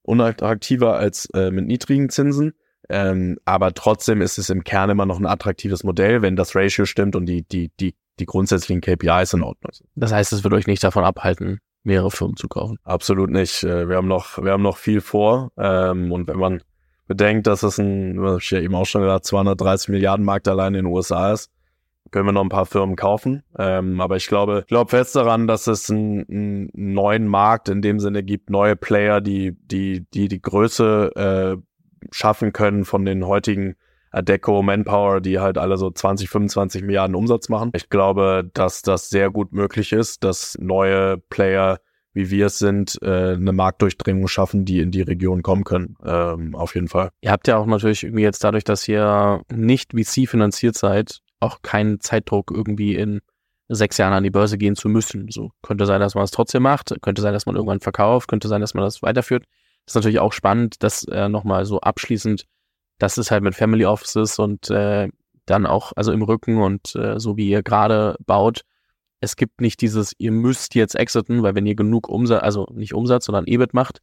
unattraktiver 0.01 0.95
als 0.95 1.25
äh, 1.33 1.51
mit 1.51 1.67
niedrigen 1.67 2.09
Zinsen. 2.09 2.53
Ähm, 2.89 3.37
aber 3.45 3.73
trotzdem 3.73 4.21
ist 4.21 4.37
es 4.37 4.49
im 4.49 4.63
Kern 4.63 4.89
immer 4.89 5.05
noch 5.05 5.19
ein 5.19 5.25
attraktives 5.25 5.83
Modell, 5.83 6.21
wenn 6.21 6.35
das 6.35 6.55
Ratio 6.55 6.85
stimmt 6.85 7.15
und 7.15 7.25
die, 7.25 7.43
die, 7.43 7.71
die, 7.79 7.95
die 8.19 8.25
grundsätzlichen 8.25 8.81
KPIs 8.81 9.33
in 9.33 9.43
Ordnung 9.43 9.71
sind. 9.71 9.89
Das 9.95 10.11
heißt, 10.11 10.33
es 10.33 10.43
wird 10.43 10.53
euch 10.53 10.67
nicht 10.67 10.83
davon 10.83 11.03
abhalten, 11.03 11.59
mehrere 11.83 12.11
Firmen 12.11 12.35
zu 12.35 12.47
kaufen? 12.47 12.77
Absolut 12.83 13.29
nicht. 13.29 13.63
Äh, 13.63 13.87
wir 13.87 13.97
haben 13.97 14.07
noch, 14.07 14.43
wir 14.43 14.51
haben 14.51 14.63
noch 14.63 14.77
viel 14.77 15.01
vor. 15.01 15.51
Ähm, 15.57 16.11
und 16.11 16.27
wenn 16.27 16.37
man 16.37 16.63
bedenkt, 17.07 17.47
dass 17.47 17.63
es 17.63 17.77
ein, 17.77 18.21
was 18.21 18.43
ich 18.43 18.51
ja 18.51 18.59
eben 18.59 18.75
auch 18.75 18.85
schon 18.85 19.01
gesagt, 19.01 19.25
230 19.25 19.89
Milliarden 19.89 20.25
Markt 20.25 20.47
allein 20.47 20.75
in 20.75 20.85
den 20.85 20.93
USA 20.93 21.33
ist, 21.33 21.51
können 22.11 22.27
wir 22.27 22.31
noch 22.31 22.43
ein 22.43 22.49
paar 22.49 22.65
Firmen 22.65 22.95
kaufen. 22.95 23.43
Ähm, 23.57 23.99
aber 23.99 24.17
ich 24.17 24.27
glaube, 24.27 24.59
ich 24.61 24.67
glaube 24.67 24.89
fest 24.89 25.15
daran, 25.15 25.47
dass 25.47 25.67
es 25.67 25.89
einen, 25.89 26.25
einen 26.29 26.69
neuen 26.73 27.27
Markt 27.27 27.69
in 27.69 27.81
dem 27.81 27.99
Sinne 27.99 28.23
gibt, 28.23 28.49
neue 28.49 28.75
Player, 28.75 29.19
die, 29.19 29.53
die, 29.53 30.05
die 30.13 30.27
die 30.27 30.41
Größe 30.41 31.11
äh, 31.15 31.61
schaffen 32.11 32.53
können 32.53 32.85
von 32.85 33.05
den 33.05 33.25
heutigen 33.25 33.75
Adeco, 34.11 34.61
Manpower, 34.61 35.21
die 35.21 35.39
halt 35.39 35.57
alle 35.57 35.77
so 35.77 35.89
20, 35.89 36.29
25 36.29 36.83
Milliarden 36.83 37.15
Umsatz 37.15 37.49
machen. 37.49 37.71
Ich 37.73 37.89
glaube, 37.89 38.49
dass 38.53 38.83
das 38.83 39.09
sehr 39.09 39.31
gut 39.31 39.53
möglich 39.53 39.91
ist, 39.91 40.23
dass 40.23 40.55
neue 40.59 41.17
Player 41.17 41.79
wie 42.13 42.29
wir 42.29 42.45
es 42.45 42.59
sind, 42.59 42.99
äh, 43.01 43.33
eine 43.33 43.51
Marktdurchdringung 43.51 44.27
schaffen, 44.27 44.65
die 44.65 44.79
in 44.79 44.91
die 44.91 45.01
Region 45.01 45.41
kommen 45.41 45.63
können. 45.63 45.97
Ähm, 46.05 46.55
auf 46.55 46.75
jeden 46.75 46.87
Fall. 46.87 47.09
Ihr 47.21 47.31
habt 47.31 47.47
ja 47.47 47.57
auch 47.57 47.65
natürlich 47.65 48.03
irgendwie 48.03 48.21
jetzt 48.21 48.43
dadurch, 48.43 48.63
dass 48.63 48.87
ihr 48.87 49.41
nicht 49.51 49.93
VC 49.93 50.29
finanziert 50.29 50.75
seid, 50.75 51.19
auch 51.39 51.61
keinen 51.61 51.99
Zeitdruck 51.99 52.51
irgendwie 52.53 52.95
in 52.95 53.21
sechs 53.67 53.97
Jahren 53.97 54.13
an 54.13 54.23
die 54.23 54.29
Börse 54.29 54.57
gehen 54.57 54.75
zu 54.75 54.89
müssen. 54.89 55.27
So 55.31 55.51
könnte 55.63 55.85
sein, 55.85 55.99
dass 55.99 56.15
man 56.15 56.23
es 56.23 56.31
trotzdem 56.31 56.63
macht, 56.63 56.93
könnte 57.01 57.21
sein, 57.21 57.33
dass 57.33 57.45
man 57.45 57.55
irgendwann 57.55 57.79
verkauft, 57.79 58.27
könnte 58.27 58.47
sein, 58.47 58.61
dass 58.61 58.75
man 58.75 58.83
das 58.83 59.01
weiterführt. 59.01 59.45
Das 59.85 59.91
ist 59.91 59.95
natürlich 59.95 60.19
auch 60.19 60.33
spannend, 60.33 60.83
dass 60.83 61.03
äh, 61.05 61.29
nochmal 61.29 61.65
so 61.65 61.81
abschließend, 61.81 62.45
das 62.99 63.17
ist 63.17 63.31
halt 63.31 63.43
mit 63.43 63.55
Family 63.55 63.85
Offices 63.85 64.39
und 64.39 64.69
äh, 64.69 65.09
dann 65.45 65.65
auch, 65.65 65.91
also 65.95 66.11
im 66.11 66.21
Rücken 66.21 66.61
und 66.61 66.95
äh, 66.95 67.19
so 67.19 67.37
wie 67.37 67.49
ihr 67.49 67.63
gerade 67.63 68.15
baut, 68.25 68.61
es 69.19 69.35
gibt 69.35 69.61
nicht 69.61 69.81
dieses, 69.81 70.13
ihr 70.17 70.31
müsst 70.31 70.75
jetzt 70.75 70.95
exiten, 70.95 71.43
weil 71.43 71.55
wenn 71.55 71.65
ihr 71.65 71.75
genug 71.75 72.09
Umsatz, 72.09 72.43
also 72.43 72.67
nicht 72.73 72.93
Umsatz, 72.93 73.25
sondern 73.25 73.47
EBIT 73.47 73.73
macht, 73.73 73.99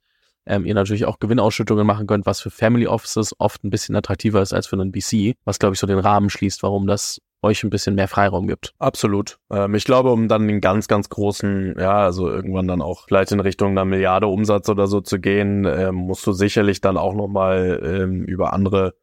ähm, 0.47 0.64
ihr 0.64 0.74
natürlich 0.74 1.05
auch 1.05 1.18
Gewinnausschüttungen 1.18 1.87
machen 1.87 2.07
könnt, 2.07 2.26
was 2.26 2.41
für 2.41 2.51
Family 2.51 2.87
Offices 2.87 3.35
oft 3.39 3.62
ein 3.62 3.70
bisschen 3.70 3.95
attraktiver 3.97 4.41
ist 4.41 4.55
als 4.55 4.66
für 4.66 4.81
einen 4.81 4.93
VC, 4.93 5.37
was 5.45 5.59
glaube 5.59 5.74
ich 5.74 5.81
so 5.81 5.87
den 5.87 5.99
Rahmen 5.99 6.31
schließt, 6.31 6.62
warum 6.62 6.87
das 6.87 7.20
euch 7.43 7.64
ein 7.64 7.70
bisschen 7.70 7.95
mehr 7.95 8.09
Freiraum 8.09 8.47
gibt. 8.47 8.74
Absolut. 8.78 9.38
Ähm, 9.51 9.74
ich 9.74 9.84
glaube, 9.84 10.11
um 10.11 10.28
dann 10.28 10.47
den 10.47 10.61
ganz, 10.61 10.88
ganz 10.88 11.09
großen, 11.09 11.76
ja, 11.78 11.99
also 11.99 12.28
irgendwann 12.28 12.68
dann 12.68 12.82
auch 12.82 13.07
vielleicht 13.07 13.32
in 13.32 13.41
Richtung 13.41 13.70
einer 13.70 13.84
Milliarde 13.84 14.26
Umsatz 14.26 14.68
oder 14.68 14.86
so 14.86 15.01
zu 15.01 15.18
gehen, 15.18 15.64
ähm, 15.64 15.95
musst 15.95 16.26
du 16.26 16.32
sicherlich 16.32 16.80
dann 16.80 16.97
auch 16.97 17.14
nochmal 17.14 17.80
ähm, 17.82 18.24
über 18.24 18.53
andere 18.53 18.95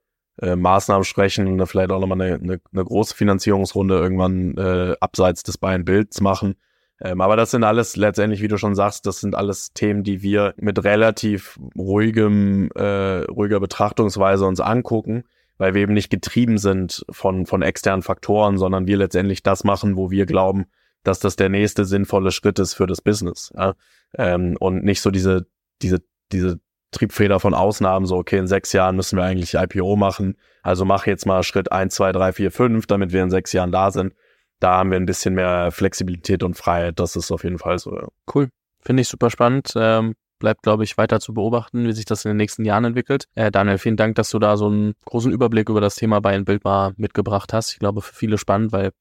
äh, 0.42 0.56
Maßnahmen 0.56 1.04
sprechen 1.04 1.48
und 1.48 1.68
vielleicht 1.68 1.92
auch 1.92 2.00
nochmal 2.00 2.22
eine, 2.22 2.36
eine, 2.36 2.62
eine 2.72 2.86
große 2.86 3.16
Finanzierungsrunde 3.16 3.98
irgendwann 3.98 4.56
äh, 4.58 4.96
abseits 5.00 5.44
des 5.44 5.58
Buy-and-Builds 5.58 6.22
machen. 6.22 6.56
Ähm, 7.02 7.22
aber 7.22 7.36
das 7.36 7.52
sind 7.52 7.64
alles 7.64 7.96
letztendlich, 7.96 8.42
wie 8.42 8.48
du 8.48 8.58
schon 8.58 8.76
sagst, 8.76 9.06
das 9.06 9.20
sind 9.20 9.36
alles 9.36 9.74
Themen, 9.74 10.04
die 10.04 10.22
wir 10.22 10.54
mit 10.58 10.84
relativ 10.84 11.60
ruhigem, 11.76 12.70
äh, 12.76 13.24
ruhiger 13.26 13.60
Betrachtungsweise 13.60 14.46
uns 14.46 14.60
angucken, 14.60 15.24
weil 15.58 15.74
wir 15.74 15.82
eben 15.82 15.94
nicht 15.94 16.10
getrieben 16.10 16.58
sind 16.58 17.06
von, 17.10 17.46
von 17.46 17.62
externen 17.62 18.04
Faktoren, 18.04 18.58
sondern 18.58 18.88
wir 18.88 18.98
letztendlich 18.98 19.44
das 19.44 19.64
machen, 19.64 19.96
wo 19.96 20.12
wir 20.12 20.26
glauben, 20.26 20.66
dass 21.04 21.20
das 21.20 21.36
der 21.36 21.50
nächste 21.50 21.86
sinnvolle 21.86 22.32
Schritt 22.32 22.60
ist 22.60 22.74
für 22.74 22.88
das 22.88 23.02
Business. 23.02 23.52
Ja? 23.56 23.76
Ähm, 24.16 24.58
und 24.60 24.84
nicht 24.84 25.02
so 25.02 25.12
diese, 25.12 25.48
diese, 25.82 26.02
diese 26.32 26.60
Triebfeder 26.92 27.40
von 27.40 27.54
Ausnahmen, 27.54 28.06
so, 28.06 28.18
okay, 28.18 28.38
in 28.38 28.48
sechs 28.48 28.74
Jahren 28.74 28.96
müssen 28.96 29.18
wir 29.18 29.24
eigentlich 29.24 29.56
IPO 29.56 29.96
machen, 29.96 30.38
also 30.64 30.86
mach 30.86 31.06
jetzt 31.06 31.26
mal 31.26 31.44
Schritt 31.44 31.72
eins, 31.72 31.96
zwei, 31.96 32.12
drei, 32.12 32.34
vier, 32.34 32.52
fünf, 32.52 32.88
damit 32.88 33.12
wir 33.12 33.24
in 33.24 33.30
sechs 33.30 33.54
Jahren 33.54 33.72
da 33.72 33.92
sind 33.92 34.14
da 34.60 34.78
haben 34.78 34.92
wir 34.92 34.98
ein 34.98 35.06
bisschen 35.06 35.36
mehr 35.36 35.72
Flexibilität 35.72 36.44
und 36.44 36.56
Freiheit. 36.56 37.00
Das 37.00 37.16
ist 37.16 37.32
auf 37.32 37.44
jeden 37.44 37.60
Fall 37.60 37.78
so. 37.80 37.96
Ja. 37.96 38.08
Cool. 38.34 38.50
Finde 38.82 39.02
ich 39.02 39.08
super 39.08 39.30
spannend. 39.30 39.74
Ähm, 39.76 40.16
bleibt, 40.40 40.64
glaube 40.64 40.84
ich, 40.84 40.98
weiter 40.98 41.20
zu 41.20 41.34
beobachten, 41.34 41.88
wie 41.88 41.94
sich 41.94 42.06
das 42.06 42.26
in 42.26 42.30
den 42.30 42.38
nächsten 42.38 42.66
Jahren 42.66 42.86
entwickelt. 42.86 43.26
Äh, 43.36 43.52
Daniel, 43.52 43.78
vielen 43.78 43.98
Dank, 43.98 44.16
dass 44.16 44.30
du 44.30 44.40
da 44.40 44.58
so 44.58 44.68
einen 44.68 44.94
großen 45.06 45.32
Überblick 45.32 45.70
über 45.70 45.82
das 45.82 45.96
Thema 45.96 46.18
and 46.24 46.46
Build 46.46 46.64
mal 46.64 46.94
mitgebracht 46.98 47.54
hast. 47.54 47.74
Ich 47.74 47.80
glaube, 47.80 48.02
für 48.02 48.14
viele 48.14 48.38
spannend, 48.38 48.72
weil 48.72 48.92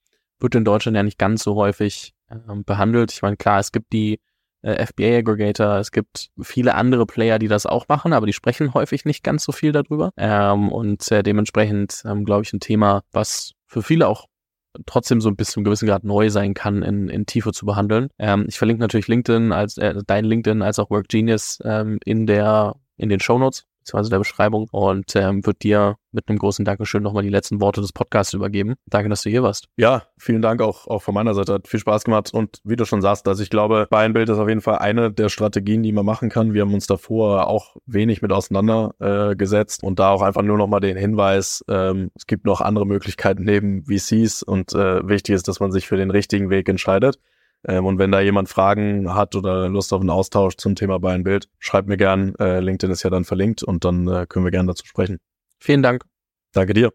wird 0.41 0.55
in 0.55 0.65
Deutschland 0.65 0.97
ja 0.97 1.03
nicht 1.03 1.19
ganz 1.19 1.43
so 1.43 1.55
häufig 1.55 2.15
ähm, 2.31 2.65
behandelt. 2.65 3.13
Ich 3.13 3.23
meine, 3.23 3.37
klar, 3.37 3.59
es 3.59 3.73
gibt 3.73 3.93
die 3.93 4.21
äh, 4.63 4.85
FBA-Aggregator, 4.85 5.79
es 5.79 5.93
gibt 5.93 6.29
viele 6.43 6.75
andere 6.75 7.07
Player, 7.07 7.39
die 7.39 7.49
das 7.49 7.67
auch 7.67 7.89
machen, 7.89 8.13
aber 8.13 8.27
die 8.27 8.33
sprechen 8.33 8.75
häufig 8.75 9.05
nicht 9.05 9.23
ganz 9.23 9.45
so 9.45 9.53
viel 9.53 9.73
darüber. 9.73 10.11
Ähm, 10.17 10.71
und 10.71 11.11
äh, 11.11 11.23
dementsprechend, 11.23 12.03
ähm, 12.05 12.25
glaube 12.25 12.43
ich, 12.43 12.53
ein 12.53 12.61
Thema, 12.61 13.03
was 13.13 13.53
für 13.67 13.83
viele 13.83 14.09
auch 14.09 14.27
trotzdem 14.85 15.21
so 15.21 15.29
ein 15.29 15.37
bisschen 15.37 15.65
gewissen 15.65 15.87
Grad 15.87 16.05
neu 16.05 16.31
sein 16.31 16.55
kann, 16.55 16.83
in, 16.83 17.09
in 17.09 17.27
Tiefe 17.27 17.53
zu 17.53 17.67
behandeln. 17.67 18.09
Ähm, 18.19 18.47
ich 18.49 18.59
verlinke 18.59 18.81
natürlich 18.81 19.09
LinkedIn 19.09 19.53
als 19.53 19.79
äh, 19.79 19.95
dein 20.07 20.25
LinkedIn 20.25 20.63
als 20.63 20.79
auch 20.79 20.91
Work 20.91 21.09
Genius 21.09 21.59
ähm, 21.65 21.99
in 22.05 22.27
der 22.27 22.77
in 22.97 23.09
den 23.09 23.21
Show 23.21 23.39
Notes 23.39 23.67
beziehungsweise 23.87 24.11
der 24.11 24.19
Beschreibung 24.19 24.69
und 24.73 25.15
ähm, 25.15 25.47
wird 25.47 25.63
dir 25.63 25.97
mit 26.11 26.29
einem 26.29 26.39
großen 26.39 26.65
Dankeschön 26.65 27.03
nochmal 27.03 27.23
die 27.23 27.29
letzten 27.29 27.61
Worte 27.61 27.81
des 27.81 27.93
Podcasts 27.93 28.35
übergeben. 28.35 28.75
Danke, 28.87 29.09
dass 29.09 29.23
du 29.23 29.31
hier 29.31 29.43
warst. 29.43 29.69
Ja, 29.77 30.05
vielen 30.19 30.43
Dank 30.43 30.61
auch, 30.61 30.89
auch 30.89 31.03
von 31.03 31.15
meiner 31.15 31.35
Seite. 31.35 31.55
Hat 31.55 31.69
viel 31.69 31.79
Spaß 31.79 32.05
gemacht 32.05 32.33
und 32.33 32.59
wie 32.65 32.75
du 32.75 32.85
schon 32.85 33.01
sagst, 33.01 33.29
also 33.29 33.43
ich 33.43 33.51
glaube, 33.51 33.87
Buy-and-Build 33.91 34.29
ist 34.29 34.39
auf 34.39 34.49
jeden 34.49 34.61
Fall 34.61 34.79
eine 34.79 35.13
der 35.13 35.29
Strategien, 35.29 35.83
die 35.83 35.93
man 35.93 36.05
machen 36.05 36.31
kann. 36.31 36.53
Wir 36.53 36.63
haben 36.63 36.75
uns 36.75 36.87
davor 36.87 37.47
auch 37.47 37.77
wenig 37.87 38.23
mit 38.23 38.33
auseinandergesetzt 38.33 39.83
äh, 39.83 39.87
und 39.87 39.99
da 39.99 40.11
auch 40.11 40.23
einfach 40.23 40.43
nur 40.43 40.57
nochmal 40.57 40.81
den 40.81 40.97
Hinweis, 40.97 41.65
ähm, 41.69 42.11
es 42.17 42.27
gibt 42.27 42.45
noch 42.45 42.61
andere 42.61 42.87
Möglichkeiten 42.87 43.45
neben 43.45 43.85
VCs 43.85 44.43
und 44.43 44.73
äh, 44.73 45.07
wichtig 45.07 45.37
ist, 45.37 45.47
dass 45.47 45.61
man 45.61 45.71
sich 45.71 45.87
für 45.87 45.97
den 45.97 46.11
richtigen 46.11 46.51
Weg 46.51 46.69
entscheidet. 46.69 47.21
Ähm, 47.67 47.85
und 47.85 47.99
wenn 47.99 48.13
da 48.13 48.21
jemand 48.21 48.49
Fragen 48.49 49.15
hat 49.15 49.35
oder 49.35 49.69
Lust 49.69 49.93
auf 49.93 50.01
einen 50.01 50.11
Austausch 50.11 50.57
zum 50.57 50.75
Thema 50.75 50.99
Buy 50.99 51.19
Bild, 51.23 51.49
schreibt 51.59 51.89
mir 51.89 51.97
gern. 51.97 52.35
Äh, 52.39 52.61
LinkedIn 52.61 52.93
ist 52.93 53.03
ja 53.03 53.11
dann 53.11 53.25
verlinkt 53.25 53.63
und 53.63 53.85
dann 53.85 54.07
äh, 54.09 54.27
können 54.29 54.45
wir 54.45 54.53
gern 54.53 54.67
dazu 54.67 54.87
sprechen. 54.87 55.19
Vielen 55.59 55.83
Dank. 55.83 56.05
Danke 56.53 56.75
dir. 56.75 56.93